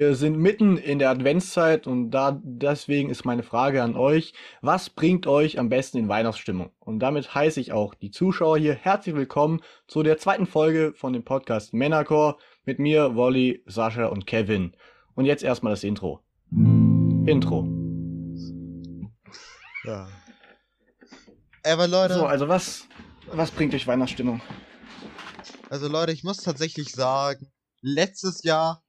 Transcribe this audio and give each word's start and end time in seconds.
Wir 0.00 0.14
sind 0.14 0.38
mitten 0.38 0.76
in 0.76 1.00
der 1.00 1.10
Adventszeit 1.10 1.88
und 1.88 2.12
da 2.12 2.40
deswegen 2.44 3.10
ist 3.10 3.24
meine 3.24 3.42
Frage 3.42 3.82
an 3.82 3.96
euch, 3.96 4.32
was 4.60 4.90
bringt 4.90 5.26
euch 5.26 5.58
am 5.58 5.68
besten 5.70 5.98
in 5.98 6.08
Weihnachtsstimmung? 6.08 6.70
Und 6.78 7.00
damit 7.00 7.34
heiße 7.34 7.60
ich 7.60 7.72
auch 7.72 7.94
die 7.94 8.12
Zuschauer 8.12 8.58
hier 8.58 8.74
herzlich 8.74 9.16
willkommen 9.16 9.60
zu 9.88 10.04
der 10.04 10.16
zweiten 10.16 10.46
Folge 10.46 10.92
von 10.94 11.12
dem 11.12 11.24
Podcast 11.24 11.74
Männerchor 11.74 12.38
mit 12.64 12.78
mir, 12.78 13.16
Wolli, 13.16 13.64
Sascha 13.66 14.06
und 14.06 14.24
Kevin. 14.24 14.72
Und 15.16 15.24
jetzt 15.24 15.42
erstmal 15.42 15.72
das 15.72 15.82
Intro. 15.82 16.20
Intro. 16.52 17.66
Ja. 19.82 20.06
Aber 21.64 21.88
Leute, 21.88 22.14
So, 22.14 22.24
also 22.24 22.46
was, 22.46 22.86
was 23.32 23.50
bringt 23.50 23.74
euch 23.74 23.88
Weihnachtsstimmung? 23.88 24.40
also 25.70 25.88
Leute, 25.88 26.12
ich 26.12 26.22
muss 26.22 26.36
tatsächlich 26.36 26.92
sagen, 26.92 27.50
letztes 27.82 28.44
Jahr 28.44 28.84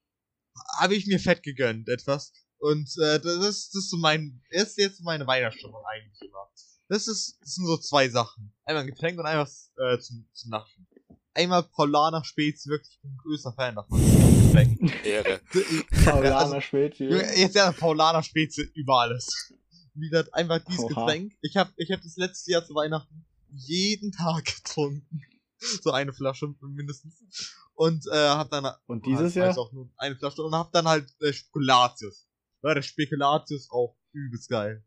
habe 0.79 0.95
ich 0.95 1.07
mir 1.07 1.19
fett 1.19 1.43
gegönnt 1.43 1.89
etwas 1.89 2.31
und 2.59 2.89
äh, 3.01 3.19
das 3.19 3.35
ist 3.37 3.73
das 3.73 3.83
ist 3.83 3.89
so 3.89 3.97
mein 3.97 4.41
ist 4.49 4.77
jetzt 4.77 5.01
meine 5.01 5.25
Weihnachtsstimmung 5.25 5.81
eigentlich 5.85 6.21
immer. 6.21 6.49
Das 6.87 7.07
ist 7.07 7.37
das 7.41 7.55
sind 7.55 7.65
so 7.65 7.77
zwei 7.77 8.09
Sachen. 8.09 8.53
Einmal 8.65 8.83
ein 8.83 8.89
Getränk 8.89 9.19
und 9.19 9.25
einmal 9.25 9.47
äh, 9.77 9.99
zum, 9.99 10.27
zum 10.33 10.51
Naschen. 10.51 10.87
Einmal 11.33 11.63
Paulaner 11.63 12.23
Spezi, 12.23 12.69
wirklich 12.69 12.95
ich 12.95 13.01
bin 13.01 13.11
ein 13.11 13.17
größter 13.17 13.53
Fan 13.53 13.75
davon. 13.75 13.99
Getränk. 14.47 15.05
Ehre. 15.05 15.39
Paulaner 16.03 16.37
Also, 16.37 16.61
Spezi. 16.61 17.05
Jetzt 17.05 17.55
ja 17.55 17.71
Paulaner 17.71 18.23
Spezi 18.23 18.69
über 18.73 19.01
alles. 19.01 19.53
Wieder 19.93 20.25
einfach 20.33 20.59
dieses 20.65 20.83
Oha. 20.85 21.05
Getränk. 21.05 21.33
Ich 21.41 21.55
habe 21.55 21.71
ich 21.77 21.91
hab 21.91 22.01
das 22.01 22.17
letzte 22.17 22.51
Jahr 22.51 22.65
zu 22.65 22.73
Weihnachten 22.73 23.25
jeden 23.51 24.11
Tag 24.11 24.45
getrunken. 24.45 25.21
So 25.59 25.91
eine 25.91 26.13
Flasche 26.13 26.53
mindestens. 26.61 27.53
Und 27.79 28.05
äh, 28.07 28.27
hab 28.27 28.49
dann 28.51 28.69
Und 28.87 29.05
dieses 29.05 29.35
Ah, 29.35 29.39
Jahr? 29.39 29.57
auch 29.57 29.71
nur 29.71 29.89
eine 29.95 30.13
Flasche 30.17 30.43
und 30.43 30.53
hab 30.53 30.69
dann 30.73 30.85
halt 30.85 31.09
äh, 31.21 31.31
Spekulatius. 31.31 32.27
Ja, 32.61 32.73
der 32.73 32.81
Spekulatius 32.81 33.69
auch 33.71 33.95
übelst 34.11 34.49
geil. 34.49 34.83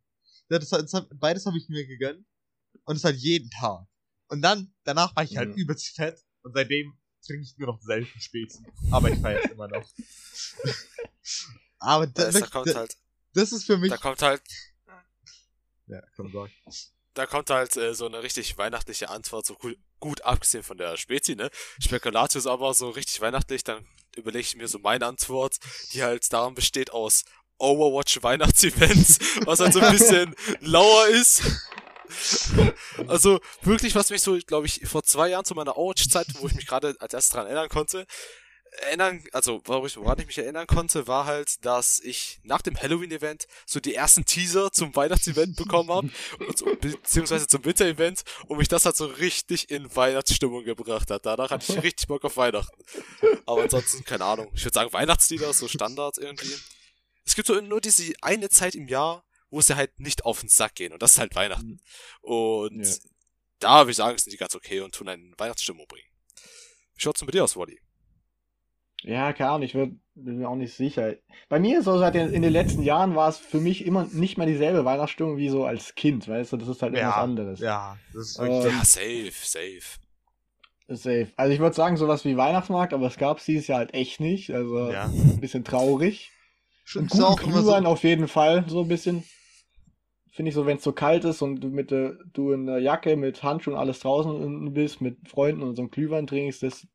Ja, 0.50 0.58
das, 0.58 0.68
das, 0.68 0.92
hab- 0.92 1.08
beides 1.18 1.46
habe 1.46 1.56
ich 1.56 1.70
mir 1.70 1.86
gegönnt. 1.86 2.26
Und 2.84 2.96
das 2.96 3.04
halt 3.04 3.16
jeden 3.16 3.48
Tag. 3.48 3.86
Und 4.28 4.42
dann, 4.42 4.74
danach 4.84 5.16
war 5.16 5.24
ich 5.24 5.34
halt 5.38 5.48
Mhm. 5.52 5.56
übelst 5.56 5.96
fett. 5.96 6.22
Und 6.42 6.52
seitdem 6.52 6.92
trinke 7.26 7.44
ich 7.44 7.56
nur 7.56 7.68
noch 7.68 7.80
selten 7.80 8.20
Spezi. 8.20 8.62
Aber 8.90 9.08
ich 9.08 9.18
feiere 9.20 9.50
immer 9.50 9.68
noch. 9.68 9.88
Aber 11.78 12.06
da, 12.06 12.30
Da, 12.30 12.40
da 12.40 12.46
kommt 12.46 12.66
das, 12.66 12.74
halt, 12.76 12.96
das 13.32 13.52
ist 13.52 13.64
für 13.64 13.78
mich. 13.78 13.88
da 13.90 13.96
kommt 13.96 14.20
halt, 14.20 14.42
ja, 15.86 16.02
komm, 16.14 16.30
sag. 16.30 16.50
da 17.14 17.26
kommt 17.26 17.48
halt 17.48 17.74
äh, 17.76 17.94
so 17.94 18.04
eine 18.04 18.22
richtig 18.22 18.58
weihnachtliche 18.58 19.08
Antwort, 19.08 19.46
so 19.46 19.54
gut, 19.54 19.78
gut 20.02 20.22
abgesehen 20.22 20.64
von 20.64 20.76
der 20.76 20.96
Spezi, 20.96 21.36
ne? 21.36 21.48
Spekulatius 21.80 22.46
aber 22.46 22.74
so 22.74 22.90
richtig 22.90 23.20
weihnachtlich, 23.20 23.62
dann 23.62 23.86
überlege 24.16 24.40
ich 24.40 24.56
mir 24.56 24.68
so 24.68 24.78
meine 24.80 25.06
Antwort, 25.06 25.56
die 25.92 26.02
halt 26.02 26.30
daran 26.32 26.54
besteht 26.54 26.90
aus 26.92 27.24
Overwatch 27.58 28.22
Weihnachtsevents, 28.22 29.18
was 29.46 29.60
halt 29.60 29.72
so 29.72 29.80
ein 29.80 29.92
bisschen 29.92 30.34
lauer 30.60 31.06
ist. 31.06 31.42
Also 33.06 33.40
wirklich, 33.62 33.94
was 33.94 34.10
mich 34.10 34.20
so, 34.20 34.36
glaube 34.44 34.66
ich, 34.66 34.80
vor 34.84 35.04
zwei 35.04 35.28
Jahren 35.28 35.44
zu 35.44 35.54
meiner 35.54 35.78
Overwatch-Zeit, 35.78 36.26
wo 36.40 36.48
ich 36.48 36.54
mich 36.54 36.66
gerade 36.66 36.96
als 36.98 37.14
erstes 37.14 37.30
dran 37.30 37.46
erinnern 37.46 37.68
konnte, 37.68 38.06
erinnern, 38.80 39.22
also 39.32 39.60
woran 39.64 39.86
ich, 39.86 39.96
woran 39.96 40.18
ich 40.18 40.26
mich 40.26 40.38
erinnern 40.38 40.66
konnte, 40.66 41.06
war 41.06 41.26
halt, 41.26 41.64
dass 41.64 42.00
ich 42.00 42.40
nach 42.42 42.62
dem 42.62 42.80
Halloween-Event 42.80 43.46
so 43.66 43.80
die 43.80 43.94
ersten 43.94 44.24
Teaser 44.24 44.72
zum 44.72 44.96
Weihnachtsevent 44.96 45.56
bekommen 45.56 45.90
habe, 45.90 46.10
so, 46.56 46.64
beziehungsweise 46.80 47.46
zum 47.46 47.64
Winter-Event, 47.64 48.22
und 48.46 48.56
mich 48.58 48.68
das 48.68 48.84
halt 48.86 48.96
so 48.96 49.06
richtig 49.06 49.70
in 49.70 49.94
Weihnachtsstimmung 49.94 50.64
gebracht 50.64 51.10
hat. 51.10 51.26
Danach 51.26 51.50
hatte 51.50 51.70
ich 51.70 51.82
richtig 51.82 52.06
Bock 52.08 52.24
auf 52.24 52.36
Weihnachten. 52.38 52.82
Aber 53.44 53.62
ansonsten, 53.62 54.04
keine 54.04 54.24
Ahnung. 54.24 54.50
Ich 54.54 54.64
würde 54.64 54.74
sagen, 54.74 54.92
Weihnachtslieder, 54.92 55.52
so 55.52 55.68
Standard 55.68 56.16
irgendwie. 56.16 56.54
Es 57.24 57.34
gibt 57.34 57.46
so 57.48 57.60
nur 57.60 57.80
diese 57.80 58.12
eine 58.22 58.48
Zeit 58.48 58.74
im 58.74 58.88
Jahr, 58.88 59.24
wo 59.50 59.58
es 59.58 59.68
ja 59.68 59.76
halt 59.76 60.00
nicht 60.00 60.24
auf 60.24 60.40
den 60.40 60.48
Sack 60.48 60.76
gehen, 60.76 60.94
und 60.94 61.02
das 61.02 61.12
ist 61.12 61.18
halt 61.18 61.34
Weihnachten. 61.34 61.78
Und 62.22 62.86
Ja. 62.86 62.94
da 63.58 63.80
würde 63.80 63.90
ich 63.90 63.98
sagen, 63.98 64.16
sind 64.16 64.32
die 64.32 64.38
ganz 64.38 64.54
okay 64.54 64.80
und 64.80 64.94
tun 64.94 65.10
einen 65.10 65.26
in 65.32 65.38
Weihnachtsstimmung 65.38 65.86
bringen. 65.86 66.08
Wie 66.94 67.02
schaut's 67.02 67.18
denn 67.20 67.26
bei 67.26 67.32
dir 67.32 67.44
aus, 67.44 67.54
Wally? 67.54 67.78
Ja, 69.02 69.32
keine 69.32 69.50
Ahnung, 69.50 69.62
ich 69.62 69.74
würd- 69.74 69.96
bin 70.14 70.38
mir 70.38 70.48
auch 70.48 70.54
nicht 70.56 70.74
sicher. 70.74 71.14
Bei 71.48 71.58
mir 71.58 71.78
ist 71.78 71.86
so, 71.86 71.98
seit 71.98 72.14
den, 72.14 72.30
in 72.30 72.42
den 72.42 72.52
letzten 72.52 72.82
Jahren 72.82 73.14
war 73.14 73.28
es 73.28 73.38
für 73.38 73.60
mich 73.60 73.84
immer 73.86 74.04
nicht 74.12 74.38
mehr 74.38 74.46
dieselbe 74.46 74.84
Weihnachtsstimmung 74.84 75.36
wie 75.38 75.48
so 75.48 75.64
als 75.64 75.94
Kind, 75.94 76.28
weißt 76.28 76.52
du, 76.52 76.56
das 76.56 76.68
ist 76.68 76.82
halt 76.82 76.94
Ja, 76.94 77.00
etwas 77.08 77.16
anderes. 77.16 77.60
Ja, 77.60 77.96
das 78.12 78.30
ist 78.30 78.38
Ähm, 78.38 78.46
wirklich. 78.46 78.72
Ja, 78.72 78.84
safe, 78.84 79.32
safe. 79.32 79.98
Safe. 80.88 81.28
Also 81.36 81.52
ich 81.54 81.60
würde 81.60 81.74
sagen, 81.74 81.96
sowas 81.96 82.24
wie 82.24 82.36
Weihnachtsmarkt, 82.36 82.92
aber 82.92 83.06
es 83.06 83.16
gab 83.16 83.42
dieses 83.42 83.66
Jahr 83.66 83.78
halt 83.78 83.94
echt 83.94 84.20
nicht, 84.20 84.50
also 84.50 84.90
ja. 84.90 85.04
ein 85.04 85.40
bisschen 85.40 85.64
traurig. 85.64 86.30
Schon 86.84 87.06
guten 87.06 87.36
Glühwein 87.36 87.84
so. 87.84 87.88
auf 87.88 88.02
jeden 88.02 88.28
Fall, 88.28 88.64
so 88.68 88.82
ein 88.82 88.88
bisschen. 88.88 89.24
Finde 90.30 90.48
ich 90.48 90.54
so, 90.54 90.64
wenn 90.66 90.78
es 90.78 90.82
so 90.84 90.92
kalt 90.92 91.24
ist 91.24 91.42
und 91.42 91.60
du 91.60 91.68
mit 91.68 91.90
der, 91.90 92.16
du 92.32 92.52
in 92.52 92.66
der 92.66 92.78
Jacke 92.78 93.16
mit 93.16 93.42
Handschuhen 93.42 93.76
alles 93.76 94.00
draußen 94.00 94.72
bist, 94.72 95.00
mit 95.02 95.28
Freunden 95.28 95.62
und 95.62 95.76
so 95.76 95.82
einem 95.82 95.90
Glühwein 95.90 96.26
trinkst, 96.26 96.62
das, 96.62 96.86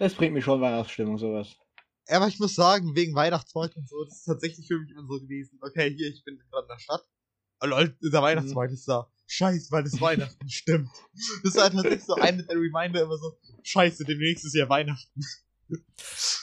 das 0.00 0.14
bringt 0.14 0.34
mich 0.34 0.44
schon 0.44 0.60
Weihnachtsstimmung, 0.60 1.18
sowas. 1.18 1.54
Ja, 2.08 2.16
aber 2.16 2.26
ich 2.26 2.38
muss 2.40 2.54
sagen, 2.56 2.96
wegen 2.96 3.14
Weihnachtsmarkt 3.14 3.76
und 3.76 3.88
so, 3.88 4.02
das 4.04 4.16
ist 4.16 4.24
tatsächlich 4.24 4.66
für 4.66 4.78
mich 4.80 4.90
immer 4.90 5.06
so 5.06 5.20
gewesen. 5.20 5.58
Okay, 5.62 5.94
hier, 5.96 6.08
ich 6.08 6.24
bin 6.24 6.38
gerade 6.50 6.64
in 6.64 6.68
der 6.74 6.78
Stadt. 6.80 7.04
Oh, 7.62 7.66
Leute, 7.66 7.96
der 8.02 8.22
Weihnachtsmarkt 8.22 8.72
ist 8.72 8.88
da. 8.88 9.08
Scheiße, 9.28 9.70
weil 9.70 9.84
das 9.84 10.00
Weihnachten 10.00 10.48
stimmt. 10.48 10.90
Das 11.44 11.54
war 11.54 11.70
tatsächlich 11.70 12.04
so 12.04 12.14
eine 12.14 12.42
der 12.44 12.56
Reminder 12.56 13.02
immer 13.02 13.16
so, 13.16 13.38
scheiße, 13.62 14.04
demnächst 14.04 14.44
ist 14.44 14.54
ja 14.54 14.68
Weihnachten. 14.68 15.20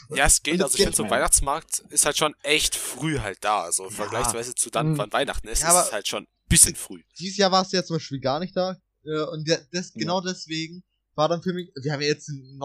Ja, 0.10 0.26
es 0.26 0.42
geht. 0.42 0.62
Also 0.62 0.76
ich 0.78 0.84
finde, 0.84 0.96
so 0.96 1.04
ein. 1.04 1.10
Weihnachtsmarkt 1.10 1.80
ist 1.90 2.06
halt 2.06 2.18
schon 2.18 2.34
echt 2.44 2.76
früh 2.76 3.20
halt 3.20 3.40
da. 3.44 3.64
Also 3.64 3.90
vergleichsweise 3.90 4.56
zu 4.56 4.70
dann, 4.70 4.94
Mhm. 4.94 4.98
wann 5.00 5.12
Weihnachten 5.12 5.48
ist, 5.50 5.64
Ja, 5.64 5.78
ist 5.82 5.88
es 5.88 5.92
halt 5.92 6.08
schon 6.08 6.24
ein 6.24 6.28
bisschen 6.48 6.76
früh. 6.76 7.04
Dieses 7.20 7.36
Jahr 7.38 7.52
war 7.52 7.64
es 7.64 7.72
ja 7.74 7.84
zum 7.84 7.98
Beispiel 7.98 8.22
gar 8.22 8.40
nicht 8.40 8.56
da. 8.56 8.78
Äh, 9.04 9.24
Und 9.32 9.50
das, 9.72 9.92
genau 9.94 10.22
deswegen 10.22 10.84
war 11.16 11.28
dann 11.28 11.42
für 11.42 11.52
mich, 11.52 11.72
wir 11.76 11.92
haben 11.92 12.02
ja 12.02 12.08
jetzt 12.08 12.30
den 12.30 12.58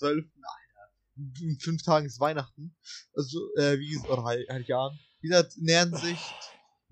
19.12. 0.00 0.24
Alter, 0.42 0.92
in 1.40 1.58
fünf 1.60 1.82
Tagen 1.82 2.06
ist 2.06 2.20
Weihnachten. 2.20 2.74
Also, 3.14 3.38
äh, 3.56 3.78
wie 3.78 3.90
gesagt, 3.90 4.10
oder 4.10 4.24
Heil- 4.24 4.46
Heiligabend. 4.50 4.98
Wie 5.20 5.28
gesagt, 5.28 5.54
nähern 5.58 5.94
sich, 5.96 6.18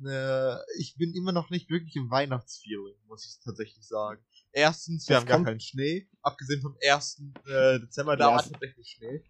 äh, 0.07 0.57
ich 0.79 0.95
bin 0.97 1.13
immer 1.15 1.33
noch 1.33 1.51
nicht 1.51 1.69
wirklich 1.71 1.97
im 1.97 2.11
Weihnachtsfeeling, 2.11 2.97
muss 3.07 3.27
ich 3.27 3.45
tatsächlich 3.45 3.87
sagen. 3.87 4.23
Erstens, 4.53 5.09
wir 5.09 5.17
Das 5.17 5.23
haben 5.23 5.29
gar 5.29 5.45
keinen 5.45 5.61
Schnee, 5.61 6.09
abgesehen 6.23 6.61
vom 6.63 6.77
1. 6.81 7.23
Äh, 7.47 7.81
Dezember, 7.81 8.17
da 8.17 8.27
Ja, 8.29 8.35
war 8.37 8.41
es- 8.45 8.51
tatsächlich 8.51 8.89
Schnee. 8.89 9.23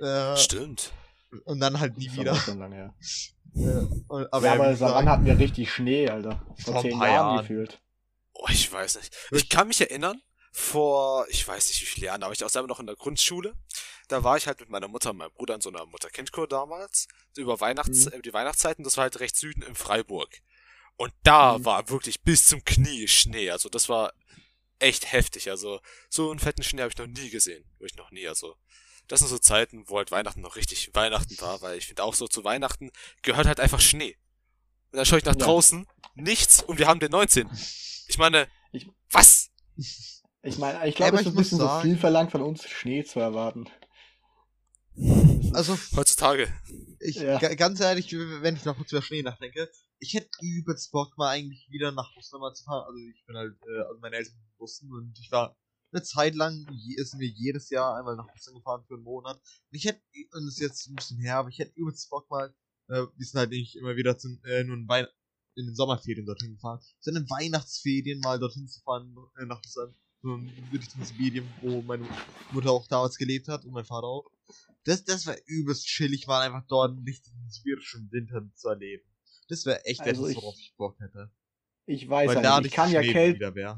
Äh, 0.00 0.36
Stimmt. 0.36 0.92
und 1.44 1.60
dann 1.60 1.78
halt 1.80 1.96
nie 1.98 2.06
Das 2.08 2.16
wieder. 2.16 2.30
aber 2.32 2.40
schon 2.40 2.58
lange 2.58 2.74
her. 2.76 2.94
Äh, 3.56 3.60
und, 4.08 4.32
Aber, 4.32 4.46
ja, 4.46 4.52
aber 4.54 4.80
wann 4.80 5.08
hatten 5.08 5.24
wir 5.26 5.38
richtig 5.38 5.70
Schnee, 5.72 6.08
Alter? 6.08 6.40
Vor 6.58 6.74
Vor 6.74 6.82
zehn 6.82 6.90
Jahren 6.92 7.02
Jahren. 7.02 7.38
gefühlt. 7.42 7.80
Oh, 8.32 8.46
ich 8.50 8.72
weiß 8.72 8.96
nicht. 8.96 9.14
Ich 9.30 9.48
kann 9.48 9.68
mich 9.68 9.80
erinnern, 9.80 10.20
vor, 10.56 11.26
ich 11.30 11.46
weiß 11.48 11.66
nicht 11.68 11.82
wie 11.82 11.86
viele 11.86 12.06
Jahren, 12.06 12.20
da 12.20 12.28
war 12.28 12.32
ich 12.32 12.44
auch 12.44 12.48
selber 12.48 12.68
noch 12.68 12.78
in 12.78 12.86
der 12.86 12.94
Grundschule. 12.94 13.54
Da 14.06 14.22
war 14.22 14.36
ich 14.36 14.46
halt 14.46 14.60
mit 14.60 14.68
meiner 14.70 14.86
Mutter 14.86 15.10
und 15.10 15.16
meinem 15.16 15.32
Bruder 15.32 15.56
in 15.56 15.60
so 15.60 15.68
einer 15.68 15.84
Mutter-Kind-Kur 15.84 16.46
damals, 16.46 17.08
über 17.36 17.58
Weihnachts, 17.60 18.06
Mhm. 18.06 18.12
äh, 18.12 18.22
die 18.22 18.32
Weihnachtszeiten, 18.32 18.84
das 18.84 18.96
war 18.96 19.02
halt 19.02 19.18
recht 19.18 19.34
Süden 19.36 19.62
in 19.62 19.74
Freiburg. 19.74 20.30
Und 20.96 21.12
da 21.24 21.58
Mhm. 21.58 21.64
war 21.64 21.88
wirklich 21.88 22.20
bis 22.22 22.46
zum 22.46 22.64
Knie 22.64 23.08
Schnee, 23.08 23.50
also 23.50 23.68
das 23.68 23.88
war 23.88 24.12
echt 24.78 25.10
heftig, 25.10 25.50
also 25.50 25.80
so 26.08 26.30
einen 26.30 26.38
fetten 26.38 26.62
Schnee 26.62 26.82
habe 26.82 26.92
ich 26.92 26.98
noch 26.98 27.06
nie 27.08 27.30
gesehen, 27.30 27.64
wirklich 27.78 27.96
noch 27.96 28.12
nie, 28.12 28.28
also 28.28 28.56
das 29.08 29.18
sind 29.20 29.28
so 29.28 29.38
Zeiten, 29.38 29.88
wo 29.88 29.96
halt 29.98 30.12
Weihnachten 30.12 30.40
noch 30.40 30.54
richtig 30.54 30.90
Weihnachten 30.94 31.36
war, 31.40 31.60
weil 31.62 31.78
ich 31.78 31.86
finde 31.86 32.04
auch 32.04 32.14
so 32.14 32.28
zu 32.28 32.44
Weihnachten 32.44 32.92
gehört 33.22 33.48
halt 33.48 33.58
einfach 33.58 33.80
Schnee. 33.80 34.16
Und 34.92 34.98
dann 34.98 35.06
schaue 35.06 35.18
ich 35.18 35.24
nach 35.24 35.34
Ja. 35.34 35.44
draußen, 35.46 35.84
nichts 36.14 36.62
und 36.62 36.78
wir 36.78 36.86
haben 36.86 37.00
den 37.00 37.10
19. 37.10 37.50
Ich 38.06 38.18
meine, 38.18 38.48
Ich- 38.70 38.86
was? 39.10 39.50
Ich 40.44 40.58
meine, 40.58 40.86
ich 40.88 40.94
glaube, 40.94 41.16
es 41.16 41.22
ist 41.22 41.26
ich 41.28 41.32
ein 41.32 41.34
muss 41.34 41.42
bisschen 41.44 41.58
so 41.58 41.64
sagen- 41.64 41.82
viel 41.88 41.96
verlangt 41.98 42.30
von 42.30 42.42
uns, 42.42 42.68
Schnee 42.68 43.02
zu 43.04 43.18
erwarten. 43.20 43.68
also 45.52 45.76
Heutzutage. 45.96 46.48
Ich, 47.00 47.16
Ja. 47.16 47.38
ga- 47.38 47.54
ganz 47.54 47.80
ehrlich, 47.80 48.12
wenn 48.12 48.56
ich 48.56 48.64
noch 48.64 48.76
kurz 48.76 48.92
über 48.92 49.02
Schnee 49.02 49.22
nachdenke, 49.22 49.70
ich 49.98 50.14
hätte 50.14 50.28
übelst 50.40 50.92
Bock 50.92 51.16
mal 51.16 51.30
eigentlich 51.30 51.68
wieder 51.70 51.92
nach 51.92 52.14
Russland 52.16 52.42
mal 52.42 52.54
zu 52.54 52.64
fahren. 52.64 52.84
Also 52.86 52.98
ich 53.14 53.24
bin 53.26 53.36
halt, 53.36 53.54
äh, 53.62 53.80
also 53.88 54.00
meine 54.00 54.16
Eltern 54.16 54.32
sind 54.34 54.42
in 54.44 54.54
Russen 54.58 54.92
und 54.92 55.18
ich 55.18 55.30
war 55.32 55.56
eine 55.92 56.02
Zeit 56.02 56.34
lang, 56.34 56.66
je, 56.72 57.02
sind 57.02 57.20
wir 57.20 57.28
jedes 57.28 57.70
Jahr 57.70 57.96
einmal 57.96 58.16
nach 58.16 58.26
Russland 58.34 58.58
gefahren 58.58 58.84
für 58.86 58.94
einen 58.94 59.04
Monat. 59.04 59.36
Und 59.36 59.76
ich 59.76 59.84
hätte, 59.84 60.00
und 60.32 60.44
das 60.46 60.54
ist 60.54 60.60
jetzt 60.60 60.86
ein 60.88 60.96
bisschen 60.96 61.18
her, 61.20 61.36
aber 61.36 61.48
ich 61.48 61.58
hätte 61.58 61.72
übelst 61.76 62.10
Bock 62.10 62.28
mal, 62.30 62.54
äh, 62.88 63.02
wir 63.16 63.26
sind 63.26 63.38
halt 63.38 63.50
nicht 63.50 63.76
immer 63.76 63.96
wieder 63.96 64.18
zum, 64.18 64.40
äh, 64.44 64.64
nur 64.64 64.76
in, 64.76 64.88
Wein 64.88 65.06
in 65.56 65.66
den 65.66 65.74
Sommerferien 65.76 66.26
dorthin 66.26 66.54
gefahren, 66.54 66.80
sondern 67.00 67.22
in 67.24 67.30
Weihnachtsferien 67.30 68.18
mal 68.20 68.38
dorthin 68.40 68.66
zu 68.66 68.80
fahren, 68.82 69.16
äh, 69.40 69.46
nach 69.46 69.62
Russland. 69.64 69.96
Wirklich 70.24 70.90
zum 70.90 71.04
Sibirien, 71.04 71.46
wo 71.60 71.82
meine 71.82 72.06
Mutter 72.52 72.70
auch 72.70 72.86
damals 72.86 73.16
gelebt 73.16 73.48
hat 73.48 73.64
und 73.64 73.72
mein 73.72 73.84
Vater 73.84 74.06
auch. 74.06 74.30
Das, 74.84 75.04
das 75.04 75.26
wäre 75.26 75.38
übelst 75.46 75.86
chillig, 75.86 76.26
mal 76.26 76.40
einfach 76.42 76.66
dort 76.68 76.98
nicht 77.02 77.26
den 77.26 77.50
sibirischen 77.50 78.10
Winter 78.10 78.42
zu 78.54 78.68
erleben. 78.68 79.04
Das 79.48 79.66
wäre 79.66 79.84
echt 79.84 80.00
Also 80.00 80.26
etwas, 80.26 80.36
worauf 80.42 80.58
ich 80.58 80.74
Bock 80.76 80.98
hätte. 81.00 81.30
Ich 81.86 82.08
weiß 82.08 82.28
Weil 82.28 82.36
ja 82.36 82.42
da 82.42 82.58
nicht, 82.58 82.68
ich 82.68 82.72
kann 82.72 82.90
ja 82.90 83.02
Schnee 83.02 83.12
Kälte, 83.12 83.36
wieder 83.36 83.54
wäre. 83.54 83.76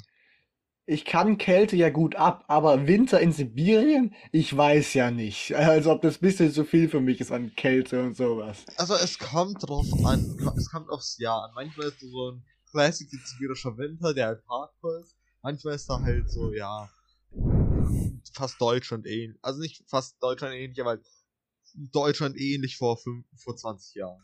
ich 0.86 1.04
kann 1.04 1.38
Kälte 1.38 1.74
ja 1.74 1.90
gut 1.90 2.14
ab, 2.14 2.44
aber 2.46 2.86
Winter 2.86 3.20
in 3.20 3.32
Sibirien, 3.32 4.14
ich 4.30 4.56
weiß 4.56 4.94
ja 4.94 5.10
nicht. 5.10 5.52
Also 5.56 5.90
ob 5.90 6.02
das 6.02 6.16
ein 6.16 6.20
bisschen 6.20 6.52
zu 6.52 6.64
viel 6.64 6.88
für 6.88 7.00
mich 7.00 7.20
ist 7.20 7.32
an 7.32 7.54
Kälte 7.56 8.02
und 8.02 8.16
sowas. 8.16 8.64
Also 8.76 8.94
es 8.94 9.18
kommt 9.18 9.68
drauf 9.68 9.86
an, 10.04 10.54
es 10.56 10.70
kommt 10.70 10.88
aufs 10.90 11.18
Jahr 11.18 11.44
an. 11.44 11.50
Manchmal 11.54 11.88
ist 11.88 12.00
so 12.00 12.30
ein 12.30 12.44
Classic 12.70 13.08
sibirischer 13.10 13.76
Winter, 13.76 14.14
der 14.14 14.26
halt 14.26 14.42
hardcore 14.48 15.00
ist. 15.00 15.15
Manchmal 15.46 15.76
ist 15.76 15.86
da 15.88 16.00
halt 16.00 16.28
so, 16.28 16.52
ja, 16.52 16.90
fast 18.32 18.60
Deutschland 18.60 19.06
ähnlich. 19.06 19.38
Also 19.42 19.60
nicht 19.60 19.84
fast 19.86 20.20
Deutschland 20.20 20.56
ähnlich, 20.56 20.80
aber 20.80 20.98
Deutschland 21.92 22.36
ähnlich 22.36 22.76
vor, 22.76 22.98
fünf, 22.98 23.24
vor 23.36 23.56
20 23.56 23.94
Jahren. 23.94 24.20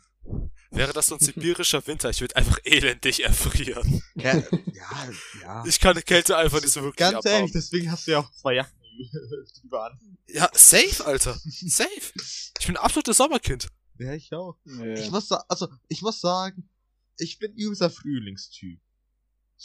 Wäre 0.73 0.93
das 0.93 1.07
so 1.07 1.15
ein 1.15 1.21
sibirischer 1.21 1.87
Winter, 1.87 2.11
ich 2.11 2.23
würde 2.23 2.35
einfach 2.35 2.59
elendig 2.65 3.23
erfrieren. 3.23 4.03
Ja, 4.17 4.35
ja, 4.37 5.11
ja. 5.43 5.65
Ich 5.65 5.79
kann 5.79 5.95
die 5.95 6.03
Kälte 6.03 6.37
einfach 6.37 6.61
nicht 6.61 6.73
so 6.73 6.83
wirklich 6.83 6.97
Ganz 6.97 7.19
abhaben. 7.19 7.35
ehrlich, 7.37 7.53
deswegen 7.53 7.93
hast 7.93 8.09
du 8.09 8.11
ja 8.11 8.19
auch 8.19 8.31
zwei 8.33 8.55
Jacken 8.55 8.77
drüber 9.61 9.93
an. 9.93 10.19
Ja, 10.27 10.51
safe, 10.53 11.07
Alter. 11.07 11.39
Safe. 11.45 12.13
Ich 12.59 12.67
bin 12.67 12.77
ein 12.77 12.83
absolutes 12.83 13.17
Sommerkind. 13.17 13.69
Ja, 14.01 14.13
ich 14.15 14.33
auch. 14.35 14.59
Nee. 14.65 14.95
Ich 14.95 15.13
muss 15.13 15.31
also, 15.31 15.69
ich 15.87 16.03
muss 16.03 16.21
sagen, 16.21 16.69
ich 17.17 17.39
bin 17.39 17.53
übelster 17.53 17.91
Frühlingstyp. 17.91 18.81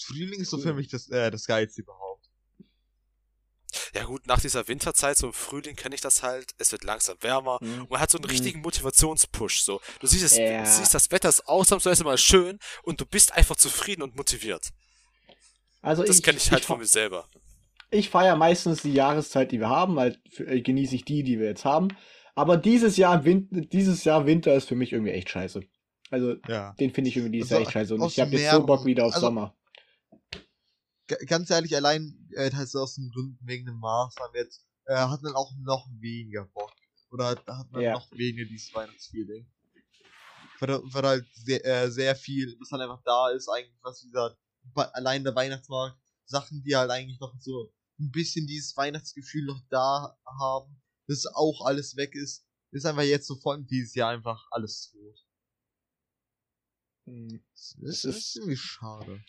Frühling 0.03 0.39
ist 0.41 0.49
so 0.51 0.57
für 0.57 0.69
Cool. 0.69 0.75
mich 0.75 0.87
das, 0.89 1.09
äh, 1.09 1.31
das 1.31 1.45
Geilste 1.45 1.81
überhaupt. 1.81 2.29
Ja 3.93 4.03
gut, 4.05 4.27
nach 4.27 4.39
dieser 4.39 4.67
Winterzeit, 4.67 5.17
so 5.17 5.27
im 5.27 5.33
Frühling 5.33 5.75
kenne 5.75 5.95
ich 5.95 6.01
das 6.01 6.23
halt. 6.23 6.51
Es 6.57 6.71
wird 6.71 6.83
langsam 6.83 7.17
wärmer. 7.21 7.57
Mhm. 7.61 7.81
Und 7.81 7.89
man 7.91 7.99
hat 7.99 8.09
so 8.11 8.17
einen 8.17 8.25
Mhm. 8.25 8.31
richtigen 8.31 8.61
Motivationspush. 8.61 9.61
So, 9.61 9.81
du 9.99 10.07
siehst, 10.07 10.23
es, 10.23 10.37
Ja. 10.37 10.63
du 10.63 10.69
siehst, 10.69 10.93
das 10.93 11.11
Wetter 11.11 11.29
ist 11.29 11.47
ausnahmsweise 11.47 12.03
mal 12.03 12.17
schön 12.17 12.59
und 12.83 13.01
du 13.01 13.05
bist 13.05 13.33
einfach 13.33 13.55
zufrieden 13.55 14.01
und 14.03 14.15
motiviert. 14.15 14.69
Also 15.81 16.03
Das 16.03 16.17
ich, 16.17 16.23
kenne 16.23 16.37
ich 16.37 16.49
halt 16.51 16.61
ich, 16.61 16.67
von 16.67 16.79
mir 16.79 16.85
selber. 16.85 17.27
ich 17.91 18.09
feiere 18.09 18.35
meistens 18.35 18.81
die 18.81 18.93
Jahreszeit, 18.93 19.51
die 19.51 19.59
wir 19.59 19.69
haben, 19.69 19.95
weil 19.95 20.19
äh, 20.37 20.61
genieße 20.61 20.95
ich 20.95 21.05
die, 21.05 21.23
die 21.23 21.39
wir 21.39 21.47
jetzt 21.47 21.65
haben. 21.65 21.89
Aber 22.35 22.57
dieses 22.57 22.97
Jahr, 22.97 23.25
Win 23.25 23.47
dieses 23.71 24.03
Jahr 24.03 24.25
Winter 24.25 24.53
ist 24.55 24.67
für 24.67 24.75
mich 24.75 24.93
irgendwie 24.93 25.11
echt 25.11 25.29
scheiße. 25.29 25.61
Also 26.09 26.35
Ja. 26.47 26.73
den 26.79 26.93
finde 26.93 27.09
ich 27.09 27.17
irgendwie 27.17 27.37
dieses 27.37 27.51
Also, 27.51 27.55
Jahr 27.55 27.61
echt 27.63 27.71
scheiße. 27.73 27.95
Und 27.95 28.05
ich 28.07 28.19
habe 28.19 28.31
jetzt 28.31 28.51
so 28.51 28.65
Bock 28.65 28.85
wieder 28.85 29.05
auf 29.05 29.13
also- 29.13 29.27
Sommer. 29.27 29.55
Ganz 31.27 31.49
ehrlich, 31.49 31.75
allein 31.75 32.27
äh, 32.35 32.51
halt 32.51 32.69
so 32.69 32.79
aus 32.81 32.95
den 32.95 33.09
Gründen 33.11 33.39
wegen 33.47 33.65
dem 33.65 33.79
Maßnahmen 33.79 34.35
jetzt, 34.35 34.65
äh, 34.85 34.95
hat 34.95 35.21
man 35.21 35.33
auch 35.35 35.53
noch 35.59 35.87
weniger 35.99 36.45
Bock. 36.45 36.71
Oder 37.11 37.27
hat, 37.29 37.47
hat 37.47 37.71
man 37.71 37.81
Ja. 37.81 37.93
noch 37.93 38.11
weniger 38.11 38.45
dieses 38.45 38.73
Weihnachtsfeeling. 38.73 39.49
Weil, 40.59 40.69
weil 40.83 41.03
halt 41.03 41.27
sehr, 41.33 41.63
äh, 41.65 41.89
sehr 41.89 42.15
viel, 42.15 42.57
was 42.59 42.71
halt 42.71 42.81
einfach 42.81 43.01
da 43.03 43.29
ist, 43.29 43.47
eigentlich, 43.47 43.77
was 43.81 44.03
wie 44.03 44.07
gesagt, 44.07 44.37
bei- 44.73 44.91
allein 44.93 45.23
der 45.23 45.35
Weihnachtsmarkt, 45.35 45.97
Sachen, 46.25 46.61
die 46.63 46.75
halt 46.75 46.91
eigentlich 46.91 47.19
noch 47.21 47.33
so 47.39 47.71
ein 47.99 48.11
bisschen 48.11 48.45
dieses 48.47 48.75
Weihnachtsgefühl 48.75 49.45
noch 49.45 49.61
da 49.69 50.17
haben, 50.25 50.81
das 51.07 51.25
auch 51.27 51.65
alles 51.65 51.95
weg 51.95 52.13
ist, 52.15 52.45
ist 52.71 52.85
einfach 52.85 53.03
jetzt 53.03 53.27
so 53.27 53.39
allem 53.45 53.65
dieses 53.65 53.95
Jahr 53.95 54.09
einfach 54.11 54.45
alles 54.51 54.91
tot. 54.91 55.25
Das 57.05 57.31
ist, 57.53 57.77
das 57.81 58.03
ist- 58.03 58.05
ist 58.05 58.35
irgendwie 58.35 58.57
schade. 58.57 59.23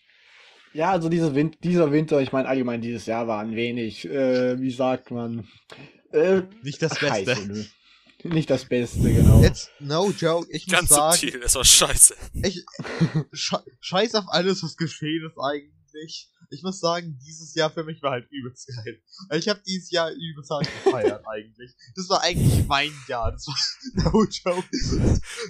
Ja, 0.73 0.91
also 0.91 1.09
diese 1.09 1.33
Win 1.35 1.55
dieser 1.63 1.91
Winter, 1.91 2.21
ich 2.21 2.31
meine 2.31 2.47
allgemein 2.47 2.81
dieses 2.81 3.05
Jahr 3.05 3.27
war 3.27 3.41
ein 3.41 3.55
wenig, 3.55 4.05
äh, 4.05 4.59
wie 4.59 4.71
sagt 4.71 5.11
man, 5.11 5.47
äh, 6.11 6.41
Nicht 6.63 6.81
das 6.81 6.99
Beste. 6.99 7.35
scheiße, 7.35 7.47
nö. 7.47 7.63
Nicht 8.23 8.49
das 8.49 8.65
Beste, 8.65 9.13
genau. 9.13 9.41
Jetzt, 9.41 9.71
no 9.79 10.11
joke, 10.11 10.47
ich 10.51 10.67
muss 10.67 10.75
Ganz 10.75 10.89
sagen, 10.89 11.17
subtil, 11.17 11.41
es 11.43 11.55
war 11.55 11.63
scheiße. 11.63 12.15
ich, 12.43 12.63
sche 13.31 13.63
scheiß 13.79 14.15
auf 14.15 14.25
alles, 14.27 14.61
was 14.61 14.75
geschehen 14.75 15.25
ist 15.25 15.37
eigentlich. 15.41 16.29
Ich 16.51 16.63
muss 16.63 16.79
sagen, 16.79 17.17
dieses 17.23 17.53
Jahr 17.53 17.69
für 17.69 17.83
mich 17.83 18.01
war 18.01 18.11
halt 18.11 18.27
übelst 18.31 18.67
geil. 18.67 19.01
Ich 19.37 19.47
habe 19.47 19.61
dieses 19.67 19.91
Jahr 19.91 20.11
übelst 20.11 20.49
hart 20.49 20.67
gefeiert 20.83 21.23
eigentlich. 21.31 21.75
Das 21.95 22.09
war 22.09 22.21
eigentlich 22.23 22.65
mein 22.67 22.91
Jahr. 23.07 23.31
Das 23.31 23.45
war 23.47 23.55
no 24.11 24.23
joke. 24.23 24.67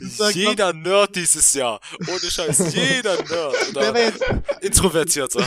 Das 0.01 0.19
war 0.19 0.31
Jeder 0.31 0.74
Nerd 0.74 1.16
dieses 1.16 1.54
Jahr. 1.54 1.80
Ohne 2.01 2.19
Scheiß, 2.19 2.74
jeder 2.74 3.16
Nerd. 3.16 3.30
Wer 3.30 3.69
Oder 3.69 3.94
war 3.94 4.01
jetzt, 4.01 4.24
Introvertierter. 4.62 5.46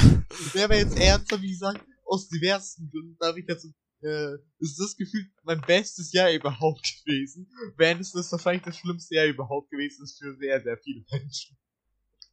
wer 0.54 0.68
war 0.70 0.76
jetzt 0.76 0.96
ernster, 0.96 1.40
wie 1.42 1.50
gesagt, 1.50 1.84
aus 2.04 2.28
diversen 2.28 2.90
Gründen 2.90 3.16
darf 3.18 3.36
ich 3.36 3.46
dazu, 3.46 3.68
äh, 4.02 4.34
ist 4.58 4.78
das 4.78 4.96
Gefühl 4.96 5.26
mein 5.44 5.60
bestes 5.60 6.12
Jahr 6.12 6.32
überhaupt 6.32 7.02
gewesen. 7.04 7.50
Während 7.76 8.00
es 8.00 8.12
das 8.12 8.32
wahrscheinlich 8.32 8.64
das 8.64 8.76
schlimmste 8.78 9.14
Jahr 9.14 9.26
überhaupt 9.26 9.70
gewesen 9.70 10.04
ist 10.04 10.18
für 10.18 10.34
sehr, 10.36 10.62
sehr 10.62 10.78
viele 10.78 11.04
Menschen. 11.10 11.56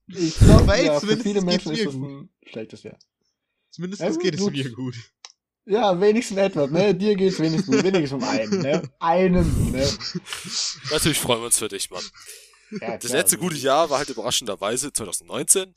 Ich 0.07 0.35
glaube, 0.37 0.83
ja, 0.83 0.99
für 0.99 1.17
viele 1.17 1.41
Menschen 1.41 1.71
ist 1.71 1.85
das 1.85 1.93
gut. 1.93 2.09
ein 2.09 2.29
schlechtes 2.47 2.83
Jahr. 2.83 2.97
Zumindest 3.71 4.01
Ja, 4.01 4.09
geht 4.11 4.35
es 4.35 4.45
mir 4.45 4.71
gut. 4.71 4.95
Ja, 5.65 5.99
wenigstens 5.99 6.37
etwas, 6.37 6.71
ne? 6.71 6.95
Dir 6.95 7.15
geht's 7.15 7.39
wenigstens 7.39 7.75
gut, 7.75 7.83
wenigstens 7.83 8.23
um 8.23 8.27
einen, 8.27 8.61
ne? 8.61 8.81
Einen, 8.99 9.71
ne? 9.71 9.87
Natürlich 10.89 11.19
freuen 11.19 11.41
wir 11.41 11.45
uns 11.45 11.59
für 11.59 11.67
dich, 11.67 11.91
Mann. 11.91 12.03
Ja, 12.81 12.97
Das 12.97 13.11
letzte 13.11 13.37
gute 13.37 13.55
Jahr 13.55 13.89
war 13.89 13.99
halt 13.99 14.09
überraschenderweise 14.09 14.91
2019. 14.91 15.73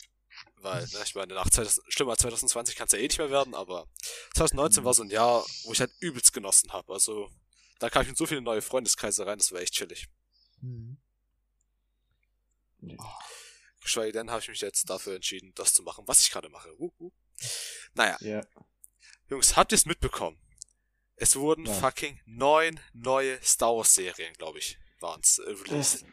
Weil, 0.63 0.83
ne, 0.83 0.99
ich 1.05 1.15
meine, 1.15 1.35
nach 1.35 1.51
2000, 1.51 1.85
schlimmer 1.93 2.13
als 2.13 2.21
2020 2.21 2.77
kann 2.77 2.87
es 2.87 2.93
ja 2.93 2.99
eh 2.99 3.03
nicht 3.03 3.19
mehr 3.19 3.31
werden, 3.31 3.55
aber 3.55 3.87
2019 4.35 4.85
war 4.85 4.95
so 4.95 5.03
ein 5.03 5.11
Jahr, 5.11 5.45
wo 5.65 5.73
ich 5.73 5.81
halt 5.81 5.91
übelst 6.01 6.33
genossen 6.33 6.73
habe. 6.73 6.93
Also, 6.93 7.29
da 7.81 7.91
kam 7.91 8.03
ich 8.03 8.09
in 8.09 8.15
so 8.15 8.27
viele 8.27 8.43
neue 8.43 8.63
Freundeskreise 8.63 9.27
rein, 9.27 9.39
das 9.39 9.51
war 9.53 9.61
echt 9.61 9.75
chillig. 9.75 10.09
Mhm. 10.61 10.99
Geschweige 13.81 14.13
denn 14.13 14.31
habe 14.31 14.41
ich 14.41 14.49
mich 14.49 14.61
jetzt 14.61 14.89
dafür 14.89 15.17
entschieden, 15.17 15.53
das 15.57 15.75
zu 15.75 15.83
machen, 15.83 16.05
was 16.07 16.21
ich 16.21 16.31
gerade 16.31 16.49
mache. 16.49 16.73
Uh, 16.79 16.93
uh. 17.01 17.11
Naja, 17.95 18.17
Ja. 18.21 18.41
Jungs, 19.29 19.57
habt 19.57 19.73
ihr 19.73 19.77
es 19.77 19.87
mitbekommen? 19.87 20.39
Es 21.17 21.37
wurden 21.37 21.67
Ja. 21.67 21.73
fucking 21.75 22.21
neun 22.27 22.81
neue 22.93 23.39
Star 23.43 23.75
Wars 23.77 23.95
Serien, 23.95 24.33
glaube 24.35 24.59
ich, 24.59 24.79
waren's 25.01 25.39
äh, 25.39 25.51
released. 25.51 26.05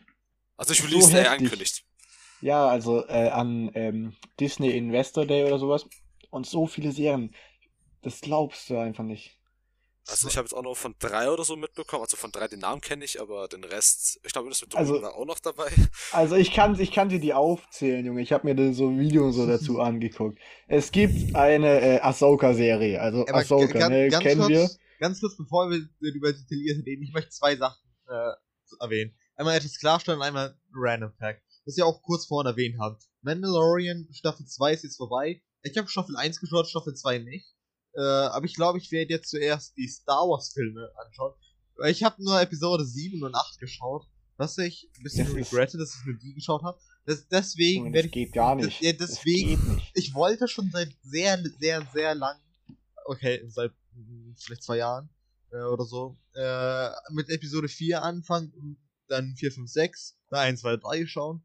Also 0.57 0.73
so 0.73 0.83
released, 0.83 1.09
äh, 1.11 1.17
heftig. 1.23 1.31
angekündigt. 1.31 1.85
Ja, 2.41 2.67
also 2.67 3.05
äh, 3.07 3.29
an 3.29 3.71
ähm, 3.75 4.15
Disney 4.39 4.71
Investor 4.77 5.25
Day 5.25 5.43
oder 5.45 5.59
sowas. 5.59 5.85
Und 6.29 6.45
so 6.45 6.67
viele 6.67 6.91
Serien. 6.91 7.35
Das 8.01 8.21
glaubst 8.21 8.69
du 8.69 8.77
einfach 8.77 9.03
nicht. 9.03 9.38
Also 10.11 10.27
ich 10.27 10.37
habe 10.37 10.45
jetzt 10.45 10.53
auch 10.53 10.63
noch 10.63 10.75
von 10.75 10.95
drei 10.99 11.29
oder 11.29 11.43
so 11.43 11.55
mitbekommen. 11.55 12.03
Also 12.03 12.17
von 12.17 12.31
drei 12.31 12.47
den 12.47 12.59
Namen 12.59 12.81
kenne 12.81 13.05
ich, 13.05 13.21
aber 13.21 13.47
den 13.47 13.63
Rest, 13.63 14.19
ich 14.23 14.31
glaube, 14.33 14.49
das 14.49 14.61
mit 14.61 14.75
Also- 14.75 15.01
war 15.01 15.15
auch 15.15 15.25
noch 15.25 15.39
dabei. 15.39 15.71
Also 16.11 16.35
ich 16.35 16.51
kann, 16.53 16.79
ich 16.79 16.91
kann 16.91 17.09
dir 17.09 17.19
die 17.19 17.33
aufzählen, 17.33 18.05
Junge. 18.05 18.21
Ich 18.21 18.31
habe 18.31 18.47
mir 18.47 18.55
da 18.55 18.73
so 18.73 18.97
Videos 18.97 19.35
so 19.35 19.45
dazu 19.47 19.79
angeguckt. 19.79 20.39
Es 20.67 20.91
gibt 20.91 21.35
eine 21.35 21.81
äh, 21.81 21.99
Ahsoka-Serie. 22.01 22.99
Also 23.01 23.21
Aber 23.21 23.35
Ahsoka, 23.35 23.89
ne, 23.89 24.09
ganz 24.09 24.23
kennen 24.23 24.41
kurz, 24.41 24.49
wir. 24.49 24.69
Ganz 24.99 25.19
kurz, 25.21 25.37
bevor 25.37 25.69
wir 25.69 25.77
über 25.99 26.33
detailliert 26.33 26.85
reden, 26.85 27.03
ich 27.03 27.13
möchte 27.13 27.29
zwei 27.29 27.55
Sachen 27.55 27.81
äh, 28.07 28.31
erwähnen. 28.81 29.15
Einmal 29.35 29.55
etwas 29.55 29.79
klarstellen 29.79 30.19
und 30.19 30.25
einmal 30.25 30.49
ein 30.49 30.55
Random 30.73 31.13
Fact. 31.17 31.41
Das 31.65 31.77
ihr 31.77 31.85
auch 31.85 32.01
kurz 32.01 32.25
vorhin 32.25 32.51
erwähnt 32.51 32.75
habt. 32.79 33.03
Mandalorian 33.21 34.07
Staffel 34.11 34.45
2 34.45 34.73
ist 34.73 34.83
jetzt 34.83 34.97
vorbei. 34.97 35.41
Ich 35.61 35.77
habe 35.77 35.87
Staffel 35.87 36.15
1 36.17 36.39
geschaut, 36.39 36.67
Staffel 36.67 36.93
2 36.95 37.19
nicht. 37.19 37.45
Äh, 37.99 38.27
aber 38.31 38.45
ich 38.45 38.55
glaube, 38.55 38.77
ich 38.77 38.91
werde 38.91 39.11
jetzt 39.13 39.29
zuerst 39.29 39.75
die 39.75 39.87
Star 39.87 40.27
Wars 40.29 40.53
Filme 40.53 40.89
anschauen. 41.05 41.33
Weil 41.75 41.91
ich 41.91 42.03
habe 42.03 42.23
nur 42.23 42.39
Episode 42.39 42.85
7 42.85 43.21
und 43.23 43.35
8 43.35 43.59
geschaut. 43.59 44.07
Was 44.37 44.57
ich 44.57 44.89
ein 44.97 45.03
bisschen 45.03 45.25
Das 45.27 45.35
regrette, 45.35 45.77
dass 45.77 45.95
ich 45.95 46.05
nur 46.05 46.15
die 46.17 46.33
geschaut 46.33 46.63
habe. 46.63 46.79
Das, 47.05 47.27
deswegen 47.27 47.85
Junge, 47.85 47.93
werde 47.93 48.07
das 48.07 48.15
ich. 48.15 48.23
geht 48.25 48.33
gar 48.33 48.55
das- 48.55 48.65
nicht. 48.67 48.81
Ja, 48.81 48.93
Das 48.93 49.09
deswegen 49.09 49.49
geht 49.49 49.67
nicht. 49.75 49.91
ich 49.95 50.13
wollte 50.13 50.47
schon 50.47 50.69
seit 50.71 50.89
sehr, 51.03 51.43
sehr, 51.59 51.85
sehr 51.93 52.15
lang, 52.15 52.37
okay, 53.05 53.43
seit 53.49 53.73
mm, 53.93 54.31
vielleicht 54.37 54.63
zwei 54.63 54.77
Jahren 54.77 55.09
äh, 55.51 55.61
oder 55.63 55.83
so, 55.83 56.17
äh, 56.35 56.89
mit 57.11 57.27
Episode 57.29 57.67
4 57.67 58.01
anfangen 58.01 58.53
und 58.53 58.77
dann 59.09 59.35
4, 59.35 59.51
5, 59.51 59.69
6, 59.69 60.17
dann 60.29 60.39
1, 60.39 60.61
2, 60.61 60.77
3 60.77 61.05
schauen. 61.05 61.43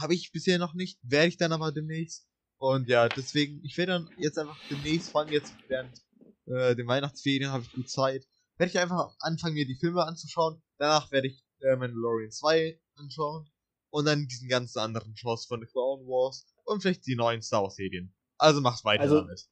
Habe 0.00 0.14
ich 0.14 0.32
bisher 0.32 0.58
noch 0.58 0.74
nicht, 0.74 0.98
werde 1.02 1.28
ich 1.28 1.36
dann 1.36 1.52
aber 1.52 1.70
demnächst. 1.70 2.26
Und 2.62 2.88
ja, 2.88 3.08
deswegen, 3.08 3.60
ich 3.64 3.76
werde 3.76 3.90
dann 3.90 4.08
jetzt 4.14 4.38
einfach 4.38 4.62
demnächst, 4.70 5.10
vor 5.10 5.22
allem 5.22 5.32
jetzt 5.32 5.58
während 5.66 5.98
äh, 6.46 6.76
den 6.76 6.86
Weihnachtsferien 6.86 7.50
habe 7.50 7.64
ich 7.64 7.72
gut 7.72 7.90
Zeit, 7.90 8.24
werde 8.56 8.70
ich 8.70 8.78
einfach 8.78 9.16
anfangen, 9.18 9.54
mir 9.54 9.66
die 9.66 9.74
Filme 9.74 10.04
anzuschauen. 10.04 10.62
Danach 10.78 11.10
werde 11.10 11.26
ich 11.26 11.42
äh, 11.60 11.74
Mandalorian 11.74 12.30
2 12.30 12.78
anschauen. 12.94 13.50
Und 13.90 14.04
dann 14.04 14.28
diesen 14.28 14.48
ganzen 14.48 14.78
anderen 14.78 15.16
Shows 15.16 15.46
von 15.46 15.60
The 15.60 15.66
Clone 15.66 16.04
Wars 16.04 16.46
und 16.64 16.80
vielleicht 16.82 17.04
die 17.08 17.16
neuen 17.16 17.42
Star 17.42 17.64
Wars 17.64 17.74
Serien. 17.74 18.14
Also 18.38 18.60
macht 18.60 18.84
weiter 18.84 19.02
Also, 19.02 19.22
damit. 19.22 19.44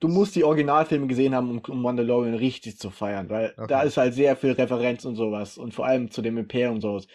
Du 0.00 0.08
musst 0.08 0.36
die 0.36 0.44
Originalfilme 0.44 1.06
gesehen 1.06 1.34
haben, 1.34 1.50
um, 1.50 1.58
um 1.60 1.80
Mandalorian 1.82 2.34
richtig 2.34 2.78
zu 2.78 2.90
feiern, 2.90 3.30
weil 3.30 3.54
Okay. 3.56 3.66
da 3.68 3.82
ist 3.82 3.96
halt 3.96 4.12
sehr 4.12 4.36
viel 4.36 4.52
Referenz 4.52 5.06
und 5.06 5.16
sowas 5.16 5.56
und 5.56 5.72
vor 5.74 5.86
allem 5.86 6.10
zu 6.10 6.20
dem 6.20 6.36
Imperium 6.36 6.74
und 6.74 6.82
sowas. 6.82 7.06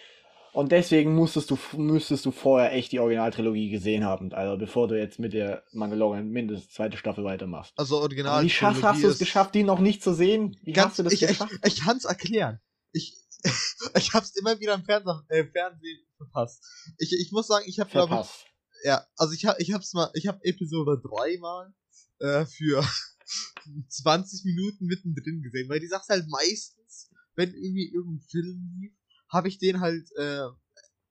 Und 0.54 0.72
deswegen 0.72 1.16
musstest 1.16 1.50
du, 1.50 1.58
müsstest 1.76 2.26
du 2.26 2.32
vorher 2.32 2.74
echt 2.74 2.92
die 2.92 3.00
Originaltrilogie 3.00 3.72
gesehen 3.72 4.04
haben, 4.04 4.32
also 4.34 4.56
bevor 4.56 4.88
du 4.88 4.98
jetzt 4.98 5.18
mit 5.18 5.34
der 5.34 5.64
Mandalorian 5.74 6.30
mindestens 6.30 6.76
zweite 6.76 6.96
Staffel 6.96 7.24
weitermachst. 7.24 7.74
Also 7.76 7.98
original. 7.98 8.44
Wie 8.44 8.52
schaffst, 8.52 8.84
hast 8.84 9.04
du 9.04 9.08
es 9.08 9.18
geschafft, 9.18 9.56
die 9.56 9.64
noch 9.64 9.80
nicht 9.80 10.04
zu 10.04 10.14
sehen? 10.14 10.56
Wie 10.62 10.74
hast 10.74 11.00
du 11.00 11.04
das 11.04 11.14
ich, 11.14 11.24
ich, 11.24 11.30
geschafft? 11.30 11.54
ich 11.66 11.82
kann 11.82 11.98
es 11.98 12.06
erklären. 12.06 12.60
Ich, 12.92 13.18
ich 13.98 14.14
hab's 14.14 14.36
immer 14.38 14.60
wieder 14.60 14.76
im 14.76 14.84
Fernseher, 14.84 15.24
äh, 15.30 15.44
Fernsehen 15.46 16.06
verpasst. 16.18 16.64
Ich, 17.00 17.12
ich 17.12 17.32
muss 17.32 17.48
sagen, 17.48 17.66
ich 17.68 17.80
habe 17.80 17.90
glaube 17.90 18.24
ja, 18.84 19.06
also 19.16 19.34
ich 19.34 19.46
hab, 19.46 19.60
ich 19.60 19.74
hab's 19.74 19.94
mal, 19.94 20.12
ich 20.14 20.28
habe 20.28 20.40
Episode 20.44 21.02
3 21.02 21.38
mal 21.40 21.74
äh, 22.20 22.46
für 22.46 22.86
20 23.90 24.46
Minuten 24.46 24.86
mittendrin 24.86 25.42
gesehen, 25.42 25.68
weil 25.70 25.80
die 25.80 25.88
sagst 25.88 26.10
halt 26.10 26.28
meistens, 26.28 27.10
wenn 27.36 27.50
irgendwie 27.50 27.92
irgendein 27.92 28.28
Film 28.30 28.78
lief, 28.80 28.94
habe 29.34 29.48
ich 29.48 29.58
den 29.58 29.82
halt, 29.82 30.10
äh, 30.16 30.48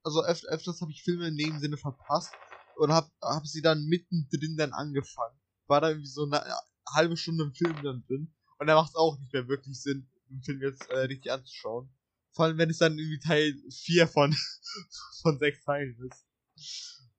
also 0.03 0.25
öf 0.25 0.43
öfters 0.45 0.81
habe 0.81 0.91
ich 0.91 1.03
Filme 1.03 1.27
in 1.27 1.37
dem 1.37 1.59
Sinne 1.59 1.77
verpasst 1.77 2.33
und 2.77 2.91
hab, 2.91 3.11
hab 3.21 3.45
sie 3.45 3.61
dann 3.61 3.85
mittendrin 3.85 4.57
dann 4.57 4.73
angefangen. 4.73 5.37
War 5.67 5.81
da 5.81 5.89
irgendwie 5.89 6.07
so 6.07 6.25
eine 6.25 6.43
halbe 6.89 7.17
Stunde 7.17 7.43
im 7.43 7.53
Film 7.53 7.75
dann 7.83 8.03
drin 8.07 8.33
und 8.57 8.67
da 8.67 8.75
macht 8.75 8.89
es 8.89 8.95
auch 8.95 9.19
nicht 9.19 9.33
mehr 9.33 9.47
wirklich 9.47 9.79
Sinn, 9.81 10.09
den 10.29 10.41
Film 10.41 10.61
jetzt 10.61 10.89
äh, 10.89 10.99
richtig 10.99 11.31
anzuschauen. 11.31 11.93
Vor 12.31 12.45
allem, 12.45 12.57
wenn 12.57 12.69
es 12.69 12.79
dann 12.79 12.97
irgendwie 12.97 13.19
Teil 13.19 13.55
4 13.69 14.07
von, 14.07 14.35
von 15.21 15.37
6 15.37 15.63
Teilen 15.63 16.09
ist. 16.09 16.25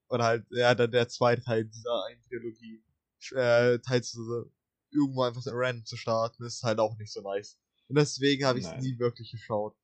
Oder 0.09 0.23
halt, 0.25 0.45
ja, 0.49 0.75
dann 0.75 0.91
der 0.91 1.07
zweite 1.07 1.41
Teil 1.41 1.65
dieser 1.65 2.03
einen 2.05 2.21
Trilogie. 2.23 2.83
Äh, 3.31 3.79
Teil 3.79 4.03
zu, 4.03 4.51
irgendwo 4.91 5.23
einfach 5.23 5.41
so 5.41 5.51
random 5.53 5.85
zu 5.85 5.97
starten, 5.97 6.43
ist 6.43 6.63
halt 6.63 6.79
auch 6.79 6.97
nicht 6.97 7.11
so 7.11 7.21
nice. 7.21 7.57
Und 7.87 7.97
deswegen 7.97 8.45
habe 8.45 8.59
ich 8.59 8.65
es 8.65 8.81
nie 8.81 8.99
wirklich 8.99 9.31
geschaut. 9.31 9.75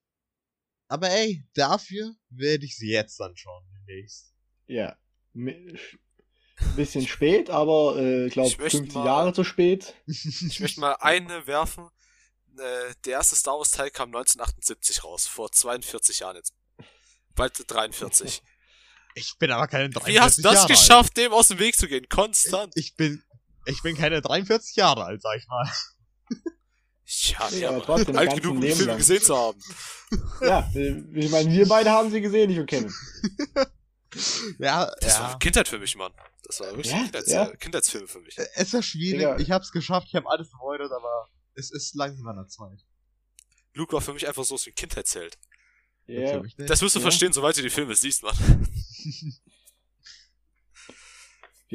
Aber 0.91 1.09
ey, 1.09 1.45
dafür 1.53 2.13
werde 2.29 2.65
ich 2.65 2.75
sie 2.75 2.89
jetzt 2.91 3.21
anschauen 3.21 3.63
demnächst. 3.73 4.33
Ja. 4.67 4.97
Mi- 5.33 5.79
Bisschen 6.75 7.07
spät, 7.07 7.49
aber 7.49 7.95
äh, 7.97 8.25
ich 8.27 8.33
glaube 8.33 8.49
Ich 8.49 8.57
möchte 8.57 8.77
50 8.79 8.95
mal- 8.95 9.05
Jahre 9.05 9.33
zu 9.33 9.45
spät. 9.45 9.95
Ich 10.05 10.59
möchte 10.59 10.81
mal 10.81 10.93
eine 10.99 11.47
werfen. 11.47 11.87
Äh, 12.57 12.93
der 13.05 13.13
erste 13.13 13.37
Star 13.37 13.57
Wars 13.57 13.71
Teil 13.71 13.89
kam 13.89 14.09
1978 14.09 15.03
raus, 15.05 15.27
vor 15.27 15.49
42 15.49 16.19
Jahren 16.19 16.35
jetzt. 16.35 16.53
Bald 17.35 17.53
43. 17.67 18.41
Ich 19.13 19.35
bin 19.39 19.51
aber 19.51 19.67
keine 19.67 19.89
43 19.89 20.13
Wie 20.13 20.19
hast 20.21 20.37
du 20.37 20.41
das 20.41 20.53
Jahre 20.53 20.67
geschafft, 20.69 21.17
dem 21.17 21.33
aus 21.33 21.49
dem 21.49 21.59
Weg 21.59 21.75
zu 21.77 21.87
gehen? 21.89 22.03
Alt. 22.03 22.09
Konstant. 22.09 22.73
Ich 22.77 22.95
bin, 22.95 23.21
ich 23.65 23.81
bin 23.81 23.97
keine 23.97 24.21
43 24.21 24.75
Jahre 24.77 25.03
alt, 25.03 25.21
sag 25.21 25.37
ich 25.37 25.47
mal. 25.47 25.69
Ja, 27.13 27.49
Ja, 27.49 27.57
ja, 27.57 27.69
aber 27.69 27.83
trotzdem 27.83 28.15
alt 28.17 28.35
genug, 28.41 28.55
um 28.55 28.61
die 28.61 28.71
Filme 28.71 28.91
lang. 28.91 28.97
gesehen 28.97 29.21
zu 29.21 29.35
haben. 29.37 29.59
Ja, 30.41 30.69
ich 30.73 31.29
meine, 31.31 31.49
wir 31.51 31.67
beide 31.67 31.89
haben 31.91 32.09
sie 32.11 32.19
gesehen, 32.21 32.49
ich 32.49 32.59
und 32.59 32.65
Kevin. 32.67 32.93
Ja, 34.59 34.91
Das 34.99 35.13
ja. 35.17 35.21
war 35.23 35.39
Kindheit 35.39 35.67
für 35.69 35.79
mich, 35.79 35.95
Mann. 35.95 36.11
Das 36.43 36.59
war 36.59 36.67
wirklich 36.71 36.87
Ja, 36.91 36.97
Kindheits 37.03 37.31
ja. 37.31 37.47
äh, 37.47 37.55
Kindheitsfilme 37.57 38.07
für 38.09 38.19
mich. 38.19 38.37
Es 38.55 38.73
war 38.73 38.81
schwierig, 38.83 39.19
Digga. 39.19 39.37
ich 39.39 39.51
hab's 39.51 39.71
geschafft, 39.71 40.07
ich 40.09 40.15
habe 40.15 40.29
alles 40.29 40.49
verfreundet, 40.49 40.91
aber 40.91 41.27
es 41.53 41.71
ist 41.71 41.95
langsam 41.95 42.27
an 42.27 42.35
der 42.35 42.47
Zeit. 42.47 42.83
Luke 43.73 43.93
war 43.93 44.01
für 44.01 44.13
mich 44.13 44.27
einfach 44.27 44.43
so 44.43 44.55
ein 44.55 44.75
Kindheitsheld. 44.75 45.37
Ja. 46.07 46.41
Nicht. 46.41 46.59
Das 46.59 46.81
wirst 46.81 46.95
du 46.95 46.99
Ja. 46.99 47.03
verstehen, 47.03 47.31
sobald 47.31 47.55
du 47.57 47.61
die 47.61 47.69
Filme 47.69 47.95
siehst, 47.95 48.23
Mann. 48.23 48.35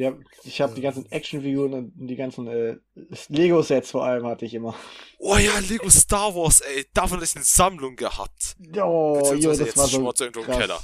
Haben, 0.05 0.23
ich 0.43 0.61
habe 0.61 0.75
die 0.75 0.81
ganzen 0.81 1.11
Actionfiguren 1.11 1.73
und 1.73 1.93
die 2.07 2.15
ganzen 2.15 2.47
äh, 2.47 2.77
Lego-Sets 3.29 3.91
vor 3.91 4.05
allem 4.05 4.25
hatte 4.27 4.45
ich 4.45 4.53
immer. 4.53 4.75
Oh 5.17 5.37
ja, 5.37 5.57
Lego 5.59 5.89
Star 5.89 6.35
Wars, 6.35 6.61
ey. 6.61 6.85
Davon 6.93 7.17
hatte 7.17 7.25
ich 7.25 7.35
eine 7.35 7.43
Sammlung 7.45 7.95
gehabt. 7.95 8.55
Oh, 8.75 9.33
jo, 9.33 9.55
das 9.55 9.75
war 9.75 9.87
so 9.87 9.99
irgendwo 10.19 10.41
im 10.41 10.45
krass. 10.45 10.57
Keller. 10.57 10.79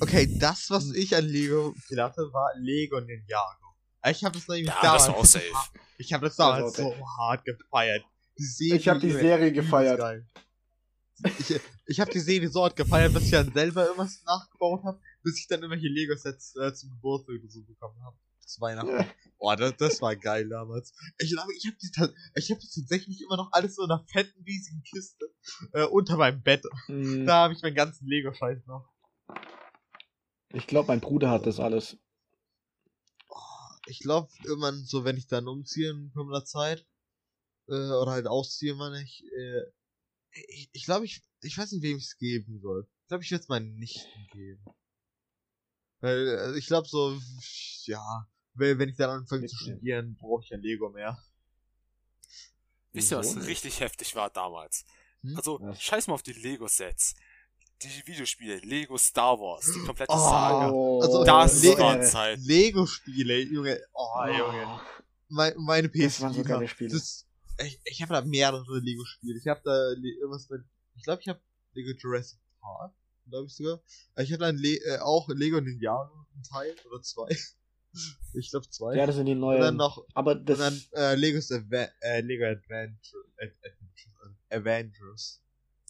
Okay, 0.00 0.28
das, 0.38 0.70
was 0.70 0.92
ich 0.92 1.14
an 1.14 1.24
Lego 1.24 1.74
hatte, 1.96 2.22
war 2.32 2.50
Lego 2.58 3.00
Ninjago. 3.00 3.74
Ich 4.10 4.24
habe 4.24 4.36
das 4.36 4.48
nämlich 4.48 4.66
Ja, 4.66 4.78
damals. 4.82 5.04
das 5.04 5.12
war 5.12 5.16
auch 5.20 5.24
safe. 5.24 5.44
Ich 5.98 6.12
habe 6.12 6.26
das 6.26 6.36
damals 6.36 6.76
so 6.76 6.94
hart 7.18 7.44
gefeiert. 7.44 8.04
Ich 8.36 8.88
habe 8.88 8.98
die 8.98 9.12
Serie 9.12 9.52
gefeiert. 9.52 9.98
geil. 9.98 10.26
Ich, 11.38 11.60
ich 11.86 12.00
habe 12.00 12.10
die 12.10 12.18
Serie 12.18 12.48
so 12.48 12.64
hart 12.64 12.74
gefeiert, 12.74 13.14
dass 13.14 13.22
ich 13.22 13.30
dann 13.30 13.52
selber 13.52 13.84
irgendwas 13.84 14.20
nachgebaut 14.26 14.82
habe, 14.84 15.00
bis 15.22 15.38
ich 15.38 15.46
dann 15.46 15.60
irgendwelche 15.60 15.86
Lego-Sets 15.88 16.56
äh, 16.56 16.74
zum 16.74 16.90
Geburtstag 16.90 17.36
oder 17.38 17.48
so 17.48 17.62
bekommen 17.62 18.02
habe. 18.04 18.16
Zu 18.46 18.60
Weihnachten. 18.60 19.10
Boah, 19.38 19.56
das, 19.56 19.76
das 19.76 20.00
war 20.00 20.14
geil 20.14 20.48
damals. 20.48 20.94
Ich 21.18 21.32
glaube, 21.32 21.52
ich 21.54 21.66
habe 21.66 22.14
ich 22.34 22.50
habe 22.50 22.60
tatsächlich 22.60 23.20
immer 23.22 23.36
noch 23.36 23.50
alles 23.52 23.74
so 23.74 23.84
in 23.84 23.90
einer 23.90 24.04
fetten, 24.06 24.42
riesigen 24.44 24.82
Kiste 24.82 25.26
äh, 25.72 25.84
unter 25.84 26.16
meinem 26.16 26.42
Bett. 26.42 26.64
Hm, 26.86 27.26
Da 27.26 27.44
habe 27.44 27.54
ich 27.54 27.62
meinen 27.62 27.74
ganzen 27.74 28.06
Lego-Scheiß 28.06 28.66
noch. 28.66 28.88
Ich 30.52 30.66
glaube, 30.66 30.88
mein 30.88 31.00
Bruder 31.00 31.30
hat 31.30 31.46
das 31.46 31.58
alles. 31.58 31.96
Ich 33.86 33.98
glaube, 34.00 34.28
irgendwann 34.44 34.84
so, 34.84 35.04
wenn 35.04 35.16
ich 35.16 35.26
dann 35.26 35.48
umziehe 35.48 35.90
in 35.90 36.12
kommender 36.12 36.44
Zeit, 36.44 36.86
äh, 37.68 37.72
oder 37.72 38.12
halt 38.12 38.26
ausziehe, 38.26 38.74
meine 38.74 39.02
ich, 39.02 39.24
äh, 39.36 39.62
ich, 40.48 40.70
ich 40.72 40.84
glaube, 40.84 41.04
ich, 41.04 41.22
ich 41.40 41.58
weiß 41.58 41.72
nicht, 41.72 41.82
wem 41.82 41.96
ich 41.96 42.04
es 42.04 42.16
geben 42.16 42.60
soll. 42.60 42.86
Ich 43.02 43.08
glaube, 43.08 43.24
ich 43.24 43.30
werde 43.30 43.42
es 43.42 43.48
meinen 43.48 43.74
Nichten 43.76 44.26
geben. 44.30 44.64
Weil, 46.00 46.28
äh, 46.28 46.58
ich 46.58 46.66
glaube 46.66 46.88
so, 46.88 47.18
ja, 47.86 48.28
wenn 48.54 48.78
wenn 48.78 48.88
ich 48.88 48.96
dann 48.96 49.10
anfange 49.10 49.46
zu 49.46 49.56
studieren, 49.56 50.16
brauche 50.20 50.42
ich 50.44 50.50
ja 50.50 50.56
Lego 50.58 50.90
mehr. 50.90 51.18
Wisst 52.92 53.10
ihr, 53.12 53.18
was 53.18 53.36
richtig 53.46 53.80
heftig 53.80 54.14
war 54.14 54.28
damals? 54.30 54.84
Hm? 55.22 55.36
Also, 55.36 55.58
Was? 55.62 55.80
scheiß 55.82 56.06
mal 56.08 56.14
auf 56.14 56.22
die 56.22 56.32
Lego-Sets. 56.34 57.14
Die 57.82 58.06
Videospiele, 58.06 58.58
Lego 58.58 58.96
Star 58.98 59.38
Wars, 59.40 59.72
die 59.72 59.80
komplette 59.80 60.12
Oh, 60.12 60.18
Saga. 60.18 60.66
Also, 60.66 61.24
Das 61.24 61.62
Lego- 61.62 61.78
war 61.82 62.00
Zeit. 62.02 62.38
Lego-Spiele, 62.40 63.40
Junge, 63.40 63.80
oh, 63.92 64.26
Junge. 64.26 64.80
Mein, 65.28 65.54
meine 65.56 65.88
PS 65.88 65.98
Das 66.16 66.20
waren 66.20 66.34
so 66.34 66.44
geile 66.44 66.68
Spiele. 66.68 66.90
Das, 66.90 67.26
ich 67.64 67.80
ich 67.84 68.02
habe 68.02 68.12
da 68.12 68.20
mehrere 68.20 68.78
Lego-Spiele. 68.78 69.38
Ich 69.38 69.46
habe 69.48 69.62
da 69.64 69.72
Le- 69.96 70.14
irgendwas 70.20 70.48
mit. 70.50 70.62
Ich 70.94 71.02
glaube, 71.02 71.22
ich 71.22 71.28
habe 71.28 71.40
Lego 71.72 71.90
Jurassic 71.98 72.38
Park, 72.60 72.92
glaube 73.28 73.46
ich 73.46 73.54
sogar. 73.56 73.80
Ich 74.18 74.30
habe 74.32 74.40
dann 74.44 74.56
Le 74.58 74.76
äh, 74.84 74.98
auch 74.98 75.28
Lego 75.30 75.60
Ninjago, 75.60 76.26
ein 76.36 76.42
Teil 76.42 76.76
oder 76.88 77.00
zwei. 77.02 77.34
Ich 78.34 78.50
glaube 78.50 78.68
zwei. 78.70 78.96
Ja, 78.96 79.06
das 79.06 79.16
sind 79.16 79.26
die 79.26 79.32
und 79.32 79.40
neuen. 79.40 79.60
dann 79.60 79.76
noch 79.76 80.04
aber 80.14 80.32
und 80.32 80.48
das, 80.48 80.58
dann 80.58 80.80
äh, 80.94 81.14
Legos 81.14 81.50
Ava 81.52 81.88
äh, 82.00 82.20
Lego 82.22 82.44
Adventure, 82.46 83.24
Ad 83.38 83.52
äh, 84.50 84.56
Avengers. 84.56 85.42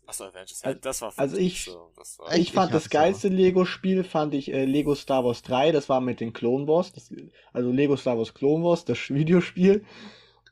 Achso, 0.06 0.24
Avengers. 0.24 0.60
Also- 0.64 0.74
Ja, 0.76 0.80
das 0.80 1.00
war 1.02 1.12
für 1.12 1.18
also 1.20 1.36
mich 1.36 1.46
ich- 1.46 1.64
so, 1.66 1.92
das 1.96 2.18
war 2.18 2.32
Echt? 2.32 2.40
ich 2.42 2.52
fand 2.52 2.70
ich 2.70 2.72
das 2.74 2.90
geilste 2.90 3.28
Lego-Spiel, 3.28 4.02
fand 4.02 4.34
ich 4.34 4.52
äh, 4.52 4.64
Lego 4.64 4.94
Star 4.96 5.24
Wars 5.24 5.42
3, 5.42 5.70
das 5.72 5.88
war 5.88 6.00
mit 6.00 6.18
den 6.20 6.32
Clone 6.32 6.66
Wars, 6.66 6.92
das, 6.92 7.12
also 7.52 7.70
Lego 7.70 7.96
Star 7.96 8.18
Wars 8.18 8.34
Clone 8.34 8.64
Wars, 8.64 8.84
das 8.84 8.98
Videospiel. 9.10 9.84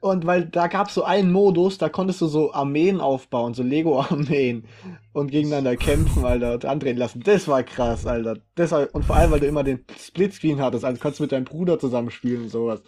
Und 0.00 0.26
weil 0.26 0.46
da 0.46 0.66
gab 0.66 0.88
es 0.88 0.94
so 0.94 1.04
einen 1.04 1.30
Modus, 1.30 1.76
da 1.76 1.90
konntest 1.90 2.22
du 2.22 2.26
so 2.26 2.52
Armeen 2.52 3.00
aufbauen, 3.00 3.52
so 3.52 3.62
Lego-Armeen 3.62 4.64
und 5.12 5.30
gegeneinander 5.30 5.76
kämpfen, 5.76 6.24
Alter, 6.24 6.54
und 6.54 6.64
andrehen 6.64 6.96
lassen. 6.96 7.22
Das 7.22 7.46
war 7.48 7.62
krass, 7.62 8.06
Alter. 8.06 8.38
Das 8.54 8.72
war, 8.72 8.88
und 8.94 9.04
vor 9.04 9.16
allem, 9.16 9.30
weil 9.30 9.40
du 9.40 9.46
immer 9.46 9.62
den 9.62 9.84
Splitscreen 9.98 10.60
hattest, 10.60 10.86
also 10.86 10.98
konntest 10.98 11.20
du 11.20 11.24
mit 11.24 11.32
deinem 11.32 11.44
Bruder 11.44 11.78
zusammenspielen 11.78 12.44
und 12.44 12.48
sowas. 12.48 12.82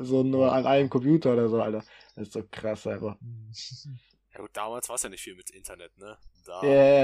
So 0.00 0.22
nur 0.22 0.52
an 0.52 0.64
einem 0.66 0.88
Computer 0.88 1.32
oder 1.32 1.48
so, 1.48 1.60
Alter. 1.60 1.82
Das 2.14 2.28
ist 2.28 2.32
so 2.34 2.42
krass 2.48 2.86
einfach. 2.86 3.16
Ja 4.34 4.40
gut, 4.40 4.50
damals 4.54 4.88
war 4.88 4.96
es 4.96 5.02
ja 5.02 5.08
nicht 5.08 5.22
viel 5.22 5.36
mit 5.36 5.50
Internet, 5.50 5.96
ne? 5.96 6.18
Da 6.44 6.60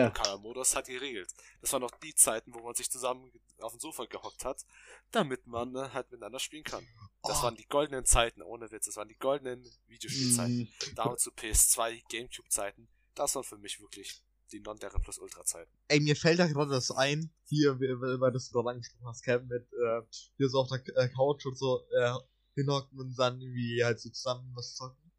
lokaler 0.06 0.38
Modus 0.38 0.74
hat 0.76 0.86
geregelt. 0.86 1.30
Das 1.60 1.72
waren 1.72 1.80
noch 1.82 1.92
die 2.02 2.14
Zeiten, 2.14 2.52
wo 2.52 2.58
man 2.60 2.74
sich 2.74 2.90
zusammen 2.90 3.30
auf 3.60 3.72
dem 3.72 3.80
Sofa 3.80 4.04
gehockt 4.04 4.44
hat, 4.44 4.66
damit 5.12 5.46
man 5.46 5.74
äh, 5.76 5.88
halt 5.90 6.10
miteinander 6.10 6.40
spielen 6.40 6.64
kann. 6.64 6.86
Das 7.22 7.38
Oh. 7.40 7.42
waren 7.44 7.56
die 7.56 7.66
goldenen 7.66 8.04
Zeiten, 8.04 8.42
ohne 8.42 8.70
Witz. 8.70 8.86
Das 8.86 8.96
waren 8.96 9.08
die 9.08 9.16
goldenen 9.16 9.64
Videospielzeiten. 9.86 10.58
Mhm. 10.58 10.94
Damals 10.96 11.22
zu 11.22 11.30
PS2, 11.30 12.02
Gamecube-Zeiten. 12.10 12.88
Das 13.14 13.34
waren 13.34 13.44
für 13.44 13.58
mich 13.58 13.80
wirklich 13.80 14.22
die 14.52 14.60
Non-Dere-Plus-Ultra-Zeiten. 14.60 15.70
Ey, 15.88 16.00
mir 16.00 16.16
fällt 16.16 16.40
da 16.40 16.46
gerade 16.48 16.70
das 16.72 16.90
ein, 16.90 17.32
hier, 17.44 17.78
weil 17.78 18.20
weil 18.20 18.32
du 18.32 18.38
es 18.38 18.50
gerade 18.50 18.70
angesprochen 18.70 19.06
hast, 19.06 19.22
Kevin, 19.22 19.46
mit, 19.46 19.62
äh, 19.72 20.02
hier 20.36 20.48
so 20.48 20.60
auf 20.60 20.68
der 20.68 20.82
äh, 20.96 21.08
Couch 21.08 21.46
und 21.46 21.56
so, 21.56 21.86
äh, 21.92 22.12
hinhocken 22.56 22.98
und 22.98 23.14
dann 23.16 23.40
irgendwie 23.40 23.82
halt 23.84 24.00
so 24.00 24.10
zusammen 24.10 24.50
was 24.56 24.74
zocken. 24.74 25.09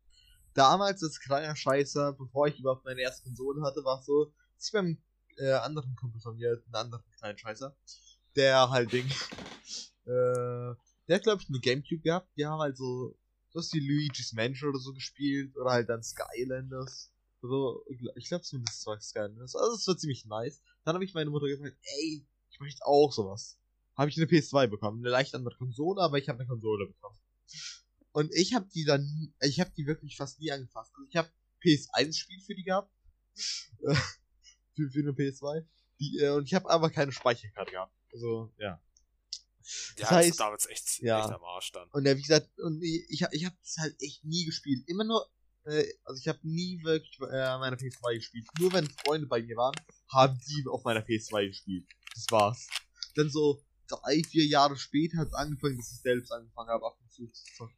Damals 0.53 1.01
als 1.03 1.19
kleiner 1.19 1.55
Scheißer, 1.55 2.13
bevor 2.13 2.47
ich 2.47 2.59
überhaupt 2.59 2.85
meine 2.85 3.01
erste 3.01 3.23
Konsole 3.23 3.61
hatte, 3.61 3.83
war 3.83 3.99
es 3.99 4.05
so, 4.05 4.33
dass 4.55 4.67
ich 4.67 4.71
beim 4.73 4.97
äh, 5.37 5.51
anderen 5.53 5.95
Kumpel 5.95 6.19
von 6.19 6.35
mir, 6.35 6.61
einen 6.65 6.75
anderen 6.75 7.03
kleinen 7.17 7.37
Scheißer, 7.37 7.75
der 8.35 8.69
halt 8.69 8.91
Ding, 8.91 9.07
äh, 10.05 10.75
der 11.07 11.15
hat 11.15 11.23
glaube 11.23 11.41
ich 11.41 11.49
eine 11.49 11.59
Gamecube 11.59 12.01
gehabt, 12.01 12.29
die 12.37 12.45
haben 12.45 12.59
halt 12.59 12.77
so, 12.77 13.17
so 13.49 13.61
die 13.73 13.79
Luigi's 13.79 14.33
Mansion 14.33 14.69
oder 14.69 14.79
so 14.79 14.93
gespielt, 14.93 15.55
oder 15.57 15.71
halt 15.71 15.89
dann 15.89 16.03
Skylanders. 16.03 17.11
So, 17.41 17.83
ich 18.15 18.27
glaube 18.27 18.43
zumindest 18.43 18.81
zwei 18.81 18.99
Skylanders. 18.99 19.55
Also 19.55 19.75
es 19.75 19.87
war 19.87 19.97
ziemlich 19.97 20.25
nice. 20.25 20.61
Dann 20.85 20.93
habe 20.93 21.03
ich 21.03 21.15
meine 21.15 21.31
Mutter 21.31 21.47
gesagt, 21.47 21.75
ey, 21.97 22.23
ich 22.51 22.59
möchte 22.59 22.85
auch 22.85 23.11
sowas. 23.11 23.57
Habe 23.95 24.09
ich 24.09 24.17
eine 24.17 24.27
PS2 24.27 24.67
bekommen, 24.67 24.99
eine 24.99 25.09
leicht 25.09 25.33
andere 25.33 25.55
Konsole, 25.55 26.01
aber 26.01 26.17
ich 26.17 26.29
habe 26.29 26.39
eine 26.39 26.47
Konsole 26.47 26.85
bekommen. 26.85 27.17
Und 28.13 28.31
ich 28.33 28.53
habe 28.53 28.67
die 28.73 28.83
dann, 28.85 29.33
ich 29.41 29.59
habe 29.59 29.71
die 29.77 29.85
wirklich 29.85 30.17
fast 30.17 30.39
nie 30.39 30.51
angefasst. 30.51 30.91
Also 30.95 31.07
ich 31.09 31.15
habe 31.15 31.29
PS1-Spiel 31.63 32.41
für 32.41 32.55
die 32.55 32.63
gehabt, 32.63 32.91
für, 34.75 34.89
für 34.89 34.99
eine 34.99 35.11
PS2. 35.11 35.65
Die, 35.99 36.17
äh, 36.19 36.29
und 36.31 36.45
ich 36.45 36.53
habe 36.53 36.69
aber 36.69 36.89
keine 36.89 37.11
Speicherkarte 37.11 37.71
gehabt. 37.71 37.93
Also 38.11 38.51
ja. 38.57 38.67
Ja, 38.69 38.81
Das 39.95 39.95
das 39.97 40.09
heißt- 40.09 40.39
war 40.39 40.45
damals 40.47 40.65
echt, 40.67 40.99
ja. 41.01 41.19
echt 41.23 41.29
am 41.33 41.43
Arsch 41.43 41.71
dann. 41.71 41.87
Und 41.91 42.05
ja, 42.05 42.17
wie 42.17 42.21
gesagt, 42.21 42.49
und 42.59 42.81
ich, 42.81 43.05
ich, 43.09 43.25
ich 43.31 43.45
habe 43.45 43.55
das 43.63 43.77
halt 43.77 43.95
echt 44.01 44.23
nie 44.25 44.45
gespielt. 44.45 44.83
Immer 44.87 45.03
nur, 45.03 45.29
äh, 45.65 45.85
also 46.03 46.19
ich 46.19 46.27
habe 46.27 46.39
nie 46.41 46.83
wirklich 46.83 47.17
äh, 47.21 47.57
meine 47.59 47.75
PS2 47.77 48.15
gespielt. 48.15 48.47
Nur 48.59 48.73
wenn 48.73 48.89
Freunde 48.89 49.27
bei 49.27 49.41
mir 49.41 49.55
waren, 49.55 49.75
haben 50.11 50.39
die 50.47 50.65
auf 50.67 50.83
meiner 50.83 51.01
PS2 51.01 51.47
gespielt. 51.47 51.87
Das 52.15 52.25
war's. 52.31 52.67
Dann 53.15 53.29
so 53.29 53.63
drei, 53.87 54.21
vier 54.23 54.45
Jahre 54.45 54.75
später 54.77 55.17
hat 55.19 55.27
es 55.27 55.33
angefangen, 55.33 55.77
dass 55.77 55.91
ich 55.91 56.01
selbst 56.01 56.31
angefangen 56.31 56.69
habe, 56.69 56.85
ab 56.85 56.97
und 56.99 57.11
zu 57.11 57.27
zu 57.27 57.43
zocken. 57.55 57.75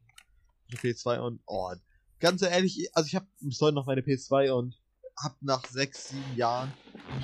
Eine 0.82 0.92
PS2 0.92 1.20
und 1.20 1.40
oh, 1.46 1.72
ganz 2.20 2.42
ehrlich, 2.42 2.88
also 2.94 3.06
ich 3.06 3.14
habe 3.14 3.26
bis 3.40 3.60
heute 3.60 3.74
noch 3.74 3.86
meine 3.86 4.00
PS2 4.00 4.50
und 4.50 4.80
hab 5.16 5.40
nach 5.42 5.64
sechs, 5.68 6.08
sieben 6.08 6.36
Jahren 6.36 6.72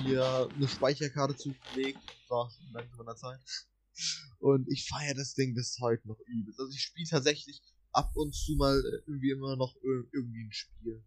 mir 0.03 0.49
eine 0.55 0.67
Speicherkarte 0.67 1.35
zugelegt. 1.35 1.99
War 2.29 2.49
schon 2.49 2.75
an 2.75 3.05
der 3.05 3.15
Zeit. 3.15 3.39
Und 4.39 4.71
ich 4.71 4.87
feiere 4.87 5.15
das 5.15 5.33
Ding 5.33 5.53
bis 5.53 5.77
heute 5.81 6.07
noch 6.07 6.19
übelst. 6.25 6.59
Also 6.59 6.71
ich 6.71 6.81
spiele 6.81 7.09
tatsächlich 7.09 7.61
ab 7.91 8.11
und 8.15 8.33
zu 8.33 8.55
mal 8.55 8.81
irgendwie 9.05 9.31
immer 9.31 9.55
noch 9.55 9.75
irgendwie 9.83 10.45
ein 10.45 10.51
Spiel. 10.51 11.03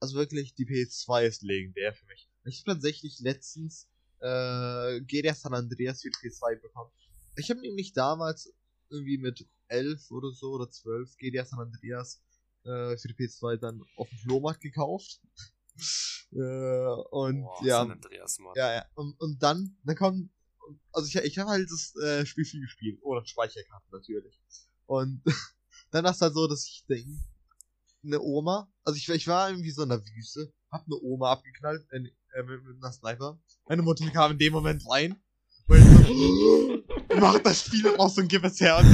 Also 0.00 0.16
wirklich, 0.16 0.54
die 0.54 0.66
PS2 0.66 1.26
ist 1.26 1.42
legendär 1.42 1.94
für 1.94 2.06
mich. 2.06 2.28
Ich 2.44 2.60
habe 2.60 2.74
tatsächlich 2.74 3.20
letztens 3.20 3.88
äh, 4.20 5.00
GTA 5.02 5.34
San 5.34 5.54
Andreas 5.54 6.02
für 6.02 6.10
die 6.10 6.28
PS2 6.28 6.60
bekommen. 6.60 6.90
Ich 7.36 7.50
habe 7.50 7.60
nämlich 7.60 7.92
damals 7.92 8.52
irgendwie 8.90 9.18
mit 9.18 9.46
11 9.68 10.10
oder 10.10 10.30
so 10.32 10.52
oder 10.52 10.70
12 10.70 11.16
GTA 11.16 11.44
San 11.44 11.60
Andreas 11.60 12.22
äh, 12.64 12.96
für 12.96 13.08
die 13.08 13.14
PS2 13.14 13.56
dann 13.56 13.82
auf 13.96 14.08
dem 14.08 14.18
Flohmarkt 14.18 14.60
gekauft. 14.60 15.20
äh, 16.32 16.36
und 17.10 17.42
Boah, 17.42 17.64
ja, 17.64 17.82
Andreas, 17.82 18.38
ja, 18.56 18.74
ja, 18.74 18.84
und, 18.94 19.18
und 19.20 19.42
dann, 19.42 19.76
dann 19.84 19.96
kommt, 19.96 20.30
also 20.92 21.08
ich, 21.08 21.16
ich 21.24 21.38
habe 21.38 21.50
halt 21.50 21.68
das 21.70 21.94
äh, 22.02 22.26
Spiel 22.26 22.44
viel 22.44 22.60
gespielt, 22.60 22.98
ohne 23.02 23.24
Speicherkarte 23.26 23.86
natürlich. 23.92 24.40
Und 24.86 25.22
dann 25.90 26.04
war 26.04 26.12
es 26.12 26.20
halt 26.20 26.34
so, 26.34 26.46
dass 26.46 26.66
ich 26.66 26.84
denke, 26.88 27.18
eine 28.04 28.20
Oma, 28.20 28.72
also 28.84 28.96
ich, 28.96 29.08
ich 29.08 29.26
war 29.26 29.50
irgendwie 29.50 29.70
so 29.70 29.82
in 29.82 29.88
der 29.88 30.04
Wüste, 30.04 30.52
hab 30.70 30.84
eine 30.86 30.96
Oma 30.96 31.32
abgeknallt 31.32 31.86
äh, 31.90 31.98
äh, 31.98 32.42
mit, 32.42 32.64
mit 32.64 32.82
einer 32.82 32.92
Sniper. 32.92 33.40
Meine 33.68 33.82
Mutter 33.82 34.08
kam 34.10 34.32
in 34.32 34.38
dem 34.38 34.52
Moment 34.52 34.82
rein, 34.90 35.20
weil 35.66 35.82
so, 35.82 36.84
mach 37.20 37.38
das 37.40 37.64
Spiel 37.64 37.86
raus 37.88 38.18
und 38.18 38.28
gib 38.28 38.44
es 38.44 38.60
her. 38.60 38.78
Und, 38.78 38.88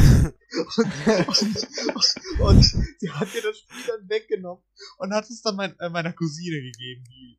und, 0.76 2.40
und, 2.40 2.62
sie 2.62 3.11
hat 3.11 3.33
mir 3.35 3.43
das 3.43 3.59
Spiel 3.59 3.85
dann 3.87 4.09
weggenommen 4.09 4.62
und 4.99 5.12
hat 5.12 5.28
es 5.28 5.43
dann 5.43 5.57
mein, 5.57 5.78
äh, 5.81 5.88
meiner 5.90 6.12
Cousine 6.12 6.61
gegeben, 6.61 7.04
die, 7.09 7.38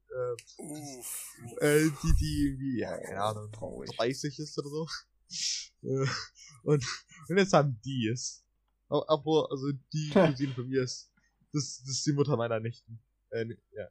äh, 1.61 1.65
äh, 1.65 1.91
die, 2.03 2.13
die 2.19 2.45
irgendwie, 2.47 2.79
ja, 2.79 2.97
keine 2.97 3.21
Ahnung, 3.21 3.51
30 3.51 4.39
ist 4.39 4.57
oder 4.57 4.69
so. 4.69 4.87
Äh, 5.83 6.07
und, 6.63 6.83
und 7.29 7.37
jetzt 7.37 7.53
haben 7.53 7.79
die 7.85 8.07
es. 8.07 8.43
Obwohl, 8.87 9.47
also 9.49 9.71
die 9.93 10.09
Cousine 10.11 10.53
von 10.53 10.67
mir 10.67 10.83
ist, 10.83 11.11
das, 11.51 11.81
das 11.81 11.97
ist 11.97 12.05
die 12.05 12.13
Mutter 12.13 12.37
meiner 12.37 12.59
Nichten. 12.59 12.99
Äh, 13.31 13.45
ja. 13.75 13.87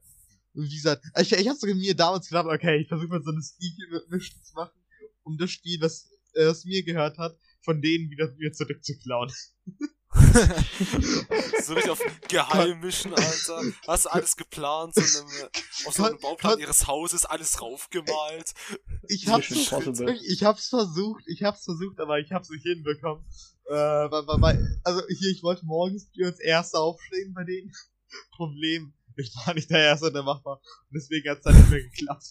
Und 0.55 0.65
wie 0.71 0.77
gesagt, 0.77 1.05
ich, 1.19 1.33
ich 1.33 1.49
hab 1.49 1.57
sogar 1.57 1.75
mir 1.75 1.97
damals 1.97 2.29
gedacht, 2.29 2.47
okay, 2.47 2.81
ich 2.81 2.89
versuche 2.89 3.09
mal 3.09 3.23
so 3.23 3.31
eine 3.31 3.43
Sneaky-Mischung 3.43 4.43
zu 4.43 4.55
machen, 4.55 4.79
um 5.25 5.37
das 5.37 5.51
Spiel, 5.51 5.79
das 5.81 6.09
äh, 6.35 6.43
es 6.43 6.65
mir 6.65 6.83
gehört 6.85 7.19
hat, 7.19 7.37
von 7.63 7.81
denen 7.81 8.11
wieder 8.11 8.33
mir 8.37 8.53
zurückzuklauen. 8.53 9.33
so 11.65 11.75
richtig 11.75 11.91
auf 11.91 12.01
geheim 12.29 12.81
mischen, 12.81 13.13
Alter. 13.13 13.63
Hast 13.87 14.05
du 14.05 14.13
alles 14.13 14.37
geplant, 14.37 14.95
so 14.95 15.01
einem, 15.01 15.49
aus 15.87 15.95
so 15.95 16.05
einem 16.05 16.21
Bauplan 16.21 16.61
ihres 16.61 16.87
Hauses 16.87 17.25
alles 17.25 17.61
raufgemalt. 17.61 18.55
Ich 19.09 19.27
hab's, 19.27 19.51
ich 19.51 20.45
hab's 20.45 20.69
versucht, 20.69 21.25
ich 21.27 21.43
hab's 21.43 21.65
versucht, 21.65 21.99
aber 21.99 22.21
ich 22.21 22.31
hab's 22.31 22.49
nicht 22.51 22.63
hinbekommen. 22.63 23.25
Äh, 23.67 23.73
weil, 23.73 24.41
weil, 24.41 24.81
also 24.85 25.03
hier, 25.09 25.31
ich 25.31 25.43
wollte 25.43 25.65
morgens 25.65 26.09
als 26.23 26.39
Erster 26.39 26.81
aufstehen 26.81 27.33
bei 27.35 27.45
denen. 27.45 27.73
Problem, 28.37 28.95
ich 29.17 29.35
war 29.35 29.55
nicht 29.55 29.71
der 29.71 29.81
Erste, 29.81 30.13
der 30.13 30.23
machbar. 30.23 30.61
Und 30.91 30.95
deswegen 30.95 31.29
hat's 31.29 31.43
dann 31.43 31.57
nicht 31.57 31.71
mehr 31.71 31.83
geklappt. 31.83 32.27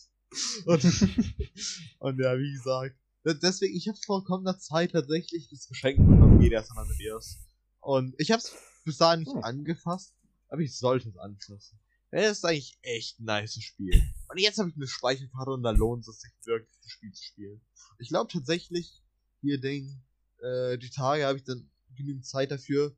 Und, 0.65 0.83
und 1.99 2.19
ja, 2.19 2.37
wie 2.37 2.53
gesagt, 2.53 2.95
Deswegen, 3.25 3.75
ich 3.75 3.87
habe 3.87 3.97
vor 4.05 4.25
kommender 4.25 4.59
Zeit 4.59 4.91
tatsächlich 4.91 5.49
das 5.49 5.67
Geschenk 5.67 5.97
bekommen, 5.97 6.39
GTA 6.39 6.61
San 6.61 6.77
Andreas. 6.77 7.39
Und 7.79 8.15
ich 8.17 8.31
habe 8.31 8.41
es 8.41 8.53
bis 8.83 8.97
dahin 8.97 9.21
nicht 9.21 9.33
hm. 9.33 9.43
angefasst, 9.43 10.13
aber 10.49 10.61
ich 10.61 10.77
sollte 10.77 11.09
es 11.09 11.17
anfassen. 11.17 11.79
Das 12.11 12.37
ist 12.37 12.45
eigentlich 12.45 12.77
echt 12.81 13.19
ein 13.19 13.25
nice 13.25 13.61
Spiel. 13.61 13.93
Und 14.29 14.37
jetzt 14.37 14.59
habe 14.59 14.69
ich 14.69 14.75
eine 14.75 14.87
Speicherkarte 14.87 15.51
und 15.51 15.63
da 15.63 15.71
lohnt 15.71 16.07
es 16.07 16.19
sich 16.19 16.31
wirklich, 16.43 16.77
das 16.83 16.91
Spiel 16.91 17.11
zu 17.11 17.23
spielen. 17.23 17.61
Ich 17.97 18.09
glaube 18.09 18.31
tatsächlich, 18.31 19.01
hier 19.41 19.59
Ding, 19.59 20.01
äh, 20.41 20.77
die 20.77 20.89
Tage 20.89 21.25
habe 21.25 21.39
ich 21.39 21.43
dann 21.43 21.71
genügend 21.95 22.25
Zeit 22.25 22.51
dafür. 22.51 22.95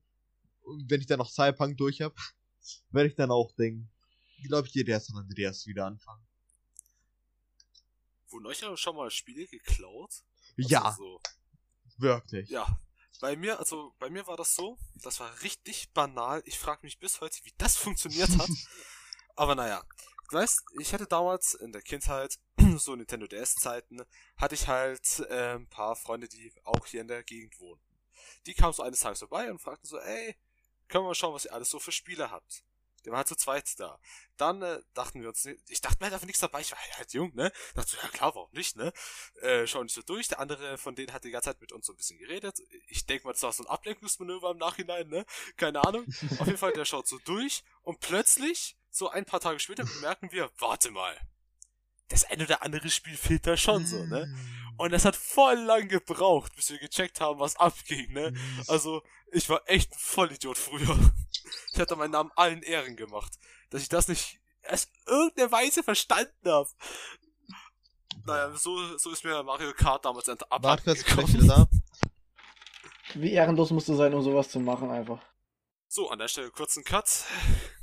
Und 0.64 0.90
wenn 0.90 1.00
ich 1.00 1.08
dann 1.08 1.20
noch 1.20 1.30
Cyberpunk 1.30 1.78
durch 1.78 2.02
habe, 2.02 2.16
werde 2.92 3.10
ich 3.10 3.16
dann 3.16 3.32
auch 3.32 3.52
denken, 3.54 3.90
glaube 4.48 4.68
ich, 4.68 4.74
GTA 4.74 5.00
San 5.00 5.18
Andreas 5.18 5.66
wieder 5.66 5.86
anfangen. 5.86 6.25
Wurden 8.36 8.48
euch 8.48 8.60
ja 8.60 8.76
schon 8.76 8.98
mal 8.98 9.10
Spiele 9.10 9.48
geklaut? 9.48 10.12
Also 10.58 10.70
ja. 10.70 10.92
So. 10.92 11.22
Wirklich. 11.98 12.50
Ja. 12.50 12.82
Bei 13.22 13.38
mir, 13.38 13.60
also 13.60 13.96
bei 13.98 14.10
mir 14.10 14.28
war 14.28 14.36
das 14.36 14.56
so, 14.56 14.78
das 14.96 15.22
war 15.22 15.42
richtig 15.42 15.94
banal. 15.94 16.44
Ich 16.46 16.60
frage 16.60 16.82
mich 16.84 17.00
bis 17.00 17.22
heute, 17.22 17.38
wie 17.46 17.54
das 17.58 17.78
funktioniert 17.78 18.30
hat. 18.38 18.50
Aber 19.38 19.56
naja. 19.56 19.82
Du 20.30 20.36
weißt, 20.36 20.64
ich 20.82 20.94
hatte 20.94 21.06
damals 21.06 21.54
in 21.54 21.72
der 21.72 21.82
Kindheit, 21.82 22.38
so 22.76 22.94
Nintendo 22.94 23.26
DS-Zeiten, 23.26 24.02
hatte 24.36 24.56
ich 24.56 24.68
halt 24.68 25.20
äh, 25.30 25.54
ein 25.54 25.70
paar 25.70 25.96
Freunde, 25.96 26.28
die 26.28 26.52
auch 26.66 26.86
hier 26.88 27.00
in 27.00 27.08
der 27.08 27.24
Gegend 27.24 27.58
wohnen. 27.62 27.82
Die 28.48 28.54
kamen 28.54 28.74
so 28.74 28.84
eines 28.84 29.00
Tages 29.00 29.20
vorbei 29.20 29.50
und 29.50 29.62
fragten 29.62 29.88
so, 29.88 29.98
ey, 29.98 30.36
können 30.90 31.06
wir 31.06 31.10
mal 31.10 31.16
schauen, 31.16 31.34
was 31.34 31.46
ihr 31.46 31.54
alles 31.54 31.70
so 31.70 31.80
für 31.80 31.94
Spiele 31.94 32.32
habt. 32.32 32.66
Der 33.06 33.12
war 33.12 33.20
halt 33.20 33.28
zu 33.28 33.36
zweit 33.36 33.80
da. 33.80 34.00
Dann 34.38 34.62
äh, 34.62 34.82
dachten 34.94 35.22
wir 35.22 35.30
uns, 35.30 35.46
ich 35.46 35.82
dachte 35.82 35.98
mir 36.00 36.06
halt 36.06 36.14
einfach 36.16 36.26
nichts 36.26 36.42
dabei, 36.42 36.62
ich 36.62 36.72
war 36.72 36.80
halt 36.98 37.14
jung, 37.14 37.34
ne? 37.36 37.52
Dachte 37.74 37.92
so, 37.92 37.98
ja 38.02 38.08
klar, 38.10 38.36
warum 38.36 38.52
nicht, 38.52 38.76
ne? 38.76 38.92
Äh, 39.42 39.66
schauen 39.68 39.84
nicht 39.84 39.96
so 39.96 40.02
durch. 40.02 40.28
Der 40.28 40.40
andere 40.40 40.78
von 40.78 40.96
denen 40.96 41.14
hat 41.14 41.24
die 41.24 41.32
ganze 41.32 41.50
Zeit 41.50 41.62
mit 41.62 41.72
uns 41.72 41.86
so 41.86 41.94
ein 41.94 41.98
bisschen 41.98 42.18
geredet. 42.18 42.60
Ich 42.88 43.06
denke 43.06 43.26
mal, 43.26 43.34
das 43.34 43.44
war 43.44 43.54
so 43.54 43.64
ein 43.64 43.70
Ablenkungsmanöver 43.70 44.52
im 44.52 44.58
Nachhinein, 44.58 45.08
ne? 45.08 45.26
Keine 45.58 45.84
Ahnung. 45.86 46.06
Auf 46.40 46.48
jeden 46.48 46.58
Fall, 46.58 46.74
der 46.74 46.86
schaut 46.86 47.08
so 47.08 47.20
durch 47.20 47.64
und 47.84 48.00
plötzlich, 48.00 48.78
so 48.90 49.10
ein 49.10 49.26
paar 49.26 49.40
Tage 49.40 49.60
später, 49.60 49.86
merken 50.02 50.32
wir, 50.32 50.50
warte 50.60 50.92
mal. 50.92 51.16
Das 52.10 52.24
ein 52.26 52.42
oder 52.42 52.62
andere 52.62 52.90
Spiel 52.90 53.18
fehlt 53.18 53.48
da 53.48 53.58
schon 53.58 53.86
so, 53.86 54.04
ne? 54.06 54.28
Mm. 54.28 54.66
Und 54.78 54.92
das 54.92 55.06
hat 55.06 55.16
voll 55.16 55.56
lang 55.56 55.88
gebraucht, 55.88 56.56
bis 56.56 56.70
wir 56.70 56.78
gecheckt 56.78 57.20
haben, 57.20 57.40
was 57.40 57.56
abging, 57.56 58.14
ne? 58.14 58.32
Mm. 58.32 58.62
Also, 58.68 59.04
ich 59.32 59.50
war 59.50 59.62
echt 59.66 59.92
ein 59.92 59.98
Vollidiot 59.98 60.58
früher. 60.58 60.98
Ich 61.74 61.80
hatte 61.80 61.96
meinen 61.96 62.12
Namen 62.12 62.32
allen 62.36 62.64
Ehren 62.64 62.96
gemacht. 62.96 63.34
Dass 63.70 63.82
ich 63.82 63.90
das 63.90 64.08
nicht 64.08 64.40
erst 64.62 64.90
irgendeine 65.06 65.52
Weise 65.52 65.84
verstanden 65.84 66.50
habe. 66.50 66.70
Naja, 68.26 68.56
so, 68.56 68.98
so 68.98 69.12
ist 69.12 69.24
mir 69.24 69.44
Mario 69.44 69.74
Kart 69.74 70.06
damals 70.06 70.28
abgekommen. 70.28 71.48
Da. 71.48 71.68
Wie 73.14 73.32
ehrenlos 73.32 73.72
musst 73.72 73.88
du 73.88 73.96
sein, 73.96 74.14
um 74.14 74.24
sowas 74.24 74.50
zu 74.50 74.60
machen, 74.60 74.90
einfach. 74.90 75.22
So, 75.88 76.10
an 76.10 76.20
der 76.20 76.28
Stelle 76.28 76.50
kurzen 76.52 76.84
Cut. 76.84 77.26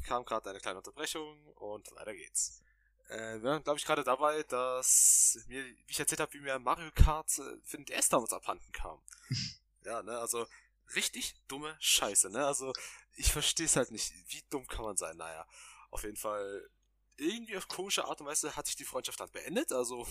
Kam 0.06 0.24
gerade 0.24 0.50
eine 0.50 0.58
kleine 0.58 0.78
Unterbrechung 0.78 1.46
und 1.54 1.90
weiter 1.94 2.12
geht's. 2.12 2.62
Äh, 3.08 3.40
wir 3.40 3.44
waren, 3.44 3.62
glaube 3.62 3.78
ich, 3.78 3.84
gerade 3.84 4.04
dabei, 4.04 4.42
dass 4.44 5.38
mir, 5.46 5.64
wie 5.64 5.76
ich 5.86 6.00
erzählt 6.00 6.20
habe, 6.20 6.32
wie 6.34 6.40
mir 6.40 6.58
Mario 6.58 6.90
Kart 6.94 7.30
äh, 7.38 7.56
für 7.64 7.76
den 7.76 7.86
DS 7.86 8.08
damals 8.08 8.32
abhanden 8.32 8.70
kam. 8.72 8.98
ja, 9.84 10.02
ne, 10.02 10.18
also 10.18 10.46
richtig 10.94 11.34
dumme 11.48 11.76
Scheiße, 11.78 12.30
ne? 12.30 12.44
Also 12.44 12.72
ich 13.16 13.32
verstehe 13.32 13.66
es 13.66 13.76
halt 13.76 13.90
nicht. 13.90 14.12
Wie 14.28 14.42
dumm 14.50 14.66
kann 14.66 14.84
man 14.84 14.96
sein? 14.96 15.16
Naja, 15.16 15.46
auf 15.90 16.04
jeden 16.04 16.16
Fall 16.16 16.68
irgendwie 17.16 17.56
auf 17.56 17.68
komische 17.68 18.04
Art 18.04 18.20
und 18.20 18.26
Weise 18.26 18.56
hat 18.56 18.66
sich 18.66 18.76
die 18.76 18.84
Freundschaft 18.84 19.20
dann 19.20 19.30
beendet. 19.30 19.72
Also 19.72 20.06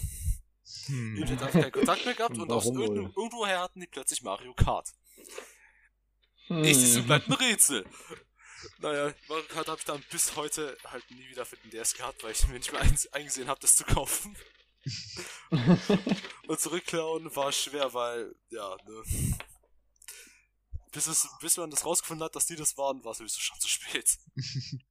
hm. 0.86 1.16
ich 1.16 1.32
hat 1.32 1.44
einfach 1.44 1.62
keinen 1.62 1.72
Kontakt 1.72 2.06
mehr 2.06 2.16
gehabt 2.16 2.38
und 2.38 2.52
aus 2.52 2.66
irgendwo, 2.66 3.22
irgendwoher 3.22 3.62
hatten 3.62 3.80
die 3.80 3.88
plötzlich 3.88 4.22
Mario 4.22 4.54
Kart. 4.54 4.90
Hm. 6.48 6.64
Ich, 6.64 6.78
das 6.78 7.06
bleibt 7.06 7.28
ein 7.28 7.34
Rätsel. 7.34 7.86
Naja, 8.78 9.14
Mario 9.28 9.46
Kart 9.46 9.68
habe 9.68 9.80
ich 9.80 9.86
dann 9.86 10.04
bis 10.12 10.36
heute 10.36 10.78
halt 10.86 11.10
nie 11.10 11.28
wieder 11.30 11.46
für 11.46 11.58
den 11.58 11.72
DS 11.72 11.96
gehabt, 11.96 12.24
weil 12.24 12.32
ich 12.32 12.48
mir 12.48 12.60
nicht 12.60 12.72
mehr 12.72 12.82
eingesehen 13.12 13.48
habe, 13.48 13.60
das 13.60 13.76
zu 13.76 13.84
kaufen. 13.84 14.38
und 16.48 16.60
zurückklauen 16.60 17.36
war 17.36 17.52
schwer, 17.52 17.94
weil, 17.94 18.36
ja, 18.50 18.76
ne 18.88 19.04
bis, 20.92 21.08
es, 21.08 21.28
bis 21.40 21.58
man 21.58 21.70
das 21.70 21.86
rausgefunden 21.86 22.24
hat, 22.24 22.36
dass 22.36 22.46
die 22.46 22.56
das 22.56 22.78
waren, 22.78 23.04
war 23.04 23.12
es 23.12 23.18
sowieso 23.20 23.40
schon 23.40 23.60
zu 23.60 23.68
spät. 23.68 24.18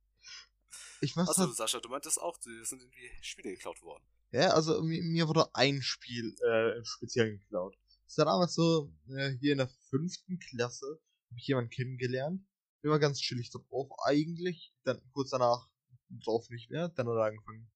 ich 1.00 1.16
weiß 1.16 1.28
Also, 1.28 1.52
Sascha, 1.52 1.80
du 1.80 1.88
meintest 1.88 2.20
auch, 2.20 2.38
die 2.38 2.64
sind 2.64 2.80
irgendwie 2.80 3.10
Spiele 3.22 3.50
geklaut 3.50 3.80
worden. 3.82 4.04
Ja, 4.32 4.50
also 4.50 4.82
mir, 4.82 5.02
mir 5.02 5.28
wurde 5.28 5.54
ein 5.54 5.82
Spiel 5.82 6.36
äh, 6.46 6.78
im 6.78 6.84
Speziellen 6.84 7.38
geklaut. 7.38 7.76
Das 8.06 8.18
war 8.18 8.26
damals 8.26 8.54
so, 8.54 8.92
äh, 9.08 9.30
hier 9.40 9.52
in 9.52 9.58
der 9.58 9.70
fünften 9.88 10.38
Klasse, 10.38 11.00
habe 11.28 11.38
ich 11.38 11.46
jemanden 11.46 11.70
kennengelernt. 11.70 12.44
Der 12.82 12.90
war 12.90 12.98
ganz 12.98 13.20
chillig 13.20 13.50
drauf, 13.50 13.88
eigentlich. 14.04 14.72
Dann 14.84 15.00
kurz 15.12 15.30
danach 15.30 15.68
drauf 16.08 16.48
nicht 16.50 16.70
mehr. 16.70 16.88
Dann 16.88 17.08
hat 17.08 17.14
er 17.14 17.24
angefangen, 17.24 17.70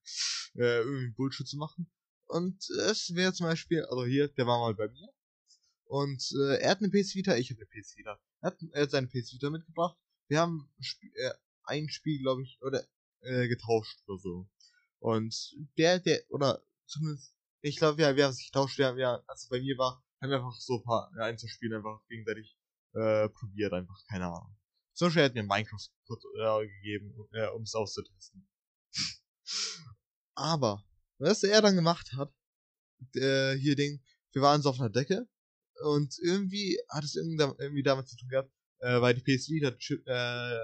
äh, 0.54 0.78
irgendwie 0.78 1.12
Bullshit 1.12 1.46
zu 1.46 1.56
machen. 1.56 1.90
Und 2.26 2.68
es 2.88 3.14
wäre 3.14 3.32
zum 3.32 3.46
Beispiel, 3.46 3.84
also 3.84 4.04
hier, 4.04 4.28
der 4.28 4.46
war 4.46 4.58
mal 4.58 4.74
bei 4.74 4.88
mir. 4.88 5.13
Und 5.86 6.22
äh, 6.40 6.56
er 6.60 6.70
hat 6.70 6.78
eine 6.78 6.88
PS 6.88 7.14
Vita, 7.14 7.36
ich 7.36 7.50
habe 7.50 7.60
eine 7.60 7.82
PS 7.82 7.96
Vita. 7.96 8.18
Er 8.40 8.46
hat, 8.48 8.58
er 8.72 8.82
hat 8.82 8.90
seine 8.90 9.06
PS 9.06 9.32
Vita 9.32 9.50
mitgebracht. 9.50 9.96
Wir 10.28 10.40
haben 10.40 10.70
Sp 10.80 11.04
äh, 11.14 11.32
ein 11.64 11.88
Spiel, 11.88 12.20
glaube 12.20 12.42
ich, 12.42 12.58
oder 12.62 12.84
äh, 13.20 13.48
getauscht 13.48 14.02
oder 14.06 14.18
so. 14.18 14.48
Und 14.98 15.34
der, 15.78 15.98
der, 15.98 16.22
oder 16.28 16.62
zumindest, 16.86 17.34
ich 17.60 17.76
glaube, 17.76 18.02
ja, 18.02 18.16
wir 18.16 18.26
haben 18.26 18.32
sich 18.32 18.46
getauscht, 18.46 18.78
wir, 18.78 18.96
wir, 18.96 19.22
also 19.26 19.48
bei 19.50 19.60
mir 19.60 19.76
war, 19.78 20.04
haben 20.20 20.30
wir 20.30 20.36
einfach 20.36 20.54
so 20.58 20.78
ein 20.78 20.84
paar 20.84 21.10
ja, 21.16 21.24
Einzelspiele 21.24 21.76
einfach 21.76 22.00
gegenseitig 22.08 22.56
äh, 22.92 23.28
probiert, 23.28 23.72
einfach, 23.72 23.96
keine 24.08 24.26
Ahnung. 24.26 24.56
Zum 24.94 25.08
Beispiel 25.08 25.22
er 25.22 25.26
hat 25.26 25.34
mir 25.34 25.42
Minecraft 25.42 25.90
äh, 26.38 26.66
gegeben, 26.66 27.28
äh, 27.32 27.48
um 27.48 27.62
es 27.62 27.74
auszutesten. 27.74 28.46
Aber, 30.34 30.84
was 31.18 31.42
er 31.42 31.62
dann 31.62 31.74
gemacht 31.74 32.12
hat, 32.12 32.32
äh, 33.14 33.54
hier 33.54 33.76
Ding, 33.76 34.02
wir 34.32 34.42
waren 34.42 34.62
so 34.62 34.70
auf 34.70 34.80
einer 34.80 34.90
Decke 34.90 35.28
und 35.82 36.16
irgendwie 36.22 36.78
hat 36.88 37.04
es 37.04 37.16
irgendwie, 37.16 37.82
damit 37.82 38.08
zu 38.08 38.16
tun 38.16 38.28
gehabt, 38.28 38.52
äh, 38.80 39.00
weil 39.00 39.14
die 39.14 39.22
PS 39.22 39.48
Vita 39.48 39.72
Chip, 39.72 40.06
äh, 40.06 40.58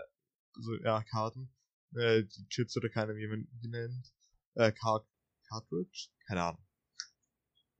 also 0.56 0.74
ja, 0.82 1.02
Karten, 1.04 1.52
äh, 1.96 2.22
die 2.24 2.46
Chips 2.48 2.76
oder 2.76 2.88
keine, 2.88 3.14
wie 3.16 3.26
man 3.26 3.48
die 3.62 3.68
nennt, 3.68 4.12
äh, 4.54 4.72
Card, 4.72 5.06
Cartridge? 5.48 6.08
Keine 6.26 6.42
Ahnung. 6.42 6.64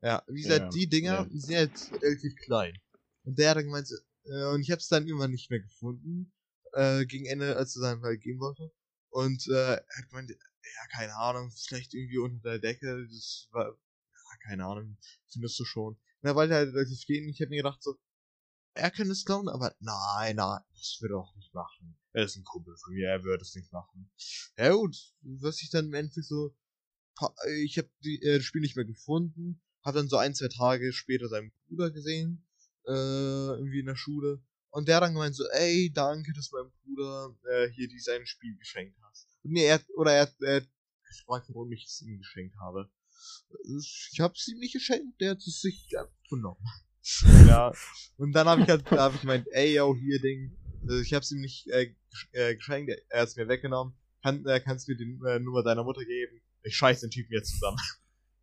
Ja, 0.02 0.22
wie 0.28 0.42
gesagt, 0.42 0.60
Ja, 0.60 0.68
die 0.70 0.88
Dinger 0.88 1.12
ja. 1.12 1.28
sind 1.30 1.50
jetzt 1.50 1.92
relativ 1.92 2.34
klein. 2.36 2.78
Und 3.24 3.38
der 3.38 3.50
hat 3.50 3.58
dann 3.58 3.66
gemeint, 3.66 3.88
äh, 4.24 4.44
und 4.46 4.62
ich 4.62 4.70
hab's 4.70 4.88
dann 4.88 5.06
irgendwann 5.06 5.30
nicht 5.30 5.50
mehr 5.50 5.60
gefunden, 5.60 6.32
äh, 6.72 7.04
gegen 7.04 7.26
Ende, 7.26 7.56
als 7.56 7.76
er 7.76 7.82
dann 7.82 8.02
halt 8.02 8.22
gehen 8.22 8.40
wollte. 8.40 8.72
Und 9.10 9.46
äh, 9.48 9.74
er 9.74 9.84
hat 9.98 10.08
gemeint, 10.08 10.30
ja, 10.30 10.86
keine 10.92 11.14
Ahnung, 11.16 11.50
vielleicht 11.50 11.94
irgendwie 11.94 12.18
unter 12.18 12.50
der 12.50 12.58
Decke, 12.58 13.06
das 13.10 13.48
war, 13.50 13.66
ja, 13.66 14.36
keine 14.44 14.64
Ahnung, 14.64 14.96
findest 15.32 15.58
du 15.58 15.64
schon. 15.64 15.98
Weil 16.22 16.50
er 16.50 16.66
relativ 16.66 17.00
stehen, 17.00 17.28
ich 17.28 17.40
hab 17.40 17.48
mir 17.48 17.62
gedacht 17.62 17.83
so, 17.83 17.98
er 18.74 18.90
kann 18.90 19.11
es 19.11 19.24
klauen, 19.24 19.48
aber 19.48 19.74
nein, 19.80 20.37
nein, 20.37 20.61
das 20.74 20.98
wird 21.00 21.12
er 21.12 21.18
auch 21.18 21.35
nicht 21.37 21.52
machen. 21.54 21.98
Er 22.12 22.24
ist 22.24 22.37
ein 22.37 22.44
Kumpel 22.44 22.76
von 22.76 22.94
mir, 22.94 23.09
er 23.09 23.24
würde 23.24 23.42
es 23.42 23.54
nicht 23.54 23.72
machen. 23.72 24.11
Ja 24.56 24.72
gut, 24.72 24.96
was 25.22 25.61
ich 25.62 25.70
dann 25.70 25.87
im 25.87 25.94
Endeffekt 25.94 26.26
so, 26.26 26.54
ich 27.62 27.78
habe 27.78 27.90
äh, 28.04 28.37
das 28.37 28.44
Spiel 28.44 28.61
nicht 28.61 28.76
mehr 28.76 28.85
gefunden, 28.85 29.61
habe 29.85 29.98
dann 29.98 30.09
so 30.09 30.16
ein, 30.16 30.35
zwei 30.35 30.48
Tage 30.48 30.92
später 30.92 31.28
seinen 31.28 31.52
Bruder 31.66 31.90
gesehen, 31.90 32.46
äh, 32.87 32.90
irgendwie 32.90 33.80
in 33.80 33.87
der 33.87 33.96
Schule. 33.96 34.42
Und 34.70 34.88
der 34.88 35.00
dann 35.00 35.14
gemeint 35.14 35.35
so, 35.35 35.44
ey, 35.50 35.90
danke, 35.92 36.33
dass 36.33 36.48
du 36.48 36.56
meinem 36.56 36.72
Bruder 36.85 37.37
äh, 37.50 37.68
hier 37.70 37.88
dieses 37.88 38.28
Spiel 38.28 38.56
geschenkt 38.56 38.96
hast. 39.02 39.26
Und 39.42 39.52
nee, 39.52 39.64
er 39.64 39.80
oder 39.96 40.12
er 40.12 40.33
er 40.42 40.62
gefragt, 41.09 41.48
warum 41.48 41.72
ich 41.72 41.85
es 41.85 42.02
ihm 42.02 42.18
geschenkt 42.18 42.54
habe. 42.61 42.88
Ich 43.76 44.18
hab's 44.20 44.46
ihm 44.48 44.59
nicht 44.59 44.72
geschenkt, 44.74 45.20
der 45.20 45.33
hat 45.33 45.38
es 45.38 45.61
sich 45.61 45.88
abgenommen. 45.98 46.62
ja. 47.46 47.72
Und 48.16 48.33
dann 48.33 48.46
habe 48.48 48.62
ich 48.62 48.68
halt, 48.68 48.85
da 48.90 49.04
hab 49.04 49.14
ich 49.14 49.20
gemeint, 49.22 49.46
ey, 49.52 49.74
yo, 49.76 49.94
hier 49.96 50.20
Ding, 50.20 50.56
äh, 50.88 51.00
ich 51.00 51.12
hab's 51.14 51.30
ihm 51.30 51.40
nicht 51.40 51.66
äh, 51.68 51.94
äh, 52.33 52.54
geschenkt, 52.56 52.90
er- 53.11 53.20
hat's 53.22 53.37
mir 53.37 53.48
weggenommen. 53.48 53.94
Kann, 54.22 54.44
äh, 54.46 54.61
kannst 54.61 54.87
du 54.87 54.92
mir 54.92 54.98
die 54.98 55.18
äh, 55.26 55.38
Nummer 55.40 55.62
deiner 55.62 55.83
Mutter 55.85 56.04
geben? 56.04 56.40
Ich 56.62 56.76
scheiß 56.76 57.00
den 57.00 57.11
Typen 57.11 57.33
jetzt 57.33 57.52
zusammen. 57.52 57.78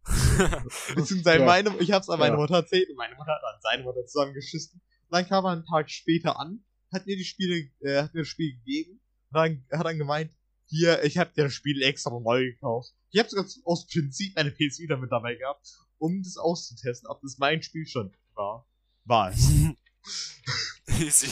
Beziehungsweise 0.95 1.39
Ja. 1.39 1.45
meine, 1.45 1.77
ich 1.79 1.91
hab's 1.91 2.09
an 2.09 2.19
meine 2.19 2.35
Ja. 2.35 2.39
Mutter 2.39 2.55
erzählt 2.55 2.89
und 2.89 2.95
meine 2.95 3.15
Mutter 3.15 3.31
hat 3.31 3.43
an 3.43 3.59
seine 3.61 3.83
Mutter 3.83 4.05
zusammengeschissen. 4.05 4.81
Und 4.81 5.15
dann 5.15 5.27
kam 5.27 5.45
er 5.45 5.51
einen 5.51 5.65
Tag 5.65 5.89
später 5.89 6.39
an, 6.39 6.63
hat 6.91 7.05
mir 7.05 7.15
die 7.17 7.23
Spiele, 7.25 7.69
äh, 7.81 8.01
hat 8.03 8.13
mir 8.13 8.21
das 8.21 8.27
Spiel 8.29 8.53
gegeben 8.57 8.99
und 9.31 9.35
dann 9.37 9.65
hat 9.71 9.85
dann 9.85 9.97
gemeint, 9.97 10.31
hier, 10.67 11.03
ich 11.03 11.17
hab 11.17 11.33
dir 11.33 11.45
das 11.45 11.53
Spiel 11.53 11.81
extra 11.81 12.11
neu 12.19 12.43
gekauft. 12.51 12.93
Ich 13.11 13.19
hab 13.19 13.29
sogar 13.29 13.45
aus 13.63 13.87
Prinzip 13.87 14.35
meine 14.35 14.51
PS 14.51 14.79
wieder 14.79 14.97
mit 14.97 15.11
dabei 15.11 15.35
gehabt, 15.35 15.67
um 15.97 16.21
das 16.23 16.37
auszutesten, 16.37 17.07
ob 17.09 17.21
das 17.21 17.37
mein 17.37 17.61
Spiel 17.63 17.87
schon 17.87 18.13
war. 18.35 18.67
War 19.05 19.31
es. 19.31 19.49
Easy. 20.99 21.29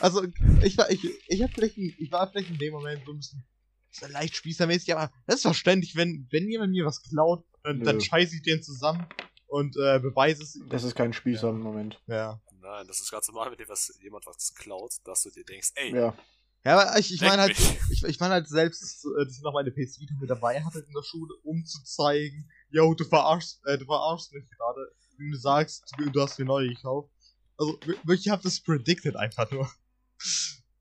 Also, 0.00 0.24
ich 0.62 0.76
war, 0.78 0.90
ich, 0.90 1.04
ich 1.28 1.42
hab 1.42 1.50
vielleicht, 1.52 1.76
ein- 1.76 1.94
ich 1.98 2.10
war 2.12 2.28
vielleicht 2.30 2.50
in 2.50 2.58
dem 2.58 2.72
Moment 2.72 3.02
so 3.04 3.12
ein 3.12 3.18
bisschen 3.18 3.44
so 3.92 4.06
leicht 4.06 4.36
spießermäßig, 4.36 4.94
aber 4.94 5.12
das 5.26 5.36
ist 5.36 5.42
verständlich, 5.42 5.96
wenn, 5.96 6.26
wenn 6.30 6.48
jemand 6.48 6.72
mir 6.72 6.84
was 6.86 7.02
klaut, 7.02 7.44
dann, 7.62 7.82
dann 7.82 8.00
scheiße 8.00 8.36
ich 8.36 8.42
den 8.42 8.62
zusammen 8.62 9.06
und 9.48 9.76
äh, 9.76 9.98
beweise 9.98 10.42
es. 10.44 10.58
Das 10.68 10.84
ist 10.84 10.94
kein 10.94 11.12
Spießer 11.12 11.50
im 11.50 11.60
Moment. 11.60 12.00
Ja. 12.06 12.40
Nein, 12.60 12.86
das 12.86 13.00
ist 13.00 13.10
ganz 13.10 13.26
normal, 13.28 13.50
wenn 13.50 13.58
dir 13.58 13.68
was, 13.68 13.98
jemand 14.00 14.26
was 14.26 14.54
klaut, 14.54 14.92
dass 15.04 15.22
du 15.22 15.30
dir 15.30 15.44
denkst, 15.44 15.72
ey, 15.74 15.94
Ja. 15.94 16.16
Ja, 16.64 16.78
aber 16.78 16.98
ich, 16.98 17.14
ich 17.14 17.20
meine 17.22 17.42
halt, 17.42 17.58
ich, 17.90 18.04
ich 18.04 18.20
meine 18.20 18.34
halt 18.34 18.48
selbst, 18.48 19.04
äh, 19.04 19.24
dass 19.24 19.36
ich 19.36 19.42
noch 19.42 19.54
meine 19.54 19.70
PS 19.70 19.98
Vita 19.98 20.14
mit 20.20 20.28
dabei 20.28 20.62
hatte 20.62 20.80
in 20.80 20.92
der 20.92 21.02
Schule, 21.02 21.34
um 21.42 21.64
zu 21.64 21.82
zeigen, 21.84 22.50
yo, 22.68 22.92
du 22.94 23.04
verarschst, 23.04 23.60
äh, 23.64 23.78
du 23.78 23.86
verarschst 23.86 24.32
mich 24.34 24.48
gerade, 24.50 24.92
wenn 25.16 25.30
du 25.30 25.38
sagst, 25.38 25.90
du, 25.96 26.10
du 26.10 26.20
hast 26.20 26.38
mir 26.38 26.44
neue 26.44 26.68
gekauft. 26.68 27.10
Also, 27.56 27.78
ich 28.08 28.28
hab 28.28 28.42
das 28.42 28.60
predicted 28.60 29.16
einfach 29.16 29.50
nur. 29.50 29.70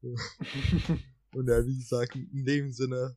Und 1.34 1.48
ja, 1.48 1.66
wie 1.66 1.78
gesagt, 1.78 2.16
in 2.16 2.46
dem 2.46 2.72
Sinne, 2.74 3.16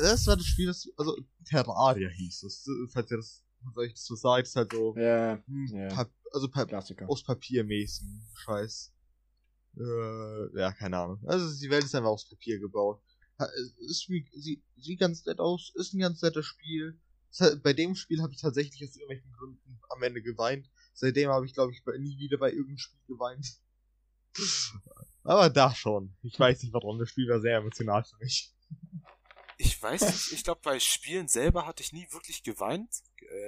das 0.00 0.26
war 0.26 0.36
das 0.36 0.46
Spiel, 0.46 0.66
das, 0.66 0.86
also, 0.98 1.16
Terraria 1.46 2.10
hieß 2.10 2.42
es, 2.42 2.68
falls 2.92 3.10
ihr 3.10 3.18
das, 3.18 3.44
falls 3.62 3.76
euch 3.76 3.92
das 3.94 4.04
so 4.04 4.16
sagt, 4.16 4.48
ist 4.48 4.56
halt 4.56 4.72
so, 4.72 4.94
ja, 4.96 5.42
hm, 5.46 5.66
ja. 5.72 5.88
Pap 5.88 6.10
also 6.32 6.48
pa 6.48 6.66
Klassiker. 6.66 7.08
aus 7.08 7.22
Papiermäßigen 7.22 8.26
Scheiß. 8.34 8.92
Äh, 9.78 10.58
ja, 10.58 10.72
keine 10.72 10.98
Ahnung. 10.98 11.20
Also 11.26 11.58
die 11.60 11.70
Welt 11.70 11.84
ist 11.84 11.94
einfach 11.94 12.10
aus 12.10 12.28
Papier 12.28 12.58
gebaut. 12.58 13.02
Ist, 13.78 14.08
wie- 14.08 14.26
sie, 14.32 14.62
sieht 14.76 14.98
ganz 15.00 15.24
nett 15.26 15.38
aus, 15.40 15.70
ist 15.74 15.92
ein 15.92 15.98
ganz 16.00 16.22
nettes 16.22 16.46
Spiel. 16.46 16.98
Hat- 17.38 17.62
Bei 17.62 17.74
dem 17.74 17.94
Spiel 17.94 18.22
habe 18.22 18.32
ich 18.32 18.40
tatsächlich 18.40 18.82
aus 18.88 18.96
irgendwelchen 18.96 19.30
Gründen 19.32 19.78
am 19.90 20.02
Ende 20.02 20.22
geweint. 20.22 20.70
Seitdem 20.94 21.28
habe 21.30 21.44
ich, 21.44 21.52
glaube 21.52 21.72
ich, 21.72 21.82
nie 21.98 22.18
wieder 22.18 22.38
bei 22.38 22.50
irgendeinem 22.50 22.78
Spiel 22.78 23.00
geweint. 23.06 23.46
Aber 25.24 25.50
da 25.50 25.74
schon. 25.74 26.16
Ich 26.22 26.38
weiß 26.38 26.62
nicht 26.62 26.72
warum, 26.72 26.98
das 26.98 27.10
Spiel 27.10 27.28
war 27.28 27.40
sehr 27.40 27.58
emotional 27.58 28.04
für 28.04 28.16
mich. 28.18 28.54
ich 29.58 29.82
weiß 29.82 30.02
nicht, 30.02 30.32
ich 30.32 30.44
glaube, 30.44 30.60
bei 30.62 30.78
Spielen 30.80 31.28
selber 31.28 31.66
hatte 31.66 31.82
ich 31.82 31.92
nie 31.92 32.06
wirklich 32.12 32.42
geweint, 32.42 32.88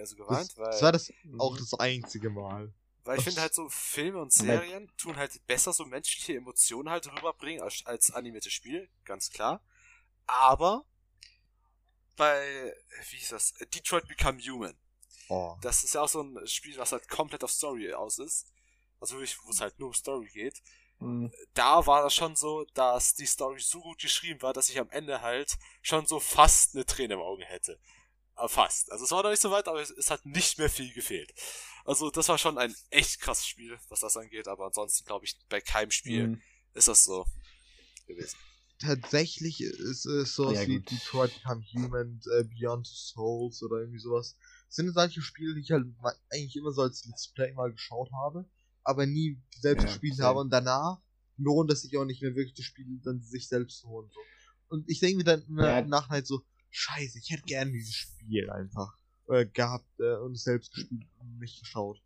also 0.01 0.17
geweint, 0.17 0.51
Das, 0.51 0.59
weil, 0.59 0.71
das 0.71 0.83
war 0.83 0.93
das 0.93 1.13
auch 1.39 1.57
das 1.57 1.75
einzige 1.75 2.31
Mal. 2.31 2.73
Weil 3.09 3.19
ich 3.19 3.25
finde 3.25 3.41
halt 3.41 3.55
so 3.55 3.69
Filme 3.71 4.21
und 4.21 4.33
Serien 4.33 4.93
tun 4.99 5.17
halt 5.17 5.45
besser 5.47 5.73
so 5.73 5.87
menschliche 5.87 6.35
Emotionen 6.37 6.91
halt 6.91 7.11
rüberbringen 7.11 7.63
als, 7.63 7.85
als 7.87 8.11
animiertes 8.11 8.53
Spiel, 8.53 8.89
ganz 9.05 9.31
klar. 9.31 9.63
Aber 10.27 10.85
bei, 12.17 12.75
wie 13.11 13.17
hieß 13.17 13.31
das, 13.31 13.55
Detroit 13.75 14.07
Become 14.09 14.39
Human, 14.41 14.77
Oh. 15.31 15.57
das 15.61 15.85
ist 15.85 15.95
ja 15.95 16.01
auch 16.03 16.09
so 16.09 16.23
ein 16.23 16.47
Spiel, 16.47 16.77
was 16.79 16.93
halt 16.93 17.07
komplett 17.09 17.45
auf 17.45 17.51
Story 17.51 17.93
aus 17.93 18.19
ist. 18.19 18.47
Also 19.01 19.17
wirklich, 19.17 19.39
wo 19.45 19.51
es 19.51 19.61
halt 19.61 19.79
nur 19.79 19.89
um 19.89 19.95
Story 19.95 20.29
geht. 20.29 20.63
Mhm. 21.01 21.33
da 21.55 21.87
war 21.87 22.03
das 22.03 22.13
schon 22.15 22.35
so, 22.35 22.65
dass 22.75 23.15
die 23.15 23.27
Story 23.27 23.61
so 23.61 23.81
gut 23.81 24.01
geschrieben 24.01 24.43
war, 24.43 24.53
dass 24.53 24.69
ich 24.69 24.81
am 24.81 24.91
Ende 24.91 25.21
halt 25.23 25.57
schon 25.81 26.07
so 26.07 26.19
fast 26.19 26.75
eine 26.75 26.85
Träne 26.85 27.15
im 27.15 27.21
Auge 27.21 27.45
hätte. 27.45 27.79
Aber 28.39 28.49
fast. 28.49 28.93
Also 28.93 29.05
es 29.05 29.11
war 29.11 29.25
noch 29.25 29.31
nicht 29.31 29.43
so 29.43 29.51
weit, 29.51 29.67
aber 29.67 29.83
es, 29.83 29.91
es 29.91 30.11
hat 30.13 30.25
nicht 30.25 30.59
mehr 30.59 30.71
viel 30.71 30.93
gefehlt. 30.95 31.33
Also 31.85 32.09
das 32.09 32.29
war 32.29 32.39
schon 32.39 32.57
ein 32.57 32.73
echt 32.91 33.21
krasses 33.21 33.47
Spiel, 33.47 33.77
was 33.89 33.99
das 33.99 34.17
angeht, 34.17 34.47
aber 34.47 34.67
ansonsten 34.67 35.05
glaube 35.05 35.25
ich, 35.25 35.37
bei 35.49 35.61
keinem 35.61 35.91
Spiel 35.91 36.29
Mhm. 36.29 36.43
ist 36.75 36.87
das 36.87 37.03
so 37.05 37.27
gewesen. 38.07 38.39
tatsächlich 38.79 39.61
ist 39.61 40.07
es 40.07 40.37
so 40.37 40.53
Ja, 40.53 40.65
wie 40.69 40.77
gut. 40.79 40.89
Detroit 40.89 41.35
Become 41.35 41.65
Human, 41.75 42.21
äh, 42.39 42.45
Beyond 42.45 42.87
Souls 42.87 43.61
oder 43.65 43.81
irgendwie 43.81 43.99
sowas. 43.99 44.37
Das 44.69 44.77
sind 44.77 44.93
solche 44.95 45.21
Spiele, 45.21 45.55
die 45.55 45.63
ich 45.63 45.73
halt 45.73 45.87
eigentlich 46.31 46.55
immer 46.55 46.71
so 46.71 46.83
als 46.83 47.05
Let's 47.07 47.33
Play 47.33 47.53
mal 47.55 47.73
geschaut 47.73 48.11
habe, 48.13 48.49
aber 48.85 49.05
nie 49.07 49.43
selbst 49.59 49.83
Ja, 49.83 49.89
gespielt 49.89 50.15
same. 50.15 50.29
habe 50.29 50.39
und 50.39 50.51
danach 50.51 51.01
lohnt 51.39 51.73
es 51.73 51.83
sich 51.83 51.97
auch 51.99 52.05
nicht 52.05 52.23
mehr 52.23 52.37
wirklich 52.37 52.55
das 52.55 52.67
Spiel 52.67 52.87
dann 53.03 53.21
sich 53.21 53.49
selbst 53.49 53.81
zu 53.81 53.89
holen. 53.89 54.09
So. 54.13 54.21
Und 54.69 54.89
ich 54.89 55.01
denke 55.01 55.17
mir 55.17 55.25
dann 55.25 55.43
immer 55.43 55.67
Ja. 55.67 55.79
im 55.81 55.89
Nachhinein 55.89 56.25
so, 56.25 56.45
scheiße, 56.71 57.19
ich 57.19 57.31
hätte 57.31 57.45
gern 57.47 57.73
dieses 57.73 57.95
Spiel 57.95 58.51
einfach 58.51 58.95
äh, 59.29 59.47
gehabt 59.47 59.89
äh, 60.01 60.17
und 60.17 60.39
selbst 60.39 60.73
gespielt 60.73 61.07
und 61.19 61.39
nicht 61.39 61.61
geschaut. 61.61 62.01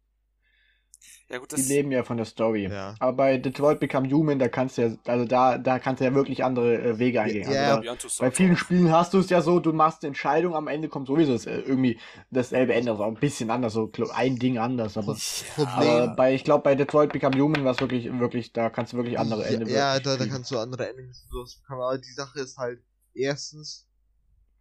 Ja 1.29 1.38
gut, 1.38 1.51
Die 1.51 1.57
das 1.57 1.68
leben 1.68 1.90
ja 1.90 2.05
von 2.05 2.16
der 2.16 2.27
Story. 2.27 2.68
Ja. 2.68 2.94
Aber 2.98 3.16
bei 3.16 3.38
Detroit 3.38 3.81
Become 3.81 4.11
Human, 4.11 4.38
da 4.38 4.48
kannst 4.48 4.77
du 4.77 4.83
ja, 4.83 4.96
also 5.07 5.25
da, 5.25 5.59
da 5.59 5.79
kannst 5.79 6.01
du 6.01 6.05
ja 6.05 6.14
wirklich 6.14 6.44
andere 6.44 6.81
äh, 6.81 6.98
Wege 6.98 7.22
eingehen. 7.22 7.51
ja, 7.51 7.77
also 7.77 7.94
Two 7.96 8.09
bei 8.20 8.31
vielen. 8.31 8.57
Spielen 8.57 8.92
hast 8.92 9.14
du 9.14 9.18
es 9.18 9.31
ja 9.31 9.40
so, 9.40 9.59
du 9.59 9.72
machst 9.72 10.03
eine 10.03 10.09
Entscheidung, 10.09 10.55
am 10.55 10.68
Ende 10.68 10.88
kommt 10.88 11.07
sowieso 11.07 11.33
das, 11.33 11.46
äh, 11.46 11.61
irgendwie 11.61 11.98
dasselbe 12.31 12.75
Ende, 12.75 12.90
also 12.90 13.05
auch 13.05 13.09
ein 13.09 13.14
bisschen 13.14 13.51
anders, 13.51 13.72
so 13.72 13.90
ein 14.12 14.38
Ding 14.38 14.59
anders, 14.59 14.96
aber, 14.96 15.16
aber 15.57 16.09
bei, 16.14 16.35
ich 16.35 16.44
glaube, 16.44 16.64
bei 16.64 16.75
Detroit 16.75 17.12
Become 17.12 17.37
Human 17.40 17.64
war 17.64 17.72
es 17.72 17.81
wirklich, 17.81 18.12
wirklich, 18.20 18.53
da 18.53 18.68
kannst 18.68 18.92
du 18.92 18.98
wirklich 18.98 19.18
andere 19.18 19.42
ja, 19.42 19.48
Ende 19.48 19.72
Ja, 19.72 20.01
da, 20.01 20.16
da 20.16 20.27
kannst 20.27 20.51
du 20.51 20.59
andere 20.59 20.88
Endings 20.88 21.22
und 21.22 21.31
sowas 21.31 21.57
bekommen. 21.57 21.81
Aber 21.81 21.98
die 21.98 22.12
Sache 22.12 22.40
ist 22.40 22.59
halt, 22.59 22.81
erstens, 23.14 23.88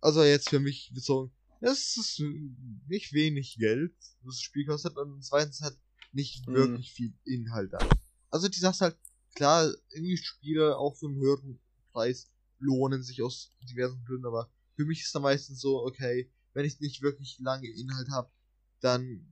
also 0.02 0.24
jetzt 0.24 0.50
für 0.50 0.60
mich 0.60 0.92
bezogen, 0.94 1.32
es 1.62 1.96
ist 1.96 2.20
nicht 2.88 3.14
wenig 3.14 3.58
Geld, 3.58 3.96
was 4.24 4.36
das 4.36 4.42
Spiel 4.42 4.66
kostet, 4.66 4.98
und 4.98 5.24
zweitens 5.24 5.62
hat 5.62 5.78
nicht 6.12 6.48
Mhm. 6.48 6.54
wirklich 6.56 6.92
viel 6.92 7.14
Inhalt 7.24 7.72
da. 7.74 7.80
Also 8.30 8.48
die 8.50 8.60
Sache 8.60 8.74
ist 8.74 8.82
halt, 8.82 8.98
klar, 9.36 9.72
irgendwie 9.92 10.18
Spiele 10.18 10.78
auch 10.78 10.96
für 10.98 11.08
einen 11.08 11.18
höheren 11.18 11.60
Preis 11.94 12.30
lohnen 12.60 13.04
sich 13.04 13.22
aus 13.22 13.54
diversen 13.62 14.04
Gründen, 14.06 14.26
aber 14.26 14.50
für 14.76 14.86
mich 14.86 15.02
ist 15.02 15.14
da 15.16 15.20
meistens 15.20 15.60
so, 15.62 15.84
okay, 15.84 16.30
wenn 16.54 16.66
ich 16.66 16.80
nicht 16.80 17.02
wirklich 17.02 17.40
lange 17.40 17.70
Inhalt 17.70 18.10
habe, 18.10 18.30
dann 18.82 19.26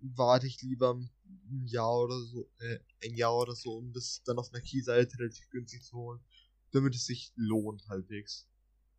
warte 0.00 0.46
ich 0.46 0.60
lieber 0.62 0.94
ein 0.94 1.66
Jahr 1.66 1.96
oder 2.00 2.20
so, 2.20 2.50
äh, 2.58 2.78
ein 3.04 3.14
Jahr 3.14 3.36
oder 3.36 3.54
so, 3.54 3.78
um 3.78 3.92
das 3.92 4.22
dann 4.24 4.38
auf 4.38 4.52
einer 4.52 4.62
Keyseite 4.62 5.18
relativ 5.18 5.48
günstig 5.50 5.84
zu 5.84 5.96
holen, 5.96 6.20
damit 6.72 6.94
es 6.94 7.06
sich 7.06 7.32
lohnt 7.36 7.86
halbwegs. 7.88 8.48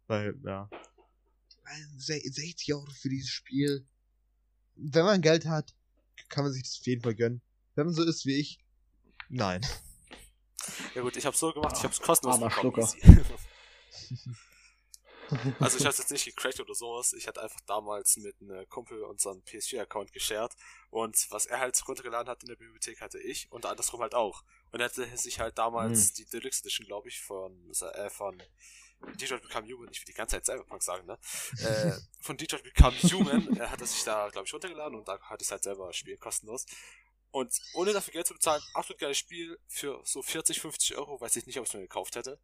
Weil, 0.08 0.40
ja. 0.44 0.70
Weil 1.64 1.88
se- 1.98 2.22
60 2.24 2.74
Euro 2.74 2.86
für 2.92 3.10
dieses 3.10 3.30
Spiel. 3.30 3.86
Wenn 4.76 5.06
man 5.06 5.22
Geld 5.22 5.46
hat, 5.46 5.74
kann 6.30 6.44
man 6.44 6.54
sich 6.54 6.64
das 6.64 6.80
auf 6.80 6.86
jeden 6.88 7.02
Fall 7.04 7.16
gönnen. 7.16 7.42
Wenn 7.76 7.86
man 7.86 7.96
so 7.96 8.04
ist 8.04 8.26
wie 8.26 8.36
ich, 8.40 8.60
nein. 9.30 9.66
Ja 10.96 11.02
gut, 11.02 11.16
ich 11.18 11.26
habe 11.26 11.36
so 11.36 11.52
gemacht, 11.54 11.76
ich 11.78 11.84
habe 11.84 11.94
es 11.94 12.00
kostenlos 12.02 12.36
Armer 12.42 12.50
bekommen. 12.50 12.88
Also 15.60 15.78
ich 15.80 15.86
habe 15.86 15.96
jetzt 15.96 16.12
nicht 16.12 16.26
gecrackt 16.26 16.60
oder 16.60 16.76
sowas. 16.76 17.14
Ich 17.14 17.28
hatte 17.28 17.42
einfach 17.42 17.62
damals 17.62 18.18
mit 18.18 18.36
einem 18.42 18.68
Kumpel 18.70 19.02
unseren 19.04 19.42
PS4-Account 19.44 20.12
geshared 20.14 20.54
und 20.92 21.26
was 21.32 21.46
er 21.48 21.60
halt 21.60 21.82
runtergeladen 21.88 22.30
hat 22.30 22.44
in 22.44 22.50
der 22.50 22.56
Bibliothek 22.56 23.02
hatte 23.02 23.20
ich 23.20 23.52
und 23.52 23.66
andersrum 23.66 24.02
halt 24.02 24.14
auch. 24.14 24.44
Und 24.72 24.80
er 24.82 24.86
hatte 24.86 25.18
sich 25.18 25.40
halt 25.40 25.58
damals 25.58 26.14
die 26.14 26.26
Deluxe 26.26 26.62
Edition, 26.62 26.86
glaube 26.86 27.08
ich, 27.08 27.20
von 27.22 27.72
äh, 27.96 28.10
von 28.12 28.44
Detroit 29.20 29.42
Become 29.42 29.68
Human, 29.68 29.90
ich 29.92 30.00
will 30.00 30.06
die 30.06 30.14
ganze 30.14 30.36
Zeit 30.36 30.46
Cyberpunk 30.46 30.82
sagen, 30.84 31.06
ne? 31.06 31.18
äh, 31.60 31.92
von 32.22 32.38
Detroit 32.38 32.64
Become 32.64 32.98
Human 33.04 33.58
äh, 33.58 33.68
hat 33.68 33.82
er 33.82 33.88
sich 33.88 34.04
da, 34.04 34.30
glaube 34.30 34.48
ich, 34.48 34.54
runtergeladen 34.54 34.98
und 34.98 35.08
da 35.08 35.20
hatte 35.22 35.44
ich 35.44 35.52
halt 35.52 35.64
selber 35.64 35.92
spielen, 35.94 36.20
kostenlos. 36.20 36.66
Und 37.32 37.60
ohne 37.74 37.94
dafür 37.94 38.14
Geld 38.14 38.28
zu 38.28 38.36
bezahlen, 38.36 38.62
absolut 38.76 39.00
geiles 39.00 39.18
Spiel 39.18 39.58
für 39.68 40.00
so 40.04 40.22
40, 40.22 40.62
50 40.62 40.98
Euro, 40.98 41.20
weiß 41.20 41.36
ich 41.36 41.48
nicht, 41.48 41.58
ob 41.58 41.64
ich 41.64 41.70
es 41.70 41.74
mir 41.74 41.82
gekauft 41.82 42.16
hätte. 42.16 42.40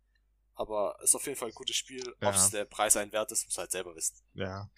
Aber 0.55 0.97
ist 1.03 1.15
auf 1.15 1.25
jeden 1.25 1.37
Fall 1.37 1.49
ein 1.49 1.53
gutes 1.53 1.75
Spiel. 1.75 2.03
Ja. 2.21 2.29
Ob 2.29 2.35
es 2.35 2.49
der 2.49 2.65
Preis 2.65 2.97
einen 2.97 3.11
wert 3.11 3.31
ist, 3.31 3.45
muss 3.45 3.57
halt 3.57 3.71
selber 3.71 3.95
wissen. 3.95 4.17
Ja. 4.33 4.69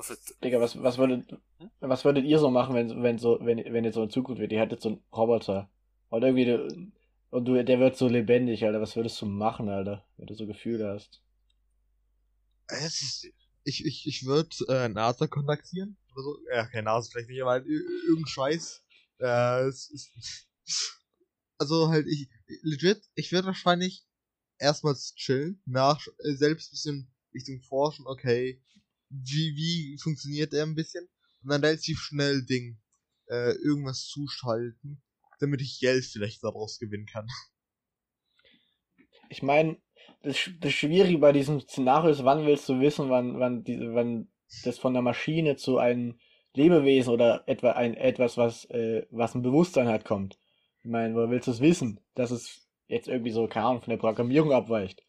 Für, 0.00 0.16
Digga, 0.42 0.60
was, 0.60 0.80
was 0.80 0.96
würdet, 0.96 1.38
was 1.80 2.04
würdet 2.04 2.24
ihr 2.24 2.38
so 2.38 2.50
machen, 2.50 2.74
wenn, 2.74 3.02
wenn 3.02 3.18
so, 3.18 3.38
wenn, 3.40 3.58
wenn 3.58 3.84
jetzt 3.84 3.94
so 3.94 4.02
in 4.02 4.10
Zukunft 4.10 4.40
wird? 4.40 4.52
Ihr 4.52 4.60
hättet 4.60 4.80
so 4.80 4.90
einen 4.90 5.04
Roboter. 5.12 5.68
Oder 6.10 6.28
irgendwie, 6.28 6.92
und 7.34 7.44
du, 7.46 7.62
der 7.62 7.80
wird 7.80 7.96
so 7.98 8.08
lebendig, 8.08 8.64
Alter. 8.64 8.80
Was 8.80 8.96
würdest 8.96 9.20
du 9.20 9.26
machen, 9.26 9.68
Alter? 9.68 10.06
Wenn 10.16 10.26
du 10.26 10.34
so 10.34 10.46
Gefühle 10.46 10.88
hast. 10.88 11.20
Es 12.68 13.00
ist, 13.02 13.28
ich 13.64 13.84
ich, 13.84 14.06
ich 14.06 14.24
würde 14.26 14.54
äh, 14.68 14.88
NASA 14.88 15.26
kontaktieren. 15.26 15.96
Oder 16.12 16.22
so. 16.22 16.38
Ja, 16.52 16.66
keine 16.66 16.84
NASA 16.84 17.10
vielleicht 17.10 17.28
nicht, 17.30 17.42
aber 17.42 17.52
halt 17.52 17.66
ir- 17.66 17.84
irgendein 18.08 18.26
Scheiß. 18.28 18.82
Äh, 19.20 19.64
es 19.68 19.90
ist, 19.90 20.10
also 21.58 21.88
halt, 21.88 22.06
ich, 22.06 22.28
legit, 22.62 23.02
ich 23.14 23.32
würde 23.32 23.48
wahrscheinlich 23.48 24.04
erstmals 24.58 25.14
chillen, 25.16 25.62
nach, 25.66 26.06
äh, 26.24 26.34
selbst 26.34 26.70
bisschen 26.70 27.12
Richtung 27.34 27.60
forschen, 27.62 28.06
okay, 28.06 28.62
wie, 29.10 29.56
wie 29.56 29.98
funktioniert 30.02 30.52
der 30.52 30.64
ein 30.64 30.74
bisschen? 30.76 31.08
Und 31.42 31.50
dann 31.50 31.64
relativ 31.64 32.00
schnell 32.00 32.44
Ding, 32.44 32.78
äh, 33.28 33.52
irgendwas 33.56 34.06
zuschalten, 34.06 35.02
damit 35.40 35.60
ich 35.60 35.80
Geld 35.80 36.04
vielleicht 36.04 36.42
daraus 36.42 36.78
gewinnen 36.78 37.06
kann. 37.06 37.26
Ich 39.30 39.42
meine, 39.42 39.78
das, 40.22 40.50
das 40.60 40.72
Schwierige 40.72 41.18
bei 41.18 41.32
diesem 41.32 41.60
Szenario 41.60 42.10
ist, 42.10 42.24
wann 42.24 42.46
willst 42.46 42.68
du 42.68 42.78
wissen, 42.78 43.10
wann, 43.10 43.40
wann, 43.40 43.64
diese, 43.64 43.94
wann 43.94 44.28
das 44.64 44.78
von 44.78 44.92
der 44.92 45.02
Maschine 45.02 45.56
zu 45.56 45.78
einem 45.78 46.18
Lebewesen 46.54 47.12
oder 47.12 47.42
etwa 47.46 47.72
ein, 47.72 47.94
etwas, 47.94 48.36
was, 48.36 48.64
äh, 48.66 49.06
was 49.10 49.34
ein 49.34 49.42
Bewusstsein 49.42 49.88
hat, 49.88 50.04
kommt. 50.04 50.38
Ich 50.82 50.90
meine, 50.90 51.14
woher 51.14 51.30
willst 51.30 51.48
du 51.48 51.52
es 51.52 51.60
wissen, 51.60 52.00
dass 52.14 52.30
es 52.30 52.68
jetzt 52.86 53.08
irgendwie 53.08 53.32
so, 53.32 53.46
keine 53.48 53.66
Ahnung, 53.66 53.82
von 53.82 53.90
der 53.90 53.98
Programmierung 53.98 54.52
abweicht? 54.52 55.02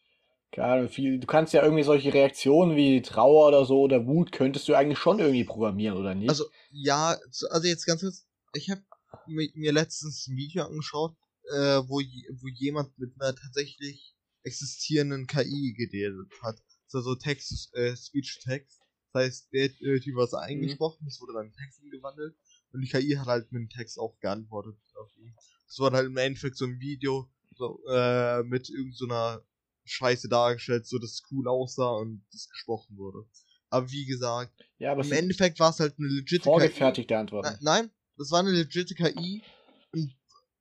Keine 0.51 0.67
Ahnung, 0.67 0.89
viel, 0.89 1.19
du 1.19 1.27
kannst 1.27 1.53
ja 1.53 1.61
irgendwie 1.61 1.83
solche 1.83 2.13
Reaktionen 2.13 2.75
wie 2.75 3.01
Trauer 3.01 3.49
oder 3.49 3.65
so 3.65 3.81
oder 3.81 4.07
Wut, 4.07 4.31
könntest 4.31 4.67
du 4.67 4.73
eigentlich 4.73 4.99
schon 4.99 5.19
irgendwie 5.19 5.43
programmieren, 5.43 5.97
oder 5.97 6.15
nicht? 6.15 6.29
Also, 6.29 6.45
ja, 6.71 7.17
also 7.49 7.67
jetzt 7.67 7.85
ganz 7.85 8.01
kurz, 8.01 8.27
ich 8.53 8.69
habe 8.69 8.81
mir, 9.27 9.49
mir 9.53 9.71
letztens 9.71 10.27
ein 10.27 10.37
Video 10.37 10.65
angeschaut, 10.65 11.15
äh, 11.51 11.81
wo, 11.87 11.99
wo 11.99 12.47
jemand 12.47 12.97
mit 12.97 13.13
einer 13.19 13.35
tatsächlich 13.35 14.15
existierenden 14.43 15.27
KI 15.27 15.73
geredet 15.73 16.31
hat. 16.41 16.61
Also 16.93 17.15
Text, 17.15 17.75
äh, 17.75 17.95
Speech-Text. 17.95 18.79
Das 19.11 19.23
heißt, 19.23 19.53
der 19.53 19.65
hat 19.65 19.81
äh, 19.81 19.99
die 19.99 20.15
was 20.15 20.33
eingesprochen, 20.33 21.05
das 21.05 21.19
wurde 21.19 21.33
dann 21.33 21.47
in 21.47 21.53
Text 21.53 21.81
umgewandelt 21.81 22.35
und 22.71 22.81
die 22.81 22.87
KI 22.87 23.15
hat 23.15 23.27
halt 23.27 23.51
mit 23.51 23.61
dem 23.61 23.69
Text 23.69 23.99
auch 23.99 24.17
geantwortet 24.19 24.77
auf 24.95 25.09
ihn. 25.17 25.33
Das 25.67 25.79
war 25.79 25.91
halt 25.91 26.07
im 26.07 26.17
Endeffekt 26.17 26.57
so 26.57 26.65
ein 26.65 26.79
Video 26.79 27.29
so, 27.55 27.81
äh, 27.89 28.43
mit 28.43 28.69
irgendeiner 28.69 29.43
Scheiße 29.85 30.29
dargestellt, 30.29 30.85
so 30.87 30.99
dass 30.99 31.11
es 31.11 31.23
cool 31.31 31.47
aussah 31.47 31.91
und 31.91 32.25
das 32.31 32.49
gesprochen 32.49 32.97
wurde. 32.97 33.25
Aber 33.69 33.89
wie 33.91 34.05
gesagt, 34.05 34.53
ja, 34.77 34.91
aber 34.91 35.01
es 35.01 35.07
im 35.07 35.17
Endeffekt 35.17 35.59
war 35.59 35.69
es 35.69 35.79
halt 35.79 35.95
eine 35.97 36.07
legit 36.07 36.43
vorgefertigte 36.43 37.13
KI. 37.13 37.17
Antworten. 37.17 37.47
Nein, 37.47 37.59
nein, 37.61 37.91
das 38.17 38.31
war 38.31 38.39
eine 38.39 38.51
legit 38.51 38.95
KI. 38.95 39.43
Und 39.91 40.15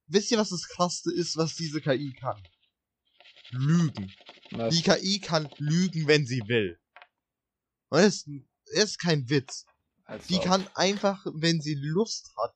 wisst 0.07 0.31
ihr, 0.31 0.39
was 0.39 0.51
das 0.51 0.69
Krasseste 0.69 1.13
ist, 1.13 1.37
was 1.37 1.55
diese 1.57 1.81
KI 1.81 2.13
kann? 2.13 2.43
Lügen. 3.51 4.13
Was? 4.53 4.75
Die 4.75 4.83
KI 4.83 5.21
kann 5.21 5.49
lügen, 5.59 6.07
wenn 6.07 6.27
sie 6.27 6.43
will. 6.47 6.79
Und 7.91 7.99
das 7.99 8.07
ist, 8.07 8.29
das 8.67 8.85
ist 8.85 8.99
kein 8.99 9.29
Witz. 9.29 9.67
Als 10.05 10.27
Die 10.27 10.39
kann 10.39 10.67
einfach, 10.75 11.25
wenn 11.35 11.61
sie 11.61 11.75
Lust 11.75 12.35
hat, 12.37 12.55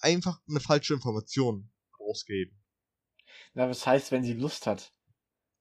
einfach 0.00 0.40
eine 0.48 0.60
falsche 0.60 0.94
Information 0.94 1.70
rausgeben. 1.98 2.56
Na, 3.54 3.68
was 3.68 3.86
heißt, 3.86 4.10
wenn 4.10 4.24
sie 4.24 4.32
Lust 4.32 4.66
hat? 4.66 4.92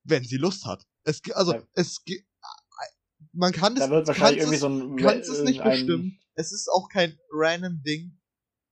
Wenn 0.03 0.23
sie 0.23 0.37
Lust 0.37 0.65
hat. 0.65 0.85
Es, 1.03 1.21
also, 1.33 1.53
Ja. 1.53 1.67
es, 1.73 2.01
man 3.33 3.51
kann 3.51 3.73
es, 3.73 3.79
Da 3.79 3.89
wird 3.89 4.07
wahrscheinlich 4.07 4.39
irgendwie 4.39 4.55
es, 4.55 4.61
so 4.61 4.69
ein. 4.69 4.95
kannst 4.97 5.29
es 5.29 5.41
nicht 5.41 5.63
bestimmen. 5.63 6.19
Es 6.35 6.51
ist 6.51 6.69
auch 6.69 6.87
kein 6.89 7.19
random 7.31 7.81
Ding. 7.83 8.18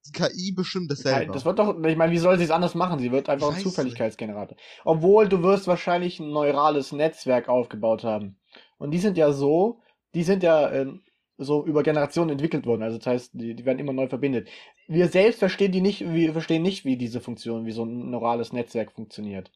Die 0.07 0.11
KI 0.11 0.51
bestimmt 0.51 0.91
es 0.91 0.99
selber. 0.99 1.33
Das 1.33 1.45
wird 1.45 1.59
doch, 1.59 1.77
ich 1.83 1.97
meine, 1.97 2.11
wie 2.11 2.17
soll 2.17 2.37
sie 2.37 2.43
es 2.43 2.51
anders 2.51 2.75
machen? 2.75 2.99
Sie 2.99 3.11
wird 3.11 3.29
einfach 3.29 3.51
Ich 3.51 3.57
ein 3.57 3.63
Zufälligkeitsgenerator. 3.63 4.57
Obwohl 4.85 5.27
du 5.27 5.43
wirst 5.43 5.67
wahrscheinlich 5.67 6.19
ein 6.19 6.31
neurales 6.31 6.91
Netzwerk 6.91 7.49
aufgebaut 7.49 8.03
haben. 8.03 8.37
Und 8.77 8.91
die 8.91 8.99
sind 8.99 9.17
ja 9.17 9.31
so, 9.31 9.81
die 10.13 10.23
sind 10.23 10.43
ja 10.43 10.71
ähm, 10.71 11.01
so 11.37 11.65
über 11.65 11.83
Generationen 11.83 12.31
entwickelt 12.31 12.65
worden. 12.65 12.83
Also 12.83 12.97
das 12.97 13.07
heißt, 13.07 13.31
die, 13.33 13.55
die 13.55 13.65
werden 13.65 13.79
immer 13.79 13.93
neu 13.93 14.07
verbindet. 14.07 14.49
Wir 14.87 15.07
selbst 15.07 15.39
verstehen 15.39 15.71
die 15.71 15.81
nicht, 15.81 16.01
wir 16.01 16.33
verstehen 16.33 16.63
nicht, 16.63 16.85
wie 16.85 16.97
diese 16.97 17.21
Funktion, 17.21 17.65
wie 17.65 17.71
so 17.71 17.83
ein 17.83 18.09
neurales 18.09 18.53
Netzwerk 18.53 18.91
funktioniert. 18.91 19.51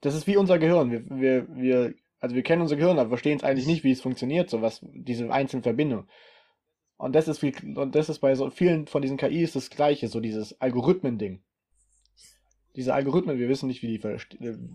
Das 0.00 0.14
ist 0.14 0.26
wie 0.26 0.36
unser 0.36 0.58
Gehirn. 0.58 0.90
Wir, 0.90 1.04
wir, 1.08 1.56
wir, 1.56 1.94
also 2.20 2.34
wir 2.34 2.42
kennen 2.42 2.62
unser 2.62 2.76
Gehirn, 2.76 2.98
aber 2.98 3.10
verstehen 3.10 3.38
es 3.38 3.44
eigentlich 3.44 3.66
nicht, 3.66 3.84
wie 3.84 3.92
es 3.92 4.00
funktioniert, 4.00 4.50
so 4.50 4.62
was, 4.62 4.80
diese 4.82 5.30
einzelnen 5.30 5.62
Verbindungen. 5.62 6.08
Und 6.98 7.14
das 7.14 7.28
ist 7.28 7.42
wie, 7.42 7.54
und 7.76 7.94
das 7.94 8.08
ist 8.10 8.18
bei 8.18 8.34
so 8.34 8.50
vielen 8.50 8.86
von 8.86 9.00
diesen 9.02 9.16
KIs 9.16 9.52
das 9.54 9.70
gleiche, 9.70 10.08
so 10.08 10.20
dieses 10.20 10.60
Algorithmen-Ding. 10.60 11.42
Diese 12.76 12.94
Algorithmen, 12.94 13.38
wir 13.38 13.48
wissen 13.48 13.66
nicht, 13.66 13.82
wie 13.82 13.98
die 13.98 14.04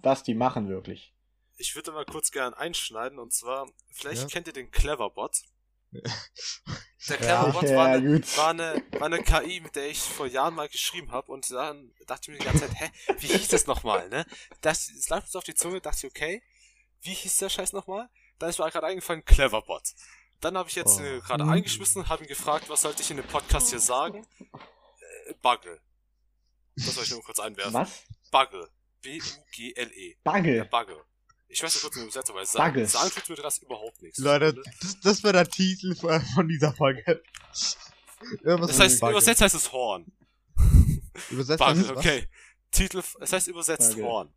was 0.01 0.23
die 0.23 0.35
machen 0.35 0.67
wirklich. 0.69 1.13
ich 1.57 1.75
würde 1.75 1.91
mal 1.91 2.05
kurz 2.05 2.31
gern 2.31 2.53
einschneiden 2.53 3.19
und 3.19 3.31
zwar, 3.33 3.69
vielleicht 3.91 4.23
Ja. 4.23 4.27
kennt 4.27 4.47
ihr 4.47 4.53
den 4.53 4.71
Cleverbot. 4.71 5.43
Der 7.09 7.17
Ja. 7.19 7.51
Cleverbot 7.51 7.75
war, 7.75 7.89
Ja, 7.89 7.93
eine, 7.93 8.01
gut. 8.01 8.37
war, 8.37 8.49
eine, 8.49 8.81
war 8.97 9.07
eine 9.07 9.19
KI, 9.19 9.59
mit 9.59 9.75
der 9.75 9.89
ich 9.89 9.99
vor 9.99 10.25
Jahren 10.27 10.55
mal 10.55 10.69
geschrieben 10.69 11.11
habe 11.11 11.31
und 11.31 11.49
dann 11.51 11.93
dachte 12.07 12.23
ich 12.23 12.27
mir 12.29 12.37
die 12.39 12.45
ganze 12.45 12.67
Zeit, 12.67 12.79
hä, 12.79 12.89
wie 13.19 13.27
hieß 13.27 13.49
das 13.49 13.67
nochmal, 13.67 14.09
ne? 14.09 14.25
Das, 14.61 14.87
das 14.87 15.09
lag 15.09 15.21
mir 15.23 15.27
so 15.29 15.37
auf 15.39 15.43
die 15.43 15.53
Zunge, 15.55 15.81
dachte 15.81 16.07
ich, 16.07 16.11
okay, 16.13 16.41
wie 17.01 17.13
hieß 17.13 17.37
der 17.37 17.49
Scheiß 17.49 17.73
nochmal? 17.73 18.09
Dann 18.39 18.49
ist 18.49 18.59
mir 18.59 18.69
gerade 18.71 18.87
eingefallen, 18.87 19.23
Cleverbot. 19.25 19.83
Dann 20.43 20.57
habe 20.57 20.67
ich 20.69 20.75
jetzt 20.75 20.99
Oh. 20.99 21.03
äh, 21.03 21.19
gerade 21.21 21.45
eingeschmissen, 21.45 22.09
habe 22.09 22.23
ihn 22.23 22.27
gefragt, 22.27 22.67
was 22.69 22.81
sollte 22.81 23.01
ich 23.01 23.09
in 23.09 23.17
dem 23.17 23.25
Podcast 23.27 23.69
hier 23.69 23.79
sagen? 23.79 24.25
Äh, 25.27 25.33
Buggle. 25.41 25.79
Das 26.75 26.95
soll 26.95 27.03
ich 27.05 27.11
nur 27.11 27.23
kurz 27.23 27.39
einwerfen. 27.39 27.73
Was? 27.73 28.03
Buggle. 28.31 28.69
B-U-G-L-E. 29.01 30.17
Der 30.25 30.31
Buggle. 30.31 30.65
Buggle. 30.65 31.05
Ich 31.47 31.61
weiß 31.63 31.73
nicht 31.75 31.81
kurz 31.83 31.95
eine 31.95 32.03
Übersetzung, 32.05 32.35
weil 32.35 32.45
Buggle. 32.45 32.87
sagen, 32.87 33.09
sagen 33.11 33.25
tut 33.25 33.37
mir 33.37 33.43
das 33.43 33.59
überhaupt 33.59 34.01
nichts. 34.01 34.17
Leute, 34.19 34.53
das, 34.81 34.99
das 35.01 35.23
wäre 35.23 35.33
der 35.33 35.47
Titel 35.47 35.95
von 35.95 36.47
dieser 36.47 36.73
Folge. 36.73 37.01
Irgendwas 38.43 38.67
Das 38.71 38.77
mit 38.77 38.79
heißt, 38.79 39.03
übersetzt 39.03 39.41
heißt 39.41 39.55
es 39.55 39.71
Horn. 39.71 40.11
Übersetzt 41.29 41.61
heißt 41.63 41.75
Buggle, 41.77 41.83
es 41.83 41.89
was? 41.89 41.97
okay. 41.97 42.29
Titel, 42.71 43.03
es 43.21 43.31
heißt 43.33 43.47
übersetzt 43.47 43.89
Buggle. 43.91 44.03
Horn. 44.05 44.33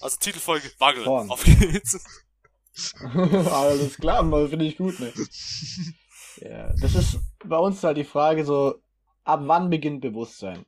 Also 0.00 0.16
Titelfolge 0.16 0.70
Buggle. 0.78 1.04
Horn. 1.04 1.30
Auf 1.30 1.44
geht's. 1.44 2.02
Alles 3.00 3.96
klar, 3.96 4.22
mal 4.22 4.48
finde 4.48 4.64
ich 4.64 4.76
gut, 4.76 4.98
ne? 5.00 5.12
Ja, 6.40 6.72
das 6.80 6.94
ist 6.96 7.18
bei 7.46 7.56
uns 7.56 7.82
halt 7.84 7.96
die 7.96 8.04
Frage 8.04 8.44
so, 8.44 8.82
ab 9.24 9.40
wann 9.44 9.70
beginnt 9.70 10.00
Bewusstsein? 10.00 10.64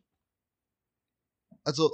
Also, 1.65 1.91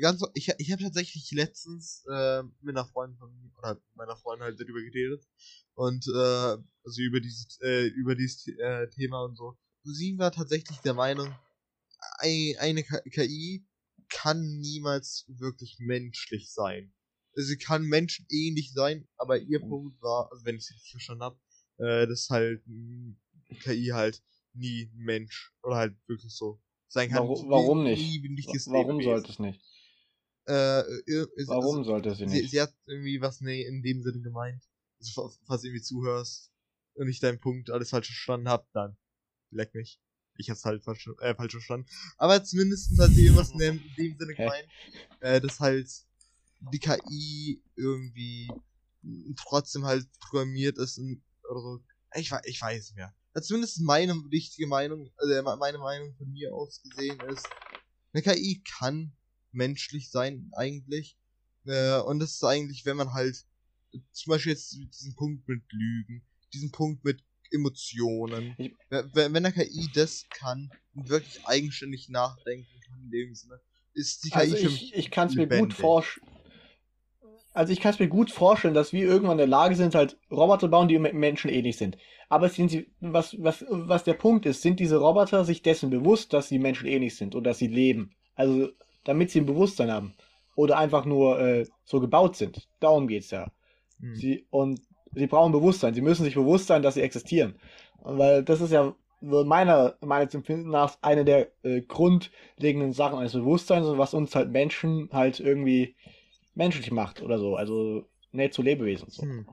ganz, 0.00 0.20
ich, 0.34 0.52
ich 0.58 0.72
habe 0.72 0.82
tatsächlich 0.82 1.30
letztens 1.30 2.04
äh, 2.10 2.42
mit 2.60 2.76
einer 2.76 2.84
Freundin 2.84 3.16
von 3.18 3.30
mir, 3.32 3.50
oder 3.58 3.80
meiner 3.94 4.16
Freundin 4.16 4.44
halt 4.44 4.60
darüber 4.60 4.80
geredet. 4.80 5.24
Und, 5.74 6.04
äh, 6.08 6.56
also 6.84 7.00
über 7.00 7.20
dieses, 7.20 7.60
äh, 7.62 7.86
über 7.86 8.16
dieses 8.16 8.48
äh, 8.48 8.88
Thema 8.90 9.22
und 9.22 9.36
so. 9.36 9.56
Sie 9.84 10.18
war 10.18 10.32
tatsächlich 10.32 10.78
der 10.78 10.94
Meinung, 10.94 11.32
ei- 12.18 12.56
eine 12.58 12.82
KI 12.82 13.64
kann 14.08 14.40
niemals 14.58 15.24
wirklich 15.28 15.76
menschlich 15.78 16.52
sein. 16.52 16.92
Sie 17.34 17.56
kann 17.56 17.82
menschenähnlich 17.84 18.72
sein, 18.72 19.08
aber 19.16 19.38
ihr 19.38 19.60
Punkt 19.60 20.00
war, 20.02 20.30
also 20.30 20.44
wenn 20.44 20.56
ich 20.56 20.62
es 20.64 20.70
richtig 20.70 20.90
verstanden 20.92 21.22
habe, 21.24 21.38
äh, 21.78 22.06
dass 22.06 22.28
halt 22.30 22.62
KI 23.60 23.88
halt 23.92 24.22
nie 24.54 24.90
Mensch 24.94 25.52
oder 25.62 25.76
halt 25.76 25.96
wirklich 26.06 26.34
so 26.34 26.60
sein 26.88 27.08
kann. 27.10 27.26
Warum, 27.26 27.48
warum 27.48 27.82
Nie- 27.84 27.90
nicht? 27.90 28.22
nie 28.22 28.34
richtiges 28.36 28.66
Warum 28.66 28.96
Lebewesen. 28.96 29.10
sollte 29.10 29.32
es 29.32 29.38
nicht? 29.38 29.60
Äh, 30.46 30.80
äh, 30.80 31.26
ist- 31.36 31.48
Warum 31.48 31.76
also, 31.78 31.84
sollte 31.84 32.14
sie 32.14 32.26
sie, 32.26 32.40
nicht? 32.40 32.50
sie 32.50 32.60
hat 32.60 32.74
irgendwie 32.86 33.20
was 33.20 33.40
nee, 33.40 33.62
in 33.62 33.82
dem 33.82 34.02
Sinne 34.02 34.20
gemeint. 34.20 34.62
Also, 35.00 35.28
fa- 35.28 35.34
falls 35.46 35.62
du 35.62 35.68
irgendwie 35.68 35.82
zuhörst 35.82 36.50
und 36.94 37.08
ich 37.08 37.20
deinen 37.20 37.40
Punkt 37.40 37.70
alles 37.70 37.90
falsch 37.90 38.08
verstanden 38.08 38.48
hab, 38.48 38.70
dann 38.72 38.96
leck 39.50 39.74
mich. 39.74 40.00
Ich 40.38 40.50
hab's 40.50 40.64
halt 40.64 40.82
falsch, 40.82 41.08
äh, 41.20 41.34
falsch 41.34 41.52
verstanden. 41.52 41.86
Aber 42.16 42.42
zumindest 42.42 42.98
hat 42.98 43.10
sie 43.10 43.22
irgendwas 43.24 43.50
in 43.52 43.58
dem, 43.58 43.76
in 43.86 43.94
dem 43.94 44.18
Sinne 44.18 44.34
gemeint, 44.36 44.68
äh, 45.20 45.40
dass 45.40 45.60
halt 45.60 45.88
die 46.70 46.78
KI 46.78 47.62
irgendwie 47.76 48.52
trotzdem 49.36 49.84
halt 49.84 50.06
programmiert 50.20 50.78
ist 50.78 50.98
und, 50.98 51.22
oder 51.50 51.60
so. 51.60 51.84
Ich, 52.14 52.30
ich 52.44 52.60
weiß 52.60 52.88
nicht 52.90 52.96
mehr. 52.96 53.14
Ja, 53.34 53.42
zumindest 53.42 53.80
meine 53.80 54.14
richtige 54.30 54.66
Meinung, 54.66 55.10
also 55.16 55.32
äh, 55.32 55.42
meine 55.56 55.78
Meinung 55.78 56.14
von 56.16 56.30
mir 56.30 56.54
aus 56.54 56.82
gesehen 56.82 57.18
ist, 57.30 57.46
eine 58.12 58.22
KI 58.22 58.62
kann 58.78 59.16
menschlich 59.52 60.10
sein 60.10 60.50
eigentlich. 60.54 61.18
Äh, 61.64 62.00
und 62.00 62.18
das 62.20 62.32
ist 62.34 62.44
eigentlich, 62.44 62.84
wenn 62.84 62.96
man 62.98 63.12
halt 63.12 63.44
zum 64.12 64.30
Beispiel 64.30 64.52
jetzt 64.52 64.72
diesen 64.72 65.14
Punkt 65.16 65.48
mit 65.48 65.62
Lügen, 65.72 66.26
diesen 66.52 66.70
Punkt 66.70 67.04
mit 67.04 67.24
Emotionen. 67.50 68.54
Ich- 68.58 68.76
Wenn, 68.90 69.32
wenn 69.34 69.36
eine 69.46 69.52
KI 69.52 69.90
das 69.94 70.26
kann 70.38 70.70
und 70.94 71.08
wirklich 71.08 71.44
eigenständig 71.46 72.08
nachdenken 72.10 72.80
kann 72.86 73.00
in 73.04 73.10
dem 73.10 73.34
Sinne, 73.34 73.60
ist 73.94 74.22
die 74.24 74.30
KI 74.30 74.36
Also 74.38 74.56
für 74.56 74.62
ich, 74.66 74.72
mich 74.72 74.94
ich 74.94 75.10
kann 75.10 75.28
es 75.28 75.34
mir 75.34 75.46
gut 75.46 75.72
vorstellen. 75.72 76.31
Also 77.54 77.72
ich 77.72 77.80
kann 77.80 77.92
es 77.92 77.98
mir 77.98 78.08
gut 78.08 78.30
vorstellen, 78.30 78.74
dass 78.74 78.92
wir 78.92 79.04
irgendwann 79.04 79.32
in 79.32 79.38
der 79.38 79.46
Lage 79.46 79.74
sind, 79.74 79.94
halt 79.94 80.18
Roboter 80.30 80.68
bauen, 80.68 80.88
die 80.88 80.98
mit 80.98 81.14
Menschen 81.14 81.50
ähnlich 81.50 81.76
sind. 81.76 81.98
Aber 82.28 82.48
sind 82.48 82.70
sie, 82.70 82.90
was, 83.00 83.36
was, 83.42 83.64
was 83.68 84.04
der 84.04 84.14
Punkt 84.14 84.46
ist, 84.46 84.62
sind 84.62 84.80
diese 84.80 84.96
Roboter 84.96 85.44
sich 85.44 85.62
dessen 85.62 85.90
bewusst, 85.90 86.32
dass 86.32 86.48
sie 86.48 86.58
Menschen 86.58 86.88
ähnlich 86.88 87.16
sind 87.16 87.34
und 87.34 87.44
dass 87.44 87.58
sie 87.58 87.66
leben? 87.66 88.14
Also 88.34 88.68
damit 89.04 89.30
sie 89.30 89.40
ein 89.40 89.46
Bewusstsein 89.46 89.90
haben. 89.90 90.14
Oder 90.54 90.78
einfach 90.78 91.04
nur 91.04 91.40
äh, 91.40 91.66
so 91.84 92.00
gebaut 92.00 92.36
sind. 92.36 92.68
Darum 92.80 93.06
geht's 93.06 93.30
ja. 93.30 93.50
Hm. 94.00 94.14
Sie, 94.14 94.46
und 94.50 94.80
sie 95.14 95.26
brauchen 95.26 95.52
Bewusstsein. 95.52 95.94
Sie 95.94 96.02
müssen 96.02 96.24
sich 96.24 96.34
bewusst 96.34 96.66
sein, 96.66 96.82
dass 96.82 96.94
sie 96.94 97.02
existieren. 97.02 97.56
Weil 98.02 98.42
das 98.42 98.60
ist 98.60 98.72
ja 98.72 98.94
meiner, 99.20 99.94
meines 100.00 100.34
Empfindens 100.34 100.70
nach 100.70 100.96
eine 101.00 101.24
der 101.24 101.48
äh, 101.62 101.80
grundlegenden 101.82 102.92
Sachen 102.92 103.18
eines 103.18 103.32
Bewusstseins, 103.32 103.86
was 103.86 104.14
uns 104.14 104.34
halt 104.34 104.50
Menschen 104.50 105.08
halt 105.12 105.38
irgendwie 105.40 105.94
menschlich 106.54 106.90
macht 106.90 107.20
oder 107.22 107.38
so. 107.38 107.56
Also 107.56 108.08
nicht 108.32 108.54
zu 108.54 108.62
Lebewesen. 108.62 109.10
So. 109.10 109.22
Hm. 109.22 109.48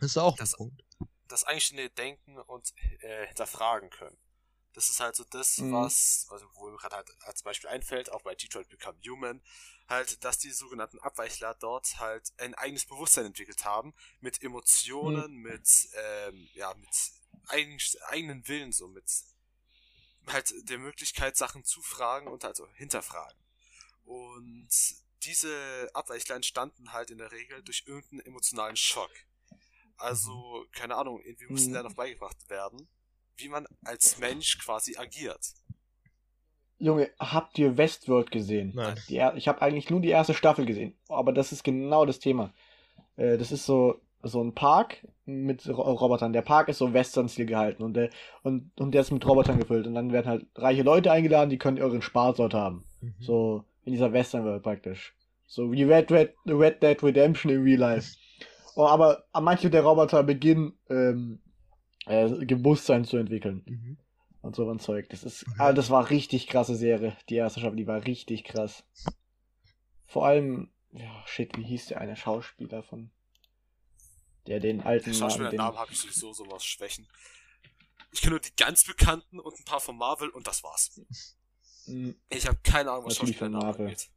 Das 0.00 0.10
ist 0.12 0.16
auch 0.18 0.36
Das- 0.36 0.54
ein 0.54 0.58
Punkt. 0.58 0.84
das 1.28 1.44
eigenständige 1.44 1.90
Denken 1.90 2.38
und 2.38 2.72
äh, 3.00 3.26
hinterfragen 3.26 3.90
können. 3.90 4.16
Das 4.74 4.88
ist 4.90 5.00
halt 5.00 5.16
so 5.16 5.24
das, 5.24 5.58
Mhm. 5.58 5.72
was, 5.72 6.26
also 6.30 6.46
wo 6.54 6.70
mir 6.70 6.76
gerade 6.76 6.96
halt 6.96 7.10
als 7.22 7.42
Beispiel 7.42 7.68
einfällt, 7.70 8.12
auch 8.12 8.22
bei 8.22 8.34
Detroit 8.34 8.68
Become 8.68 8.98
Human, 9.08 9.42
halt, 9.88 10.22
dass 10.22 10.38
die 10.38 10.50
sogenannten 10.50 10.98
Abweichler 11.00 11.54
dort 11.54 11.98
halt 11.98 12.30
ein 12.38 12.54
eigenes 12.54 12.84
Bewusstsein 12.86 13.26
entwickelt 13.26 13.64
haben, 13.64 13.92
mit 14.20 14.42
Emotionen, 14.42 15.36
mit, 15.36 15.88
ähm, 15.94 16.48
ja, 16.54 16.72
mit 16.74 16.88
eigen, 17.48 17.78
eigenen 18.08 18.46
Willen, 18.46 18.70
so, 18.72 18.86
mit 18.88 19.04
halt 20.28 20.52
der 20.68 20.78
Möglichkeit, 20.78 21.36
Sachen 21.36 21.64
zu 21.64 21.82
fragen 21.82 22.28
und 22.28 22.44
also 22.44 22.68
hinterfragen. 22.74 23.36
Und 24.08 24.68
diese 25.22 25.90
Abweichler 25.92 26.36
entstanden 26.36 26.92
halt 26.94 27.10
in 27.10 27.18
der 27.18 27.30
Regel 27.30 27.62
durch 27.62 27.84
irgendeinen 27.86 28.20
emotionalen 28.20 28.76
Schock. 28.76 29.10
Also, 29.98 30.64
keine 30.72 30.96
Ahnung, 30.96 31.20
irgendwie 31.22 31.46
mussten 31.46 31.70
Mhm. 31.70 31.74
da 31.74 31.82
noch 31.82 31.94
beigebracht 31.94 32.48
werden, 32.48 32.88
wie 33.36 33.48
man 33.48 33.66
als 33.84 34.16
Mensch 34.18 34.58
quasi 34.58 34.96
agiert. 34.96 35.52
Junge, 36.78 37.10
habt 37.18 37.58
ihr 37.58 37.76
Westworld 37.76 38.30
gesehen? 38.30 38.72
Nein. 38.74 38.96
Die, 39.08 39.20
ich 39.36 39.48
habe 39.48 39.60
eigentlich 39.60 39.90
nur 39.90 40.00
die 40.00 40.08
erste 40.10 40.32
Staffel 40.32 40.64
gesehen, 40.64 40.96
aber 41.08 41.32
das 41.32 41.52
ist 41.52 41.64
genau 41.64 42.06
das 42.06 42.20
Thema. 42.20 42.54
Äh, 43.16 43.36
das 43.36 43.50
ist 43.52 43.66
so, 43.66 44.00
so 44.22 44.42
ein 44.42 44.54
Park 44.54 45.06
mit 45.26 45.68
Ro 45.68 45.82
Robotern. 45.92 46.32
Der 46.32 46.42
Park 46.42 46.68
ist 46.68 46.78
so 46.78 46.94
Western-Stil 46.94 47.46
gehalten 47.46 47.82
und 47.82 47.94
der, 47.94 48.10
und, 48.42 48.70
und 48.80 48.92
der 48.92 49.02
ist 49.02 49.10
mit 49.10 49.26
Robotern 49.26 49.58
gefüllt. 49.58 49.86
Und 49.86 49.94
dann 49.94 50.12
werden 50.12 50.28
halt 50.28 50.46
reiche 50.54 50.82
Leute 50.82 51.10
eingeladen, 51.10 51.50
die 51.50 51.58
können 51.58 51.76
ihren 51.76 52.00
Spaß 52.00 52.36
dort 52.36 52.54
haben. 52.54 52.84
Mhm. 53.00 53.14
So 53.18 53.64
in 53.88 53.92
dieser 53.94 54.12
Western-Welt 54.12 54.62
praktisch. 54.62 55.14
So 55.46 55.72
wie 55.72 55.82
Red, 55.82 56.10
Red, 56.12 56.34
Red 56.46 56.82
Dead 56.82 57.02
Redemption 57.02 57.50
in 57.52 57.62
Real 57.62 57.78
Life. 57.80 58.16
Oh, 58.76 58.86
aber 58.86 59.24
manche 59.32 59.70
der 59.70 59.82
Roboter 59.82 60.22
beginnen 60.22 60.78
ähm, 60.88 61.40
äh, 62.06 62.28
Bewusstsein 62.44 63.04
zu 63.04 63.16
entwickeln 63.16 63.62
Mhm. 63.66 63.98
und 64.42 64.54
so 64.54 64.70
ein 64.70 64.78
Zeug. 64.78 65.08
Das 65.08 65.24
ist, 65.24 65.42
Okay. 65.48 65.56
ah, 65.58 65.72
das 65.72 65.90
war 65.90 66.10
richtig 66.10 66.46
krasse 66.46 66.76
Serie. 66.76 67.16
Die 67.28 67.36
erste 67.36 67.60
Staffel, 67.60 67.76
die 67.76 67.86
war 67.86 68.04
richtig 68.06 68.44
krass. 68.44 68.84
Vor 70.06 70.26
allem, 70.26 70.70
ja, 70.92 71.22
shit, 71.26 71.56
wie 71.56 71.64
hieß 71.64 71.86
der 71.86 72.00
eine 72.00 72.16
Schauspieler 72.16 72.82
von, 72.82 73.10
der 74.46 74.60
den 74.60 74.80
alten 74.82 75.10
Der 75.10 75.12
Namen, 75.12 75.20
Schauspieler 75.30 75.50
den, 75.50 75.56
Namen 75.58 75.76
habe 75.78 75.92
ich 75.92 75.98
sowieso 75.98 76.32
sowas 76.32 76.64
Schwächen. 76.64 77.06
Ich 78.12 78.20
kenne 78.20 78.32
nur 78.32 78.40
die 78.40 78.54
ganz 78.56 78.84
bekannten 78.84 79.38
und 79.40 79.58
ein 79.58 79.64
paar 79.64 79.80
von 79.80 79.96
Marvel 79.96 80.28
und 80.30 80.46
das 80.46 80.62
war's. 80.62 81.00
Mm, 81.88 82.10
Ich 82.30 82.46
habe 82.46 82.58
keine 82.62 82.90
Ahnung, 82.92 83.06
was 83.06 83.20
Marvel. 83.22 83.86
angeht. 83.86 84.08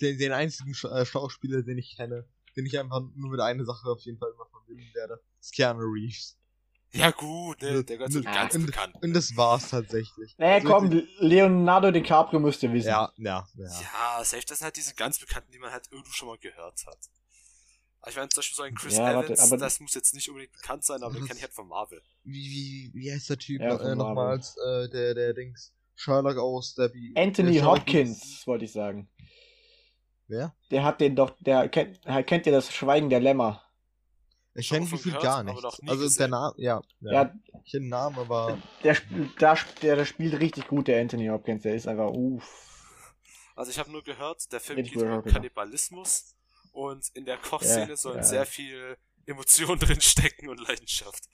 Den, 0.00 0.18
den 0.18 0.32
einzigen 0.32 0.74
Sch 0.74 0.84
äh, 0.84 1.06
Schauspieler, 1.06 1.62
den 1.62 1.78
ich 1.78 1.96
kenne, 1.96 2.26
den 2.56 2.66
ich 2.66 2.78
einfach 2.78 3.00
nur 3.14 3.30
mit 3.30 3.40
einer 3.40 3.64
Sache 3.64 3.88
auf 3.88 4.00
jeden 4.00 4.18
Fall 4.18 4.30
immer 4.34 4.46
verbinden 4.46 4.90
werde, 4.94 5.22
ist 5.40 5.52
Keanu 5.54 5.80
Reeves. 5.84 6.36
Ja 6.92 7.10
gut, 7.10 7.60
ne, 7.62 7.84
der 7.84 7.96
gehört 7.96 8.12
zu 8.12 8.20
den 8.20 8.32
ganz 8.32 8.54
und- 8.54 8.66
bekannten. 8.66 8.98
Und 9.04 9.12
das 9.12 9.36
war's 9.36 9.70
tatsächlich. 9.70 10.34
Naja, 10.38 10.54
Also 10.54 10.68
komm, 10.68 11.02
Leonardo 11.18 11.90
DiCaprio 11.90 12.40
müsst 12.40 12.62
ihr 12.62 12.72
wissen. 12.72 12.88
Ja, 12.88 13.12
ja, 13.16 13.46
ja. 13.56 13.64
Ja, 14.18 14.24
safe, 14.24 14.44
das 14.46 14.58
sind 14.58 14.64
halt 14.64 14.76
diese 14.76 14.94
ganz 14.94 15.18
bekannten, 15.18 15.52
die 15.52 15.58
man 15.58 15.70
halt 15.72 15.88
irgendwo 15.90 16.10
schon 16.12 16.28
mal 16.28 16.38
gehört 16.38 16.84
hat. 16.86 16.98
Ich 18.08 18.14
meine, 18.16 18.28
zum 18.28 18.38
Beispiel 18.38 18.56
so 18.56 18.62
ein 18.62 18.74
Chris 18.74 18.96
Ja, 18.96 19.14
warte, 19.14 19.32
Evans, 19.34 19.40
aber- 19.52 19.56
das 19.58 19.80
muss 19.80 19.94
jetzt 19.94 20.14
nicht 20.14 20.28
unbedingt 20.28 20.52
bekannt 20.52 20.84
sein, 20.84 21.02
aber 21.02 21.14
den 21.14 21.26
kenne 21.26 21.38
ich 21.38 21.42
halt 21.42 21.52
von 21.52 21.66
Marvel. 21.68 22.00
Wie, 22.22 22.32
wie, 22.32 22.90
wie 22.94 23.12
heißt 23.12 23.30
der 23.30 23.38
Typ 23.38 23.60
Ja, 23.60 23.76
äh, 23.92 23.94
nochmals? 23.96 24.56
Äh, 24.56 24.88
der, 24.88 25.14
der 25.14 25.34
Dings. 25.34 25.72
Sherlock 25.96 26.36
aus 26.38 26.74
der 26.74 26.88
Bi 26.88 27.12
Anthony 27.16 27.58
Hopkins, 27.58 28.46
wollte 28.46 28.64
ich 28.66 28.72
sagen. 28.72 29.08
Wer? 30.28 30.54
Der 30.70 30.84
hat 30.84 31.00
den 31.00 31.16
doch, 31.16 31.30
der 31.40 31.68
kennt, 31.68 32.00
kennt 32.26 32.46
ihr 32.46 32.52
das 32.52 32.72
Schweigen 32.72 33.10
der 33.10 33.20
Lämmer? 33.20 33.62
Ich 34.54 34.68
kenne 34.70 34.84
gefühlt 34.86 35.02
gehört, 35.04 35.22
gar 35.22 35.42
nicht. 35.44 35.64
Also 35.86 36.18
der. 36.18 36.28
Name, 36.28 36.54
ja, 36.56 36.80
ja. 37.00 37.12
Ja, 37.12 37.34
Ich 37.64 37.72
kenne 37.72 37.84
den 37.84 37.88
Namen, 37.90 38.18
aber. 38.18 38.58
der, 38.82 38.92
sp- 38.96 39.28
da 39.38 39.52
sp- 39.52 39.80
der, 39.82 39.96
der 39.96 40.04
spielt 40.06 40.38
richtig 40.40 40.66
gut, 40.68 40.88
der 40.88 41.00
Anthony 41.00 41.26
Hopkins. 41.28 41.62
Der 41.62 41.74
ist 41.74 41.86
einfach, 41.86 42.10
uff. 42.10 42.44
Also 43.54 43.70
ich 43.70 43.78
habe 43.78 43.90
nur 43.90 44.02
gehört, 44.02 44.50
der 44.52 44.60
Film 44.60 44.82
geht 44.82 44.92
genau. 44.92 45.22
Kannibalismus 45.22 46.34
und 46.72 47.06
in 47.14 47.24
der 47.24 47.36
Kochszene 47.38 47.90
Ja, 47.90 47.96
sollen 47.96 48.16
ja. 48.18 48.22
sehr 48.22 48.46
viel 48.46 48.96
Emotionen 49.26 49.78
drin 49.80 50.00
stecken 50.00 50.48
und 50.48 50.58
Leidenschaft. 50.60 51.24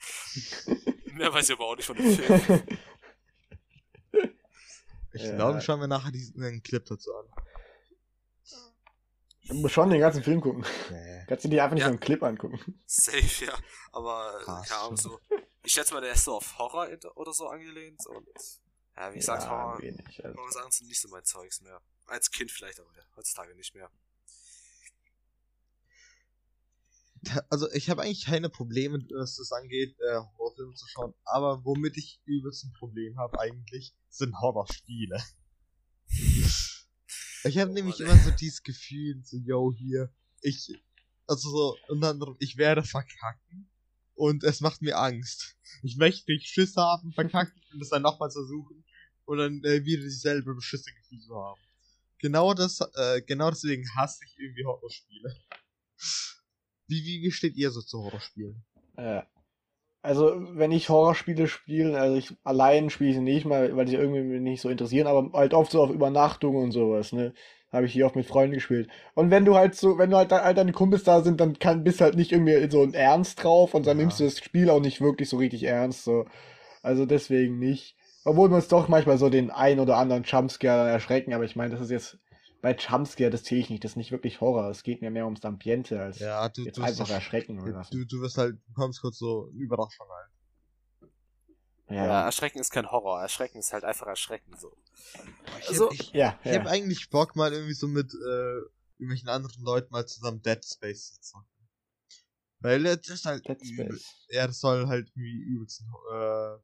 Mehr 1.13 1.33
weiß 1.33 1.49
ich 1.49 1.55
aber 1.55 1.65
auch 1.67 1.75
nicht 1.75 1.85
von 1.85 1.95
dem 1.97 2.11
Film. 2.15 2.63
Ich 5.13 5.23
Ja. 5.23 5.35
glaube, 5.35 5.61
schauen 5.61 5.79
wir 5.79 5.87
nachher 5.87 6.11
diesen 6.11 6.43
einen 6.43 6.61
Clip 6.63 6.83
dazu 6.85 7.13
an. 7.15 7.25
Du 9.47 9.55
musst 9.55 9.73
schon 9.73 9.89
den 9.89 9.99
ganzen 9.99 10.23
Film 10.23 10.39
gucken. 10.41 10.65
Nee. 10.89 11.25
Kannst 11.27 11.43
du 11.43 11.49
dir 11.49 11.63
einfach 11.63 11.73
nicht 11.75 11.81
Ja. 11.81 11.87
nur 11.87 11.93
einen 11.93 11.99
Clip 11.99 12.23
angucken. 12.23 12.81
Safe, 12.85 13.45
ja. 13.45 13.53
Aber, 13.91 14.41
Passt 14.45 14.69
keine 14.69 14.81
Ahnung, 14.81 14.97
so. 14.97 15.19
Ich 15.63 15.73
schätze 15.73 15.93
mal, 15.93 16.01
der 16.01 16.13
ist 16.13 16.23
so 16.25 16.35
auf 16.37 16.57
Horror 16.57 16.87
oder 17.15 17.33
so 17.33 17.47
angelehnt 17.47 18.05
und, 18.07 18.27
ja, 18.95 19.11
wie 19.13 19.17
gesagt, 19.17 19.43
ja, 19.43 19.49
Horror, 19.49 19.81
wenig. 19.81 20.23
Also. 20.23 20.37
Horror-Sachen 20.37 20.71
sind 20.71 20.87
nicht 20.87 21.01
so 21.01 21.09
mein 21.09 21.25
Zeugs 21.25 21.61
mehr. 21.61 21.81
Als 22.07 22.31
Kind 22.31 22.51
vielleicht, 22.51 22.79
aber 22.79 22.89
ja, 22.95 23.03
heutzutage 23.15 23.53
nicht 23.55 23.75
mehr. 23.75 23.89
Also 27.49 27.71
ich 27.71 27.89
habe 27.89 28.01
eigentlich 28.01 28.25
keine 28.25 28.49
Probleme, 28.49 28.99
was 29.15 29.37
das 29.37 29.51
angeht, 29.51 29.95
äh, 29.99 30.19
Horrorfilme 30.37 30.73
zu 30.73 30.87
schauen. 30.87 31.13
Aber 31.23 31.63
womit 31.63 31.97
ich 31.97 32.21
übelst 32.25 32.65
ein 32.65 32.73
Problem 32.73 33.17
habe 33.17 33.39
eigentlich, 33.39 33.93
sind 34.09 34.39
Horrorspiele. 34.39 35.21
Ich 37.45 37.57
habe 37.57 37.71
Oh, 37.71 37.73
nämlich 37.73 37.99
Mann, 37.99 38.09
immer 38.09 38.17
so 38.17 38.31
dieses 38.31 38.63
Gefühl, 38.63 39.21
so, 39.23 39.37
yo, 39.37 39.73
hier, 39.75 40.13
ich, 40.41 40.73
also 41.27 41.49
so, 41.49 41.77
unter 41.89 42.09
anderem, 42.09 42.35
ich 42.39 42.57
werde 42.57 42.83
verkacken 42.83 43.69
und 44.15 44.43
es 44.43 44.61
macht 44.61 44.81
mir 44.81 44.97
Angst. 44.97 45.57
Ich 45.81 45.97
möchte 45.97 46.31
nicht 46.31 46.47
Schiss 46.47 46.75
haben, 46.77 47.11
verkacken 47.13 47.61
und 47.73 47.81
es 47.81 47.89
dann 47.89 48.01
nochmal 48.01 48.31
versuchen 48.31 48.85
und 49.25 49.37
dann 49.37 49.63
äh, 49.63 49.83
wieder 49.83 50.03
dieselbe 50.03 50.55
beschissene 50.55 50.95
Gefühl 50.95 51.19
zu 51.19 51.35
haben. 51.35 51.61
Genau 52.19 52.53
das, 52.53 52.79
äh, 52.95 53.21
genau 53.21 53.49
deswegen 53.49 53.83
hasse 53.95 54.23
ich 54.25 54.37
irgendwie 54.39 54.65
Horrorspiele. 54.65 55.35
Wie, 56.87 57.03
wie, 57.05 57.21
wie 57.23 57.31
steht 57.31 57.55
ihr 57.55 57.71
so 57.71 57.81
zu 57.81 57.99
Horrorspielen? 57.99 58.63
Äh, 58.97 59.21
also, 60.01 60.33
wenn 60.55 60.71
ich 60.71 60.89
Horrorspiele 60.89 61.47
spiele, 61.47 61.97
also 61.97 62.17
ich 62.17 62.35
allein 62.43 62.89
spiele 62.89 63.11
ich 63.11 63.15
sie 63.15 63.21
nicht 63.21 63.45
mal, 63.45 63.75
weil 63.75 63.87
sie 63.87 63.95
irgendwie 63.95 64.21
mich 64.21 64.41
nicht 64.41 64.61
so 64.61 64.69
interessieren, 64.69 65.07
aber 65.07 65.31
halt 65.37 65.53
oft 65.53 65.71
so 65.71 65.81
auf 65.81 65.91
Übernachtungen 65.91 66.61
und 66.61 66.71
sowas, 66.71 67.13
ne? 67.13 67.33
Habe 67.71 67.85
ich 67.87 67.93
hier 67.93 68.05
oft 68.05 68.15
mit 68.15 68.27
Freunden 68.27 68.53
gespielt. 68.53 68.87
Und 69.15 69.31
wenn 69.31 69.45
du 69.45 69.55
halt 69.55 69.75
so, 69.75 69.97
wenn 69.97 70.11
du 70.11 70.17
halt, 70.17 70.31
halt 70.31 70.57
deine 70.57 70.73
Kumpels 70.73 71.03
da 71.03 71.21
sind, 71.21 71.39
dann 71.39 71.57
kann, 71.57 71.83
bist 71.83 72.01
halt 72.01 72.15
nicht 72.15 72.31
irgendwie 72.31 72.69
so 72.69 72.83
ein 72.83 72.93
Ernst 72.93 73.43
drauf 73.43 73.73
und 73.73 73.87
dann 73.87 73.97
Ja. 73.97 74.03
nimmst 74.03 74.19
du 74.19 74.25
das 74.25 74.37
Spiel 74.37 74.69
auch 74.69 74.81
nicht 74.81 75.01
wirklich 75.01 75.29
so 75.29 75.37
richtig 75.37 75.63
ernst, 75.63 76.03
so. 76.03 76.25
Also 76.83 77.05
deswegen 77.05 77.57
nicht. 77.57 77.95
Obwohl 78.25 78.49
wir 78.49 78.57
uns 78.57 78.67
doch 78.67 78.89
manchmal 78.89 79.17
so 79.17 79.29
den 79.29 79.49
ein 79.51 79.79
oder 79.79 79.97
anderen 79.97 80.23
Jumpscare 80.23 80.89
erschrecken, 80.89 81.33
aber 81.33 81.45
ich 81.45 81.55
meine, 81.55 81.71
das 81.71 81.81
ist 81.81 81.91
jetzt 81.91 82.19
bei 82.63 82.75
Jumpscare, 82.75 83.29
das 83.29 83.43
zähle 83.43 83.59
ich 83.61 83.69
nicht, 83.69 83.83
das 83.83 83.91
ist 83.91 83.95
nicht 83.97 84.11
wirklich 84.13 84.39
Horror, 84.39 84.69
es 84.69 84.83
geht 84.83 85.01
mir 85.01 85.11
mehr 85.11 85.25
ums 85.25 85.43
Ambiente 85.43 86.01
als 86.01 86.19
Ja, 86.19 86.47
du, 86.47 86.63
jetzt 86.63 86.77
du, 86.77 86.81
einfach 86.81 87.09
erschrecken 87.09 87.59
oder 87.61 87.75
was. 87.75 87.89
du, 87.89 88.05
du 88.05 88.21
wirst 88.21 88.37
halt, 88.37 88.55
du 88.55 88.67
bekommst 88.73 89.01
kurz 89.01 89.17
so 89.19 89.49
Überraschung 89.49 90.07
halt. 90.09 91.11
Ja, 91.89 92.23
Erschrecken 92.25 92.59
ist 92.59 92.71
kein 92.71 92.89
Horror. 92.89 93.21
Erschrecken 93.21 93.59
ist 93.59 93.73
halt 93.73 93.83
einfach 93.83 94.07
Erschrecken 94.07 94.55
so. 94.57 94.75
Ich, 95.59 95.67
Also- 95.69 95.87
hab, 95.87 95.93
ich, 95.93 96.11
Ja, 96.13 96.39
ich 96.43 96.51
ja. 96.53 96.59
hab 96.61 96.67
eigentlich 96.67 97.09
Bock, 97.09 97.35
mal 97.35 97.51
irgendwie 97.53 97.73
so 97.73 97.87
mit 97.87 98.11
äh, 98.13 98.59
irgendwelchen 98.97 99.27
anderen 99.29 99.61
Leuten 99.63 99.91
mal 99.91 100.05
zusammen 100.07 100.41
Dead 100.41 100.63
Space 100.65 101.13
zu 101.15 101.21
zocken. 101.21 101.47
Weil 102.61 102.83
das 102.83 103.09
ist 103.09 103.25
halt. 103.25 103.45
Dead 103.47 103.61
übel- 103.61 103.87
Space. 103.99 104.25
Ja, 104.29 104.47
das 104.47 104.59
soll 104.61 104.87
halt 104.87 105.11
wie 105.15 105.33
übelst 105.43 105.81
ein, 105.81 105.91
äh, 106.13 106.55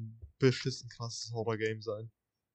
ein 0.00 0.20
beschissen 0.40 0.88
krasses 0.90 1.32
Horror-Game 1.32 1.80
sein. 1.80 2.10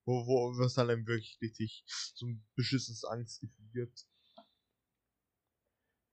Wo, 0.10 0.26
wo 0.58 0.64
es 0.64 0.74
dann 0.74 0.90
einem 0.90 1.06
wirklich 1.06 1.38
richtig 1.40 1.84
so 2.16 2.26
ein 2.26 2.44
beschissenes 2.56 3.06
Angstgefühl 3.06 3.70
gibt. 3.72 4.08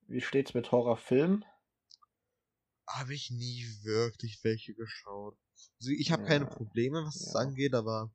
Wie 0.07 0.21
steht's 0.21 0.53
mit 0.53 0.71
Horrorfilmen? 0.71 1.47
Habe 2.87 3.15
ich 3.15 3.31
nie 3.31 3.65
wirklich 3.85 4.39
welche 4.43 4.75
geschaut. 4.75 5.39
Also 5.81 5.93
ich 5.93 6.13
habe 6.13 6.23
Ja. 6.23 6.29
keine 6.29 6.45
Probleme, 6.47 7.05
was 7.05 7.15
das 7.15 7.35
Ja. 7.35 7.41
angeht, 7.41 7.73
aber 7.75 8.13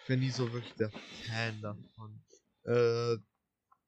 ich 0.00 0.08
bin 0.08 0.18
nie 0.18 0.30
so 0.30 0.52
wirklich 0.52 0.74
der 0.74 0.92
Fan 1.24 1.62
davon. 1.62 2.24
Äh, 2.64 3.14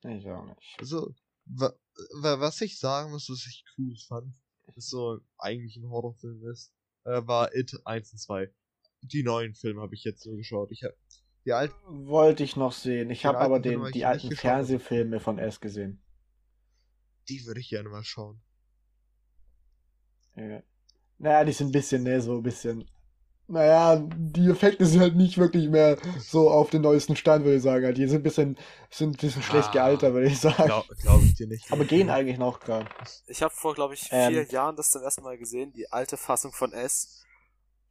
Ich 0.05 0.31
auch 0.31 0.47
nicht. 0.47 0.77
also, 0.79 1.15
wa, 1.47 1.75
wa, 2.21 2.39
was 2.41 2.61
ich 2.61 2.79
sagen 2.79 3.11
muss, 3.11 3.29
was 3.29 3.45
ich 3.47 3.65
cool 3.77 3.97
fand, 4.07 4.37
ist 4.77 4.89
so 4.89 5.21
eigentlich 5.39 5.77
ein 5.77 5.89
Horrorfilm 5.89 6.47
ist, 6.47 6.73
äh, 7.05 7.27
war 7.27 7.55
It 7.55 7.75
1 7.85 8.13
und 8.13 8.19
2. 8.19 8.55
Die 9.03 9.23
neuen 9.25 9.55
Filme 9.55 9.83
habe 9.83 9.95
ich 9.95 10.05
jetzt 10.05 10.23
so 10.23 10.35
geschaut. 10.37 10.71
Ich 10.73 10.85
habe 10.85 10.97
die 11.45 11.53
alten, 11.53 12.07
Wollte 12.07 12.43
ich 12.45 12.57
noch 12.57 12.73
sehen. 12.73 13.11
Ich 13.11 13.27
habe 13.27 13.39
aber 13.39 13.61
den, 13.61 13.85
die 13.93 14.05
alten. 14.05 14.35
Fernsehfilme 14.35 15.21
von 15.21 15.39
S 15.39 15.61
gesehen. 15.61 16.01
die 17.29 17.45
würde 17.47 17.61
ich 17.61 17.69
gerne 17.71 17.89
mal 17.89 18.05
schauen. 18.05 18.41
Ja. 20.37 20.63
Naja, 21.19 21.45
die 21.45 21.53
sind 21.53 21.69
ein 21.69 21.73
bisschen, 21.73 22.03
ne, 22.03 22.21
so 22.21 22.37
ein 22.37 22.43
bisschen. 22.43 22.89
Naja, 23.47 23.97
die 24.17 24.49
Effekte 24.49 24.87
sind 24.87 25.01
halt 25.03 25.17
nicht 25.17 25.37
wirklich 25.37 25.69
mehr 25.69 25.99
so 26.19 26.51
auf 26.51 26.71
den 26.71 26.81
neuesten 26.81 27.15
Stand, 27.15 27.45
würde 27.45 27.59
ich 27.59 27.63
sagen. 27.63 27.85
Halt, 27.85 27.99
Die 27.99 28.07
sind 28.09 28.21
ein 28.21 28.23
bisschen, 28.23 28.57
sind 28.91 29.11
ein 29.17 29.21
bisschen 29.21 29.43
schlecht 29.43 29.69
Ah. 29.69 29.73
gealtert, 29.73 30.15
würde 30.15 30.29
ich 30.29 30.41
sagen. 30.41 30.65
Glaube 30.65 30.95
glaub 30.97 31.23
ich 31.23 31.35
dir 31.35 31.47
nicht. 31.47 31.71
Aber 31.71 31.85
gehen 31.85 32.09
eigentlich 32.09 32.39
noch 32.39 32.59
gerade. 32.61 32.89
Ich 33.27 33.43
habe 33.43 33.53
vor, 33.55 33.75
glaube 33.75 33.93
ich, 33.95 34.09
Ähm. 34.11 34.33
vier 34.33 34.45
Jahren 34.47 34.77
das 34.77 34.91
zum 34.91 35.03
ersten 35.03 35.23
Mal 35.23 35.37
gesehen, 35.37 35.73
die 35.75 35.93
alte 35.93 36.17
Fassung 36.17 36.53
von 36.53 36.73
S. 36.73 37.24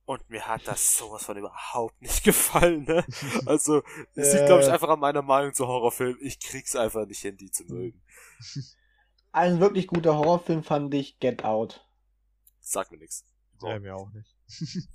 Und 0.06 0.30
mir 0.30 0.45
hat 0.47 0.68
das 0.68 0.97
sowas 0.97 1.24
von 1.24 1.38
überhaupt 1.38 2.01
nicht 2.01 2.24
gefallen, 2.24 2.84
ne? 2.84 3.06
Also, 3.45 3.84
es 4.16 4.34
liegt, 4.34 4.47
glaube 4.47 4.62
ich, 4.62 4.70
einfach 4.70 4.89
an 4.89 4.99
meiner 4.99 5.22
Meinung 5.22 5.54
zu 5.54 5.68
Horrorfilmen. 5.68 6.18
Ich 6.22 6.39
krieg's 6.39 6.76
einfach 6.76 7.06
nicht 7.06 7.22
hin, 7.22 7.38
die 7.38 7.51
zu 7.51 7.64
mögen. 7.66 8.01
Ein 9.32 9.60
wirklich 9.62 9.88
guter 9.88 10.18
Horrorfilm 10.18 10.64
fand 10.64 10.93
ich 10.93 11.20
Get 11.20 11.45
Out. 11.45 11.88
Sag 12.60 12.91
mir 12.91 12.97
nichts. 12.97 13.26
Ja, 13.62 13.80
mir 13.80 13.95
auch 13.95 14.12
nicht. 14.12 14.36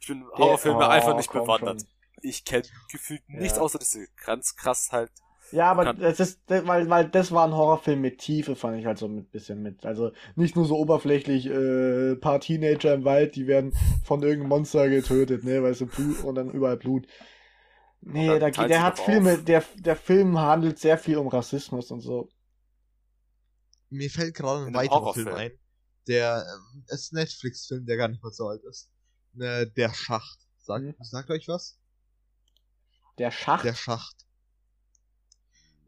Ich 0.00 0.06
bin 0.06 0.24
Horrorfilme 0.28 0.78
oh, 0.78 0.82
einfach 0.88 1.16
nicht 1.16 1.32
bewandert. 1.32 1.80
schon. 1.80 1.88
Ich 2.22 2.44
kenne 2.44 2.62
gefühlt 2.88 3.28
nichts 3.28 3.56
Ja. 3.56 3.62
außer 3.62 3.80
diese 3.80 4.06
ganz 4.24 4.54
krass 4.54 4.92
halt. 4.92 5.10
Ja, 5.52 5.70
aber 5.70 5.84
Kann- 5.84 5.98
das 6.00 6.18
ist, 6.20 6.40
das, 6.46 6.66
weil, 6.66 6.88
weil 6.90 7.08
das 7.08 7.30
war 7.32 7.46
ein 7.46 7.52
Horrorfilm 7.54 8.00
mit 8.00 8.18
Tiefe, 8.18 8.56
fand 8.56 8.78
ich 8.78 8.86
halt 8.86 8.98
so 8.98 9.06
ein 9.06 9.24
bisschen 9.26 9.62
mit. 9.62 9.84
Also 9.84 10.12
nicht 10.34 10.56
nur 10.56 10.64
so 10.64 10.76
oberflächlich, 10.76 11.46
äh, 11.46 12.16
paar 12.16 12.40
Teenager 12.40 12.94
im 12.94 13.04
Wald, 13.04 13.36
die 13.36 13.46
werden 13.46 13.72
von 14.04 14.22
irgendeinem 14.22 14.48
Monster 14.48 14.88
getötet, 14.88 15.44
ne, 15.44 15.62
weißt 15.62 15.82
du, 15.82 15.86
Blut 15.86 16.24
und 16.24 16.34
dann 16.34 16.50
überall 16.50 16.76
Blut. 16.76 17.06
Nee, 18.00 18.38
da, 18.38 18.50
der 18.50 18.82
hat 18.82 18.98
Filme, 18.98 19.34
auf. 19.34 19.44
der, 19.44 19.62
der 19.76 19.94
Film 19.96 20.38
handelt 20.38 20.78
sehr 20.78 20.98
viel 20.98 21.18
um 21.18 21.28
Rassismus 21.28 21.90
und 21.92 22.00
so. 22.00 22.28
Mir 23.90 24.10
fällt 24.10 24.34
gerade 24.34 24.66
ein 24.66 24.74
weiterer 24.74 25.12
Film 25.14 25.28
ein. 25.28 25.52
Der 26.08 26.44
ähm, 26.74 26.84
ist 26.88 27.12
ein 27.12 27.16
Netflix-Film, 27.16 27.86
der 27.86 27.96
gar 27.96 28.08
nicht 28.08 28.22
mal 28.22 28.32
so 28.32 28.48
alt 28.48 28.62
ist. 28.64 28.90
Äh, 29.38 29.66
der 29.76 29.94
Schacht. 29.94 30.38
Sagt, 30.58 30.84
Mhm. 30.84 30.94
sagt 31.00 31.30
euch 31.30 31.46
was? 31.46 31.78
Der 33.18 33.30
Schacht. 33.30 33.64
Der 33.64 33.74
Schacht. 33.74 34.16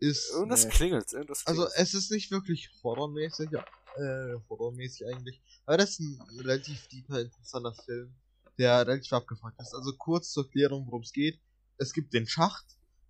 Ist. 0.00 0.30
Irgendwas 0.32 0.64
Nee. 0.64 0.70
klingelt, 0.70 1.12
irgendwas 1.12 1.46
Also 1.46 1.62
klingelt. 1.62 1.80
es 1.80 1.94
ist 1.94 2.10
nicht 2.10 2.30
wirklich 2.30 2.70
horrormäßig, 2.82 3.50
ja, 3.50 3.64
äh, 3.96 4.38
horrormäßig 4.48 5.06
eigentlich. 5.06 5.40
Aber 5.66 5.78
das 5.78 5.90
ist 5.90 6.00
ein 6.00 6.20
relativ 6.40 6.86
deeper, 6.88 7.20
interessanter 7.20 7.74
Film, 7.74 8.14
der 8.58 8.86
relativ 8.86 9.12
abgefuckt 9.12 9.60
ist. 9.60 9.74
Also 9.74 9.92
kurz 9.96 10.30
zur 10.32 10.44
Erklärung, 10.44 10.86
worum 10.86 11.02
es 11.02 11.12
geht. 11.12 11.40
Es 11.78 11.92
gibt 11.92 12.12
den 12.12 12.26
Schacht, 12.26 12.66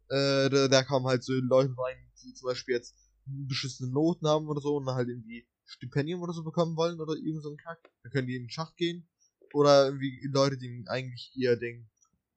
äh, 0.08 0.48
da, 0.50 0.68
da 0.68 0.82
kommen 0.84 1.06
halt 1.06 1.24
so 1.24 1.32
Leute 1.34 1.74
rein, 1.76 1.96
die 2.22 2.32
zum 2.34 2.46
Beispiel 2.48 2.74
jetzt 2.76 2.94
beschissene 3.26 3.90
Noten 3.90 4.26
haben 4.26 4.48
oder 4.48 4.60
so 4.60 4.76
und 4.76 4.86
halt 4.86 5.08
irgendwie 5.08 5.46
Stipendium 5.66 6.20
oder 6.22 6.32
so 6.34 6.42
bekommen 6.44 6.76
wollen 6.76 7.00
oder 7.00 7.14
irgend 7.14 7.42
so 7.42 7.50
ein 7.50 7.56
Kack. 7.56 7.78
Dann 8.02 8.12
können 8.12 8.26
die 8.28 8.36
in 8.36 8.44
den 8.44 8.50
Schacht 8.50 8.76
gehen. 8.76 9.08
Oder 9.52 9.86
irgendwie 9.86 10.20
Leute, 10.32 10.58
die 10.58 10.84
eigentlich 10.88 11.30
ihr 11.34 11.56
Ding 11.56 11.88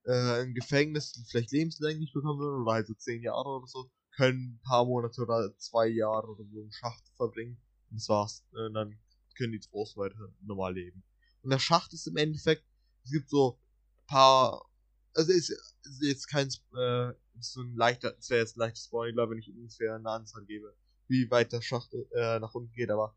äh, 0.06 0.44
im 0.44 0.54
Gefängnis 0.54 1.14
vielleicht 1.30 1.52
lebenslänglich 1.52 2.14
bekommen 2.14 2.40
würden 2.40 2.62
oder 2.62 2.74
halt 2.74 2.88
so 2.88 2.94
zehn 2.94 3.22
Jahre 3.24 3.50
oder 3.58 3.68
so, 3.68 3.90
können 4.18 4.56
ein 4.56 4.62
paar 4.64 4.86
Monate 4.86 5.22
oder 5.22 5.56
zwei 5.58 5.88
Jahre 5.88 6.28
oder 6.28 6.44
so 6.44 6.60
im 6.60 6.72
Schacht 6.72 7.04
verbringen. 7.16 7.58
Und 7.92 8.02
das 8.02 8.10
war's. 8.10 8.44
Äh, 8.54 8.72
dann 8.74 9.00
können 9.38 9.54
die 9.54 9.60
groß 9.60 9.96
weiter 9.96 10.34
normal 10.42 10.74
leben. 10.74 11.04
Und 11.44 11.52
der 11.52 11.60
Schacht 11.60 11.94
ist 11.94 12.08
im 12.08 12.18
Endeffekt, 12.18 12.66
es 13.06 13.12
gibt 13.12 13.30
so 13.30 13.60
paar, 14.08 14.66
also 15.14 15.32
ist, 15.32 15.50
ist 15.50 16.02
jetzt 16.02 16.28
kein, 16.28 16.48
äh, 16.76 17.10
ist 17.40 17.54
so 17.54 17.62
ein 17.62 17.76
leichter, 17.76 18.16
es 18.18 18.30
wäre 18.30 18.42
jetzt 18.42 18.58
ein 18.58 18.62
leichter 18.62 18.82
Spoiler, 18.82 19.30
wenn 19.30 19.38
ich 19.38 19.50
ungefähr 19.50 19.96
eine 19.96 20.10
Anzahl 20.10 20.44
gebe, 20.46 20.76
wie 21.08 21.30
weit 21.30 21.54
der 21.54 21.62
Schacht 21.62 21.94
äh, 21.94 22.40
nach 22.40 22.56
unten 22.56 22.74
geht, 22.74 22.90
aber 22.90 23.16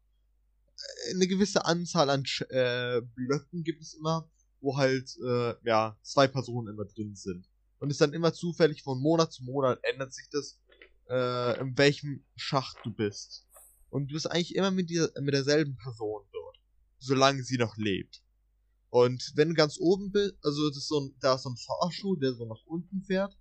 äh, 0.77 1.15
eine 1.15 1.27
gewisse 1.27 1.65
Anzahl 1.65 2.11
an 2.11 2.25
äh, 2.51 3.01
Blöcken 3.15 3.65
gibt 3.65 3.81
es 3.81 3.95
immer, 3.95 4.31
wo 4.61 4.77
halt, 4.77 5.17
äh, 5.25 5.55
ja, 5.67 5.99
zwei 6.03 6.29
Personen 6.29 6.69
immer 6.69 6.85
drin 6.85 7.17
sind. 7.17 7.49
Und 7.79 7.91
es 7.91 7.97
dann 7.97 8.13
immer 8.13 8.35
zufällig 8.35 8.83
von 8.83 9.01
Monat 9.01 9.33
zu 9.33 9.43
Monat 9.43 9.81
ändert 9.83 10.13
sich 10.13 10.29
das, 10.31 10.61
äh, 11.11 11.61
in 11.61 11.77
welchem 11.77 12.25
Schacht 12.37 12.79
du 12.85 12.91
bist. 12.91 13.47
Und 13.91 14.09
du 14.09 14.15
bist 14.15 14.31
eigentlich 14.31 14.55
immer 14.55 14.71
mit, 14.71 14.89
dieser, 14.89 15.11
mit 15.21 15.35
derselben 15.35 15.77
Person 15.77 16.23
dort. 16.33 16.57
Solange 16.99 17.43
sie 17.43 17.59
noch 17.59 17.77
lebt. 17.77 18.23
Und 18.91 19.33
wenn 19.35 19.49
du 19.49 19.55
ganz 19.55 19.79
oben 19.79 20.11
bist, 20.13 20.35
also 20.43 20.69
ist 20.69 20.89
so 20.89 21.01
ein, 21.01 21.15
da 21.21 21.35
ist 21.35 21.43
so 21.43 21.51
ein 21.51 21.57
Fahrschuh, 21.57 22.17
der 22.17 22.35
so 22.35 22.45
nach 22.47 22.63
unten 22.67 23.03
fährt, 23.03 23.37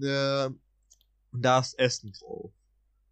äh, 0.00 0.46
und 0.46 1.42
da 1.42 1.60
ist 1.60 1.78
Essen 1.78 2.12
drauf. 2.12 2.52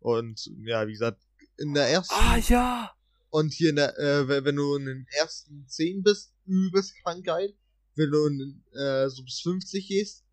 Und 0.00 0.50
ja, 0.64 0.86
wie 0.86 0.92
gesagt, 0.92 1.22
in 1.58 1.74
der 1.74 1.88
ersten 1.88 2.14
Ah 2.14 2.36
ja! 2.38 2.90
und 3.30 3.52
hier 3.52 3.70
in 3.70 3.76
der, 3.76 3.96
äh, 3.98 4.28
wenn 4.28 4.44
wenn 4.44 4.56
du 4.56 4.76
in 4.76 4.86
den 4.86 5.06
ersten 5.16 5.66
10 5.68 6.02
bist, 6.02 6.32
übelst 6.46 6.94
krank 7.02 7.24
geil. 7.24 7.54
Wenn 7.94 8.10
du 8.10 8.26
in, 8.26 8.64
äh, 8.72 9.08
so 9.08 9.22
bis 9.22 9.40
50 9.40 9.86
gehst, 9.86 10.24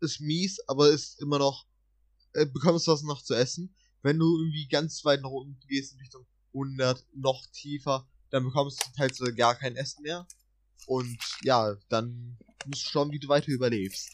ist 0.00 0.20
mies, 0.20 0.60
aber 0.68 0.90
ist 0.90 1.20
immer 1.20 1.38
noch, 1.38 1.66
äh, 2.36 2.46
bekommst 2.46 2.86
was 2.86 3.02
noch 3.02 3.22
zu 3.22 3.34
essen. 3.34 3.74
Wenn 4.02 4.18
du 4.18 4.38
irgendwie 4.38 4.68
ganz 4.68 5.04
weit 5.04 5.22
nach 5.22 5.30
unten 5.30 5.58
gehst, 5.66 5.92
in 5.94 5.98
Richtung 5.98 6.26
100, 6.52 7.04
noch 7.14 7.44
tiefer, 7.52 8.08
dann 8.30 8.44
bekommst 8.44 8.80
du 8.84 8.92
teils 8.96 9.20
gar 9.36 9.54
kein 9.54 9.76
Essen 9.76 10.02
mehr. 10.02 10.26
Und 10.86 11.18
ja, 11.42 11.76
dann 11.88 12.38
musst 12.66 12.86
du 12.86 12.90
schauen, 12.90 13.10
wie 13.10 13.18
du 13.18 13.28
weiter 13.28 13.48
überlebst. 13.48 14.10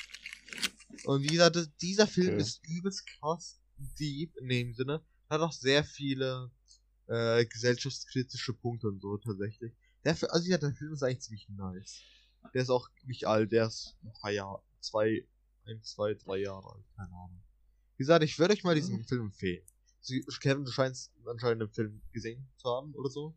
Und 1.05 1.23
wie 1.23 1.29
gesagt, 1.29 1.59
dieser 1.81 2.07
Film 2.07 2.35
Okay. 2.35 2.43
ist 2.43 2.61
übelst 2.67 3.07
krass, 3.07 3.61
deep 3.99 4.37
in 4.37 4.49
dem 4.49 4.75
Sinne. 4.75 5.05
Hat 5.29 5.41
auch 5.41 5.53
sehr 5.53 5.85
viele 5.85 6.51
äh, 7.09 7.45
gesellschaftskritische 7.47 8.55
Punkte 8.55 8.89
und 8.89 9.01
so 9.01 9.17
tatsächlich. 9.19 9.73
Der, 10.05 10.17
also 10.33 10.49
ja, 10.49 10.59
der 10.59 10.75
Film 10.75 10.93
ist 10.93 11.03
eigentlich 11.03 11.21
ziemlich 11.21 11.49
nice. 11.49 12.01
Der 12.55 12.63
ist 12.63 12.71
auch 12.71 12.89
nicht 13.05 13.27
alt, 13.27 13.53
der 13.53 13.67
ist 13.67 13.97
ein 14.03 14.13
paar 14.21 14.31
Jahre, 14.31 14.63
zwei, 14.81 15.27
ein, 15.65 15.83
zwei, 15.83 16.15
drei 16.15 16.39
Jahre 16.39 16.75
alt, 16.75 16.85
keine 16.97 17.09
Ahnung. 17.15 17.43
Wie 18.03 18.05
gesagt, 18.05 18.25
ich 18.25 18.37
würde 18.37 18.53
euch 18.55 18.65
mal 18.65 18.75
diesen 18.75 19.05
Film 19.05 19.27
empfehlen. 19.27 19.65
Sie, 20.01 20.25
Kevin, 20.41 20.65
du 20.65 20.73
scheinst 20.73 21.13
anscheinend 21.25 21.63
den 21.63 21.71
Film 21.71 22.03
gesehen 22.13 22.51
zu 22.57 22.69
haben 22.69 22.93
oder 22.97 23.09
so. 23.09 23.33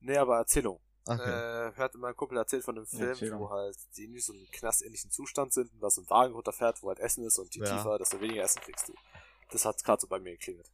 Nee, 0.00 0.18
aber 0.18 0.36
Erzählung. 0.36 0.78
Okay. 1.06 1.22
Äh, 1.22 1.74
hört 1.74 1.94
mein 1.94 2.14
Kumpel 2.14 2.36
erzählt 2.36 2.62
von 2.62 2.76
einem 2.76 2.86
Film, 2.86 3.08
Erzählung. 3.08 3.40
wo 3.40 3.48
halt 3.48 3.78
die 3.96 4.04
in 4.04 4.20
so 4.20 4.34
einem 4.34 4.46
knastähnlichen 4.52 5.10
Zustand 5.10 5.54
sind 5.54 5.72
und 5.72 5.80
da 5.80 5.88
so 5.88 6.02
ein 6.02 6.10
Wagen 6.10 6.34
runterfährt, 6.34 6.82
wo 6.82 6.88
halt 6.88 6.98
Essen 6.98 7.24
ist 7.24 7.38
und 7.38 7.54
je 7.54 7.62
Ja. 7.62 7.78
tiefer, 7.78 7.96
desto 7.96 8.20
weniger 8.20 8.42
Essen 8.42 8.60
kriegst 8.60 8.90
du. 8.90 8.94
Das 9.52 9.64
hat 9.64 9.82
gerade 9.82 10.02
so 10.02 10.06
bei 10.06 10.20
mir 10.20 10.32
geklingelt. 10.32 10.70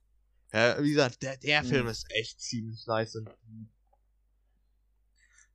Ja, 0.52 0.82
wie 0.82 0.90
gesagt, 0.90 1.22
der, 1.22 1.36
der 1.36 1.60
Hm. 1.60 1.68
Film 1.68 1.86
ist 1.86 2.04
echt 2.10 2.40
ziemlich 2.40 2.84
nice 2.88 3.14
und 3.14 3.30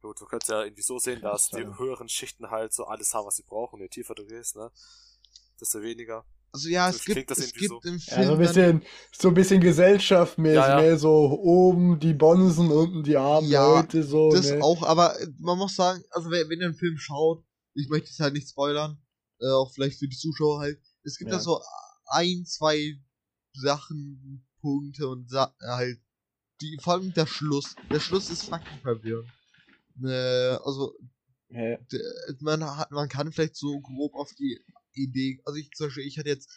Gut, 0.02 0.22
du 0.22 0.26
könntest 0.28 0.50
ja 0.50 0.64
irgendwie 0.64 0.82
so 0.82 0.98
sehen, 0.98 1.20
dass 1.20 1.50
die 1.50 1.66
höheren 1.66 2.08
Schichten 2.08 2.50
halt 2.50 2.72
so 2.72 2.86
alles 2.86 3.14
haben, 3.14 3.28
was 3.28 3.36
sie 3.36 3.44
brauchen. 3.44 3.82
Je 3.82 3.90
tiefer 3.90 4.16
du 4.16 4.26
gehst, 4.26 4.56
ne, 4.56 4.72
desto 5.60 5.82
weniger. 5.82 6.26
Also 6.54 6.70
ja, 6.70 6.90
So 6.90 6.98
es 6.98 7.06
gibt, 7.06 7.32
das 7.32 7.40
es 7.40 7.54
gibt 7.54 7.70
so. 7.70 7.82
im 7.86 8.00
Ja, 8.00 8.16
Film 8.16 8.26
so 8.28 8.34
ein 8.34 8.40
bisschen, 8.40 8.82
so 9.12 9.28
ein 9.30 9.34
bisschen 9.34 9.62
gesellschaftmäßig, 9.62 10.56
Ja, 10.56 10.82
ja. 10.82 10.90
ne? 10.92 10.98
So 10.98 11.40
oben 11.42 12.00
die 12.00 12.14
Bonsen, 12.14 12.70
unten 12.72 13.04
die 13.04 13.18
armen 13.18 13.50
Ja, 13.50 13.82
Leute, 13.82 14.04
so, 14.04 14.34
das 14.34 14.52
ne? 14.52 14.62
auch, 14.62 14.84
aber 14.84 15.16
man 15.40 15.58
muss 15.58 15.76
sagen, 15.76 16.04
also 16.12 16.30
wenn, 16.30 16.50
wenn 16.50 16.60
ihr 16.60 16.66
einen 16.68 16.76
Film 16.76 16.98
schaut, 16.98 17.44
ich 17.74 17.90
möchte 17.90 18.10
es 18.10 18.20
halt 18.20 18.34
nicht 18.34 18.50
spoilern, 18.50 18.98
äh, 19.40 19.48
auch 19.50 19.72
vielleicht 19.74 20.00
für 20.00 20.08
die 20.08 20.18
Zuschauer 20.18 20.60
halt, 20.60 20.80
es 21.04 21.18
gibt 21.18 21.32
Ja. 21.32 21.38
da 21.38 21.44
so 21.44 21.62
ein, 22.08 22.46
zwei 22.46 22.98
Sachen, 23.54 24.46
Punkte 24.62 25.08
und 25.08 25.30
Sa 25.30 25.54
halt, 25.62 26.00
die, 26.62 26.78
vor 26.82 26.94
allem 26.94 27.14
der 27.14 27.26
Schluss, 27.26 27.76
der 27.92 28.00
Schluss 28.00 28.30
ist 28.30 28.44
fucking 28.44 28.80
verwirrend. 28.82 29.30
Äh, 30.04 30.58
also, 30.64 30.94
man 32.40 32.64
hat, 32.78 32.92
man 32.92 33.10
kann 33.10 33.32
vielleicht 33.32 33.56
so 33.56 33.80
grob 33.82 34.14
auf 34.16 34.34
die 34.36 34.60
Idee, 34.94 35.42
also 35.46 35.58
ich 35.58 35.72
zum 35.72 35.88
Beispiel, 35.88 36.06
ich 36.06 36.18
hatte 36.18 36.30
jetzt 36.30 36.50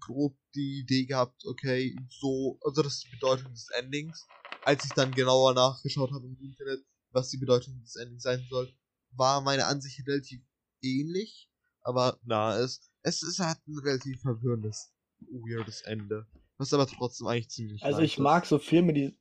grob 0.00 0.36
die 0.54 0.80
Idee 0.80 1.06
gehabt, 1.06 1.44
okay, 1.46 1.96
so, 2.08 2.58
also 2.62 2.82
das 2.82 2.94
ist 2.94 3.04
die 3.04 3.16
Bedeutung 3.16 3.52
des 3.52 3.68
Endings. 3.78 4.26
Als 4.64 4.84
ich 4.84 4.92
dann 4.92 5.12
genauer 5.12 5.54
nachgeschaut 5.54 6.12
habe 6.12 6.26
im 6.26 6.38
Internet, 6.40 6.84
was 7.10 7.30
die 7.30 7.38
Bedeutung 7.38 7.80
des 7.82 7.96
Endings 7.96 8.22
sein 8.22 8.46
soll, 8.50 8.72
war 9.12 9.40
meine 9.40 9.66
Ansicht 9.66 10.06
relativ 10.06 10.40
ähnlich, 10.82 11.50
aber 11.82 12.18
na, 12.22 12.58
es, 12.58 12.90
es 13.02 13.22
ist 13.22 13.38
halt 13.38 13.58
ein 13.66 13.78
relativ 13.78 14.20
verwirrendes, 14.20 14.92
weirdes 15.20 15.82
Ende. 15.82 16.26
Was 16.58 16.72
aber 16.72 16.86
trotzdem 16.86 17.26
eigentlich 17.28 17.48
ziemlich 17.50 17.82
Also 17.82 18.02
ich 18.02 18.18
mag 18.18 18.42
ist. 18.42 18.50
so 18.50 18.58
Filme, 18.58 18.92
die. 18.92 19.16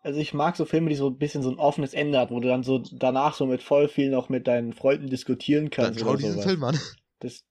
Also 0.00 0.20
ich 0.20 0.32
mag 0.32 0.56
so 0.56 0.64
Filme, 0.64 0.90
die 0.90 0.96
so 0.96 1.08
ein 1.08 1.18
bisschen 1.18 1.42
so 1.42 1.50
ein 1.50 1.58
offenes 1.58 1.92
Ende 1.92 2.18
hat, 2.18 2.30
wo 2.30 2.40
du 2.40 2.48
dann 2.48 2.62
so 2.62 2.78
danach 2.78 3.34
so 3.34 3.46
mit 3.46 3.62
voll 3.62 3.88
viel 3.88 4.10
noch 4.10 4.28
mit 4.28 4.46
deinen 4.46 4.72
Freunden 4.72 5.08
diskutieren 5.08 5.64
Dann 5.64 5.70
kannst 5.70 6.00
schau 6.00 6.10
oder 6.10 6.18
diesen 6.18 6.32
sowas. 6.32 6.44
Film 6.44 6.64
an. 6.64 6.78
Das. 7.20 7.44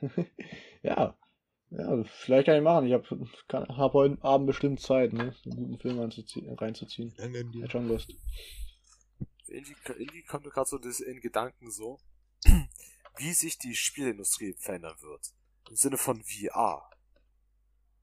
ja. 0.82 1.16
Ja, 1.70 2.04
vielleicht 2.04 2.46
kann 2.46 2.56
ich 2.56 2.62
machen. 2.62 2.86
Ich 2.86 2.92
habe 2.92 3.28
hab 3.78 3.92
heute 3.94 4.22
Abend 4.22 4.46
bestimmt 4.46 4.80
Zeit, 4.80 5.14
ne? 5.14 5.34
Einen 5.46 5.56
guten 5.56 5.78
Film 5.78 5.98
reinzuziehen. 6.00 6.50
Hat 7.62 7.72
schon 7.72 7.88
Lust. 7.88 8.12
Irgendwie, 9.46 9.74
irgendwie 9.86 10.22
kommt 10.24 10.44
mir 10.44 10.50
gerade 10.50 10.68
so 10.68 10.78
das 10.78 11.00
in 11.00 11.20
Gedanken 11.20 11.70
so, 11.70 11.98
wie 13.16 13.32
sich 13.32 13.58
die 13.58 13.74
Spielindustrie 13.74 14.54
verändern 14.58 14.96
wird. 15.00 15.32
Im 15.70 15.76
Sinne 15.76 15.96
von 15.96 16.22
VR. 16.22 16.90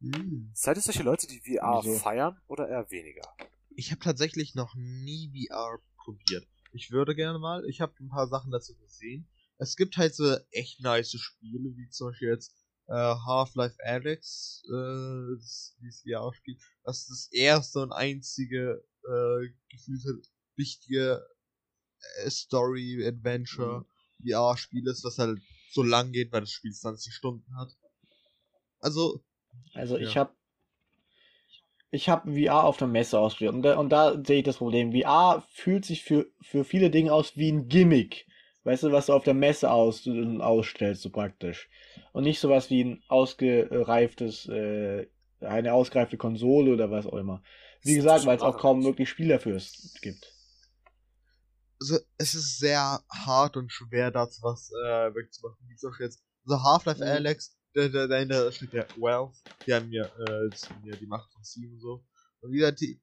Hm. 0.02 0.50
Seid 0.54 0.78
ihr 0.78 0.82
solche 0.82 1.04
Leute, 1.04 1.28
die 1.28 1.40
VR 1.40 1.82
Wieso? 1.84 1.94
feiern 2.00 2.40
oder 2.48 2.70
eher 2.70 2.90
weniger? 2.90 3.28
Ich 3.70 3.92
habe 3.92 4.00
tatsächlich 4.00 4.56
noch 4.56 4.74
nie 4.76 5.48
VR 5.48 5.80
probiert. 5.98 6.48
Ich 6.72 6.92
würde 6.92 7.16
gerne 7.16 7.38
mal. 7.38 7.66
Ich 7.66 7.82
habe 7.82 7.94
ein 8.00 8.10
paar 8.10 8.28
Sachen 8.28 8.52
dazu 8.52 8.76
gesehen. 8.78 9.28
Es 9.60 9.76
gibt 9.76 9.98
halt 9.98 10.16
so 10.16 10.38
echt 10.52 10.82
nice 10.82 11.12
Spiele, 11.20 11.76
wie 11.76 11.90
zum 11.90 12.08
Beispiel 12.10 12.30
jetzt 12.30 12.56
äh, 12.88 12.94
Half-Life 12.94 13.76
Alyx, 13.84 14.64
äh, 14.68 15.36
das, 15.38 15.76
dieses 15.82 16.02
VR-Spiel, 16.02 16.58
was 16.84 17.08
das 17.08 17.28
erste 17.32 17.80
und 17.80 17.92
einzige 17.92 18.84
äh, 19.04 19.50
gefühlte 19.70 20.22
richtige 20.58 21.24
äh, 22.24 22.30
Story-Adventure 22.30 23.86
VR-Spiel 24.26 24.88
ist, 24.88 25.04
was 25.04 25.20
halt 25.20 25.40
so 25.72 25.84
lang 25.84 26.14
geht, 26.14 26.32
weil 26.32 26.42
das 26.42 26.52
Spiel 26.52 26.74
20 26.74 27.14
Stunden 27.14 27.56
hat. 27.58 27.70
Also, 28.80 29.24
Also 29.74 29.98
ich 29.98 30.16
Ja. 30.16 30.22
habe 30.22 30.36
ich 31.92 32.08
habe 32.08 32.32
VR 32.34 32.64
auf 32.64 32.78
der 32.78 32.88
Messe 32.88 33.20
ausprobiert 33.20 33.54
und 33.56 33.64
da, 33.64 33.78
und 33.78 33.90
da 33.90 34.24
sehe 34.24 34.40
ich 34.40 34.44
das 34.44 34.58
Problem. 34.58 34.94
VR 34.94 35.44
fühlt 35.52 35.86
sich 35.86 36.04
für, 36.04 36.32
für 36.42 36.64
viele 36.64 36.92
Dinge 36.92 37.12
aus 37.12 37.36
wie 37.36 37.52
ein 37.52 37.68
Gimmick. 37.68 38.28
Weißt 38.64 38.84
du, 38.84 38.92
was 38.92 39.06
du 39.06 39.14
auf 39.14 39.24
der 39.24 39.34
Messe 39.34 39.72
aus, 39.72 40.08
ausstellst, 40.08 41.02
so 41.02 41.10
praktisch. 41.10 41.70
Und 42.12 42.24
nicht 42.24 42.40
sowas 42.40 42.70
wie 42.70 42.84
ein 42.84 43.04
ausgereiftes, 43.08 44.48
äh, 44.48 45.08
eine 45.40 45.74
ausgereifte 45.74 46.18
Konsole 46.18 46.74
oder 46.74 46.92
was 46.92 47.06
auch 47.06 47.16
immer. 47.16 47.42
Wie 47.84 47.96
gesagt, 47.96 48.26
weil 48.26 48.36
es 48.36 48.44
auch 48.44 48.58
kaum 48.58 48.84
wirklich 48.84 49.10
Spiel 49.10 49.30
dafür 49.30 49.56
es 49.56 49.98
gibt. 50.02 50.34
also 51.80 51.98
es 52.18 52.34
ist 52.34 52.60
sehr 52.60 53.02
hart 53.10 53.56
und 53.56 53.72
schwer, 53.72 54.12
dazu 54.12 54.42
was 54.44 54.70
äh, 54.72 55.16
wegzumachen. 55.16 55.58
Wie 55.68 55.76
zum 55.76 55.92
Beispiel 55.92 56.08
jetzt, 56.08 56.22
also 56.46 56.64
Half-Life 56.64 57.04
Mhm. 57.04 57.10
Alex, 57.10 57.58
da, 57.74 57.88
da, 57.88 58.08
dahinter 58.08 58.52
steht 58.52 58.74
der 58.74 58.88
Valve, 58.98 59.34
die 59.66 59.74
haben 59.74 59.92
ja, 59.92 60.06
äh, 60.06 60.50
ja 60.84 60.96
die 60.96 61.08
Macht 61.08 61.32
von 61.32 61.44
Steam 61.44 61.72
und 61.72 61.80
so. 61.80 62.06
Und 62.42 62.52
wieder, 62.52 62.72
die, 62.72 63.02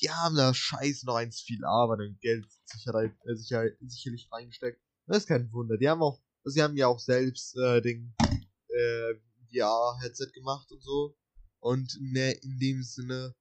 die 0.00 0.10
haben 0.10 0.36
da 0.36 0.54
scheiß 0.54 1.04
noch 1.04 1.16
eins 1.16 1.40
viel 1.40 1.64
Arbeit 1.64 2.00
und 2.00 2.20
Geld 2.20 2.46
Sicherheit, 2.64 3.12
äh, 3.26 3.34
sicher, 3.34 3.64
sicherlich 3.80 4.28
reingesteckt. 4.32 4.80
Das 5.06 5.18
ist 5.18 5.28
kein 5.28 5.52
Wunder. 5.52 5.76
Die 5.76 5.88
haben 5.88 6.02
auch, 6.02 6.20
sie 6.44 6.62
haben 6.62 6.76
ja 6.76 6.88
auch 6.88 6.98
selbst 6.98 7.56
äh, 7.56 7.82
den 7.82 8.14
äh, 8.68 9.14
VR-Headset 9.52 10.30
gemacht 10.32 10.70
und 10.72 10.82
so. 10.82 11.16
Und 11.60 11.98
ne, 12.00 12.32
in 12.42 12.58
dem 12.58 12.82
Sinne, 12.82 13.34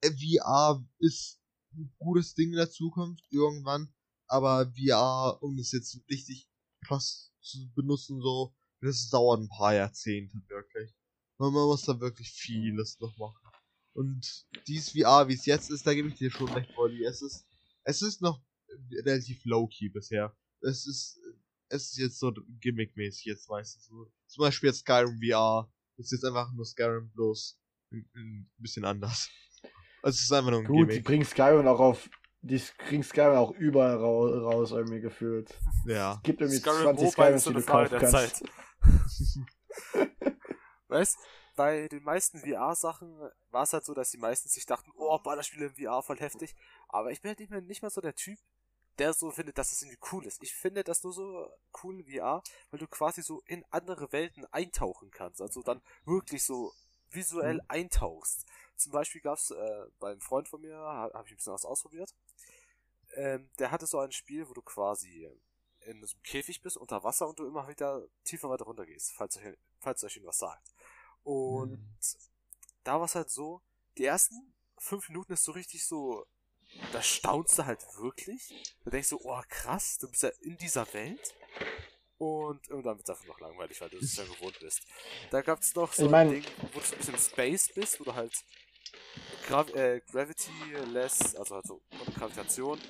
äh, 0.00 0.10
VR 0.10 0.84
ist 0.98 1.40
ein 1.74 1.92
gutes 1.98 2.34
Ding 2.34 2.50
in 2.50 2.56
der 2.56 2.70
Zukunft 2.70 3.24
irgendwann, 3.30 3.92
aber 4.26 4.72
VR, 4.72 5.42
um 5.42 5.58
es 5.58 5.72
jetzt 5.72 5.98
richtig 6.08 6.48
krass 6.84 7.32
zu 7.40 7.70
benutzen, 7.74 8.20
so, 8.20 8.54
das 8.80 9.08
dauert 9.08 9.40
ein 9.40 9.48
paar 9.48 9.74
Jahrzehnte 9.74 10.38
wirklich. 10.48 10.94
Und 11.38 11.52
man 11.52 11.66
muss 11.66 11.82
da 11.82 11.98
wirklich 12.00 12.30
vieles 12.30 12.98
noch 13.00 13.16
machen. 13.16 13.38
Und 13.94 14.46
dieses 14.66 14.90
VR, 14.90 15.28
wie 15.28 15.34
es 15.34 15.46
jetzt 15.46 15.70
ist, 15.70 15.86
da 15.86 15.94
gebe 15.94 16.08
ich 16.08 16.14
dir 16.14 16.30
schon 16.30 16.48
recht, 16.48 16.74
Wolli. 16.76 17.04
Es 17.04 17.22
ist, 17.22 17.46
es 17.84 18.02
ist 18.02 18.22
noch 18.22 18.40
relativ 19.04 19.44
low-key 19.44 19.88
bisher. 19.88 20.36
Es 20.60 20.86
ist, 20.86 21.20
es 21.68 21.90
ist 21.90 21.98
jetzt 21.98 22.18
so 22.18 22.32
gimmickmäßig 22.60 23.24
jetzt 23.24 23.48
meistens 23.48 23.86
so. 23.86 24.10
Zum 24.26 24.42
Beispiel 24.42 24.68
jetzt 24.68 24.80
Skyrim 24.80 25.20
VR. 25.20 25.70
Das 25.96 26.06
ist 26.06 26.12
jetzt 26.12 26.24
einfach 26.24 26.52
nur 26.52 26.64
Skyrim 26.64 27.10
bloß 27.12 27.58
ein, 27.92 28.50
bisschen 28.58 28.84
anders. 28.84 29.28
Also 30.02 30.16
es 30.16 30.22
ist 30.22 30.32
einfach 30.32 30.50
nur 30.50 30.60
ein 30.60 30.66
Gut, 30.66 30.88
die 30.88 30.92
Gimmick. 30.92 31.04
bringen 31.04 31.24
Skyrim 31.24 31.66
auch 31.66 31.80
auf, 31.80 32.10
die 32.40 32.60
kriegen 32.78 33.02
Skyrim 33.02 33.36
auch 33.36 33.52
überall 33.52 33.96
rau 33.96 34.26
raus, 34.26 34.72
irgendwie 34.72 35.00
gefühlt. 35.00 35.56
Ja. 35.86 36.14
Es 36.16 36.22
gibt 36.22 36.40
irgendwie 36.40 36.60
Skyrim 36.60 36.82
20 36.96 37.04
Mobile 37.04 37.10
Skyrims, 37.10 37.36
ist 37.36 37.44
so 37.44 37.50
die 37.50 37.56
eine 37.56 37.64
du 37.64 37.72
kaufen 37.72 37.98
kannst. 37.98 38.12
Zeit. 38.12 38.42
weißt, 40.88 41.18
bei 41.54 41.88
den 41.88 42.02
meisten 42.02 42.38
VR-Sachen 42.38 43.30
war 43.50 43.62
es 43.64 43.72
halt 43.72 43.84
so, 43.84 43.94
dass 43.94 44.10
die 44.10 44.18
meisten 44.18 44.48
sich 44.48 44.66
dachten, 44.66 44.90
oh, 44.96 45.18
Ballerspiele 45.18 45.66
im 45.66 45.74
VR 45.74 46.02
voll 46.02 46.18
heftig. 46.18 46.54
Aber 46.88 47.10
ich 47.10 47.20
bin 47.20 47.30
halt 47.30 47.40
nicht 47.40 47.50
mehr, 47.50 47.60
nicht 47.60 47.82
mehr 47.82 47.90
so 47.90 48.00
der 48.00 48.14
Typ, 48.14 48.38
der 48.98 49.12
so 49.14 49.30
findet, 49.30 49.58
dass 49.58 49.72
es 49.72 49.82
irgendwie 49.82 50.00
cool 50.12 50.26
ist. 50.26 50.42
Ich 50.42 50.54
finde 50.54 50.84
das 50.84 51.02
nur 51.02 51.12
so 51.12 51.50
cool 51.82 52.04
VR, 52.04 52.42
weil 52.70 52.80
du 52.80 52.86
quasi 52.86 53.22
so 53.22 53.42
in 53.46 53.64
andere 53.70 54.12
Welten 54.12 54.46
eintauchen 54.52 55.10
kannst. 55.10 55.40
Also 55.40 55.62
dann 55.62 55.82
wirklich 56.04 56.44
so 56.44 56.72
visuell 57.10 57.56
Mhm. 57.56 57.62
eintauchst. 57.68 58.46
Zum 58.76 58.92
Beispiel 58.92 59.20
gab's 59.20 59.50
äh, 59.50 59.86
beim 59.98 60.20
Freund 60.20 60.48
von 60.48 60.60
mir, 60.60 60.76
habe 60.76 61.14
hab 61.14 61.26
ich 61.26 61.32
ein 61.32 61.36
bisschen 61.36 61.52
was 61.52 61.64
ausprobiert. 61.64 62.14
Ähm, 63.14 63.50
der 63.58 63.70
hatte 63.70 63.86
so 63.86 63.98
ein 63.98 64.12
Spiel, 64.12 64.48
wo 64.48 64.54
du 64.54 64.62
quasi 64.62 65.28
in 65.86 66.04
so 66.06 66.14
einem 66.14 66.22
Käfig 66.22 66.62
bist, 66.62 66.76
unter 66.76 67.02
Wasser 67.04 67.28
und 67.28 67.38
du 67.38 67.46
immer 67.46 67.66
wieder 67.68 68.06
tiefer 68.24 68.48
weiter 68.48 68.64
runter 68.64 68.86
gehst, 68.86 69.12
falls 69.12 69.36
euch, 69.36 69.56
falls 69.80 70.04
euch 70.04 70.20
was 70.24 70.38
sagt. 70.38 70.72
Und 71.24 71.78
da 72.84 72.98
war 72.98 73.04
es 73.06 73.14
halt 73.14 73.30
so, 73.30 73.62
die 73.98 74.04
ersten 74.04 74.54
fünf 74.78 75.08
Minuten 75.08 75.32
ist 75.32 75.44
so 75.44 75.52
richtig 75.52 75.84
so, 75.86 76.26
da 76.92 77.02
staunst 77.02 77.58
du 77.58 77.66
halt 77.66 77.80
wirklich. 77.98 78.74
Da 78.84 78.90
denkst 78.90 79.10
du, 79.10 79.20
oh 79.22 79.40
krass, 79.48 79.98
du 79.98 80.08
bist 80.10 80.22
ja 80.22 80.30
in 80.42 80.56
dieser 80.58 80.90
Welt. 80.94 81.34
Und 82.18 82.68
irgendwann 82.68 82.96
wird 82.98 83.08
es 83.08 83.10
einfach 83.14 83.26
noch 83.26 83.40
langweilig, 83.40 83.80
weil 83.80 83.90
du 83.90 83.98
es 83.98 84.16
ja 84.16 84.24
gewohnt 84.24 84.58
bist. 84.60 84.80
Da 85.30 85.42
gab 85.42 85.60
es 85.60 85.74
noch 85.74 85.92
so 85.92 86.04
Ich 86.04 86.10
mein- 86.10 86.28
ein 86.28 86.34
Ding, 86.34 86.44
wo 86.72 86.78
du 86.78 86.84
so 86.86 86.92
ein 86.94 86.98
bisschen 86.98 87.18
Space 87.18 87.68
bist, 87.74 87.98
wo 87.98 88.04
du 88.04 88.14
halt 88.14 88.32
Gra 89.48 89.62
äh, 89.70 90.00
Gravity-less, 90.08 91.34
also 91.34 91.54
halt 91.56 91.66
so 91.66 91.82
ohne 92.00 92.14
Gravitation, 92.14 92.80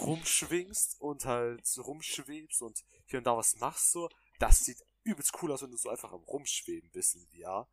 rumschwingst 0.00 1.00
und 1.00 1.24
halt 1.24 1.62
rumschwebst 1.78 2.62
und 2.62 2.84
hier 3.06 3.18
und 3.18 3.24
da 3.24 3.36
was 3.36 3.56
machst 3.56 3.92
so. 3.92 4.08
Das 4.38 4.60
sieht 4.60 4.78
übelst 5.04 5.32
cool 5.40 5.52
aus, 5.52 5.62
wenn 5.62 5.70
du 5.70 5.76
so 5.76 5.88
einfach 5.88 6.12
am 6.12 6.22
Rumschweben 6.24 6.90
bist 6.90 7.14
in 7.14 7.26
VR. 7.28 7.68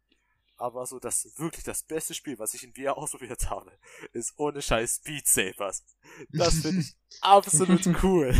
Aber 0.63 0.85
so 0.85 0.97
das 0.97 1.37
wirklich 1.37 1.65
das 1.65 1.83
beste 1.83 2.13
Spiel, 2.13 2.39
was 2.39 2.53
ich 2.53 2.63
in 2.63 2.73
VR 2.73 2.97
ausprobiert 2.97 3.49
habe, 3.49 3.77
ist 4.13 4.33
ohne 4.37 4.61
Scheiß 4.61 4.99
Beat 4.99 5.27
Sabers. 5.27 5.83
Das 6.31 6.59
finde 6.59 6.79
ich 6.79 6.95
absolut 7.21 7.85
cool. 8.01 8.33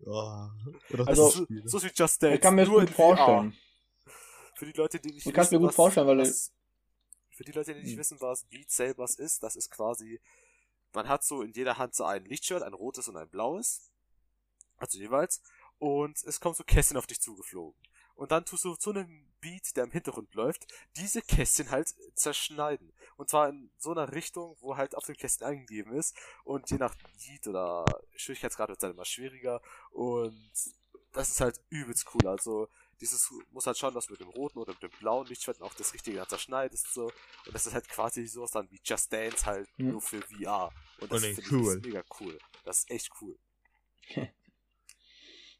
Oder 0.00 1.06
Also, 1.06 1.30
so, 1.30 1.46
so 1.64 1.82
wie 1.84 1.92
Just 1.94 2.20
Dance. 2.20 2.34
Ich 2.34 2.40
kann 2.40 2.56
mir 2.56 2.62
das 2.62 2.70
nur 2.70 2.80
gut 2.80 2.90
vorstellen. 2.90 3.52
VR. 3.52 3.58
Für 4.56 4.66
die 4.66 4.72
Leute, 4.72 4.98
die 4.98 5.12
nicht 5.12 5.26
Ich 5.26 5.32
kann's 5.32 5.52
mir 5.52 5.60
gut 5.60 5.68
was, 5.68 5.76
vorstellen, 5.76 6.08
weil 6.08 6.18
was, 6.18 6.52
Für 7.30 7.44
die 7.44 7.52
Leute, 7.52 7.72
die 7.74 7.82
nicht 7.82 7.92
Hm. 7.92 7.98
wissen, 7.98 8.20
was 8.20 8.44
Beat 8.46 8.70
Sabers 8.72 9.14
ist, 9.14 9.44
das 9.44 9.54
ist 9.54 9.70
quasi, 9.70 10.20
man 10.92 11.08
hat 11.08 11.22
so 11.22 11.42
in 11.42 11.52
jeder 11.52 11.78
Hand 11.78 11.94
so 11.94 12.04
ein 12.04 12.24
Lichtshirt, 12.24 12.64
ein 12.64 12.74
rotes 12.74 13.06
und 13.06 13.16
ein 13.16 13.28
blaues. 13.30 13.92
Also 14.76 14.98
jeweils. 14.98 15.40
Und 15.78 16.22
es 16.24 16.40
kommen 16.40 16.56
so 16.56 16.64
Kästchen 16.64 16.96
auf 16.96 17.06
dich 17.06 17.20
zugeflogen. 17.20 17.80
Und 18.14 18.30
dann 18.32 18.44
tust 18.44 18.64
du 18.64 18.74
zu 18.76 18.90
einem 18.90 19.26
Beat, 19.40 19.76
der 19.76 19.84
im 19.84 19.90
Hintergrund 19.90 20.32
läuft, 20.34 20.72
diese 20.96 21.20
Kästchen 21.22 21.70
halt 21.70 21.94
zerschneiden. 22.14 22.92
Und 23.16 23.28
zwar 23.28 23.48
in 23.48 23.70
so 23.78 23.90
einer 23.90 24.12
Richtung, 24.12 24.56
wo 24.60 24.76
halt 24.76 24.94
auf 24.94 25.04
dem 25.06 25.16
Kästchen 25.16 25.46
eingegeben 25.46 25.92
ist. 25.94 26.16
Und 26.44 26.70
je 26.70 26.76
nach 26.78 26.94
Beat 26.94 27.46
oder 27.48 27.84
Schwierigkeitsgrad 28.16 28.68
wird 28.68 28.78
es 28.78 28.80
dann 28.80 28.92
immer 28.92 29.04
schwieriger. 29.04 29.60
Und 29.90 30.52
das 31.12 31.30
ist 31.30 31.40
halt 31.40 31.60
übelst 31.70 32.06
cool. 32.14 32.26
Also, 32.28 32.68
dieses 33.00 33.32
muss 33.50 33.66
halt 33.66 33.76
schauen, 33.76 33.94
dass 33.94 34.06
du 34.06 34.12
mit 34.12 34.20
dem 34.20 34.28
roten 34.28 34.58
oder 34.58 34.72
mit 34.74 34.82
dem 34.82 34.90
blauen 35.00 35.26
Lichtschwert 35.26 35.60
auch 35.60 35.74
das 35.74 35.92
Richtige 35.92 36.18
dann 36.18 36.28
zerschneidest. 36.28 36.92
So. 36.94 37.06
Und 37.06 37.52
das 37.52 37.66
ist 37.66 37.74
halt 37.74 37.88
quasi 37.88 38.26
sowas 38.28 38.52
dann 38.52 38.70
wie 38.70 38.80
Just 38.84 39.12
Dance 39.12 39.44
halt 39.44 39.68
Mhm. 39.78 39.90
nur 39.90 40.00
für 40.00 40.22
VR. 40.22 40.72
Und 41.00 41.10
das 41.12 41.22
Oh 41.24 41.26
finde 41.34 41.42
cool. 41.50 41.60
ich 41.62 41.66
ist 41.78 41.84
mega 41.84 42.04
cool. 42.20 42.38
Das 42.64 42.78
ist 42.78 42.90
echt 42.90 43.10
cool. 43.20 43.36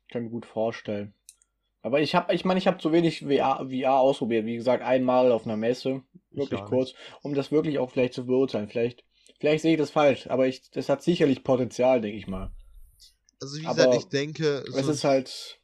Kann 0.09 0.25
mir 0.25 0.31
gut 0.31 0.47
vorstellen. 0.47 1.15
Aber 1.83 2.01
ich 2.01 2.15
habe, 2.15 2.33
ich 2.35 2.45
meine, 2.45 2.59
ich 2.59 2.67
habe 2.67 2.79
zu 2.79 2.93
wenig 2.93 3.21
VR, 3.21 3.67
VR 3.69 3.95
ausprobiert. 3.99 4.47
Wie 4.47 4.57
gesagt, 4.57 4.83
einmal 4.83 5.33
auf 5.33 5.45
einer 5.47 5.57
Messe, 5.57 6.03
wirklich 6.31 6.61
auch 6.61 6.67
kurz, 6.67 6.95
um 7.23 7.35
das 7.35 7.51
wirklich 7.51 7.79
auch 7.79 7.91
vielleicht 7.91 8.15
zu 8.15 8.25
beurteilen. 8.25 8.69
Vielleicht, 8.69 9.05
vielleicht 9.41 9.63
sehe 9.63 9.73
ich 9.73 9.79
das 9.79 9.91
falsch, 9.91 10.29
aber 10.29 10.47
ich, 10.47 10.71
das 10.71 10.89
hat 10.89 11.03
sicherlich 11.03 11.43
Potenzial, 11.43 12.01
denke 12.01 12.17
ich 12.19 12.29
mal. 12.29 12.53
Also 13.41 13.59
wie 13.59 13.65
Aber 13.67 13.75
gesagt, 13.75 13.95
ich 13.95 14.09
denke, 14.09 14.65
Es 14.69 14.87
so, 14.87 14.93
ist 14.93 15.05
halt. 15.05 15.59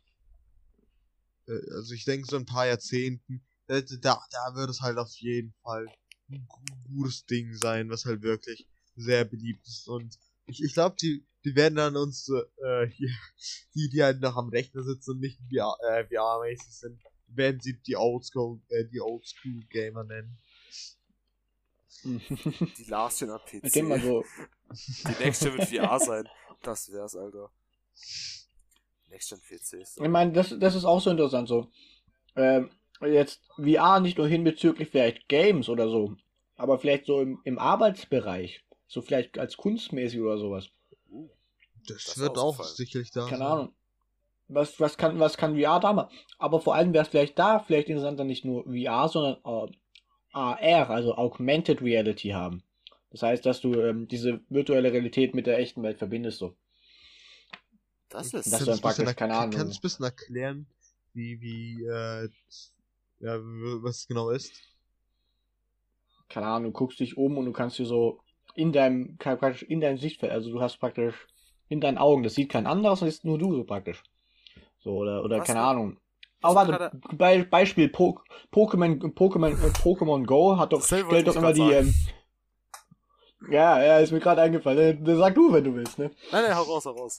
äh, 1.47 1.73
also 1.75 1.95
ich 1.95 2.05
denke 2.05 2.27
so 2.29 2.37
ein 2.37 2.47
paar 2.47 2.67
Jahrzehnten, 2.67 3.43
äh, 3.69 3.83
da, 4.01 4.21
da 4.31 4.55
wird 4.55 4.71
es 4.71 4.81
halt 4.81 4.99
auf 4.99 5.13
jeden 5.19 5.53
Fall 5.63 5.87
ein 6.31 6.47
gu- 6.49 6.97
gutes 6.97 7.25
Ding 7.27 7.55
sein, 7.55 7.89
was 7.91 8.05
halt 8.05 8.23
wirklich 8.23 8.67
sehr 8.97 9.25
beliebt 9.25 9.67
ist. 9.67 9.89
Und 9.89 10.19
ich, 10.49 10.63
ich 10.63 10.75
glaube, 10.75 10.97
die, 11.01 11.25
die 11.45 11.55
werden 11.55 11.77
dann 11.77 11.97
uns 11.97 12.29
äh, 12.29 12.87
hier, 12.89 13.11
die, 13.75 13.89
die 13.91 14.03
halt 14.03 14.21
noch 14.21 14.37
am 14.37 14.49
Rechner 14.49 14.83
sitzen 14.83 15.13
und 15.13 15.21
nicht 15.21 15.39
VR, 15.51 15.77
äh, 15.91 16.05
VR-mäßig 16.05 16.73
sind, 16.73 17.01
werden 17.29 17.61
sie 17.61 17.79
die 17.87 17.97
Oldschool, 17.97 18.61
äh, 18.69 18.85
die 18.87 19.01
Oldschool 19.01 19.65
Gamer 19.71 20.05
nennen. 20.05 20.39
Die 22.05 22.85
Larschen 22.87 23.29
am 23.31 23.41
PC. 23.41 23.65
Ich 23.65 23.73
denke 23.73 23.89
mal 23.89 24.01
so, 24.01 24.25
Die 24.71 25.25
Next 25.25 25.43
Gen 25.43 25.59
wird 25.59 25.69
VR 25.69 25.99
sein. 25.99 26.29
Das 26.63 26.93
wär's, 26.93 27.17
Alter. 27.17 27.51
Next 29.09 29.31
Gen 29.31 29.41
PCs. 29.41 29.97
ich 29.97 30.09
meine, 30.09 30.33
das, 30.33 30.55
das 30.59 30.77
ist 30.77 30.85
auch 30.85 31.01
so 31.01 31.11
interessant 31.11 31.49
so. 31.49 31.69
Ähm, 32.37 32.71
jetzt 33.01 33.41
VR 33.57 33.99
nicht 33.99 34.19
nur 34.19 34.29
hin 34.29 34.45
bezüglich 34.45 34.91
vielleicht 34.91 35.29
Games 35.29 35.69
oder 35.69 35.89
so, 35.89 36.17
aber 36.57 36.79
vielleicht 36.79 37.07
so 37.07 37.21
im, 37.21 37.41
im 37.45 37.59
Arbeitsbereich. 37.59 38.63
So 38.89 39.03
vielleicht 39.03 39.39
als 39.39 39.57
kunstmäßig 39.57 40.21
oder 40.21 40.39
sowas. 40.39 40.71
Das, 41.87 42.05
Das 42.05 42.19
wird 42.19 42.39
auch 42.39 42.63
sicherlich 42.65 43.11
da 43.11 43.27
Keine 43.27 43.39
sein. 43.39 43.47
Ahnung. 43.47 43.73
Was, 44.49 44.81
was, 44.81 44.97
kann, 44.97 45.21
was 45.21 45.37
kann 45.37 45.61
VR 45.61 45.79
da 45.79 45.93
machen? 45.93 46.15
Aber 46.39 46.61
vor 46.61 46.75
allem 46.75 46.95
wäre 46.95 47.05
es 47.05 47.11
vielleicht 47.11 47.39
da 47.39 47.61
vielleicht 47.61 47.89
interessanter 47.89 48.25
nicht 48.25 48.47
nur 48.47 48.65
VR, 48.65 49.09
sondern 49.09 49.37
äh, 49.45 49.73
AR, 50.33 50.89
also 50.91 51.15
Augmented 51.17 51.83
Reality 51.83 52.31
haben. 52.31 52.63
Das 53.11 53.23
heißt, 53.23 53.45
dass 53.45 53.61
du 53.61 53.75
ähm, 53.75 54.09
diese 54.09 54.41
virtuelle 54.49 54.93
Realität 54.93 55.35
mit 55.35 55.47
der 55.47 55.59
echten 55.59 55.83
Welt 55.83 55.99
verbindest. 55.99 56.39
So. 56.39 56.55
Das 58.09 58.27
ist. 58.27 58.35
Das 58.35 58.45
Kannst 58.45 58.55
ist 58.55 58.61
du 58.61 58.65
dann 58.65 58.75
ein 58.75 58.81
bisschen 58.81 59.05
praktisch, 59.05 59.17
keine 59.17 59.37
Ahnung. 59.37 59.51
Kannst 59.51 59.75
du 59.75 59.79
ein 59.79 59.83
bisschen 59.83 60.05
erklären, 60.05 60.67
wie, 61.13 61.41
wie, 61.43 61.85
äh, 61.85 62.29
ja, 63.21 63.39
was 63.83 63.99
es 63.99 64.09
genau 64.09 64.31
ist? 64.31 64.53
Keine 66.29 66.47
Ahnung, 66.47 66.73
du 66.73 66.79
guckst 66.79 67.01
dich 67.01 67.17
um 67.17 67.37
und 67.37 67.47
du 67.47 67.53
kannst 67.53 67.79
dir 67.79 67.87
so 67.87 68.21
in 68.59 68.73
deinem, 68.73 69.17
praktisch 69.19 69.63
in 69.63 69.81
deinem 69.81 69.99
Sichtfeld, 69.99 70.33
also 70.33 70.51
du 70.51 70.61
hast 70.61 70.79
praktisch 70.79 71.15
in 71.69 71.81
deinen 71.81 71.97
Augen, 71.97 72.25
das 72.25 72.35
sieht 72.35 72.51
kein 72.51 72.67
anderes, 72.67 73.01
das 73.01 73.09
ist 73.09 73.25
nur 73.25 73.39
du 73.39 73.55
so 73.55 73.65
praktisch. 73.65 74.03
So, 74.81 74.97
oder, 74.97 75.23
oder 75.25 75.39
Was 75.39 75.47
keine 75.47 75.61
denn? 75.61 75.69
Ahnung. 75.69 75.97
Aber 76.43 76.55
warte, 76.55 76.91
Be 77.13 77.47
Beispiel 77.49 77.89
po 77.89 78.21
Pokémon, 78.53 78.99
Pokémon, 79.15 79.53
äh, 79.53 79.71
Pokémon 79.71 80.25
Go 80.25 80.57
hat 80.57 80.73
doch, 80.73 80.81
Dasselbe 80.81 81.11
stellt 81.11 81.29
doch 81.29 81.37
immer 81.37 81.53
die, 81.53 81.71
ähm, 81.73 81.95
ja, 83.51 83.83
ja, 83.83 83.99
ist 83.99 84.11
mir 84.13 84.21
gerade 84.21 84.43
eingefallen. 84.43 85.07
Äh, 85.07 85.17
Sag 85.17 85.35
du, 85.35 85.53
wenn 85.53 85.65
du 85.65 85.75
willst, 85.75 85.99
ne? 85.99 86.11
Nein, 86.33 86.43
nein, 86.43 86.57
hau 86.57 86.63
raus, 86.63 86.85
hau 86.87 86.93
raus. 86.93 87.17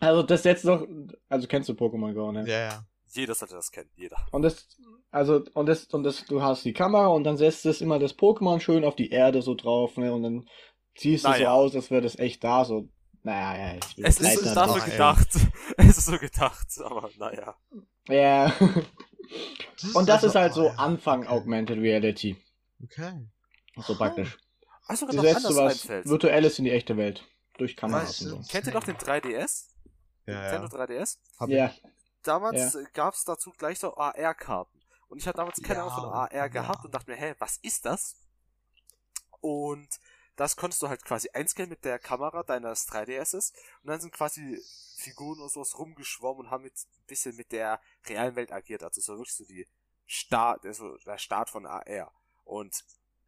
Also 0.00 0.22
das 0.22 0.42
setzt 0.42 0.64
doch, 0.64 0.86
also 1.28 1.46
kennst 1.46 1.68
du 1.68 1.72
Pokémon 1.72 2.12
Go, 2.12 2.32
ne? 2.32 2.44
Ja, 2.46 2.58
ja. 2.68 2.86
Jeder 3.16 3.34
sollte 3.34 3.54
das 3.54 3.70
kennen, 3.70 3.90
jeder. 3.96 4.16
Und 4.30 4.42
das, 4.42 4.68
also, 5.10 5.42
und 5.54 5.66
das, 5.66 5.84
und 5.86 6.02
das, 6.04 6.24
du 6.26 6.42
hast 6.42 6.64
die 6.64 6.72
Kamera 6.72 7.06
und 7.08 7.24
dann 7.24 7.36
setzt 7.36 7.64
es 7.66 7.80
immer 7.80 7.98
das 7.98 8.16
Pokémon 8.16 8.60
schön 8.60 8.84
auf 8.84 8.94
die 8.96 9.10
Erde 9.10 9.42
so 9.42 9.54
drauf, 9.54 9.96
ne? 9.96 10.12
Und 10.12 10.22
dann 10.22 10.48
ziehst 10.96 11.24
du 11.24 11.28
so 11.28 11.32
Naja. 11.34 11.52
aus, 11.52 11.74
als 11.74 11.90
wäre 11.90 12.02
das 12.02 12.18
echt 12.18 12.44
da, 12.44 12.64
so. 12.64 12.88
Naja, 13.22 13.56
ja, 13.72 13.74
ich 13.76 13.96
will 13.96 14.04
Es 14.04 14.20
ist, 14.20 14.54
dafür 14.54 14.84
ey. 14.84 14.90
gedacht. 14.90 15.28
Es 15.78 15.98
ist 15.98 16.06
so 16.06 16.16
gedacht, 16.18 16.66
aber 16.84 17.10
naja. 17.18 17.56
Ja. 18.08 18.52
Und 19.94 20.08
das 20.08 20.16
also- 20.22 20.26
ist 20.28 20.34
halt 20.36 20.54
so 20.54 20.62
oh, 20.62 20.66
ja, 20.66 20.74
Anfang 20.76 21.22
okay. 21.22 21.28
Augmented 21.30 21.78
Reality. 21.78 22.36
Okay. 22.84 23.26
So 23.78 23.96
praktisch. 23.96 24.38
Also 24.86 25.06
Du 25.06 25.16
noch 25.16 25.24
setzt 25.24 25.42
sowas 25.42 25.72
einfällt. 25.82 26.06
Virtuelles 26.06 26.58
in 26.60 26.66
die 26.66 26.70
echte 26.70 26.96
Welt. 26.96 27.24
Durch 27.58 27.74
Kameras 27.76 28.08
Weißt 28.08 28.22
und 28.22 28.30
du, 28.38 28.42
so. 28.44 28.48
Kennt 28.48 28.66
ihr 28.68 28.72
noch 28.74 28.84
den 28.84 28.96
3DS? 28.96 29.64
Ja, 30.26 30.40
Nintendo 30.52 30.76
ja. 30.78 30.84
3DS? 30.84 31.18
Hab 31.40 31.48
Ja. 31.48 31.66
ich. 31.66 31.82
Damals 32.26 32.74
äh, 32.74 32.84
gab 32.92 33.14
es 33.14 33.24
dazu 33.24 33.52
gleich 33.52 33.78
so 33.78 33.96
AR-Karten. 33.96 34.82
Und 35.08 35.18
ich 35.18 35.26
hatte 35.26 35.38
damals 35.38 35.60
keine 35.62 35.80
Ja, 35.80 35.86
Ahnung 35.86 35.94
von 35.94 36.12
AR 36.12 36.34
ja. 36.34 36.46
gehabt 36.48 36.84
und 36.84 36.94
dachte 36.94 37.10
mir, 37.10 37.16
hä, 37.16 37.34
was 37.38 37.58
ist 37.58 37.84
das? 37.84 38.16
Und 39.40 39.88
das 40.34 40.56
konntest 40.56 40.82
du 40.82 40.88
halt 40.88 41.04
quasi 41.04 41.30
einscannen 41.32 41.70
mit 41.70 41.84
der 41.84 41.98
Kamera 41.98 42.42
deines 42.42 42.88
3DSs 42.88 43.52
und 43.82 43.88
dann 43.88 44.00
sind 44.00 44.12
quasi 44.12 44.60
Figuren 44.96 45.38
oder 45.40 45.48
sowas 45.48 45.78
rumgeschwommen 45.78 46.46
und 46.46 46.50
haben 46.50 46.64
mit 46.64 46.74
ein 46.74 47.06
bisschen 47.06 47.36
mit 47.36 47.52
der 47.52 47.80
realen 48.06 48.36
Welt 48.36 48.52
agiert. 48.52 48.82
Also 48.82 49.00
so 49.00 49.16
wirklich 49.16 49.34
so 49.34 49.44
die 49.44 49.66
Start, 50.04 50.66
also 50.66 50.96
der 50.98 51.18
Start 51.18 51.48
von 51.50 51.66
AR. 51.66 52.12
Und 52.44 52.84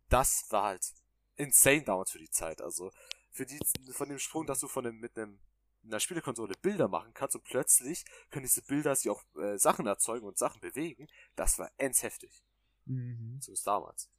das 0.09 0.47
war 0.51 0.65
halt 0.65 0.93
insane 1.37 1.83
damals 1.83 2.11
für 2.11 2.19
die 2.19 2.31
Zeit. 2.31 2.61
Also 2.61 2.91
für 3.31 3.47
die, 3.47 3.59
von 3.93 4.09
dem 4.09 4.19
Sprung, 4.19 4.47
dass 4.47 4.61
du 4.61 4.69
von 4.69 4.85
dem, 4.85 4.99
mit 4.99 5.17
einem 5.17 5.41
in 5.89 5.93
der 5.93 6.01
Spielekonsole 6.01 6.55
Bilder 6.61 6.87
machen 6.87 7.15
kannst 7.15 7.35
und 7.35 7.45
plötzlich 7.45 8.05
können 8.31 8.45
diese 8.45 8.61
Bilder 8.61 8.95
sich 8.95 9.11
auch 9.11 9.23
äh, 9.37 9.57
Sachen 9.59 9.87
erzeugen 9.87 10.27
und 10.27 10.37
Sachen 10.37 10.61
bewegen, 10.61 11.09
das 11.35 11.59
war 11.59 11.71
ends 11.79 12.03
heftig. 12.03 12.43
Mhm. 12.85 13.39
Zumindest 13.41 13.67
damals. 13.67 14.11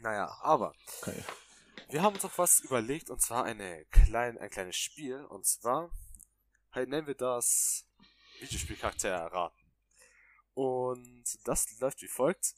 Naja, 0.00 0.28
aber 0.42 0.74
Okay. 1.02 1.24
wir 1.88 2.02
haben 2.02 2.14
uns 2.14 2.24
auch 2.24 2.38
was 2.38 2.60
überlegt 2.60 3.10
und 3.10 3.20
zwar 3.20 3.44
eine 3.44 3.84
klein, 3.86 4.38
ein 4.38 4.50
kleines 4.50 4.76
Spiel 4.76 5.24
und 5.24 5.44
zwar 5.44 5.90
halt 6.70 6.88
nennen 6.88 7.08
wir 7.08 7.16
das 7.16 7.84
Videospielcharakter 8.38 9.08
erraten. 9.08 9.58
Und 10.54 11.24
das 11.44 11.78
läuft 11.80 12.00
wie 12.02 12.08
folgt. 12.08 12.54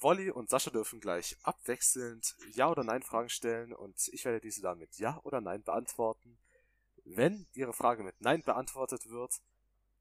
Wolli 0.00 0.30
und 0.30 0.50
Sascha 0.50 0.70
dürfen 0.70 1.00
gleich 1.00 1.36
abwechselnd 1.42 2.36
Ja 2.52 2.70
oder 2.70 2.84
Nein 2.84 3.02
Fragen 3.02 3.28
stellen 3.28 3.72
und 3.72 4.08
ich 4.12 4.24
werde 4.24 4.40
diese 4.40 4.62
dann 4.62 4.78
mit 4.78 4.98
Ja 4.98 5.20
oder 5.24 5.40
Nein 5.40 5.62
beantworten. 5.62 6.38
Wenn 7.04 7.46
Ihre 7.54 7.72
Frage 7.72 8.02
mit 8.02 8.20
Nein 8.20 8.42
beantwortet 8.42 9.08
wird, 9.08 9.40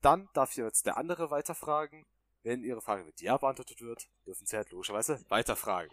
dann 0.02 0.30
darf 0.34 0.56
jetzt 0.56 0.86
der 0.86 0.98
andere 0.98 1.32
weiterfragen. 1.32 2.06
Wenn 2.44 2.64
Ihre 2.64 2.82
Frage 2.82 3.04
mit 3.04 3.22
Ja 3.22 3.38
beantwortet 3.38 3.82
wird, 3.82 4.08
dürfen 4.26 4.46
Sie 4.46 4.56
halt 4.56 4.72
logischerweise 4.72 5.24
weiterfragen. 5.30 5.92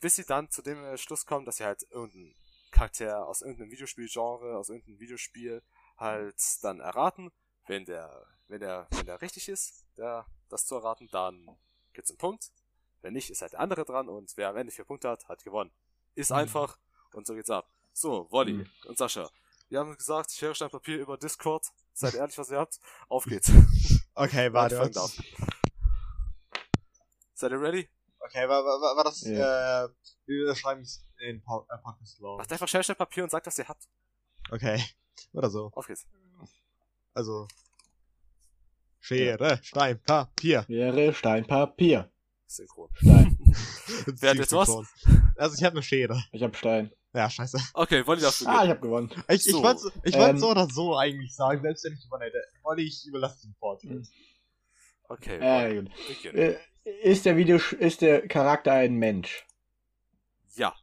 Bis 0.00 0.16
Sie 0.16 0.24
dann 0.24 0.50
zu 0.50 0.62
dem 0.62 0.82
äh, 0.84 0.98
Schluss 0.98 1.26
kommen, 1.26 1.46
dass 1.46 1.58
Sie 1.58 1.64
halt 1.64 1.86
irgendeinen 1.90 2.34
Charakter 2.70 3.26
aus 3.26 3.42
irgendeinem 3.42 3.70
Videospielgenre, 3.70 4.56
aus 4.56 4.68
irgendeinem 4.68 5.00
Videospiel 5.00 5.62
halt 5.96 6.36
dann 6.62 6.80
erraten. 6.80 7.30
Wenn 7.66 7.84
der, 7.84 8.26
wenn 8.48 8.60
der, 8.60 8.88
wenn 8.90 9.06
der 9.06 9.20
richtig 9.22 9.48
ist, 9.48 9.86
der, 9.96 10.26
das 10.48 10.66
zu 10.66 10.74
erraten, 10.74 11.08
dann 11.12 11.56
gibt's 11.92 12.10
einen 12.10 12.18
Punkt. 12.18 12.50
Wenn 13.04 13.12
nicht, 13.12 13.28
ist 13.28 13.42
halt 13.42 13.52
der 13.52 13.60
andere 13.60 13.84
dran 13.84 14.08
und 14.08 14.32
wer 14.38 14.48
am 14.48 14.56
Ende 14.56 14.72
vier 14.72 14.86
Punkte 14.86 15.10
hat, 15.10 15.28
hat 15.28 15.44
gewonnen. 15.44 15.70
Ist 16.14 16.30
Mhm. 16.30 16.36
einfach 16.38 16.78
und 17.12 17.26
so 17.26 17.34
geht's 17.34 17.50
ab. 17.50 17.68
So, 17.92 18.26
Wolli 18.30 18.54
Mhm. 18.54 18.70
und 18.86 18.96
Sascha. 18.96 19.28
Wir 19.68 19.78
haben 19.80 19.94
gesagt, 19.94 20.30
Schere, 20.32 20.54
Stein, 20.54 20.70
Papier 20.70 20.98
über 20.98 21.18
Discord. 21.18 21.66
Seid 21.92 22.14
ehrlich, 22.14 22.38
was 22.38 22.50
ihr 22.50 22.58
habt. 22.58 22.80
Auf 23.08 23.24
geht's. 23.26 23.48
Okay, 24.16 24.52
warte. 24.52 24.76
fangen 24.76 24.94
warte. 24.94 25.22
Seid 27.34 27.50
ihr 27.52 27.60
ready? 27.60 27.88
Okay, 28.20 28.48
war, 28.48 28.64
war, 28.64 28.96
war- 28.96 29.04
das, 29.04 29.20
Ja. 29.22 29.84
äh, 29.84 29.88
wir 30.26 30.54
schreiben 30.54 30.80
es 30.82 31.04
in 31.18 31.42
Po- 31.42 31.66
äh, 31.68 31.76
Podcast 31.78 32.20
Law. 32.20 32.36
Macht 32.38 32.50
einfach 32.52 32.68
Schere, 32.68 32.84
Stein, 32.84 32.96
Papier 32.96 33.24
und 33.24 33.30
sagt, 33.30 33.46
was 33.46 33.58
ihr 33.58 33.68
habt. 33.68 33.86
Okay. 34.50 34.82
Oder 35.32 35.50
so. 35.50 35.70
Auf 35.74 35.86
geht's. 35.88 36.06
Also. 37.12 37.48
Schere, 39.00 39.58
Stein, 39.62 40.00
Papier. 40.02 40.64
Wäre 40.68 41.12
Stein, 41.12 41.46
Papier. 41.46 42.10
Synchron. 42.56 42.88
Stein. 42.94 43.36
Wer 44.06 44.30
hat 44.30 44.36
jetzt 44.38 44.52
was? 44.52 44.68
Also 45.36 45.56
ich 45.56 45.64
habe 45.64 45.74
eine 45.76 45.82
Schere. 45.82 46.22
Ich 46.32 46.42
hab 46.42 46.56
Stein. 46.56 46.90
Ja, 47.12 47.30
scheiße. 47.30 47.58
Okay, 47.74 48.06
Wolli 48.06 48.20
darf 48.22 48.40
Ah, 48.42 48.44
beginnen. 48.44 48.64
ich 48.64 48.70
hab 48.70 48.82
gewonnen. 48.82 49.10
Ich, 49.28 49.46
ich 49.46 49.52
So. 49.52 49.62
wollte 49.62 49.92
ich 50.02 50.14
Ähm, 50.14 50.20
wollte 50.20 50.38
so 50.40 50.50
oder 50.50 50.68
so 50.68 50.96
eigentlich 50.96 51.34
sagen, 51.34 51.62
selbst 51.62 51.84
wenn 51.84 51.92
ich 51.94 52.02
gewonnen 52.02 52.22
hätte. 52.22 52.42
Olli, 52.64 52.82
ich 52.84 53.06
überlasse 53.06 53.42
den 53.46 53.54
Port. 53.54 53.84
Mhm. 53.84 54.06
Okay, 55.08 55.36
Äh, 55.38 55.76
Wolli, 55.76 55.90
gut. 56.22 56.34
Äh, 56.34 56.58
ist 57.02 57.24
der 57.24 57.36
Video, 57.36 57.56
ist 57.78 58.00
der 58.00 58.26
Charakter 58.28 58.72
ein 58.72 58.94
Mensch? 58.96 59.46
Ja, 60.56 60.74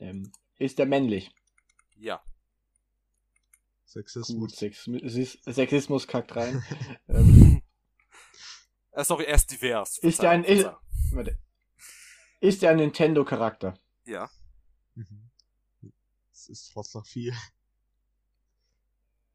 Ähm, 0.00 0.30
ist 0.58 0.78
der 0.78 0.86
männlich? 0.86 1.30
ja, 1.96 2.22
Sexismus. 3.86 4.38
Gut, 4.38 4.54
Sex 4.54 4.88
Sexismus 5.46 6.06
kackt 6.06 6.36
rein. 6.36 6.62
ähm, 7.08 7.47
äh, 9.00 9.04
sorry, 9.04 9.24
er 9.24 9.34
ist 9.36 9.50
divers. 9.50 9.98
Ist 9.98 10.22
der 10.22 10.30
ein- 10.30 10.44
ist- 10.44 10.68
warte. 11.12 11.38
Ist 12.40 12.62
der 12.62 12.70
ein 12.70 12.76
Nintendo-Charakter? 12.76 13.74
Ja, 14.04 14.30
Mhm. 14.94 15.30
Das 16.30 16.48
ist 16.48 16.72
trotzdem 16.72 17.00
noch 17.00 17.06
viel. 17.06 17.32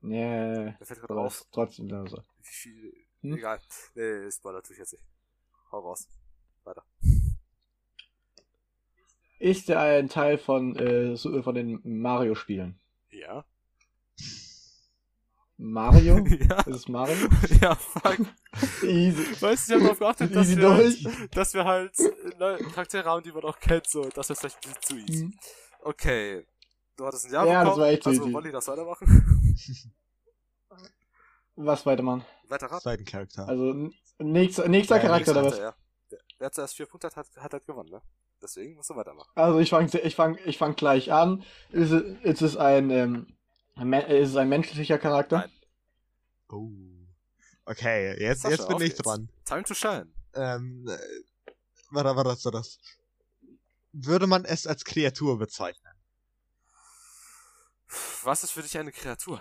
Ja, 0.02 0.72
der 0.72 0.78
fällt 0.86 1.00
gerade 1.02 1.20
auf. 1.20 1.46
trotzdem 1.52 1.88
da 1.88 2.06
so. 2.08 2.18
Wie 2.18 2.44
viel. 2.44 2.94
Hm? 3.22 3.38
Egal. 3.38 3.62
Nee, 3.96 4.26
ist 4.28 4.44
war 4.44 4.52
natürlich 4.54 4.80
jetzt 4.80 4.94
nicht. 4.94 5.06
Hau 5.72 5.80
raus. 5.80 6.08
Weiter. 6.66 6.84
Ist 9.40 9.70
er 9.70 9.80
ein 9.80 10.10
Teil 10.10 10.38
von, 10.38 10.76
äh, 10.78 11.16
von 11.18 11.56
den 11.56 11.80
Mario-Spielen? 11.84 12.80
Ja. 13.12 13.46
Mario? 15.66 16.18
ja. 16.50 16.60
Ist 16.62 16.76
es 16.76 16.88
Mario? 16.90 17.16
ja, 17.62 17.76
fuck. 17.76 18.18
Easy. 18.84 19.42
Weißt 19.42 19.70
du, 19.70 19.74
ich 19.74 19.80
hab 19.80 19.82
darauf 19.84 20.00
geachtet, 20.00 20.36
dass 20.36 20.56
wir, 20.56 20.70
halt, 20.74 21.36
dass 21.36 21.54
wir 21.54 21.64
halt 21.66 21.98
äh, 22.00 22.12
neue 22.38 22.58
Charaktere 22.58 23.10
haben, 23.10 23.24
die 23.24 23.32
man 23.32 23.44
auch 23.44 23.60
kennt, 23.60 23.88
so. 23.88 24.10
Das 24.10 24.30
ist 24.30 24.40
vielleicht 24.40 24.58
ein 24.66 24.74
bisschen 24.74 24.82
zu 24.82 25.12
easy. 25.12 25.24
Hm. 25.26 25.34
Okay. 25.82 26.46
Du 26.98 27.06
hattest 27.06 27.26
ein 27.26 27.34
Jahr 27.34 27.46
Ja, 27.48 27.54
das 27.54 27.64
bekommen, 27.64 27.82
war 27.82 27.90
echt 27.90 28.06
also 28.06 28.22
easy. 28.24 28.34
wollen 28.34 28.46
die 28.46 28.52
das 28.52 28.68
weitermachen? 28.68 29.52
Was 31.56 31.86
weitermachen? 31.86 32.26
Weiter 32.50 32.66
raten? 32.68 32.82
Zweiten 32.82 33.06
Charakter. 33.06 33.48
Also 33.48 33.90
nächster, 34.20 34.68
nächster 34.68 34.96
Ja, 34.98 35.02
Charakter 35.04 35.32
oder 35.32 35.44
was? 35.46 35.58
Ja. 35.60 35.76
Wer- 36.40 36.52
zuerst 36.52 36.76
vier 36.76 36.88
Punkte 36.88 37.08
hat, 37.08 37.16
hat, 37.16 37.28
hat 37.38 37.54
halt 37.54 37.66
gewonnen, 37.66 37.90
ne? 37.90 38.02
Deswegen 38.42 38.76
musst 38.76 38.90
du 38.90 38.96
weitermachen. 38.96 39.32
Also 39.36 39.60
ich 39.60 39.70
fange 39.70 39.88
ich 40.00 40.16
fang, 40.16 40.38
ich 40.46 40.58
fang 40.58 40.76
gleich 40.76 41.14
an. 41.14 41.44
Ist 41.72 41.92
es, 41.92 42.04
ist 42.24 42.42
es 42.42 42.58
ein, 42.58 42.90
ähm, 42.90 42.90
ein 42.90 43.14
Men- 43.14 43.38
ist 43.76 44.30
es 44.30 44.36
ein 44.36 44.50
menschlicher 44.50 44.98
Charakter? 44.98 45.38
Nein. 45.40 45.52
Oh. 46.50 46.70
Okay, 47.66 48.20
jetzt, 48.22 48.42
Sascha, 48.42 48.56
jetzt 48.56 48.68
bin 48.68 48.78
ich 48.78 48.84
geht's. 48.90 49.02
dran. 49.02 49.30
Time 49.46 49.64
to 49.64 49.74
shine. 49.74 50.08
Ähm, 50.36 50.88
äh, 50.88 50.98
warte, 51.92 52.16
warte, 52.16 52.30
warte, 52.30 52.52
das. 52.52 52.78
Würde 53.94 54.28
man 54.28 54.44
es 54.46 54.68
als 54.68 54.84
Kreatur 54.84 55.38
bezeichnen? 55.38 55.94
Was 58.24 58.44
ist 58.44 58.52
für 58.52 58.64
dich 58.64 58.78
eine 58.78 58.92
Kreatur? 58.92 59.40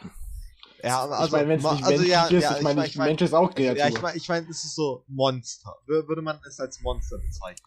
Ja, 0.83 1.05
also, 1.09 1.24
ich 1.26 1.33
meine, 1.33 1.49
wenn 1.49 1.59
es 1.59 1.72
nicht 1.72 1.85
also, 1.85 2.03
ja, 2.05 2.26
ist, 2.26 2.43
ja, 2.43 2.57
ich 2.57 2.62
meine, 2.62 2.87
ich 2.87 2.97
mein- 2.97 3.09
Mensch 3.09 3.22
ist 3.22 3.33
auch 3.35 3.55
Kreatur. 3.55 3.76
Ja, 3.78 3.89
ich 3.89 4.03
meine, 4.03 4.16
ich 4.16 4.28
mein, 4.28 4.49
es 4.49 4.64
ist 4.64 4.74
so 4.74 5.05
Monster. 5.07 5.76
Wür- 5.87 6.07
Würde 6.09 6.22
man 6.22 6.41
es 6.47 6.59
als 6.61 6.80
Monster 6.80 7.18
bezeichnen? 7.18 7.66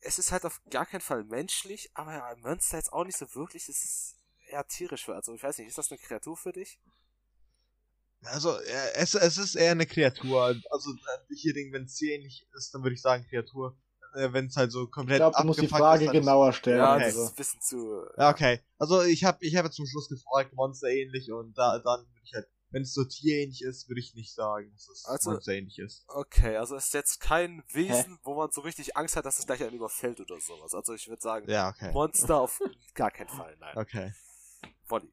Es 0.00 0.18
ist 0.18 0.32
halt 0.32 0.44
auf 0.46 0.60
gar 0.70 0.86
keinen 0.86 1.00
Fall 1.02 1.24
menschlich, 1.24 1.90
aber 1.94 2.14
ja, 2.14 2.24
ein 2.26 2.40
Monster 2.40 2.78
jetzt 2.78 2.92
auch 2.92 3.04
nicht 3.04 3.18
so 3.18 3.26
wirklich. 3.34 3.68
Es 3.68 3.84
ist 3.84 4.16
eher 4.48 4.66
tierisch. 4.66 5.08
Also 5.08 5.34
ich 5.34 5.42
weiß 5.42 5.58
nicht, 5.58 5.68
ist 5.68 5.78
das 5.78 5.90
eine 5.90 5.98
Kreatur 5.98 6.36
für 6.36 6.52
dich? 6.52 6.78
Also, 8.24 8.56
äh, 8.58 8.94
es, 8.94 9.14
es 9.14 9.38
ist 9.38 9.54
eher 9.54 9.70
eine 9.72 9.86
Kreatur. 9.86 10.56
Also, 10.70 10.90
äh, 10.92 11.34
hier, 11.36 11.54
wenn 11.72 11.84
es 11.84 11.94
tierähnlich 11.94 12.48
ist, 12.56 12.74
dann 12.74 12.82
würde 12.82 12.94
ich 12.94 13.00
sagen 13.02 13.24
Kreatur. 13.30 13.76
Äh, 14.14 14.32
wenn 14.32 14.46
es 14.46 14.56
halt 14.56 14.72
so 14.72 14.84
ich 14.84 14.90
komplett 14.90 15.18
glaube, 15.18 15.36
du 15.38 15.46
musst 15.46 15.60
die 15.60 15.66
abgefuckt 15.66 15.80
Frage 15.80 16.04
ist, 16.04 16.08
ist- 16.08 16.12
genauer 16.20 16.52
stellen. 16.52 16.78
Ja, 16.78 16.94
okay. 16.96 17.04
das 17.04 17.14
Also. 17.14 17.24
ist 17.24 17.30
ein 17.30 17.36
bisschen 17.36 17.60
zu. 17.60 18.06
Ja, 18.16 18.30
okay. 18.30 18.60
Also, 18.78 19.02
ich 19.02 19.22
habe 19.24 19.38
ich 19.44 19.54
hab 19.54 19.64
jetzt 19.66 19.76
zum 19.76 19.86
Schluss 19.86 20.08
gefragt, 20.08 20.52
Monster 20.54 20.88
ähnlich, 20.88 21.30
und 21.30 21.56
da, 21.56 21.78
dann 21.78 22.00
würde 22.00 22.20
ich 22.24 22.34
halt, 22.34 22.48
wenn 22.70 22.82
es 22.82 22.92
so 22.92 23.04
tierähnlich 23.04 23.62
ist, 23.62 23.88
würde 23.88 24.00
ich 24.00 24.14
nicht 24.14 24.34
sagen, 24.34 24.72
dass 24.72 24.88
es 24.88 25.04
Also- 25.04 25.30
Monster 25.30 25.52
ähnlich 25.52 25.78
ist. 25.78 26.04
Okay, 26.08 26.56
also 26.56 26.74
es 26.74 26.86
ist 26.86 26.94
jetzt 26.94 27.20
kein 27.20 27.62
Wesen, 27.68 28.18
wo 28.24 28.34
man 28.34 28.50
so 28.50 28.62
richtig 28.62 28.96
Angst 28.96 29.14
hat, 29.14 29.26
dass 29.26 29.38
es 29.38 29.46
gleich 29.46 29.62
einen 29.62 29.76
überfällt 29.76 30.20
oder 30.20 30.40
sowas. 30.40 30.74
Also 30.74 30.92
ich 30.94 31.06
würde 31.08 31.22
sagen, 31.22 31.48
Ja, 31.48 31.68
okay. 31.68 31.92
Monster 31.92 32.40
auf 32.40 32.60
gar 32.94 33.12
keinen 33.12 33.28
Fall, 33.28 33.56
nein. 33.60 33.76
Okay. 33.78 34.12
Wolli. 34.88 35.12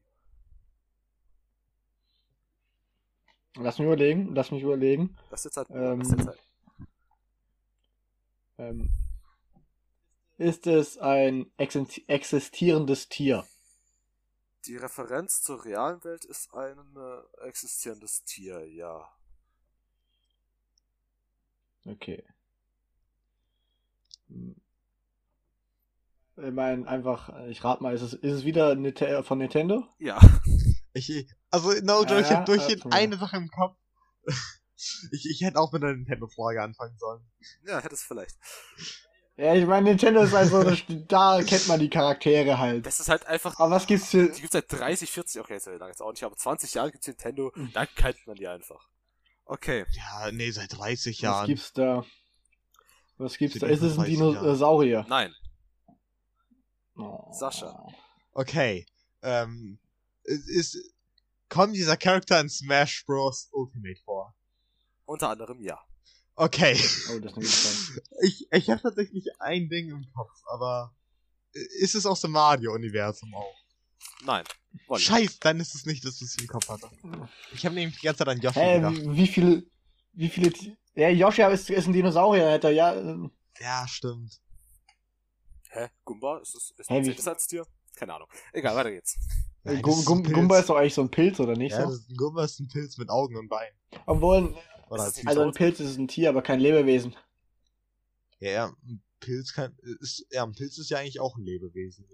Lass 3.58 3.78
mich 3.78 3.86
überlegen, 3.86 4.34
lass 4.34 4.50
mich 4.50 4.62
überlegen. 4.62 5.16
Das 5.30 5.40
ist 5.40 5.56
jetzt 5.56 5.56
halt. 5.56 5.70
Ähm, 5.70 6.00
das 6.00 6.08
ist 6.08 6.18
jetzt 6.18 6.26
halt. 6.26 6.38
Ähm, 8.58 8.90
ist 10.38 10.66
es 10.66 10.98
ein 10.98 11.50
exist 11.56 12.00
existierendes 12.08 13.08
Tier? 13.08 13.46
Die 14.66 14.76
Referenz 14.76 15.42
zur 15.42 15.64
realen 15.64 16.02
Welt 16.04 16.24
ist 16.24 16.52
ein 16.52 16.96
äh, 16.96 17.46
existierendes 17.46 18.24
Tier, 18.24 18.66
ja. 18.66 19.08
Okay. 21.86 22.24
Hm. 24.28 24.56
Ich 26.36 26.52
meine, 26.52 26.86
einfach, 26.86 27.30
ich 27.48 27.64
rate 27.64 27.82
mal, 27.82 27.94
ist 27.94 28.02
es, 28.02 28.12
ist 28.12 28.32
es 28.32 28.44
wieder 28.44 28.74
Nite- 28.74 29.22
von 29.22 29.38
Nintendo? 29.38 29.84
Ja. 29.98 30.18
Ich, 30.98 31.28
also, 31.50 31.72
no 31.82 32.04
joke, 32.04 32.20
ich 32.22 32.30
Ja, 32.30 32.36
habe 32.36 32.46
durchgehend 32.46 32.86
äh, 32.86 32.88
eine 32.90 33.18
Sache 33.18 33.36
im 33.36 33.48
Kopf. 33.50 33.76
ich, 35.12 35.28
ich 35.30 35.42
hätte 35.42 35.58
auch 35.58 35.70
mit 35.70 35.82
einer 35.84 35.92
Nintendo-Frage 35.92 36.62
anfangen 36.62 36.96
sollen. 36.96 37.20
Ja, 37.66 37.80
hätte 37.82 37.94
es 37.94 38.02
vielleicht. 38.02 38.34
Ja, 39.36 39.54
ich 39.54 39.66
meine, 39.66 39.90
Nintendo 39.90 40.22
ist 40.22 40.32
also, 40.32 40.62
da 41.06 41.42
kennt 41.42 41.68
man 41.68 41.80
die 41.80 41.90
Charaktere 41.90 42.58
halt. 42.58 42.86
Das 42.86 42.98
ist 42.98 43.10
halt 43.10 43.26
einfach. 43.26 43.58
Aber 43.60 43.72
was 43.72 43.86
gibt's 43.86 44.08
für, 44.08 44.30
Die 44.30 44.40
gibt's 44.40 44.54
seit 44.54 44.72
30, 44.72 45.10
40, 45.10 45.38
okay, 45.42 45.58
so 45.58 45.70
lange 45.72 45.88
jetzt 45.90 46.00
auch 46.00 46.12
nicht, 46.12 46.24
aber 46.24 46.34
20 46.34 46.72
Jahren 46.72 46.90
gibt's 46.90 47.06
Nintendo, 47.06 47.52
Mhm. 47.54 47.72
da 47.74 47.84
kennt 47.84 48.26
man 48.26 48.36
die 48.36 48.48
einfach. 48.48 48.88
Okay. 49.44 49.84
Ja, 49.90 50.32
nee, 50.32 50.50
seit 50.50 50.72
30 50.78 51.16
was 51.18 51.20
Jahren. 51.20 51.46
gibt's 51.46 51.74
da? 51.74 52.06
Was 53.18 53.36
gibt's 53.36 53.58
da? 53.58 53.66
Ist 53.66 53.82
es 53.82 53.98
ein 53.98 54.04
30 54.04 54.18
Jahre. 54.18 54.32
Dinosaurier? 54.32 55.04
Nein. 55.10 55.34
Oh. 56.96 57.32
Sascha. 57.32 57.86
Okay. 58.32 58.86
Ähm, 59.22 59.78
es 60.24 60.48
ist, 60.48 60.94
kommt 61.48 61.74
dieser 61.74 61.96
Charakter 61.96 62.40
in 62.40 62.48
Smash 62.48 63.04
Bros. 63.06 63.48
Ultimate 63.52 64.00
vor? 64.04 64.34
Unter 65.04 65.30
anderem 65.30 65.62
ja. 65.62 65.78
Okay. 66.34 66.78
Oh, 67.12 67.18
das 67.18 67.36
ist. 67.36 68.02
Ich, 68.22 68.46
ich 68.50 68.70
habe 68.70 68.80
tatsächlich 68.80 69.26
ein 69.40 69.68
Ding 69.68 69.90
im 69.90 70.06
Kopf, 70.14 70.32
aber 70.46 70.94
ist 71.52 71.94
es 71.94 72.06
aus 72.06 72.20
dem 72.22 72.32
Mario-Universum 72.32 73.34
auch? 73.34 73.54
Nein. 74.24 74.44
Wolli. 74.86 75.02
Scheiß, 75.02 75.38
dann 75.40 75.60
ist 75.60 75.74
es 75.74 75.86
nicht 75.86 76.04
das, 76.04 76.20
was 76.20 76.34
ich 76.34 76.42
im 76.42 76.48
Kopf 76.48 76.68
hatte. 76.68 76.88
Ich 77.52 77.64
habe 77.64 77.74
nämlich 77.74 77.98
die 77.98 78.06
ganze 78.06 78.18
Zeit 78.18 78.28
an 78.28 78.40
Yoshi 78.40 78.58
Hä, 78.58 78.76
gedacht. 78.76 78.96
wie, 78.96 79.16
wie 79.16 79.26
viele, 79.26 79.62
wie 80.12 80.28
viele, 80.28 80.76
ja, 80.94 81.08
Yoshi 81.08 81.42
ist, 81.42 81.70
ist 81.70 81.86
ein 81.86 81.92
Dinosaurier, 81.92 82.46
Alter, 82.46 82.70
ja, 82.70 82.94
äh, 82.94 83.28
Ja, 83.60 83.86
stimmt. 83.88 84.40
Hä? 85.76 85.88
Gumba? 86.04 86.38
Ist 86.38 86.54
das, 86.54 86.74
ist 86.78 86.90
Hä, 86.90 86.98
das 87.00 87.06
wie- 87.08 87.14
das 87.14 87.28
als 87.28 87.46
Tier? 87.46 87.66
Keine 87.94 88.14
Ahnung. 88.14 88.28
Egal, 88.52 88.74
weiter 88.76 88.90
geht's. 88.90 89.18
Nein, 89.64 89.82
Gum, 89.82 90.04
Gum, 90.04 90.18
ein 90.18 90.22
Pilz. 90.22 90.34
Gumba 90.34 90.58
ist 90.58 90.68
doch 90.70 90.76
eigentlich 90.76 90.94
so 90.94 91.02
ein 91.02 91.10
Pilz, 91.10 91.40
oder 91.40 91.56
nicht 91.56 91.72
Ja, 91.72 91.86
so? 91.86 91.92
ist 91.94 92.08
ein 92.10 92.16
Gumba 92.16 92.44
ist 92.44 92.60
ein 92.60 92.68
Pilz 92.68 92.96
mit 92.98 93.08
Augen 93.10 93.36
und 93.36 93.48
Beinen. 93.48 93.76
Obwohl, 94.06 94.54
also 94.90 95.20
ein 95.26 95.34
tot? 95.34 95.54
Pilz 95.56 95.80
ist 95.80 95.96
ein 95.98 96.08
Tier, 96.08 96.28
aber 96.30 96.42
kein 96.42 96.60
Lebewesen. 96.60 97.16
Ja, 98.38 98.50
ja, 98.50 98.66
ein 98.86 99.02
Pilz 99.20 99.52
kann, 99.54 99.76
ist, 100.00 100.26
ja, 100.30 100.44
ein 100.44 100.52
Pilz 100.52 100.78
ist 100.78 100.90
ja 100.90 100.98
eigentlich 100.98 101.20
auch 101.20 101.36
ein 101.36 101.42
Lebewesen, 101.44 102.06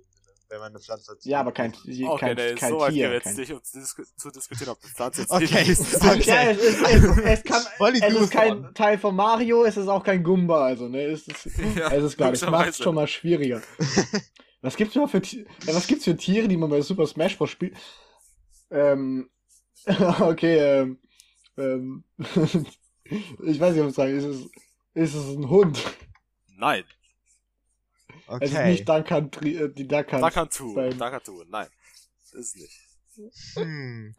wenn 0.52 0.58
man 0.60 0.68
eine 0.72 0.80
Pflanze 0.80 1.12
als 1.12 1.24
Ja, 1.24 1.40
aber 1.40 1.52
kein, 1.52 1.72
Lebewesen- 1.72 2.08
Okay, 2.08 2.34
kein, 2.36 2.56
kein 2.56 2.70
so 2.72 2.78
weit 2.80 2.92
Tier. 2.92 3.10
jetzt 3.12 3.24
kein, 3.24 3.36
nicht, 3.36 3.52
um 3.52 3.62
zu, 3.64 3.78
disku 3.80 4.02
zu 4.16 4.30
diskutieren, 4.30 4.68
ob 4.70 4.80
die 4.82 4.88
Pflanze 4.88 5.22
jetzt 5.22 5.30
Okay, 5.30 5.74
sind. 5.74 6.04
okay. 6.04 6.22
Ja, 6.24 6.42
es 6.50 6.58
ist, 6.58 6.80
es, 6.82 7.18
es 7.18 7.42
kann, 7.44 7.62
es 7.94 8.14
ist 8.20 8.30
kein. 8.30 8.74
Teil 8.74 8.98
von 8.98 9.16
Mario, 9.16 9.64
es 9.64 9.76
ist 9.78 9.88
auch 9.88 10.04
kein 10.04 10.22
Gumba, 10.22 10.66
also, 10.66 10.88
ne, 10.88 11.04
es 11.04 11.26
ist, 11.26 11.46
Ja, 11.76 11.90
es 11.90 12.04
ist 12.04 12.18
gar 12.18 12.30
nicht, 12.30 12.42
macht 12.42 12.50
logischerweise. 12.52 12.82
schon 12.82 12.94
mal 12.94 13.06
schwieriger. 13.08 13.62
Was 14.60 14.76
gibt's 14.76 14.94
überhaupt 14.94 15.10
für, 15.12 15.20
Ti- 15.22 15.44
ja, 15.66 15.74
was 15.74 15.88
gibt's 15.88 16.04
für 16.04 16.16
Tiere, 16.16 16.46
die 16.46 16.56
man 16.56 16.70
bei 16.70 16.80
Super 16.82 17.04
Smash 17.08 17.36
Bros. 17.36 17.50
spielt? 17.50 17.76
Ähm, 18.70 19.28
okay, 20.20 20.58
ähm, 20.58 20.98
ähm, 21.58 22.04
ich 23.42 23.58
weiß 23.60 23.74
nicht, 23.74 23.82
was 23.82 23.88
ich 23.90 23.94
sagen, 23.94 24.16
ist 24.16 24.24
es, 24.24 24.40
ist 24.94 25.14
es 25.16 25.36
ein 25.36 25.48
Hund? 25.50 25.82
Nein. 26.56 26.84
Es 28.28 28.50
ist 28.50 28.56
Okay. 28.56 28.70
nicht 28.70 28.88
Duncan, 28.88 29.30
äh, 29.42 29.68
die 29.72 29.86
Duncan. 29.88 30.20
Dakantu. 30.20 30.74
Beim- 30.74 30.98
Dakantu. 30.98 31.44
Nein. 31.48 31.68
Das 32.22 32.32
ist 32.34 32.56
nicht. 32.56 32.78
Hm. 33.56 34.14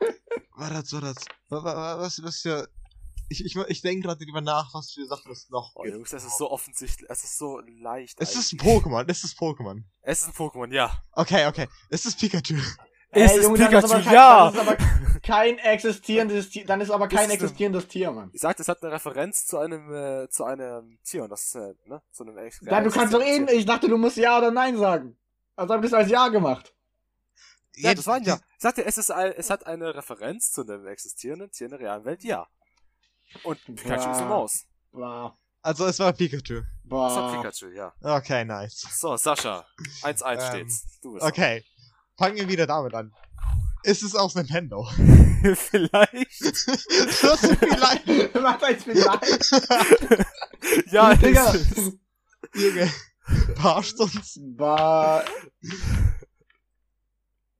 War 0.55 0.69
das, 0.69 0.93
war 0.93 1.01
das. 1.01 1.15
wa- 1.49 1.63
wa- 1.63 1.75
wa- 1.75 1.97
Was, 1.99 2.21
was 2.23 2.41
für. 2.41 2.67
Ich, 3.29 3.43
ich, 3.43 3.55
ich 3.55 3.81
denke 3.81 4.05
gerade 4.07 4.23
darüber 4.23 4.41
nach, 4.41 4.71
was 4.75 4.91
für 4.91 5.07
Sachen 5.07 5.31
es 5.31 5.49
noch 5.49 5.71
Oh, 5.75 5.81
gibt. 5.83 5.95
Jungs, 5.95 6.09
das 6.11 6.23
ist 6.25 6.37
so 6.37 6.51
offensichtlich. 6.51 7.09
Es 7.09 7.23
ist 7.23 7.37
so 7.39 7.59
leicht. 7.61 8.19
Es 8.21 8.35
ist 8.35 8.53
ein 8.53 8.59
eigentlich. 8.59 8.83
Pokémon, 8.83 9.05
es 9.09 9.23
ist 9.23 9.37
Pokémon. 9.39 9.83
Es 10.01 10.19
ist 10.21 10.27
ein 10.27 10.33
Pokémon, 10.33 10.71
ja. 10.71 11.01
Okay, 11.13 11.47
okay. 11.47 11.67
Es 11.89 12.05
ist 12.05 12.19
Pikachu. 12.19 12.55
Es 13.13 13.35
ist 13.37 13.43
Junge, 13.43 13.57
ist 13.57 13.63
aber 13.63 13.79
Pikachu, 13.79 14.03
kein, 14.03 14.13
ja. 14.13 14.51
Dann 14.51 14.53
ist 14.53 14.59
aber 14.59 14.77
kein 15.21 15.57
existierendes 15.59 16.49
Tier, 16.49 16.65
dann 16.65 16.81
ist 16.81 16.89
aber 16.91 17.07
kein 17.07 17.27
ist 17.29 17.35
existierendes 17.35 17.87
Tier, 17.87 18.11
Mann. 18.11 18.29
Ich 18.33 18.41
sagte, 18.41 18.61
es 18.61 18.67
hat 18.67 18.83
eine 18.83 18.91
Referenz 18.91 19.45
zu 19.45 19.57
einem, 19.57 19.93
äh, 19.93 20.29
zu 20.29 20.43
einem 20.43 20.97
Tier 21.03 21.23
und 21.23 21.29
das 21.29 21.43
ist, 21.45 21.55
äh, 21.55 21.73
ne, 21.85 22.01
zu 22.11 22.23
einem 22.23 22.37
ex 22.37 22.59
Dann, 22.61 22.83
du 22.83 22.89
kannst 22.91 23.13
doch 23.13 23.21
eh, 23.21 23.45
ich 23.53 23.65
dachte, 23.65 23.87
du 23.87 23.97
musst 23.97 24.17
Ja 24.17 24.37
oder 24.37 24.51
Nein 24.51 24.77
sagen. 24.77 25.17
Also 25.55 25.73
hab 25.73 25.83
ich 25.83 25.91
das 25.91 25.99
als 25.99 26.09
Ja 26.11 26.27
gemacht. 26.27 26.73
Ja, 27.75 27.93
das 27.93 28.05
war 28.05 28.15
ein 28.15 28.23
Ja. 28.23 28.35
Ich 28.57 28.61
sagte, 28.61 28.85
es 28.85 28.97
ist 28.97 29.11
ein, 29.11 29.33
es 29.37 29.49
hat 29.49 29.65
eine 29.65 29.95
Referenz 29.95 30.51
zu 30.51 30.61
einem 30.61 30.85
existierenden 30.87 31.51
Tier 31.51 31.65
in 31.67 31.71
der 31.71 31.79
realen 31.79 32.05
Welt, 32.05 32.23
ja. 32.23 32.47
Und 33.43 33.63
Pikachu 33.65 33.95
ist 33.95 34.05
eine 34.05 34.19
Ja. 34.19 34.25
Maus. 34.25 34.65
Boah. 34.91 35.37
Also 35.61 35.85
es 35.85 35.97
war 35.99 36.11
Pikachu. 36.13 36.61
Das 36.83 36.91
war 36.91 37.31
Boah. 37.31 37.41
Pikachu, 37.41 37.67
ja. 37.69 37.93
Okay, 38.01 38.43
nice. 38.45 38.85
So, 38.91 39.15
Sascha. 39.15 39.65
1-1 40.01 40.33
Ähm, 40.33 40.39
steht's. 40.49 40.99
Du 41.01 41.13
bist 41.13 41.25
Okay. 41.25 41.63
Fangen 42.17 42.37
wir 42.37 42.47
wieder 42.47 42.67
damit 42.67 42.93
an. 42.93 43.11
Ist 43.83 44.03
es 44.03 44.15
aus 44.15 44.35
Nintendo? 44.35 44.87
Vielleicht. 45.55 46.41
das 46.41 47.43
ist 47.43 47.57
vielleicht. 47.59 48.33
Was 48.33 48.61
heißt 48.61 48.83
vielleicht? 48.85 49.51
ja, 50.91 51.13
Digga. 51.15 51.53
es 51.53 51.71
ist. 51.71 51.97
Junge. 52.55 52.89
Verarscht 53.55 53.99
uns. 53.99 54.39
War, 54.55 55.25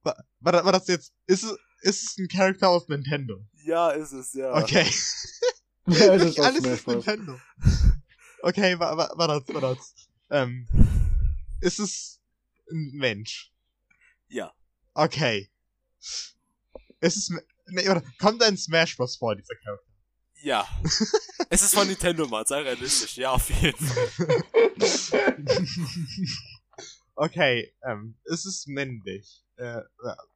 war, 0.04 0.51
das- 0.51 0.64
war 0.66 0.72
das 0.72 0.88
jetzt. 0.88 1.14
Ist 1.28 1.43
es, 1.43 1.58
ist 1.82 2.04
es 2.04 2.18
ein 2.18 2.28
Charakter 2.30 2.70
aus 2.70 2.88
Nintendo? 2.88 3.45
Ja, 3.66 3.91
ist 3.91 4.12
es, 4.14 4.34
ja. 4.34 4.54
Okay. 4.56 4.86
Ja, 5.86 6.14
es 6.14 6.24
ist 6.24 6.39
alles 6.39 6.64
ist. 6.64 6.88
Nintendo. 6.88 7.38
Okay, 8.41 8.80
war, 8.80 8.95
war, 8.95 9.12
war 9.18 9.28
das, 9.28 9.54
war 9.54 9.60
das. 9.60 9.93
Ähm. 10.30 10.66
Ist 11.60 11.80
es 11.80 12.22
ein 12.72 12.91
Mensch? 12.93 13.51
Ja. 14.34 14.52
Okay. 14.96 15.50
Ist 17.00 17.18
es. 17.18 17.30
Nee, 17.68 17.88
oder 17.88 18.02
kommt 18.20 18.42
ein 18.44 18.58
Smash 18.58 18.98
Bros. 18.98 19.16
vor, 19.16 19.36
dieser 19.36 19.56
Charakter? 19.56 19.86
Ja. 20.42 20.68
es 21.50 21.62
ist 21.62 21.74
von 21.76 21.88
Nintendo, 21.88 22.28
Mann. 22.28 22.46
Sei 22.46 22.62
realistisch. 22.62 23.18
Ja, 23.18 23.32
auf 23.32 23.50
jeden 23.50 23.78
Fall. 23.88 24.44
Okay, 27.16 27.72
ähm, 27.88 28.18
es 28.24 28.44
ist 28.46 28.68
männlich. 28.68 29.46
Äh, 29.58 29.82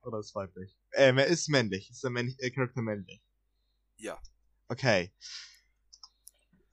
oder 0.03 0.19
ist 0.19 0.35
weiblich? 0.35 0.77
Ähm, 0.93 1.17
er 1.17 1.25
ist 1.25 1.49
männlich. 1.49 1.89
Ist 1.89 2.03
der 2.03 2.11
männlich, 2.11 2.39
äh, 2.39 2.51
Charakter 2.51 2.83
männlich? 2.83 3.19
Ja. 3.97 4.21
Okay. 4.67 5.11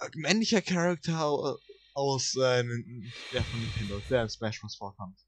Äh, 0.01 0.11
Männlicher 0.17 0.61
Charakter 0.61 1.25
au- 1.25 1.57
aus, 1.95 2.37
äh, 2.37 2.63
ja, 3.33 3.43
von 3.43 3.61
Nintendo, 3.61 3.99
der 4.11 4.25
in 4.25 4.29
Smash 4.29 4.61
Bros. 4.61 4.77
vorkommt. 4.77 5.19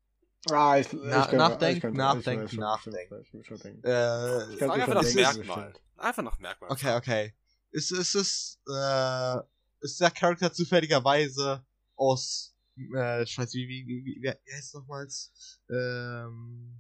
Ah, 0.51 0.79
ich, 0.79 0.93
Na- 0.93 1.23
ich 1.25 1.29
könnte- 1.31 1.37
nachdenken, 1.37 1.77
ich 1.77 1.81
könnte- 1.83 1.99
nachdenken, 1.99 2.45
ich 2.45 2.51
schon, 2.53 2.61
nachdenken. 2.61 3.21
Ich 3.41 3.47
schon. 3.47 3.61
Äh, 3.85 4.55
Ich 4.55 4.63
einfach 4.63 4.95
nach 4.95 5.15
Merkmal. 5.15 5.75
Einfach 5.97 6.23
nach 6.23 6.39
Merkmal. 6.39 6.71
okay, 6.71 6.95
okay. 6.97 7.35
Ist, 7.73 7.91
ist 7.91 8.15
es, 8.15 8.59
äh, 8.69 9.37
ist 9.81 10.01
der 10.01 10.11
Charakter 10.11 10.53
zufälligerweise 10.53 11.65
aus, 11.97 12.55
äh, 12.79 13.23
ich 13.25 13.37
weiß 13.37 13.53
wie, 13.55 13.69
wie, 13.69 13.87
wie, 13.87 14.05
wie, 14.05 14.23
wie 14.23 14.29
heißt 14.55 14.69
es 14.69 14.75
nochmals? 14.75 15.33
Ähm, 15.69 16.79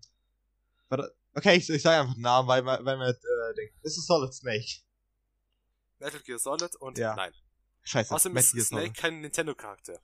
warte, 0.88 1.14
okay, 1.34 1.56
ich, 1.56 1.68
ich 1.68 1.82
sage 1.82 2.00
einfach 2.02 2.14
den 2.14 2.22
Namen, 2.22 2.46
weil, 2.48 2.62
man- 2.62 2.84
weil 2.84 2.96
man, 2.96 3.08
äh, 3.10 3.54
denkt, 3.56 3.74
ist 3.82 3.98
es 3.98 4.06
Solid 4.06 4.32
Snake? 4.32 4.66
Metal 5.98 6.20
Gear 6.20 6.38
Solid 6.38 6.76
und 6.76 6.98
Ja. 6.98 7.14
nein. 7.16 7.32
Scheiße, 7.82 8.14
Außerdem 8.14 8.34
Metal 8.34 8.46
ist 8.46 8.52
Gear 8.52 8.64
Snake 8.64 8.82
Solid. 8.86 8.96
kein 8.96 9.20
Nintendo-Charakter. 9.22 10.00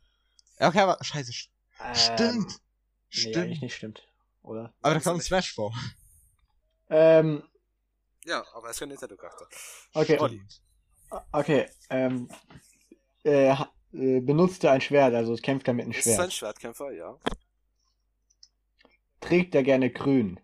Ja, 0.59 0.69
okay, 0.69 0.81
aber, 0.81 0.99
scheiße, 1.03 1.33
Ähm, 1.81 1.95
stimmt. 1.95 2.61
Nee, 3.15 3.21
Stimmt. 3.21 3.37
eigentlich 3.37 3.61
nicht 3.61 3.75
stimmt. 3.75 4.09
Oder? 4.43 4.73
aber 4.83 4.95
da 4.95 5.01
kommt 5.01 5.19
nicht. 5.19 5.27
Smash 5.27 5.55
vor. 5.55 5.73
Ähm, 6.89 7.43
Ja, 8.25 8.45
aber 8.55 8.69
er 8.69 8.71
ist 8.71 8.79
kein 8.81 8.89
Nintendo-Charakter. 8.89 9.47
okay. 9.95 10.19
Olli. 10.19 10.43
Okay, 11.31 11.69
ähm, 11.91 12.29
äh, 13.25 13.55
äh, 13.93 14.21
benutzt 14.21 14.65
er 14.65 14.73
ein 14.73 14.81
Schwert, 14.81 15.13
also 15.15 15.35
es 15.35 15.43
kämpft 15.43 15.69
er 15.69 15.75
mit 15.75 15.85
einem 15.85 15.93
Ist 15.93 16.07
ein 16.09 16.15
Schwert. 16.15 16.33
Schwertkämpfer, 16.33 16.91
ja. 16.93 17.19
Trägt 19.21 19.55
er 19.55 19.63
gerne 19.63 19.91
grün. 19.91 20.41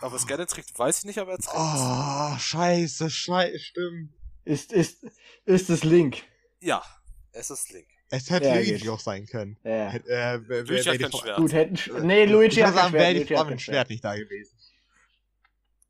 Aber 0.00 0.16
es 0.16 0.26
gerne 0.26 0.46
trägt, 0.46 0.76
weiß 0.76 0.98
ich 0.98 1.04
nicht, 1.04 1.18
aber 1.18 1.32
er 1.32 1.38
trägt. 1.38 1.54
Oh, 1.56 2.36
scheiße, 2.38 3.08
scheiße, 3.08 3.58
stimmt. 3.60 4.12
Ist, 4.44 4.72
ist, 4.72 5.04
ist 5.44 5.70
es 5.70 5.84
Link? 5.84 6.24
Ja, 6.58 6.82
es 7.30 7.50
ist 7.50 7.70
Link. 7.70 7.86
Es 8.14 8.28
hätte 8.28 8.46
Ja, 8.48 8.54
Luigi 8.56 8.76
geht. 8.76 8.88
auch 8.90 9.00
sein 9.00 9.24
können. 9.26 9.56
Ja. 9.64 9.88
Äh, 9.88 10.36
Luigi 10.36 10.82
hat 10.84 10.98
kein 10.98 11.12
Schwert. 11.12 11.36
Gut, 11.38 11.52
hätten, 11.54 11.76
Sch- 11.76 11.98
nee, 12.00 12.26
Luigi 12.26 12.56
hat 12.60 12.74
kein 12.74 12.74
sagen, 12.74 12.92
wäre 12.92 13.12
Schwert. 13.14 13.30
die 13.30 13.34
Frau 13.34 13.44
mit 13.44 13.50
dem 13.52 13.58
Schwert 13.58 13.88
nicht 13.90 14.04
da 14.04 14.14
gewesen. 14.14 14.54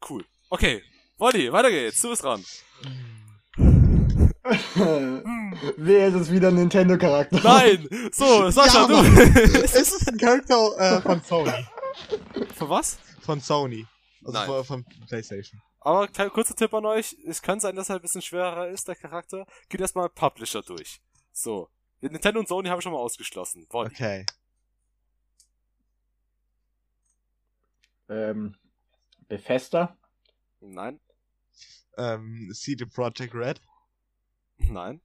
Cool. 0.09 0.25
Okay, 0.49 0.83
Wolli, 1.19 1.53
weiter 1.53 1.71
geht's. 1.71 2.01
Du 2.01 2.11
bist 2.11 2.23
dran. 2.23 2.45
Wer 5.77 6.09
ist 6.09 6.15
es 6.15 6.31
wieder 6.33 6.49
ein 6.49 6.55
Nintendo-Charakter? 6.57 7.41
Nein! 7.43 7.89
So, 8.13 8.51
Sascha, 8.51 8.83
Ja, 8.83 8.87
du! 8.89 8.97
es 9.63 9.75
ist 9.75 10.09
ein 10.09 10.17
Charakter 10.19 10.79
äh, 10.79 11.01
von 11.01 11.21
Sony. 11.23 11.67
Für 12.55 12.69
was? 12.69 12.99
Von 13.21 13.41
Sony. 13.41 13.87
Also 14.25 14.33
Nein. 14.39 14.47
von, 14.47 14.65
von 14.65 14.85
PlayStation. 15.09 15.61
Aber 15.81 16.07
kurzer 16.31 16.55
Tipp 16.55 16.73
an 16.75 16.87
euch. 16.87 17.17
Es 17.27 17.43
kann 17.43 17.59
sein, 17.61 17.75
dass 17.77 17.89
er 17.89 17.97
ein 17.97 18.03
bisschen 18.03 18.23
schwerer 18.23 18.69
ist, 18.69 18.87
der 18.87 18.95
Charakter. 18.95 19.47
Geht 19.69 19.81
erstmal 19.81 20.09
Publisher 20.09 20.63
durch. 20.63 21.01
So. 21.33 21.69
Nintendo 22.11 22.41
und 22.41 22.49
Sony 22.49 22.69
habe 22.69 22.81
ich 22.81 22.83
schon 22.83 22.93
mal 22.93 22.99
ausgeschlossen. 22.99 23.67
Wolli. 23.71 23.91
Okay. 23.91 24.27
Ähm, 28.09 28.57
Bethesda? 29.29 29.97
Nein. 30.61 31.01
Ähm, 31.97 32.51
CD 32.55 32.87
Projekt 32.87 33.35
Red. 33.35 33.61
Nein. 34.59 35.01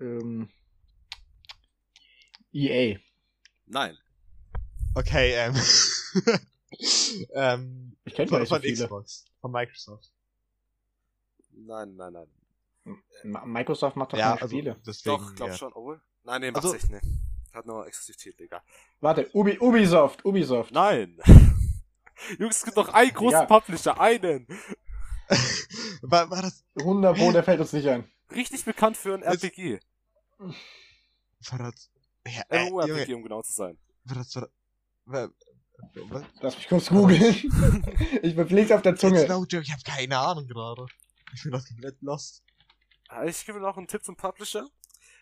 Ähm, 0.00 0.48
EA. 2.52 2.98
Nein. 3.66 3.98
Okay, 4.94 5.32
ähm. 5.34 5.54
ähm. 7.34 7.96
Ich 8.04 8.14
kenne 8.14 8.28
Von, 8.28 8.40
so 8.40 8.46
von 8.46 8.62
viele. 8.62 8.84
Xbox. 8.84 9.24
Von 9.40 9.52
Microsoft. 9.52 10.12
Nein, 11.52 11.96
nein, 11.96 12.12
nein. 12.12 12.37
Microsoft 13.22 13.96
macht 13.96 14.12
doch 14.12 14.18
Ja, 14.18 14.30
keine 14.30 14.42
also 14.42 14.56
Spiele. 14.56 14.76
deswegen. 14.86 15.16
Doch, 15.16 15.34
glaub 15.34 15.48
ja. 15.50 15.56
schon. 15.56 15.72
Obwohl. 15.72 16.00
Nein, 16.24 16.40
nee, 16.40 16.50
macht 16.50 16.64
Also- 16.64 16.76
sich 16.76 16.88
nicht. 16.88 17.04
Hat 17.52 17.66
nur 17.66 17.86
Exklusivität, 17.86 18.38
Digga. 18.38 18.62
Warte, 19.00 19.28
Ubi, 19.32 19.58
Ubisoft, 19.58 20.24
Ubisoft. 20.24 20.70
Nein. 20.72 21.18
Jungs, 22.38 22.58
es 22.58 22.64
gibt 22.64 22.76
doch 22.76 22.88
einen 22.92 23.12
großen 23.12 23.40
Ja. 23.40 23.46
Publisher. 23.46 23.98
Einen. 23.98 24.46
war, 26.02 26.30
war 26.30 26.42
das. 26.42 26.64
100 26.78 27.16
Pro, 27.16 27.32
der 27.32 27.42
fällt 27.42 27.60
uns 27.60 27.72
nicht 27.72 27.88
ein. 27.88 28.10
Richtig 28.30 28.64
bekannt 28.64 28.96
für 28.96 29.14
ein 29.14 29.22
RPG. 29.22 29.80
War 30.38 31.58
das. 31.58 31.90
Ja, 32.26 32.42
äh, 32.50 32.68
Junge, 32.68 33.16
um 33.16 33.22
genau 33.22 33.42
zu 33.42 33.52
sein. 33.52 33.78
war 34.04 34.16
das. 34.16 34.34
War, 34.36 34.48
war, 35.06 35.30
was? 36.10 36.24
Lass 36.40 36.56
mich 36.56 36.68
kurz 36.68 36.88
googeln. 36.88 37.22
ich 38.22 38.36
beflieg's 38.36 38.72
auf 38.72 38.82
der 38.82 38.96
Zunge. 38.96 39.26
no 39.26 39.44
joke, 39.48 39.62
ich 39.64 39.72
hab 39.72 39.82
keine 39.84 40.18
Ahnung 40.18 40.46
gerade. 40.46 40.86
Ich 41.34 41.42
bin 41.42 41.52
das 41.52 41.66
komplett 41.66 41.96
lost. 42.02 42.42
Ich 43.26 43.46
gebe 43.46 43.60
noch 43.60 43.76
einen 43.76 43.88
Tipp 43.88 44.04
zum 44.04 44.16
Publisher. 44.16 44.68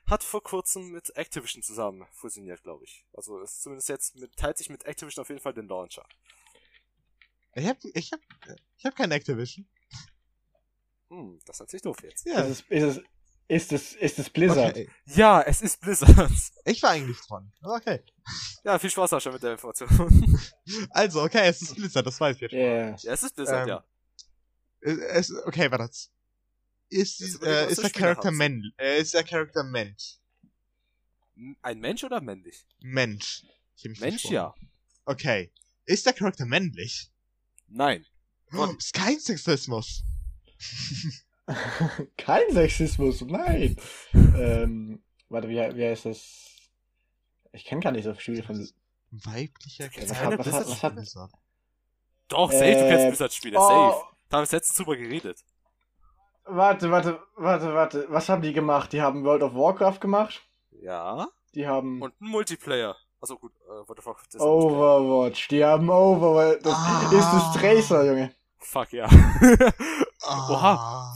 Hat 0.07 0.23
vor 0.23 0.43
kurzem 0.43 0.93
mit 0.93 1.17
Activision 1.17 1.63
zusammen 1.63 2.07
fusioniert, 2.13 2.63
glaube 2.63 2.85
ich. 2.85 3.05
Also 3.13 3.41
ist 3.41 3.63
zumindest 3.63 3.89
jetzt 3.89 4.17
mit, 4.17 4.37
teilt 4.37 4.57
sich 4.57 4.71
mit 4.71 4.85
Activision 4.85 5.23
auf 5.23 5.29
jeden 5.29 5.41
Fall 5.41 5.53
den 5.53 5.67
Launcher. 5.69 6.07
Ich 7.55 7.67
hab, 7.67 7.79
ich 7.83 8.13
hab, 8.13 8.21
ich 8.77 8.85
hab 8.85 8.95
kein 8.95 9.11
Activision. 9.11 9.67
Hm, 11.09 11.41
das 11.45 11.61
hat 11.61 11.71
sich 11.71 11.83
doof 11.83 11.97
jetzt. 12.03 12.27
Ja. 12.27 12.41
Ist 12.43 12.65
es, 12.71 12.71
ist 12.71 12.83
es, 12.99 13.03
ist 13.49 13.73
es, 13.73 13.95
ist 13.95 14.19
es 14.19 14.31
Blizzard? 14.31 14.71
Okay. 14.71 14.91
Ja, 15.07 15.41
es 15.43 15.63
ist 15.63 15.81
Blizzard. 15.81 16.31
Ich 16.65 16.83
war 16.83 16.91
eigentlich 16.91 17.19
dran. 17.27 17.53
Okay. 17.63 18.03
Ja, 18.65 18.79
viel 18.79 18.91
Spaß 18.91 19.11
Sascha 19.11 19.31
mit 19.31 19.43
der 19.43 19.53
Information. 19.53 19.89
Also, 20.91 21.23
okay, 21.23 21.49
es 21.49 21.63
ist 21.63 21.77
Blizzard, 21.77 22.05
das 22.05 22.21
weiß 22.21 22.37
ich 22.37 22.43
jetzt. 22.43 22.51
schon. 22.51 22.59
Yeah. 22.61 22.97
ja, 22.99 23.13
es 23.13 23.23
ist 23.23 23.37
Blizzard, 23.37 23.63
Ähm, 23.63 23.69
ja. 23.69 23.85
Es, 24.81 25.33
okay, 25.45 25.71
war 25.71 25.79
das. 25.79 26.11
Ist, 26.89 27.21
Jetzt 27.21 27.43
äh, 27.43 27.69
ist 27.71 27.83
der 27.83 27.91
Charakter 27.91 28.31
männlich? 28.31 28.73
Äh, 28.79 29.01
ist 29.01 29.15
der 29.15 29.25
Charakter 29.25 29.65
Mensch? 29.65 30.19
Ein 31.63 31.81
Mensch 31.81 32.05
oder 32.05 32.21
männlich? 32.21 32.65
Mensch. 32.81 33.45
Ich 33.77 33.85
hab 33.85 33.91
mich 33.91 34.01
Mensch, 34.01 34.25
ja. 34.27 34.55
Okay. 35.05 35.53
Ist 35.85 36.07
der 36.07 36.13
Charakter 36.13 36.47
männlich? 36.47 37.11
Nein. 37.69 38.07
Oh, 38.53 38.67
ist 38.79 38.93
kein 38.93 39.19
Sexismus. 39.19 40.03
Kein 42.17 42.53
Sexismus, 42.53 43.21
nein. 43.21 43.77
ähm, 44.15 45.03
warte, 45.29 45.49
wie, 45.49 45.55
wie 45.55 45.85
heißt 45.85 46.07
das? 46.07 46.51
Ich 47.53 47.65
kenne 47.65 47.81
gar 47.83 47.93
nicht 47.93 48.03
so 48.05 48.15
viele 48.15 48.43
von. 48.43 48.69
Weiblicher 49.11 49.89
Charakter. 49.89 50.45
was 50.53 50.83
hat-. 50.83 51.31
Doch, 52.29 52.51
safe, 52.51 52.65
Äh, 52.65 52.75
du 52.83 52.89
kennst 52.89 53.07
Blizzard-Spiele, 53.09 53.59
Oh, 53.59 53.61
safe. 53.61 54.05
Da 54.29 54.39
haben 54.39 54.49
wir 54.49 54.57
letztens 54.57 54.77
drüber 54.77 54.97
geredet. 54.97 55.45
Warte, 56.47 56.91
warte, 56.91 57.21
warte, 57.37 57.75
warte. 57.75 58.07
Was 58.09 58.29
haben 58.29 58.43
die 58.43 58.53
gemacht? 58.53 58.93
Die 58.93 59.03
haben 59.03 59.25
World 59.25 59.43
of 59.43 59.55
Warcraft 59.55 60.01
gemacht. 60.01 60.43
Ja. 60.71 61.29
Die 61.55 61.67
haben 61.67 62.03
Und 62.03 62.21
ein 62.21 62.29
Multiplayer. 62.29 62.97
Also 63.21 63.39
gut, 63.39 63.53
äh, 63.67 63.89
what 63.89 63.97
the 63.97 64.03
fuck. 64.03 64.19
Das 64.27 64.35
ist. 64.37 64.41
Overwatch. 64.41 65.49
Die 65.49 65.65
haben 65.65 65.89
Overwatch. 65.89 66.63
Das 66.63 66.75
Ah. 66.75 67.11
ist 67.13 67.33
das 67.33 67.53
Tracer, 67.55 68.05
Junge. 68.05 68.35
Fuck, 68.59 68.93
ja. 68.93 69.07
Ah. 69.07 69.11
Oha, 70.51 71.15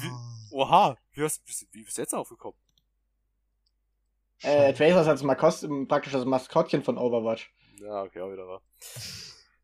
Oha, 0.53 0.97
wie, 1.13 1.23
hast, 1.23 1.43
wie, 1.47 1.67
wie 1.73 1.85
bist 1.85 1.99
du 1.99 2.03
jetzt 2.03 2.15
aufgekommen? 2.15 2.57
Äh, 4.43 4.73
Tracer 4.73 5.03
ist 5.03 5.09
als 5.09 5.23
Makost, 5.23 5.69
praktisch 5.89 6.13
das 6.13 6.25
Maskottchen 6.25 6.83
von 6.83 6.97
Overwatch. 6.97 7.53
Ja, 7.79 8.03
okay, 8.03 8.21
auch 8.21 8.33
wieder 8.33 8.47
wahr. 8.47 8.63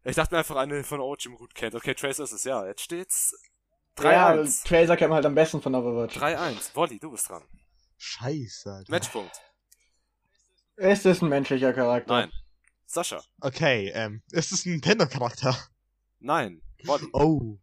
Ich 0.04 0.14
dachte 0.16 0.34
mir 0.34 0.38
einfach, 0.38 0.56
eine 0.56 0.84
von 0.84 1.00
OG 1.00 1.34
gut 1.36 1.54
kennt. 1.54 1.74
Okay, 1.74 1.94
Tracer 1.94 2.24
ist 2.24 2.32
es, 2.32 2.44
ja. 2.44 2.66
Jetzt 2.66 2.82
steht's 2.82 3.34
Ja, 4.00 4.32
3-1. 4.32 4.64
Tracer 4.64 4.96
kennt 4.96 5.10
man 5.10 5.16
halt 5.16 5.26
am 5.26 5.34
besten 5.34 5.62
von 5.62 5.74
Overwatch. 5.74 6.16
3-1. 6.16 6.74
Wolli, 6.74 6.98
du 6.98 7.10
bist 7.10 7.28
dran. 7.28 7.42
Scheiße, 7.96 8.70
Alter. 8.70 8.90
Matchpunkt. 8.90 9.40
Ist 10.76 11.06
es 11.06 11.22
ein 11.22 11.28
menschlicher 11.28 11.72
Charakter? 11.72 12.12
Nein. 12.12 12.32
Sascha. 12.84 13.22
Okay, 13.40 13.90
ähm, 13.94 14.22
ist 14.30 14.52
es 14.52 14.66
ein 14.66 14.72
Nintendo-Charakter? 14.72 15.56
Nein. 16.20 16.60
Wolli. 16.84 17.06
Oh. 17.12 17.58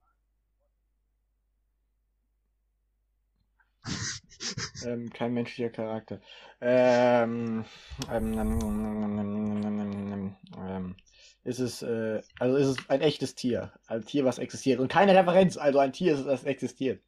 Ähm, 4.85 5.09
kein 5.11 5.33
menschlicher 5.33 5.69
Charakter. 5.69 6.19
Ähm, 6.59 7.65
ähm, 8.11 8.33
ähm, 8.33 8.59
ähm, 8.61 9.19
ähm, 9.19 9.79
ähm, 9.79 10.35
ähm, 10.57 10.95
ist 11.43 11.59
es, 11.59 11.81
äh, 11.81 12.21
also 12.39 12.55
ist 12.57 12.67
es 12.79 12.89
ein 12.89 13.01
echtes 13.01 13.35
Tier. 13.35 13.73
Ein 13.87 14.05
Tier, 14.05 14.23
was 14.25 14.37
existiert. 14.39 14.79
Und 14.79 14.87
keine 14.89 15.15
Referenz, 15.15 15.57
also 15.57 15.79
ein 15.79 15.91
Tier, 15.93 16.13
ist, 16.15 16.25
das 16.25 16.43
existiert. 16.43 17.03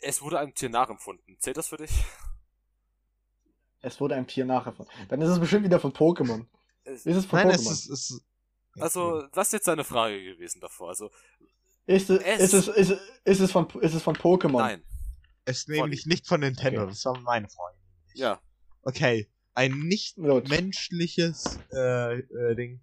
Es 0.00 0.20
wurde 0.22 0.38
einem 0.40 0.54
Tier 0.54 0.68
nachempfunden. 0.70 1.36
Zählt 1.38 1.56
das 1.56 1.68
für 1.68 1.76
dich? 1.76 1.90
Es 3.80 4.00
wurde 4.00 4.14
einem 4.14 4.26
Tier 4.26 4.44
nachempfunden. 4.44 4.92
Dann 5.08 5.20
ist 5.22 5.30
es 5.30 5.40
bestimmt 5.40 5.64
wieder 5.64 5.80
von 5.80 5.92
Pokémon. 5.92 6.46
Es- 6.84 7.06
Ist 7.06 7.16
es 7.16 7.26
von 7.26 7.38
Nein, 7.40 7.50
es 7.50 7.62
Pokémon? 7.66 7.72
ist, 7.72 7.88
es 7.90 8.10
ist 8.10 8.24
Also, 8.80 9.22
das 9.32 9.48
ist 9.48 9.52
jetzt 9.52 9.68
deine 9.68 9.84
Frage 9.84 10.22
gewesen 10.22 10.60
davor. 10.60 10.88
Also, 10.90 11.10
Ist 11.86 12.10
es, 12.10 12.22
es- 12.22 12.40
ist 12.40 12.54
es, 12.54 12.68
ist 12.68 12.90
es, 12.90 13.00
ist 13.24 13.40
es 13.40 13.52
von, 13.52 13.68
ist 13.80 13.94
es 13.94 14.02
von 14.02 14.16
Pokémon? 14.16 14.58
nein. 14.58 14.82
es 15.44 15.58
ist 15.58 15.68
nämlich 15.68 16.06
nicht 16.06 16.26
von 16.28 16.40
Nintendo, 16.40 16.82
Okay. 16.82 16.90
das 16.90 17.04
war 17.04 17.18
meine 17.20 17.48
Frage. 17.48 17.76
Ja. 18.14 18.40
Okay, 18.82 19.28
ein 19.54 19.78
nicht 19.80 20.16
menschliches 20.18 21.58
äh, 21.72 22.18
äh, 22.20 22.54
Ding, 22.54 22.80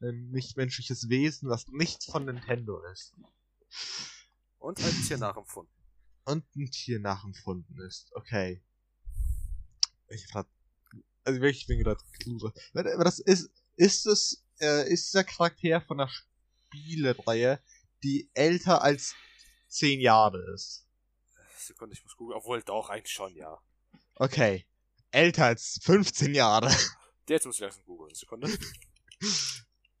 ein 0.00 0.30
nicht 0.30 0.56
menschliches 0.56 1.08
Wesen, 1.08 1.48
was 1.48 1.66
nicht 1.68 2.04
von 2.04 2.24
Nintendo 2.24 2.82
ist 2.92 3.14
Und 4.58 4.78
ein 4.78 5.02
Tier 5.06 5.18
nachempfunden. 5.18 5.72
und 6.24 6.44
ein 6.56 6.70
Tier 6.70 7.00
nachempfunden 7.00 7.78
ist. 7.80 8.10
Okay. 8.14 8.62
Ich 10.08 10.24
hab 10.24 10.30
grad, 10.30 10.46
also 11.24 11.40
wirklich, 11.40 11.62
ich 11.62 11.66
bin 11.66 11.78
gerade 11.80 12.02
Aber 12.74 13.04
das 13.04 13.18
ist, 13.18 13.50
ist 13.76 14.06
es, 14.06 14.44
äh, 14.60 14.88
ist 14.92 15.12
der 15.14 15.24
Charakter 15.24 15.80
von 15.80 15.98
der 15.98 16.08
Spielereihe, 16.08 17.60
die 18.02 18.30
älter 18.34 18.82
als 18.82 19.14
10 19.68 20.00
Jahre 20.00 20.38
ist. 20.54 20.86
Sekunde, 21.58 21.94
ich 21.94 22.02
muss 22.04 22.16
googeln. 22.16 22.38
Obwohl, 22.38 22.62
doch, 22.62 22.90
eigentlich 22.90 23.12
schon, 23.12 23.34
ja. 23.34 23.58
Okay. 24.14 24.64
Älter 25.10 25.46
als 25.46 25.80
15 25.82 26.34
Jahre. 26.34 26.70
Jetzt 27.28 27.46
muss 27.46 27.56
ich 27.56 27.62
langsam 27.62 27.84
googeln. 27.84 28.14
Sekunde. 28.14 28.56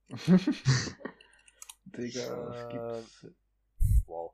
Digga, 1.84 2.46
was 2.48 2.68
gibt's? 2.68 3.24
Äh, 3.24 3.30
wow. 4.06 4.32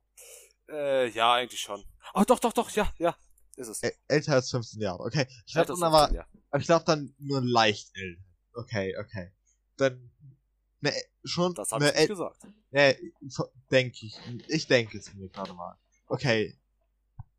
Äh, 0.68 1.08
ja, 1.10 1.34
eigentlich 1.34 1.60
schon. 1.60 1.84
Oh, 2.14 2.24
doch, 2.26 2.38
doch, 2.38 2.52
doch, 2.52 2.70
ja, 2.70 2.92
ja. 2.98 3.16
Ist 3.56 3.68
es. 3.68 3.82
Ä 3.82 3.92
älter 4.08 4.34
als 4.34 4.50
15 4.50 4.80
Jahre. 4.80 5.00
Okay. 5.00 5.26
Ich 5.46 5.52
glaube 5.52 5.68
dann 5.68 5.82
aber, 5.82 6.06
schon, 6.06 6.16
ja. 6.16 6.26
aber 6.50 6.60
ich 6.60 6.66
glaube 6.66 6.84
dann 6.84 7.14
nur 7.18 7.42
leicht 7.42 7.90
älter. 7.94 8.22
Okay, 8.54 8.96
okay. 8.98 9.32
Dann, 9.76 10.10
ne, 10.80 10.92
schon, 11.24 11.54
Das 11.54 11.72
habe 11.72 11.84
ne, 11.84 11.90
ich 11.90 11.96
nicht 11.96 12.08
gesagt. 12.08 12.42
Ne, 12.70 12.96
denke 13.70 14.06
ich. 14.06 14.18
Ich 14.48 14.66
denke 14.66 14.98
es 14.98 15.12
mir 15.14 15.28
gerade 15.28 15.54
mal. 15.54 15.78
Okay. 16.06 16.58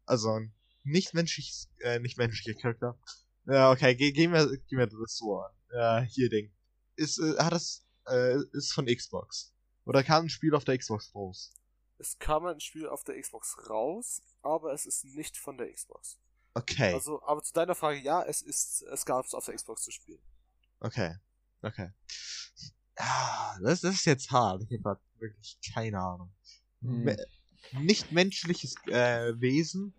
Also, 0.05 0.31
ein 0.31 0.53
nicht 0.84 1.13
menschliches, 1.13 1.69
äh, 1.79 1.99
nicht 1.99 2.17
menschlicher 2.17 2.59
Charakter. 2.59 2.97
Ja, 3.45 3.71
okay, 3.71 3.95
ge 3.95 4.11
gehen 4.11 4.31
wir, 4.31 4.45
gehen 4.47 4.79
wir 4.79 4.88
das 4.88 5.17
so 5.17 5.39
an. 5.39 5.51
Ja, 5.73 6.01
hier 6.01 6.29
Ding. 6.29 6.51
Ist, 6.95 7.19
äh, 7.19 7.38
hat 7.38 7.53
das, 7.53 7.86
äh, 8.08 8.38
ist 8.54 8.74
von 8.74 8.86
Xbox. 8.86 9.54
Oder 9.86 10.04
kam 10.04 10.26
ein 10.26 10.30
Spiel 10.30 10.56
auf 10.56 10.64
der 10.66 10.78
Xbox 10.78 11.14
raus? 11.14 11.54
Es 11.97 12.18
kam 12.20 12.45
ein 12.45 12.60
Spiel 12.60 12.88
auf 12.88 13.04
der 13.04 13.20
Xbox 13.20 13.56
raus, 13.70 14.22
aber 14.41 14.74
es 14.74 14.86
ist 14.86 15.04
nicht 15.06 15.38
von 15.38 15.58
der 15.58 15.72
Xbox. 15.74 16.18
Okay, 16.56 16.93
Also, 16.93 17.22
aber 17.24 17.41
zu 17.43 17.54
deiner 17.54 17.76
Frage, 17.76 17.99
ja, 17.99 18.24
es 18.24 18.41
ist, 18.41 18.82
es 18.84 19.06
gab 19.06 19.26
es 19.26 19.34
auf 19.34 19.45
der 19.45 19.56
Xbox 19.56 19.84
zu 19.84 19.91
spielen. 19.91 20.22
okay, 20.80 21.16
okay. 21.62 21.91
Ah, 22.95 23.58
das, 23.62 23.82
das 23.82 23.95
ist 23.95 24.06
jetzt 24.06 24.30
hart. 24.32 24.62
Ich 24.70 24.80
habe 24.86 24.99
wirklich 25.18 25.58
keine 25.74 25.99
Ahnung. 25.99 26.32
Hm. 26.82 27.04
Me- 27.06 27.26
nicht 27.80 28.12
menschliches 28.12 28.76
äh, 28.88 29.34
Wesen 29.39 29.95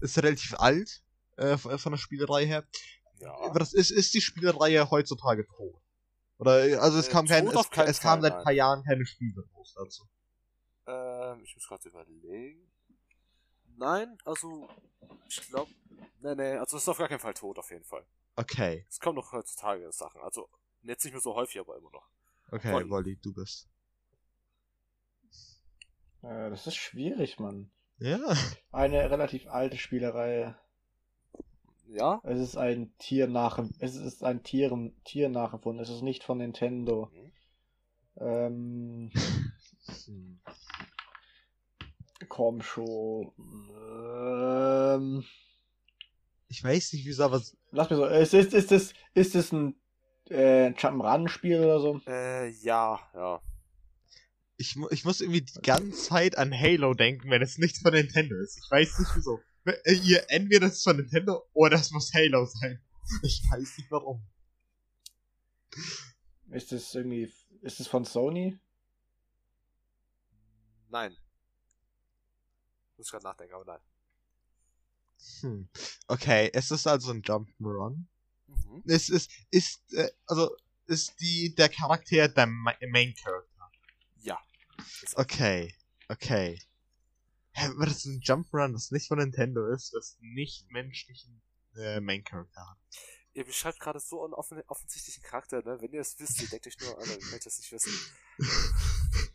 ist 0.00 0.16
relativ 0.18 0.54
alt 0.54 1.02
äh, 1.36 1.56
von 1.58 1.78
von 1.78 1.92
der 1.92 1.98
Spielerei 1.98 2.46
her. 2.46 2.64
Ja. 3.18 3.34
Aber 3.40 3.58
das 3.58 3.72
ist, 3.72 3.90
ist 3.90 4.14
die 4.14 4.20
Spielerei 4.20 4.78
heutzutage 4.88 5.46
tot. 5.46 5.80
Oder 6.38 6.82
also 6.82 6.98
es 6.98 7.08
Äh, 7.08 7.10
kam 7.12 7.26
kein, 7.26 7.46
es, 7.46 7.54
es 7.54 8.00
kam 8.00 8.20
seit 8.22 8.32
ein 8.34 8.42
paar. 8.42 8.52
Jahren 8.52 8.82
keine 8.84 9.06
Spiele 9.06 9.44
raus 9.54 9.74
dazu. 9.76 10.08
Ähm, 10.86 11.42
ich 11.44 11.54
muss 11.54 11.66
gerade 11.68 11.88
überlegen. 11.88 12.70
Nein, 13.76 14.18
also, 14.24 14.68
ich 15.28 15.40
glaube, 15.48 15.70
nee, 16.20 16.34
nee, 16.34 16.52
also 16.56 16.76
es 16.76 16.82
ist 16.84 16.88
auf 16.88 16.98
gar 16.98 17.08
keinen 17.08 17.18
Fall 17.20 17.34
tot, 17.34 17.58
auf 17.58 17.70
jeden 17.70 17.84
Fall. 17.84 18.04
Okay, 18.36 18.84
Es 18.88 19.00
kommen 19.00 19.16
noch 19.16 19.32
heutzutage 19.32 19.90
Sachen, 19.92 20.20
also, 20.22 20.48
jetzt 20.82 21.04
nicht 21.04 21.12
mehr 21.12 21.20
so 21.20 21.34
häufig, 21.34 21.60
aber 21.60 21.76
immer 21.76 21.90
noch. 21.90 22.08
okay, 22.50 22.70
Voll. 22.70 22.88
Wolli, 22.90 23.16
du 23.16 23.32
bist. 23.32 23.68
Äh, 26.22 26.50
das 26.50 26.66
ist 26.66 26.76
schwierig, 26.76 27.38
Mann. 27.38 27.70
Ja. 27.98 28.18
Eine 28.72 29.10
relativ 29.10 29.46
alte 29.48 29.76
Spielerei. 29.78 30.54
Ja? 31.88 32.20
Es 32.24 32.40
ist 32.40 32.56
ein 32.56 32.92
Tier 32.98 33.26
nach, 33.26 33.58
es 33.78 33.96
ist 33.96 34.24
ein 34.24 34.42
Tier, 34.42 34.92
Tier 35.04 35.28
nachempfunden. 35.28 35.82
Es 35.82 35.90
ist 35.90 36.02
nicht 36.02 36.24
von 36.24 36.38
Nintendo. 36.38 37.10
Mhm. 37.12 37.32
Ähm, 38.16 39.10
Hm. 40.06 40.40
komm 42.28 42.62
schon. 42.62 43.32
Ähm, 43.38 45.24
Ich 46.48 46.62
weiß 46.62 46.92
nicht, 46.92 47.04
wieso, 47.06 47.24
aber 47.24 47.42
lass 47.72 47.90
mir 47.90 47.96
so. 47.96 48.06
Ist, 48.06 48.34
ist, 48.34 48.54
ist 48.54 48.72
es, 48.72 48.94
ist 49.14 49.34
es 49.34 49.52
ein 49.52 49.74
äh, 50.30 50.68
Jump'n'Run-Spiel 50.70 51.58
oder 51.60 51.80
so? 51.80 52.00
Äh, 52.06 52.48
ja, 52.50 53.00
ja. 53.14 53.42
ich, 54.56 54.76
mu- 54.76 54.88
ich 54.90 55.04
muss 55.04 55.20
irgendwie 55.20 55.42
die 55.42 55.60
ganze 55.62 55.90
Zeit 55.92 56.38
an 56.38 56.52
Halo 56.58 56.94
denken, 56.94 57.28
wenn 57.30 57.42
es 57.42 57.58
nicht 57.58 57.78
von 57.82 57.92
Nintendo 57.92 58.36
ist. 58.36 58.58
Ich 58.64 58.70
weiß 58.70 58.98
nicht 59.00 59.10
wieso. 59.16 59.40
Ihr, 59.86 60.30
entweder 60.30 60.68
das 60.68 60.76
ist 60.78 60.84
von 60.84 60.96
Nintendo 60.96 61.48
oder 61.52 61.76
das 61.78 61.90
muss 61.90 62.12
Halo 62.12 62.44
sein. 62.46 62.82
Ich 63.22 63.42
weiß 63.50 63.78
nicht 63.78 63.90
warum. 63.90 64.26
Ist 66.50 66.72
es 66.72 66.94
irgendwie, 66.94 67.32
ist 67.62 67.80
es 67.80 67.86
von 67.86 68.04
Sony? 68.04 68.58
Nein. 70.88 71.16
Muss 72.96 73.06
ich 73.06 73.10
gerade 73.10 73.24
nachdenken, 73.24 73.54
aber 73.54 73.64
nein. 73.64 73.80
Hm. 75.40 75.68
Okay, 76.06 76.50
es 76.52 76.70
ist 76.70 76.86
also 76.86 77.10
ein 77.10 77.22
Jump'n'Run. 77.22 78.06
Mhm. 78.46 78.82
Es 78.86 79.08
ist, 79.08 79.30
ist, 79.50 79.92
äh, 79.94 80.10
also, 80.26 80.54
ist 80.86 81.18
die, 81.20 81.54
der 81.54 81.68
Charakter 81.68 82.28
der 82.28 82.46
Ma 82.46 82.74
Main 82.88 83.14
Character. 83.14 83.70
Ja. 84.20 84.38
Okay, 85.14 85.74
okay. 86.08 86.60
Hä, 87.54 87.66
aber 87.66 87.86
das 87.86 87.98
ist 87.98 88.06
ein 88.06 88.20
Jump'n'Run, 88.20 88.72
das 88.72 88.90
nicht 88.90 89.08
von 89.08 89.18
Nintendo 89.18 89.66
ist, 89.68 89.94
das 89.94 90.16
nicht 90.20 90.70
menschlichen 90.70 91.40
äh, 91.76 92.00
Main 92.00 92.24
Character 92.24 92.68
hat. 92.68 92.78
Ihr 93.32 93.44
beschreibt 93.44 93.80
gerade 93.80 94.00
so 94.00 94.24
einen 94.24 94.34
offen 94.34 94.62
offensichtlichen 94.68 95.22
Charakter, 95.22 95.62
ne? 95.62 95.80
Wenn 95.80 95.92
ihr 95.92 96.00
es 96.00 96.18
wisst, 96.18 96.40
ihr 96.42 96.48
denkt 96.48 96.66
euch 96.66 96.78
nur, 96.80 96.98
Alter, 96.98 97.18
ich 97.18 97.30
möchte 97.30 97.44
das 97.44 97.58
nicht 97.58 97.72
wissen. 97.72 97.92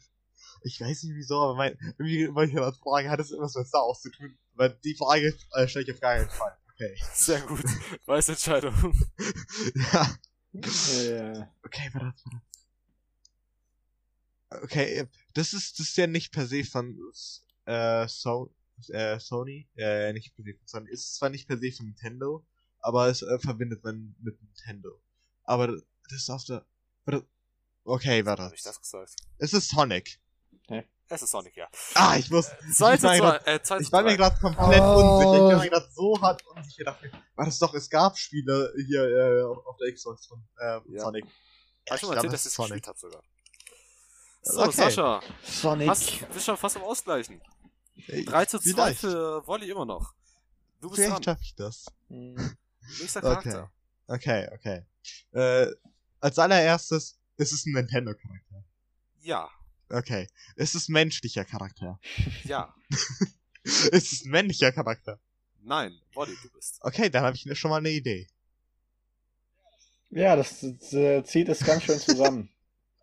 Ich 0.61 0.81
weiß 0.81 1.03
nicht 1.03 1.15
wieso, 1.15 1.41
aber 1.41 1.55
mein, 1.55 1.77
irgendwie 1.97 2.33
wollte 2.33 2.51
ich 2.51 2.57
gerade 2.57 2.77
fragen, 2.77 3.09
hat 3.09 3.19
das 3.19 3.31
irgendwas 3.31 3.55
mit 3.55 3.67
Star 3.67 3.87
Wars 3.87 4.01
zu 4.01 4.11
tun? 4.11 4.37
Weil 4.55 4.77
die 4.83 4.95
Frage 4.95 5.33
äh, 5.53 5.67
stelle 5.67 5.85
ich 5.85 5.93
auf 5.93 6.01
gar 6.01 6.17
keinen 6.17 6.29
Fall. 6.29 6.57
Okay. 6.73 6.97
Sehr 7.13 7.41
gut. 7.41 7.63
Weiße 8.05 8.33
Entscheidung. 8.33 8.73
ja. 9.93 10.17
Äh, 10.51 11.45
Okay, 11.63 11.89
warte, 11.93 12.13
warte. 12.25 12.41
Okay, 14.63 14.95
äh, 14.95 15.07
das 15.33 15.53
ist, 15.53 15.79
das 15.79 15.89
ist 15.89 15.97
ja 15.97 16.07
nicht 16.07 16.33
per 16.33 16.47
se 16.47 16.63
von 16.63 16.97
äh, 17.69 18.07
so, 18.07 18.53
äh, 18.89 19.19
Sony, 19.19 19.67
äh, 19.75 20.11
nicht 20.13 20.35
per 20.35 20.43
se 20.45 20.53
von 20.57 20.67
Sony. 20.67 20.89
Ist 20.91 21.15
zwar 21.15 21.29
nicht 21.29 21.47
per 21.47 21.57
se 21.57 21.71
von 21.71 21.85
Nintendo, 21.85 22.45
aber 22.79 23.07
es 23.07 23.21
äh, 23.21 23.39
verbindet 23.39 23.83
man 23.83 24.15
mit 24.21 24.41
Nintendo. 24.41 25.01
Aber 25.43 25.67
das 25.67 25.81
ist 26.11 26.29
auf 26.29 26.43
der. 26.45 26.65
Okay, 27.85 28.25
warte. 28.25 28.43
Habe 28.43 28.55
ich 28.55 28.61
das 28.63 28.79
gesagt? 28.79 29.13
Es 29.39 29.53
ist 29.53 29.69
Sonic. 29.69 30.19
Es 31.11 31.23
ist 31.23 31.31
Sonic, 31.31 31.55
ja. 31.55 31.67
Ah, 31.95 32.17
ich 32.17 32.29
muss. 32.29 32.51
2 32.71 32.93
ich 32.93 32.99
zu 33.01 33.07
war 33.07 33.15
2, 33.15 33.19
grad- 33.19 33.47
äh, 33.47 33.63
2 33.63 33.79
Ich 33.79 33.91
war 33.91 34.03
mir 34.03 34.09
3. 34.09 34.15
gerade 34.17 34.39
komplett 34.39 34.79
Oh. 34.81 35.17
unsicher. 35.17 35.47
Ich 35.47 35.55
war 35.55 35.63
mir 35.63 35.69
gerade 35.71 35.89
so 35.91 36.21
hart 36.21 36.45
unsicher. 36.45 36.83
Dachte, 36.83 37.11
war 37.35 37.45
das 37.45 37.57
doch, 37.57 37.73
es 37.73 37.89
gab 37.89 38.15
Spiele 38.15 38.71
hier 38.85 39.03
äh, 39.03 39.41
auf 39.41 39.75
der 39.77 39.91
Xbox 39.91 40.27
von 40.27 40.47
äh, 40.59 40.79
Ja. 40.93 41.01
Sonic. 41.01 41.25
Hab 41.25 41.95
ich 41.95 41.99
schon 42.01 42.09
mal 42.09 42.15
erzählt, 42.15 42.33
das 42.33 42.43
dass 42.43 42.45
ich 42.45 42.47
es 42.49 42.53
Sonic. 42.53 42.71
gespielt 42.83 42.87
habe 42.87 42.99
sogar. 42.99 43.23
So, 44.43 44.61
Okay. 44.61 44.71
Sascha, 44.71 45.21
Sonic. 45.43 45.89
hast, 45.89 46.29
bist 46.31 46.45
schon 46.45 46.57
fast 46.57 46.75
am 46.77 46.83
Ausgleichen. 46.83 47.41
Ey, 48.07 48.25
3 48.25 48.45
zu 48.45 48.59
2 48.59 48.71
vielleicht. 48.71 48.99
für 49.01 49.47
Wolli 49.47 49.69
immer 49.69 49.85
noch. 49.85 50.13
Du 50.81 50.89
bist 50.89 51.01
Vielleicht 51.01 51.25
schaffe 51.25 51.41
ich 51.43 51.55
das. 51.55 51.85
Hm. 52.07 52.35
Nächster 52.99 53.19
Okay. 53.23 53.49
Charakter. 53.51 53.71
Okay, 54.07 54.49
okay. 54.53 54.85
Äh, 55.31 55.71
als 56.19 56.39
allererstes 56.39 57.19
ist 57.37 57.51
es 57.51 57.65
ein 57.65 57.73
Nintendo-Charakter. 57.73 58.63
Ja, 59.21 59.49
Okay. 59.89 60.27
Es 60.55 60.75
ist 60.75 60.89
ein 60.89 60.93
menschlicher 60.93 61.45
Charakter. 61.45 61.99
ja. 62.43 62.73
es 63.63 64.13
ist 64.13 64.25
ein 64.25 64.31
männlicher 64.31 64.71
Charakter. 64.71 65.19
Nein, 65.61 65.99
Wolli, 66.13 66.35
du 66.41 66.49
bist. 66.51 66.79
Okay, 66.81 67.09
dann 67.09 67.23
habe 67.23 67.35
ich 67.35 67.59
schon 67.59 67.69
mal 67.71 67.77
eine 67.77 67.89
Idee. 67.89 68.27
Ja, 70.11 70.35
das, 70.35 70.61
das 70.61 70.93
äh, 70.93 71.23
zieht 71.23 71.49
es 71.49 71.59
ganz 71.59 71.83
schön 71.83 71.99
zusammen. 71.99 72.49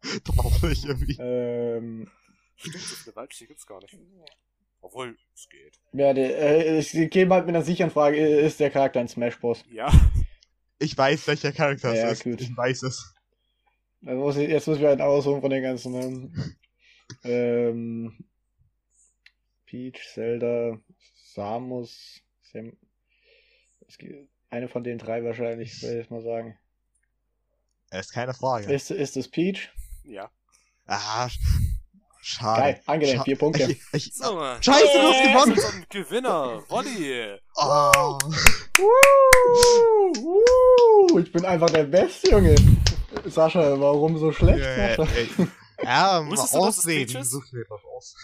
Traurig 0.25 0.85
irgendwie. 0.85 1.17
ähm, 1.21 2.11
Stimmt, 2.57 2.79
so 2.79 2.95
viele 2.97 3.17
weibliche 3.17 3.47
gibt's 3.47 3.67
gar 3.67 3.81
nicht. 3.81 3.95
Obwohl, 4.87 5.17
es 5.35 5.49
geht. 5.49 5.81
ja, 5.93 6.13
die, 6.15 6.21
äh, 6.21 6.79
ich 6.79 6.93
gehe 7.11 7.27
mal 7.27 7.41
mit 7.41 7.49
einer 7.51 7.63
sicheren 7.65 7.91
Frage. 7.91 8.17
Ist 8.25 8.61
der 8.61 8.71
Charakter 8.71 9.01
in 9.01 9.09
Smash 9.09 9.39
Bros? 9.41 9.65
Ja. 9.71 9.91
Ich 10.79 10.97
weiß, 10.97 11.27
welcher 11.27 11.53
Charakter 11.53 11.93
Ja, 11.95 12.07
es 12.07 12.19
ist. 12.19 12.25
gut. 12.25 12.41
Ich 12.41 12.57
weiß 12.57 12.83
es. 12.85 13.15
Also 14.05 14.21
muss 14.21 14.37
ich, 14.37 14.49
jetzt 14.49 14.69
muss 14.69 14.79
ich 14.79 14.85
halt 14.85 15.01
ausholen 15.01 15.41
von 15.41 15.51
den 15.51 15.63
ganzen. 15.63 15.95
Ähm, 15.95 16.57
ähm, 17.25 18.25
Peach, 19.65 20.01
Zelda, 20.15 20.79
Samus, 21.35 22.21
Sam. 22.43 22.77
Es 23.89 23.99
gibt 23.99 24.29
eine 24.51 24.69
von 24.69 24.85
den 24.85 24.99
drei 24.99 25.25
wahrscheinlich, 25.25 25.83
würde 25.83 26.01
ich 26.01 26.11
mal 26.11 26.23
sagen. 26.23 26.57
Das 27.91 28.07
ist 28.07 28.13
keine 28.13 28.35
Frage. 28.35 28.73
Ist, 28.73 28.91
ist 28.91 29.17
es 29.17 29.29
Peach? 29.29 29.73
Ja. 30.05 30.31
Ah, 30.87 31.29
Schade. 32.29 32.61
Geil, 32.61 32.83
angenehm, 32.87 33.21
Scha- 33.21 33.25
vier 33.25 33.39
Punkte. 33.39 33.71
Ich, 33.71 33.81
ich, 33.93 34.15
So. 34.15 34.41
Scheiße, 34.61 34.83
du 34.95 35.01
hast 35.01 35.23
gewonnen. 35.23 35.53
unser 35.53 35.87
Gewinner, 35.91 36.65
Wolli. 36.69 37.39
oh. 37.55 38.19
Woo, 38.79 40.13
woo, 41.13 41.19
ich 41.21 41.31
bin 41.33 41.45
einfach 41.45 41.71
der 41.71 41.85
Beste, 41.85 42.31
Junge. 42.31 42.55
Sascha, 43.27 43.79
warum 43.81 44.19
so 44.19 44.33
schlecht? 44.33 44.59
Ja, 44.59 44.97
Sascha? 44.97 45.13
ey. 45.15 45.29
ja, 45.85 46.21
mal 46.23 46.31
Wusstest 46.33 46.55
du, 46.55 46.59
ausreden. 46.59 47.13
Peaches? 47.13 47.31
Such 47.31 47.53
mir 47.53 47.65
was 47.69 47.85
aus. 47.85 48.15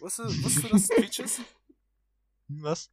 Wusstest, 0.00 0.42
wusstest 0.44 0.64
du, 0.64 0.68
dass 0.70 0.82
es 0.82 0.88
Peaches? 0.88 1.38
Hm, 2.48 2.62
Was? 2.62 2.90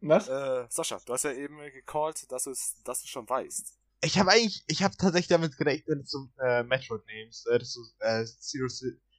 Was? 0.00 0.28
Äh, 0.28 0.66
Sascha, 0.70 1.00
du 1.04 1.12
hast 1.12 1.24
ja 1.24 1.32
eben 1.32 1.58
gecallt, 1.72 2.30
dass, 2.30 2.46
es, 2.46 2.76
dass 2.84 3.02
du 3.02 3.08
schon 3.08 3.28
weißt. 3.28 3.72
Ich 4.02 4.18
habe 4.18 4.30
eigentlich, 4.30 4.62
ich 4.68 4.82
habe 4.82 4.96
tatsächlich 4.96 5.28
damit 5.28 5.56
gerechnet, 5.56 6.02
dass 6.02 6.10
du 6.10 6.28
äh, 6.42 6.62
Metroid 6.62 7.02
nimmst, 7.06 7.46
äh, 7.48 7.58
dass 7.58 7.74
du 7.74 7.80
äh, 8.00 8.24
Zero, 8.24 8.68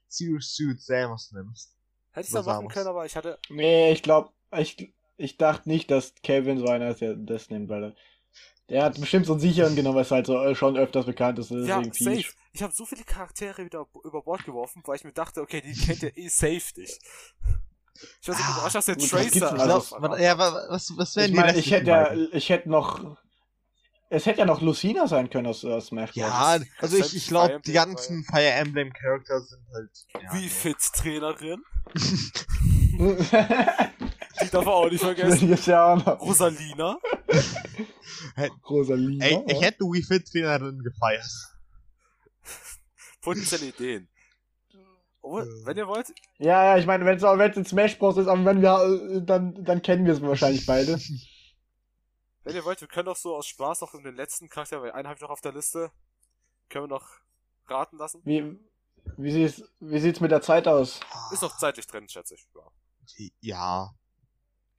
Zero 0.09 0.39
Suit 0.39 0.81
Samus 0.81 1.31
nimmst. 1.31 1.75
Hätte 2.11 2.27
ich 2.27 2.33
Was 2.33 2.45
da 2.45 2.51
machen 2.51 2.67
können, 2.69 2.87
aber 2.87 3.05
ich 3.05 3.15
hatte. 3.15 3.37
Nee, 3.49 3.91
ich 3.91 4.03
glaube, 4.03 4.31
ich, 4.57 4.93
ich 5.17 5.37
dachte 5.37 5.69
nicht, 5.69 5.91
dass 5.91 6.13
Kevin 6.23 6.57
so 6.59 6.67
einer 6.67 6.89
ist, 6.91 7.01
der 7.01 7.15
das 7.15 7.49
nimmt, 7.49 7.69
weil 7.69 7.83
er, 7.83 7.95
der 8.69 8.83
hat 8.83 8.99
bestimmt 8.99 9.25
so 9.25 9.33
einen 9.33 9.41
sicheren 9.41 9.75
genommen, 9.75 9.95
weil 9.95 10.03
es 10.03 10.11
halt 10.11 10.25
so 10.25 10.41
äh, 10.43 10.55
schon 10.55 10.77
öfters 10.77 11.05
bekannt 11.05 11.39
ist. 11.39 11.51
Ja, 11.51 11.83
safe. 11.83 12.25
Ich 12.53 12.63
habe 12.63 12.73
so 12.73 12.85
viele 12.85 13.03
Charaktere 13.03 13.63
wieder 13.65 13.85
über 14.03 14.21
Bord 14.23 14.43
geworfen, 14.45 14.81
weil 14.85 14.95
ich 14.95 15.03
mir 15.03 15.13
dachte, 15.13 15.41
okay, 15.41 15.61
die 15.61 15.73
kennt 15.73 16.03
ihr 16.03 16.17
eh 16.17 16.27
safe 16.27 16.79
nicht. 16.79 16.99
Ich 18.21 18.27
war 18.27 18.35
so 18.35 18.43
Ah, 18.43 18.51
überrascht, 18.53 18.75
dass 18.75 18.85
der 18.85 18.95
gut, 18.95 19.09
Tracer. 19.09 19.49
denn 19.49 19.55
Ich 19.57 19.61
Also, 19.61 19.97
ja, 20.17 20.37
wa- 20.37 20.65
was, 20.69 20.93
was 20.97 21.15
wären 21.15 21.25
Ich 21.27 21.31
die 21.31 21.39
restlichen 21.39 21.69
ich 21.69 21.71
hätte 21.89 22.29
ich 22.33 22.49
hätte 22.49 22.69
noch, 22.69 23.17
es 24.09 24.25
hätte 24.25 24.39
ja 24.39 24.45
noch 24.45 24.61
Lucina 24.61 25.07
sein 25.07 25.29
können 25.29 25.47
aus 25.47 25.63
äh, 25.63 25.81
Smash 25.81 26.13
Bros. 26.13 26.21
Ja, 26.21 26.59
also 26.79 26.97
ich, 26.97 27.15
ich 27.15 27.27
glaube, 27.27 27.59
die 27.65 27.73
ganzen 27.73 28.23
Fire 28.23 28.51
Emblem 28.51 28.93
Charakter 28.93 29.41
sind 29.41 29.61
halt. 29.73 29.89
Ja, 30.13 30.33
Wie 30.33 30.43
nee. 30.43 30.49
fit 30.49 30.77
Trainerin. 30.93 31.61
Die 34.39 34.49
darf 34.51 34.65
man 34.65 34.73
auch 34.73 34.89
nicht 34.89 35.03
vergessen. 35.03 35.57
Ja 35.65 35.93
Rosalina. 35.93 36.97
Rosalina. 38.69 39.25
Ey, 39.25 39.43
ich 39.47 39.61
hätte 39.61 39.83
Wii 39.83 40.03
Fit 40.03 40.31
Trainerin 40.31 40.79
gefeiert. 40.79 41.25
Potenzielle 43.21 43.67
Ideen. 43.67 44.07
Äh. 45.23 45.45
wenn 45.65 45.77
ihr 45.77 45.87
wollt, 45.87 46.13
Ja, 46.37 46.63
ja, 46.63 46.77
ich 46.77 46.85
meine, 46.85 47.03
wenn 47.05 47.17
es 47.17 47.57
in 47.57 47.65
Smash 47.65 47.97
Bros. 47.97 48.17
ist, 48.17 48.27
aber 48.27 48.45
wenn 48.45 48.61
wir, 48.61 49.17
äh, 49.17 49.25
dann, 49.25 49.63
dann 49.63 49.81
kennen 49.81 50.05
wir 50.05 50.13
es 50.13 50.21
wahrscheinlich 50.21 50.65
beide. 50.65 50.99
wenn 52.47 52.55
ihr 52.55 52.65
wollt, 52.65 52.79
wir 52.79 52.87
können 52.87 53.05
doch 53.07 53.17
so 53.17 53.35
aus 53.35 53.45
Spaß 53.47 53.81
noch 53.81 53.93
in 53.93 54.03
den 54.03 54.15
letzten 54.15 54.47
Charakter, 54.49 54.81
weil 54.81 54.91
einen 54.93 55.07
habe 55.07 55.15
ich 55.15 55.21
noch 55.21 55.29
auf 55.29 55.41
der 55.41 55.51
Liste, 55.51 55.91
können 56.69 56.85
wir 56.85 56.95
noch 56.95 57.09
raten 57.67 57.97
lassen. 57.97 58.21
Wie, 58.23 58.57
wie 59.17 59.31
sieht's, 59.31 59.63
wie 59.79 59.99
sieht's 59.99 60.21
mit 60.21 60.31
der 60.31 60.41
Zeit 60.41 60.67
aus? 60.67 61.01
Ist 61.31 61.41
noch 61.41 61.57
zeitlich 61.57 61.85
drin, 61.87 62.07
schätze 62.07 62.35
ich. 62.35 62.47
Ja. 62.55 63.31
Ja. 63.41 63.95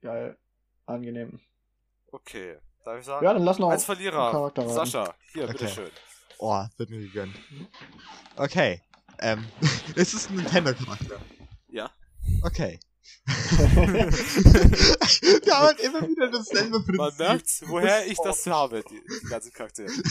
Geil. 0.01 0.37
Angenehm. 0.87 1.39
Okay, 2.11 2.57
darf 2.83 2.99
ich 2.99 3.05
sagen? 3.05 3.23
Ja, 3.23 3.33
dann 3.33 3.43
lass 3.43 3.59
noch 3.59 3.69
Als 3.69 3.85
Verlierer. 3.85 4.51
Sascha, 4.67 5.13
hier, 5.31 5.43
Okay. 5.43 5.51
bitteschön. 5.53 5.91
Oh, 6.39 6.65
wird 6.77 6.89
mir 6.89 7.01
gegönnt. 7.01 7.35
Okay. 8.35 8.81
Ähm, 9.19 9.45
es 9.95 10.13
ist 10.13 10.29
ein 10.31 10.37
Nintendo-Charakter. 10.37 11.19
Ja. 11.67 11.91
Okay. 12.41 12.79
Haben 15.49 15.63
halt 15.67 15.79
immer 15.81 16.01
wieder 16.07 16.31
dasselbe 16.31 16.79
Prinzip. 16.81 16.97
Man 16.97 17.15
merkt, 17.17 17.49
woher 17.67 18.07
ich 18.07 18.17
das 18.23 18.45
habe, 18.47 18.83
die, 18.89 18.99
die 19.23 19.27
ganzen 19.27 19.51
Charaktere. 19.53 19.91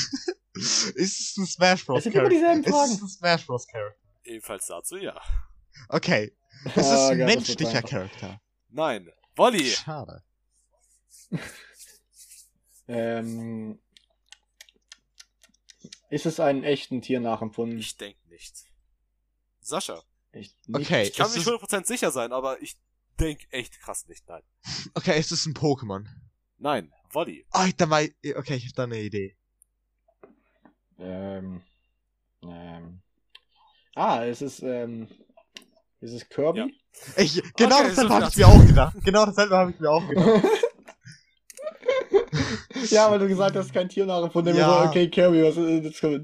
Es 0.61 0.93
ist 0.97 1.37
ein 1.39 1.47
Smash 1.47 1.87
Bros. 1.87 1.99
Es 1.99 2.05
sind 2.05 2.15
immer 2.17 2.29
dieselben 2.29 2.65
Es 2.65 2.71
Fragen. 2.71 2.91
ist 2.93 3.03
ein 3.03 3.09
Smash 3.09 3.47
Bros. 3.47 3.67
Charakter. 3.69 3.99
Ebenfalls 4.25 4.67
dazu, 4.67 4.97
ja. 4.97 5.21
Okay. 5.89 6.35
Es 6.65 6.77
ist 6.77 6.85
Ah, 6.93 7.09
ein 7.11 7.19
geil, 7.19 7.27
menschlicher. 7.29 7.83
Charakter. 7.83 8.41
Nein, 8.71 9.09
Wolli. 9.37 9.65
Schade. 9.71 10.25
Ähm, 12.89 13.79
ist 16.11 16.27
es 16.27 16.41
einen 16.41 16.65
echten 16.65 17.03
Tier 17.03 17.21
nachempfunden? 17.21 17.79
Ich 17.79 17.97
denke 17.97 18.19
nicht. 18.29 18.65
Sascha, 19.61 20.03
Ich 20.33 20.57
nicht. 20.67 20.87
Okay. 20.87 21.03
ich 21.05 21.15
kann 21.15 21.27
es 21.27 21.33
mir 21.35 21.39
nicht 21.53 21.63
100% 21.63 21.87
sicher 21.87 22.11
sein, 22.11 22.33
aber 22.33 22.61
ich 22.63 22.77
denke 23.19 23.47
echt 23.51 23.81
krass 23.81 24.07
nicht. 24.09 24.27
Nein. 24.29 24.43
okay, 24.95 25.19
es 25.19 25.31
ist 25.33 25.47
ein 25.47 25.55
Pokémon. 25.55 26.07
Nein, 26.59 26.93
Wolli. 27.13 27.45
Ah, 27.51 27.67
ich 27.67 27.77
da 27.77 27.89
wei- 27.91 28.15
okay, 28.37 28.57
ich 28.57 28.67
hab 28.67 28.75
da 28.75 28.85
eine 28.85 29.01
Idee. 29.01 29.37
Ähm, 30.99 31.63
ähm, 32.43 33.01
ah, 33.95 34.25
es 34.25 34.43
ist, 34.43 34.63
ähm, 34.63 35.09
ist 36.01 36.13
es 36.13 36.29
Kirby? 36.29 36.59
Ja. 36.61 36.67
Ich, 37.17 37.41
genau 37.57 37.79
Okay, 37.81 37.89
dasselbe 37.89 38.15
habe 38.15 38.27
ich 38.29 38.37
mir 38.37 38.49
auch 38.49 38.67
gedacht. 38.67 38.97
Genau 39.05 39.27
dasselbe 39.27 39.57
habe 39.57 39.71
ich 39.71 39.79
mir 39.81 39.91
auch 39.91 40.09
gedacht. 40.09 40.45
Ja, 42.91 43.11
weil 43.11 43.19
du 43.19 43.29
gesagt 43.29 43.57
hast, 43.57 43.73
kein 43.73 43.89
Tier 43.89 44.07
nachempfunden. 44.07 44.55
Ja. 44.55 44.61
Ja. 44.61 44.83
So, 44.85 44.89
okay, 44.89 45.09
Kirby, 45.11 45.43
was 45.43 45.57
ist 45.57 46.03
das? 46.03 46.21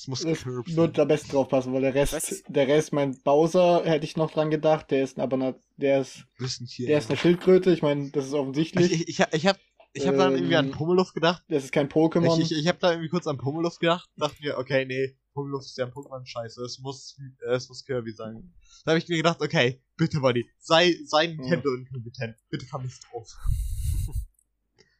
Es 0.00 0.06
muss 0.08 0.24
nur 0.24 0.34
sein. 0.66 0.92
da 0.94 1.04
best 1.04 1.30
drauf 1.30 1.48
passen, 1.48 1.74
weil 1.74 1.82
der 1.82 1.94
Was? 1.94 2.14
Rest, 2.14 2.44
der 2.48 2.66
Rest, 2.68 2.92
mein 2.94 3.20
Bowser, 3.22 3.84
hätte 3.84 4.04
ich 4.06 4.16
noch 4.16 4.30
dran 4.30 4.50
gedacht, 4.50 4.90
der 4.90 5.04
ist 5.04 5.18
aber 5.18 5.36
na, 5.36 5.54
der 5.76 6.00
ist, 6.00 6.24
Wissen 6.38 6.66
hier. 6.66 6.86
der 6.86 6.98
ist 6.98 7.10
eine 7.10 7.18
Schildkröte, 7.18 7.70
ich 7.70 7.82
meine, 7.82 8.10
das 8.10 8.26
ist 8.26 8.32
offensichtlich. 8.32 8.90
ich, 8.92 9.00
ich, 9.02 9.08
ich, 9.10 9.20
hab- 9.20 9.34
ich 9.34 9.46
hab, 9.46 9.58
hab 9.98 10.16
dann 10.16 10.34
irgendwie 10.36 10.56
an 10.56 10.66
Ähm, 10.68 10.72
Pummeluft 10.72 11.12
gedacht. 11.12 11.44
Das 11.48 11.64
ist 11.64 11.72
kein 11.72 11.88
Pokémon. 11.90 12.40
Ich, 12.40 12.50
ich, 12.50 12.58
ich 12.60 12.66
hab 12.68 12.78
da 12.80 12.92
irgendwie 12.92 13.10
kurz 13.10 13.26
an 13.26 13.36
Pummeluft 13.36 13.80
gedacht. 13.80 14.08
Dachte 14.16 14.36
mir, 14.40 14.56
okay, 14.56 14.86
nee, 14.86 15.16
Pummeluft 15.34 15.66
ist 15.66 15.76
ja 15.76 15.84
ein 15.84 15.92
Pokémon, 15.92 16.24
scheiße. 16.24 16.62
Es 16.64 16.78
muss, 16.78 17.18
äh, 17.46 17.52
es 17.54 17.68
muss 17.68 17.84
Kirby 17.84 18.12
sein. 18.12 18.54
Da 18.86 18.92
habe 18.92 18.98
ich 18.98 19.08
mir 19.08 19.16
gedacht, 19.18 19.42
okay, 19.42 19.82
bitte, 19.98 20.20
Buddy, 20.20 20.48
sei, 20.58 20.96
sei 21.04 21.26
Nintendo 21.26 21.74
inkompetent. 21.74 22.36
Bitte 22.48 22.64
ich's 22.86 23.00
drauf. 23.00 23.36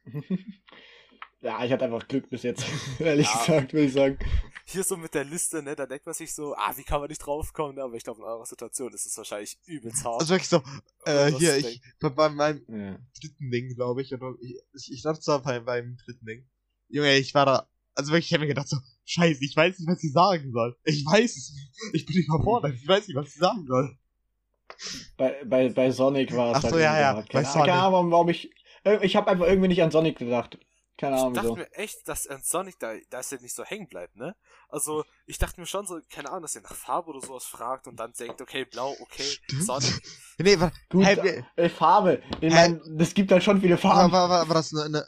ja, 1.41 1.63
ich 1.63 1.71
hatte 1.71 1.85
einfach 1.85 2.07
Glück 2.07 2.29
bis 2.29 2.43
jetzt, 2.43 2.65
ehrlich 2.99 3.27
Ja. 3.27 3.39
gesagt, 3.45 3.73
würde 3.73 3.85
ich 3.85 3.93
sagen. 3.93 4.17
Hier 4.65 4.83
so 4.83 4.95
mit 4.95 5.13
der 5.13 5.25
Liste, 5.25 5.61
ne, 5.61 5.75
da 5.75 5.85
denkt 5.85 6.05
man 6.05 6.13
sich 6.15 6.33
so, 6.33 6.55
ah, 6.55 6.71
wie 6.77 6.83
kann 6.83 6.99
man 7.01 7.09
nicht 7.09 7.19
draufkommen, 7.19 7.75
ne? 7.75 7.83
aber 7.83 7.95
ich 7.95 8.03
glaube, 8.03 8.19
in 8.21 8.25
eurer 8.25 8.45
Situation 8.45 8.93
ist 8.93 9.05
es 9.05 9.17
wahrscheinlich 9.17 9.57
übelst 9.65 10.05
hart. 10.05 10.21
Also 10.21 10.33
wirklich 10.33 10.47
so, 10.49 10.61
äh, 11.05 11.31
hier, 11.33 11.57
ich, 11.57 11.81
bei, 11.99 12.09
bei 12.09 12.29
meinem 12.29 12.63
Ja. 12.69 12.97
dritten 13.19 13.51
Ding, 13.51 13.75
glaube 13.75 14.01
ich, 14.01 14.13
oder 14.13 14.33
ich, 14.39 14.55
ich, 14.73 14.91
ich 14.93 15.01
dachte 15.03 15.19
zwar 15.19 15.41
bei, 15.41 15.59
beim 15.59 15.97
dritten 16.05 16.25
Ding. 16.25 16.47
Junge, 16.87 17.15
ich 17.17 17.33
war 17.33 17.45
da, 17.45 17.67
also 17.95 18.11
wirklich, 18.11 18.27
ich 18.27 18.33
habe 18.33 18.41
mir 18.43 18.47
gedacht 18.47 18.69
so, 18.69 18.77
scheiße, 19.05 19.43
ich 19.43 19.55
weiß 19.55 19.79
nicht, 19.79 19.89
was 19.89 20.03
ich 20.03 20.13
sagen 20.13 20.51
soll. 20.53 20.77
Ich 20.85 21.05
weiß 21.05 21.35
es 21.35 21.51
nicht. 21.53 21.95
Ich 21.95 22.05
bin 22.05 22.15
überfordert, 22.17 22.73
ich 22.75 22.87
weiß 22.87 23.07
nicht, 23.07 23.17
was 23.17 23.27
ich 23.27 23.35
sagen 23.35 23.65
soll. 23.67 23.97
Bei, 25.17 25.43
bei, 25.45 25.69
bei 25.69 25.91
Sonic 25.91 26.33
war 26.35 26.51
es 26.51 26.57
Ach 26.57 26.61
so, 26.61 26.67
halt 26.71 26.81
ja, 26.83 26.99
ja, 26.99 27.13
bei 27.31 27.43
Sonic. 27.43 27.65
keine 27.67 27.73
Ahnung, 27.73 28.11
warum 28.11 28.29
ich. 28.29 28.51
äh, 28.83 29.05
Ich 29.05 29.15
habe 29.15 29.29
einfach 29.29 29.47
irgendwie 29.47 29.67
nicht 29.67 29.83
an 29.83 29.91
Sonic 29.91 30.17
gedacht. 30.17 30.57
Keine 31.01 31.15
Ich 31.15 31.21
Ahnung, 31.21 31.33
dachte 31.33 31.47
wieso. 31.47 31.55
mir 31.55 31.71
echt, 31.73 32.07
dass 32.07 32.27
an 32.27 32.43
Sonic 32.43 32.77
da, 32.77 32.93
dass 33.09 33.31
er 33.31 33.41
nicht 33.41 33.55
so 33.55 33.63
hängen 33.63 33.87
bleibt, 33.87 34.15
ne? 34.17 34.35
Also, 34.69 35.03
ich 35.25 35.39
dachte 35.39 35.59
mir 35.59 35.65
schon 35.65 35.87
so, 35.87 35.99
keine 36.11 36.29
Ahnung, 36.29 36.43
dass 36.43 36.55
er 36.55 36.61
nach 36.61 36.75
Farbe 36.75 37.09
oder 37.09 37.21
sowas 37.21 37.43
fragt 37.45 37.87
und 37.87 37.95
dann 37.99 38.13
denkt, 38.13 38.39
okay, 38.39 38.65
blau, 38.65 38.95
okay, 38.99 39.23
Stimmt. 39.23 39.63
Sonic. 39.63 40.01
Nee, 40.37 40.59
war, 40.59 40.71
Gut, 40.89 41.05
hey, 41.05 41.43
äh, 41.55 41.69
Farbe. 41.69 42.21
Ich 42.39 42.41
Hä? 42.41 42.49
meine, 42.49 42.81
es 42.99 43.13
gibt 43.15 43.31
halt 43.31 43.43
schon 43.43 43.61
viele 43.61 43.77
Farben. 43.77 44.11
war, 44.11 44.29
war, 44.29 44.47
war 44.47 44.55
das 44.55 44.73
eine, 44.73 44.83
eine, 44.85 45.07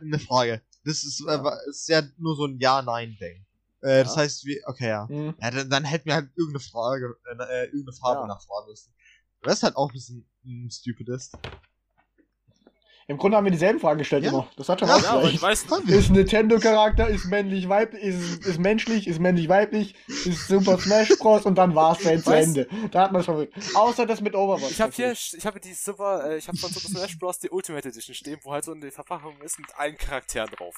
eine 0.00 0.18
Frage? 0.20 0.62
Das 0.84 1.02
ist, 1.04 1.20
äh, 1.22 1.42
war, 1.42 1.56
ist 1.68 1.88
ja 1.88 2.02
nur 2.18 2.36
so 2.36 2.46
ein 2.46 2.58
Ja-Nein-Ding. 2.58 3.44
Äh, 3.80 4.04
das 4.04 4.14
Ja. 4.14 4.22
heißt, 4.22 4.44
wir, 4.44 4.60
okay, 4.66 4.88
ja. 4.88 5.08
Hm. 5.08 5.34
Ja, 5.40 5.50
dann, 5.50 5.70
dann 5.70 5.84
hätten 5.84 6.06
wir 6.06 6.14
halt 6.14 6.30
irgendeine 6.36 6.60
Frage, 6.64 7.16
äh, 7.26 7.34
äh, 7.34 7.64
irgendeine 7.66 7.96
Farbe 7.96 8.20
Ja. 8.22 8.26
nachfragen 8.28 8.68
müssen. 8.68 8.92
Was 9.42 9.62
halt 9.64 9.74
auch 9.76 9.88
ein 9.90 9.92
bisschen 9.92 10.28
mm, 10.44 10.68
stupid 10.70 11.08
ist. 11.08 11.36
Im 13.12 13.18
Grunde 13.18 13.36
haben 13.36 13.44
wir 13.44 13.50
dieselben 13.52 13.78
Fragen 13.78 13.98
gestellt 13.98 14.24
Ja. 14.24 14.30
immer. 14.30 14.48
Das 14.56 14.68
hat 14.68 14.80
schon 14.80 14.88
Ja, 14.88 14.98
Ja, 14.98 15.28
die 15.28 15.38
meisten, 15.38 15.70
Haben 15.70 15.86
wir. 15.86 15.96
Ist 15.96 16.08
ein 16.10 16.14
Nintendo-Charakter, 16.14 17.08
ist 17.08 17.26
männlich, 17.26 17.68
weiblich, 17.68 18.02
ist, 18.02 18.44
ist 18.46 18.58
menschlich, 18.58 19.06
ist 19.06 19.20
männlich-weiblich, 19.20 19.94
ist 20.08 20.48
Super 20.48 20.78
Smash 20.78 21.10
Bros. 21.18 21.44
und 21.46 21.56
dann 21.56 21.74
war's 21.74 21.98
dann 22.02 22.22
zu 22.22 22.30
Ende. 22.32 22.66
Da 22.90 23.02
hat 23.02 23.12
man 23.12 23.22
schon. 23.22 23.46
Außer 23.74 24.06
das 24.06 24.20
mit 24.20 24.34
Overwatch. 24.34 24.72
ich 24.72 24.80
habe 24.80 24.92
hier, 24.92 25.12
ich 25.12 25.46
habe 25.46 25.60
die 25.60 25.74
Super, 25.74 26.30
äh, 26.30 26.38
ich 26.38 26.48
habe 26.48 26.56
von 26.58 26.70
Super 26.72 26.88
Smash 26.88 27.18
Bros. 27.18 27.38
die 27.38 27.50
Ultimate 27.50 27.88
Edition 27.88 28.14
stehen, 28.14 28.38
wo 28.42 28.52
halt 28.52 28.64
so 28.64 28.72
eine 28.72 28.90
Verpackung 28.90 29.34
ist 29.42 29.58
mit 29.58 29.68
allen 29.76 29.96
Charakteren 29.96 30.50
drauf. 30.50 30.74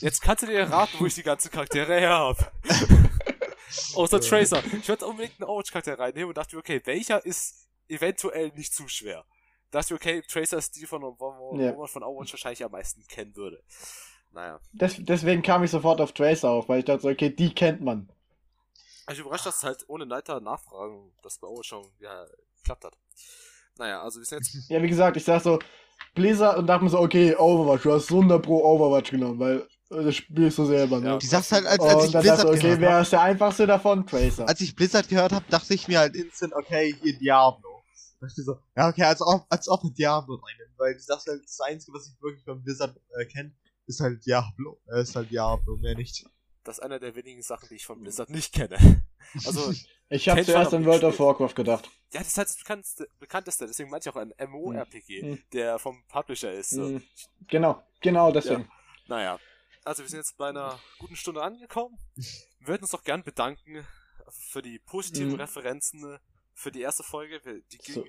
Jetzt 0.00 0.22
kannst 0.22 0.42
du 0.44 0.46
dir 0.46 0.62
raten, 0.70 0.92
wo 0.98 1.06
ich 1.06 1.14
die 1.14 1.22
ganzen 1.22 1.50
Charaktere 1.50 1.98
her 1.98 2.10
habe. 2.10 2.46
Außer 3.94 4.20
Tracer. 4.20 4.62
Ich 4.80 4.88
wollte 4.88 5.06
unbedingt 5.06 5.40
einen 5.40 5.48
Overwatch-Charakter 5.48 5.98
reinnehmen 5.98 6.28
und 6.28 6.36
dachte 6.36 6.54
mir, 6.56 6.60
okay, 6.60 6.80
welcher 6.84 7.24
ist 7.24 7.68
eventuell 7.88 8.52
nicht 8.54 8.74
zu 8.74 8.86
schwer? 8.88 9.24
Dachte 9.72 9.94
mir, 9.94 9.96
okay, 9.98 10.22
Tracer 10.28 10.58
ist 10.58 10.76
die 10.76 10.86
von, 10.86 11.02
wo, 11.02 11.16
wo, 11.18 11.58
Ja. 11.58 11.74
von 11.86 12.02
Overwatch 12.04 12.32
wahrscheinlich 12.32 12.64
am 12.64 12.70
meisten 12.70 13.04
kennen 13.08 13.34
würde. 13.34 13.60
Naja. 14.30 14.60
Des, 14.72 14.96
deswegen 14.98 15.42
kam 15.42 15.64
ich 15.64 15.70
sofort 15.70 16.00
auf 16.00 16.12
Tracer 16.12 16.50
auf, 16.50 16.68
weil 16.68 16.78
ich 16.78 16.84
dachte, 16.84 17.02
so, 17.02 17.08
okay, 17.08 17.30
die 17.30 17.54
kennt 17.54 17.80
man. 17.80 18.08
Also 19.06 19.20
ich 19.20 19.26
überrascht, 19.26 19.46
dass 19.46 19.56
es 19.56 19.62
halt 19.64 19.84
ohne 19.88 20.04
Leiter 20.04 20.40
nachfragen, 20.40 21.10
das 21.22 21.38
bei 21.38 21.48
Overwatch 21.48 21.68
schon 21.68 21.86
ja, 21.98 22.24
geklappt 22.58 22.84
hat. 22.84 22.96
Naja, 23.78 24.02
also 24.02 24.20
wir 24.20 24.26
sind 24.26 24.38
jetzt 24.38 24.70
Ja, 24.70 24.80
wie 24.82 24.88
gesagt, 24.88 25.16
ich 25.16 25.24
sag 25.24 25.42
so, 25.42 25.58
Blizzard 26.14 26.58
und 26.58 26.66
dachte 26.66 26.84
mir 26.84 26.90
so, 26.90 27.00
okay, 27.00 27.34
Overwatch, 27.34 27.82
du 27.82 27.92
hast 27.92 28.10
100 28.10 28.42
pro 28.42 28.62
Overwatch 28.62 29.10
genommen, 29.10 29.38
weil 29.40 29.66
Das 29.88 30.14
spielst 30.16 30.56
du 30.58 30.64
selber, 30.66 31.00
ne? 31.00 31.08
Ja. 31.08 31.18
Die 31.18 31.26
sagst 31.26 31.52
halt, 31.52 31.66
als, 31.66 31.80
als 31.82 32.04
ich 32.06 32.12
Blizzard 32.12 32.44
du, 32.44 32.48
okay, 32.48 32.60
gehört 32.60 32.80
wer 32.80 33.00
ist 33.00 33.12
der 33.12 33.20
einfachste 33.22 33.66
davon? 33.66 34.06
Tracer. 34.06 34.48
als 34.48 34.60
ich 34.60 34.74
Blizzard 34.74 35.08
gehört 35.08 35.32
habe, 35.32 35.44
dachte 35.50 35.74
ich 35.74 35.88
mir 35.88 35.98
halt 35.98 36.14
instant, 36.16 36.54
okay, 36.54 36.94
hier 37.02 37.18
Diablo. 37.18 37.71
Dachte 38.22 38.40
ich 38.40 38.46
so, 38.46 38.56
ja, 38.76 38.88
okay, 38.88 39.02
als 39.02 39.20
ob, 39.20 39.44
als 39.50 39.68
ob 39.68 39.82
ein 39.84 39.92
Diablo 39.94 40.36
rein, 40.36 40.56
weil 40.76 40.94
die 40.94 41.00
sagst 41.00 41.26
halt, 41.26 41.42
das 41.44 41.60
Einzige, 41.60 41.92
was 41.92 42.06
ich 42.08 42.22
wirklich 42.22 42.44
von 42.44 42.62
Blizzard 42.62 42.96
äh, 43.18 43.26
kenne, 43.26 43.54
ist 43.86 44.00
halt 44.00 44.24
Diablo. 44.24 44.80
Er 44.86 44.98
ist 45.00 45.16
halt 45.16 45.30
Diablo, 45.30 45.76
mehr 45.76 45.94
nicht. 45.96 46.24
Das 46.64 46.78
ist 46.78 46.84
einer 46.84 47.00
der 47.00 47.14
wenigen 47.16 47.42
Sachen, 47.42 47.68
die 47.68 47.74
ich 47.74 47.84
von 47.86 48.00
Blizzard 48.00 48.30
nicht 48.30 48.52
kenne. 48.54 48.76
Also, 49.46 49.72
Ich 50.08 50.28
habe 50.28 50.44
zuerst 50.44 50.74
an 50.74 50.84
World 50.84 51.04
of 51.04 51.18
Warcraft 51.18 51.54
gedacht. 51.54 51.88
ja, 52.12 52.18
das 52.20 52.28
ist 52.28 52.38
halt 52.38 52.48
das 52.48 52.56
bekannteste, 52.58 53.08
bekannteste 53.18 53.66
deswegen 53.66 53.88
meinte 53.88 54.08
ich 54.08 54.14
auch 54.14 54.20
ein 54.20 54.32
MMORPG, 54.38 55.22
Hm. 55.22 55.42
der 55.52 55.78
vom 55.78 56.04
Publisher 56.08 56.52
ist. 56.52 56.70
So. 56.70 56.82
Mhm. 56.82 57.02
Genau, 57.48 57.82
genau 58.00 58.30
deswegen. 58.32 58.68
Naja, 59.06 59.38
also 59.84 60.02
wir 60.02 60.08
sind 60.10 60.18
jetzt 60.18 60.36
bei 60.36 60.48
einer 60.50 60.78
guten 60.98 61.16
Stunde 61.16 61.42
angekommen. 61.42 61.98
Wir 62.58 62.68
würden 62.68 62.82
uns 62.82 62.90
doch 62.92 63.02
gern 63.04 63.24
bedanken 63.24 63.84
für 64.28 64.60
die 64.62 64.78
positiven 64.78 65.32
Mhm. 65.32 65.40
Referenzen 65.40 66.18
für 66.62 66.72
die 66.72 66.80
erste 66.80 67.02
Folge. 67.02 67.40
Die 67.72 67.78
ging 67.78 67.94
So. 67.96 68.06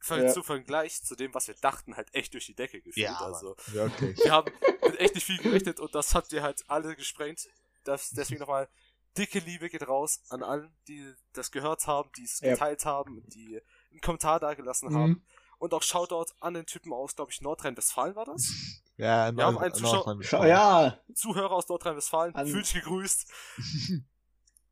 für 0.00 0.22
Ja. 0.24 0.32
zu 0.32 0.42
Vergleich 0.42 1.02
zu 1.02 1.14
dem, 1.16 1.32
was 1.34 1.48
wir 1.48 1.54
dachten, 1.54 1.96
halt 1.96 2.12
echt 2.14 2.34
durch 2.34 2.46
die 2.46 2.54
Decke 2.54 2.80
gefühlt. 2.80 3.06
Ja, 3.06 3.16
also 3.20 3.56
Ja, 3.72 3.86
okay. 3.86 4.14
wir 4.22 4.32
haben 4.32 4.52
mit 4.82 5.00
echt 5.00 5.14
nicht 5.14 5.24
viel 5.24 5.38
gerechnet 5.38 5.80
und 5.80 5.94
das 5.94 6.14
habt 6.14 6.32
ihr 6.32 6.42
halt 6.42 6.62
alle 6.68 6.94
gesprengt. 6.96 7.48
Das, 7.84 8.10
deswegen 8.10 8.40
nochmal 8.40 8.68
dicke 9.16 9.38
Liebe 9.38 9.70
geht 9.70 9.86
raus 9.88 10.20
an 10.28 10.42
allen, 10.42 10.74
die 10.88 11.14
das 11.32 11.50
gehört 11.50 11.86
haben, 11.86 12.10
die 12.16 12.24
es 12.24 12.40
Ja. 12.40 12.50
geteilt 12.52 12.84
haben, 12.84 13.22
die 13.28 13.60
einen 13.90 14.00
Kommentar 14.00 14.40
da 14.40 14.52
gelassen 14.54 14.90
Mhm. 14.90 14.96
haben. 14.96 15.26
Und 15.58 15.72
auch 15.72 15.82
Shoutout 15.82 16.34
an 16.40 16.52
den 16.52 16.66
Typen 16.66 16.92
aus, 16.92 17.14
glaube 17.16 17.30
ich, 17.32 17.40
Nordrhein-Westfalen 17.40 18.14
war 18.14 18.26
das? 18.26 18.52
Ja, 18.98 19.34
Wir 19.34 19.44
haben 19.46 19.56
einen 19.58 19.72
Zuschauer- 19.72 20.22
Schau, 20.22 20.44
ja, 20.44 20.98
Zuhörer 21.14 21.52
aus 21.52 21.66
Nordrhein-Westfalen, 21.68 22.34
An- 22.34 22.46
fühlt 22.46 22.66
sich 22.66 22.82
gegrüßt. 22.82 23.26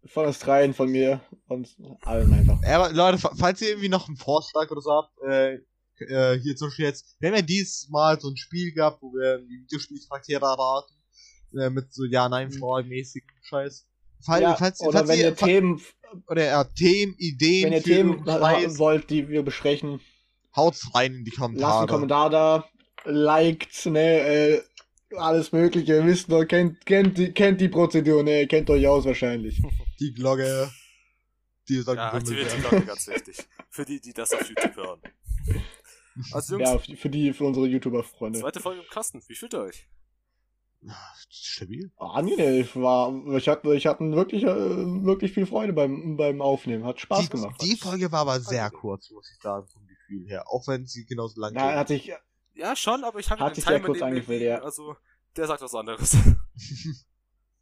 von 0.07 0.27
uns 0.27 0.39
dreien, 0.39 0.75
von 0.75 0.91
mir 0.91 1.21
und 1.49 1.75
allen 2.03 2.33
einfach. 2.33 2.61
Ja, 2.63 2.81
aber 2.83 2.93
Leute, 2.93 3.19
fa- 3.19 3.33
falls 3.39 3.61
ihr 3.63 3.69
irgendwie 3.71 3.89
noch 3.89 4.07
einen 4.09 4.17
Vorschlag 4.17 4.71
oder 4.71 4.81
so 4.81 4.91
habt, 4.93 5.13
äh, 5.29 5.55
äh, 5.99 6.39
hier 6.41 6.57
zum 6.57 6.69
Beispiel 6.69 6.87
jetzt, 6.87 7.17
wir 7.21 7.29
haben 7.31 7.37
ja 7.37 7.43
dieses 7.43 7.89
Mal 7.89 8.21
so 8.21 8.29
ein 8.29 8.37
Spiel 8.37 8.73
gehabt, 8.73 9.01
wo 9.01 9.13
wir 9.13 9.39
die 9.39 9.63
Videospielcharaktere 9.63 10.45
erraten, 10.45 10.95
äh, 11.59 11.71
mit 11.71 11.93
so 11.93 12.05
Ja-Nein-Fragen-mäßigen 12.05 13.29
Scheiß. 13.43 13.87
Fall, 14.25 14.43
Ja, 14.43 14.57
falls, 14.57 14.81
oder 14.81 14.99
falls 14.99 15.09
wenn 15.11 15.19
ihr, 15.19 15.25
ihr 15.27 15.37
Themen, 15.37 15.81
oder 16.29 16.45
ja, 16.45 16.65
Themen, 16.65 17.15
Ideen, 17.19 17.65
wenn 17.67 17.73
ihr 17.75 17.83
Themen 17.83 18.27
haben 18.27 18.79
wollt, 18.79 19.11
die 19.11 19.29
wir 19.29 19.43
besprechen, 19.43 20.01
haut's 20.57 20.95
rein 20.95 21.15
in 21.15 21.25
die 21.25 21.31
lasst 21.31 21.43
einen 21.43 21.57
Kommentare. 21.59 21.87
Kommentar 21.87 22.31
da, 22.31 22.65
liked, 23.05 23.87
ne, 23.87 24.19
äh, 24.21 24.63
alles 25.19 25.53
mögliche, 25.53 25.95
ihr 25.97 26.07
wisst 26.07 26.29
noch, 26.29 26.45
kennt, 26.45 26.85
kennt, 26.87 27.19
die, 27.19 27.33
kennt 27.33 27.61
die 27.61 27.69
Prozedur, 27.69 28.23
ne, 28.23 28.41
ihr 28.43 28.49
kennt 28.49 28.69
euch 28.71 28.87
aus 28.87 29.05
wahrscheinlich. 29.05 29.61
Die 30.01 30.13
Glocke, 30.13 30.71
die 31.69 31.81
sagt 31.81 31.97
Ja, 31.99 32.13
aktiviert 32.13 32.53
die. 32.53 32.61
Glocke, 32.61 32.81
ganz 32.87 33.07
wichtig. 33.07 33.39
Für 33.71 33.85
die, 33.85 34.01
die 34.01 34.13
das 34.13 34.33
auf 34.33 34.49
YouTube 34.49 34.75
hören. 34.77 35.01
Also 36.33 36.59
Jungs, 36.59 36.69
Ja, 36.69 36.79
für 36.79 36.87
die, 36.89 36.97
für 36.97 37.11
die, 37.11 37.33
für 37.33 37.45
unsere 37.45 37.67
YouTuber-Freunde. 37.67 38.41
zweite 38.41 38.59
Folge 38.61 38.81
im 38.81 38.89
Kasten. 38.89 39.23
Wie 39.29 39.35
fühlt 39.37 39.55
ihr 39.55 39.61
euch? 39.61 39.89
Stabil. 41.31 41.91
Ah, 41.97 42.15
angenehm, 42.19 42.69
war, 42.75 43.13
ich 43.37 43.49
hatte, 43.49 43.75
ich 43.75 43.87
hatte 43.87 44.05
wirklich, 44.13 44.43
äh, 44.43 44.47
wirklich 45.05 45.33
viel 45.33 45.47
Freude 45.47 45.73
beim, 45.73 46.17
beim 46.17 46.43
Aufnehmen, 46.43 46.85
hat 46.85 47.01
Spaß 47.01 47.23
die, 47.23 47.29
gemacht. 47.31 47.63
die 47.63 47.77
Folge 47.77 48.13
war 48.13 48.21
aber 48.21 48.41
sehr 48.41 48.71
kurz, 48.71 49.11
muss 49.11 49.31
ich 49.31 49.41
sagen, 49.41 49.67
vom 49.69 49.87
Gefühl 49.87 50.27
her. 50.29 50.45
Auch 50.49 50.67
wenn 50.69 50.87
sie 50.87 51.07
genauso 51.07 51.41
lang 51.41 51.55
ging. 51.55 51.63
hat 51.63 51.89
sich, 51.89 52.13
Ja, 52.55 52.77
schon, 52.77 53.05
aber 53.05 53.19
ich 53.19 53.31
habe 53.31 53.43
Hat 53.43 53.55
sich 53.55 53.65
Timer 53.65 53.81
kurz 53.81 54.01
liegen, 54.01 54.41
ja. 54.41 54.63
Also, 54.63 54.97
der 55.37 55.47
sagt 55.47 55.63
was 55.63 55.75
anderes. 55.75 56.17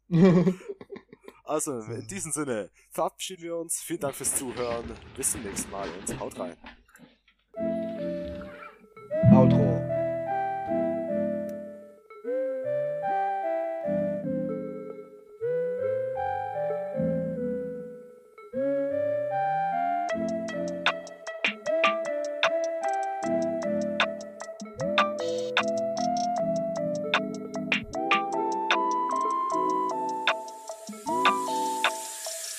Also, 1.45 1.77
in 1.81 2.07
diesem 2.07 2.31
Sinne 2.31 2.71
verabschieden 2.89 3.43
wir 3.43 3.57
uns. 3.57 3.81
Vielen 3.81 3.99
Dank 3.99 4.15
fürs 4.15 4.35
Zuhören. 4.35 4.85
Bis 5.15 5.33
zum 5.33 5.43
nächsten 5.43 5.69
Mal 5.71 5.89
und 5.89 6.19
haut 6.19 6.39
rein. 6.39 6.55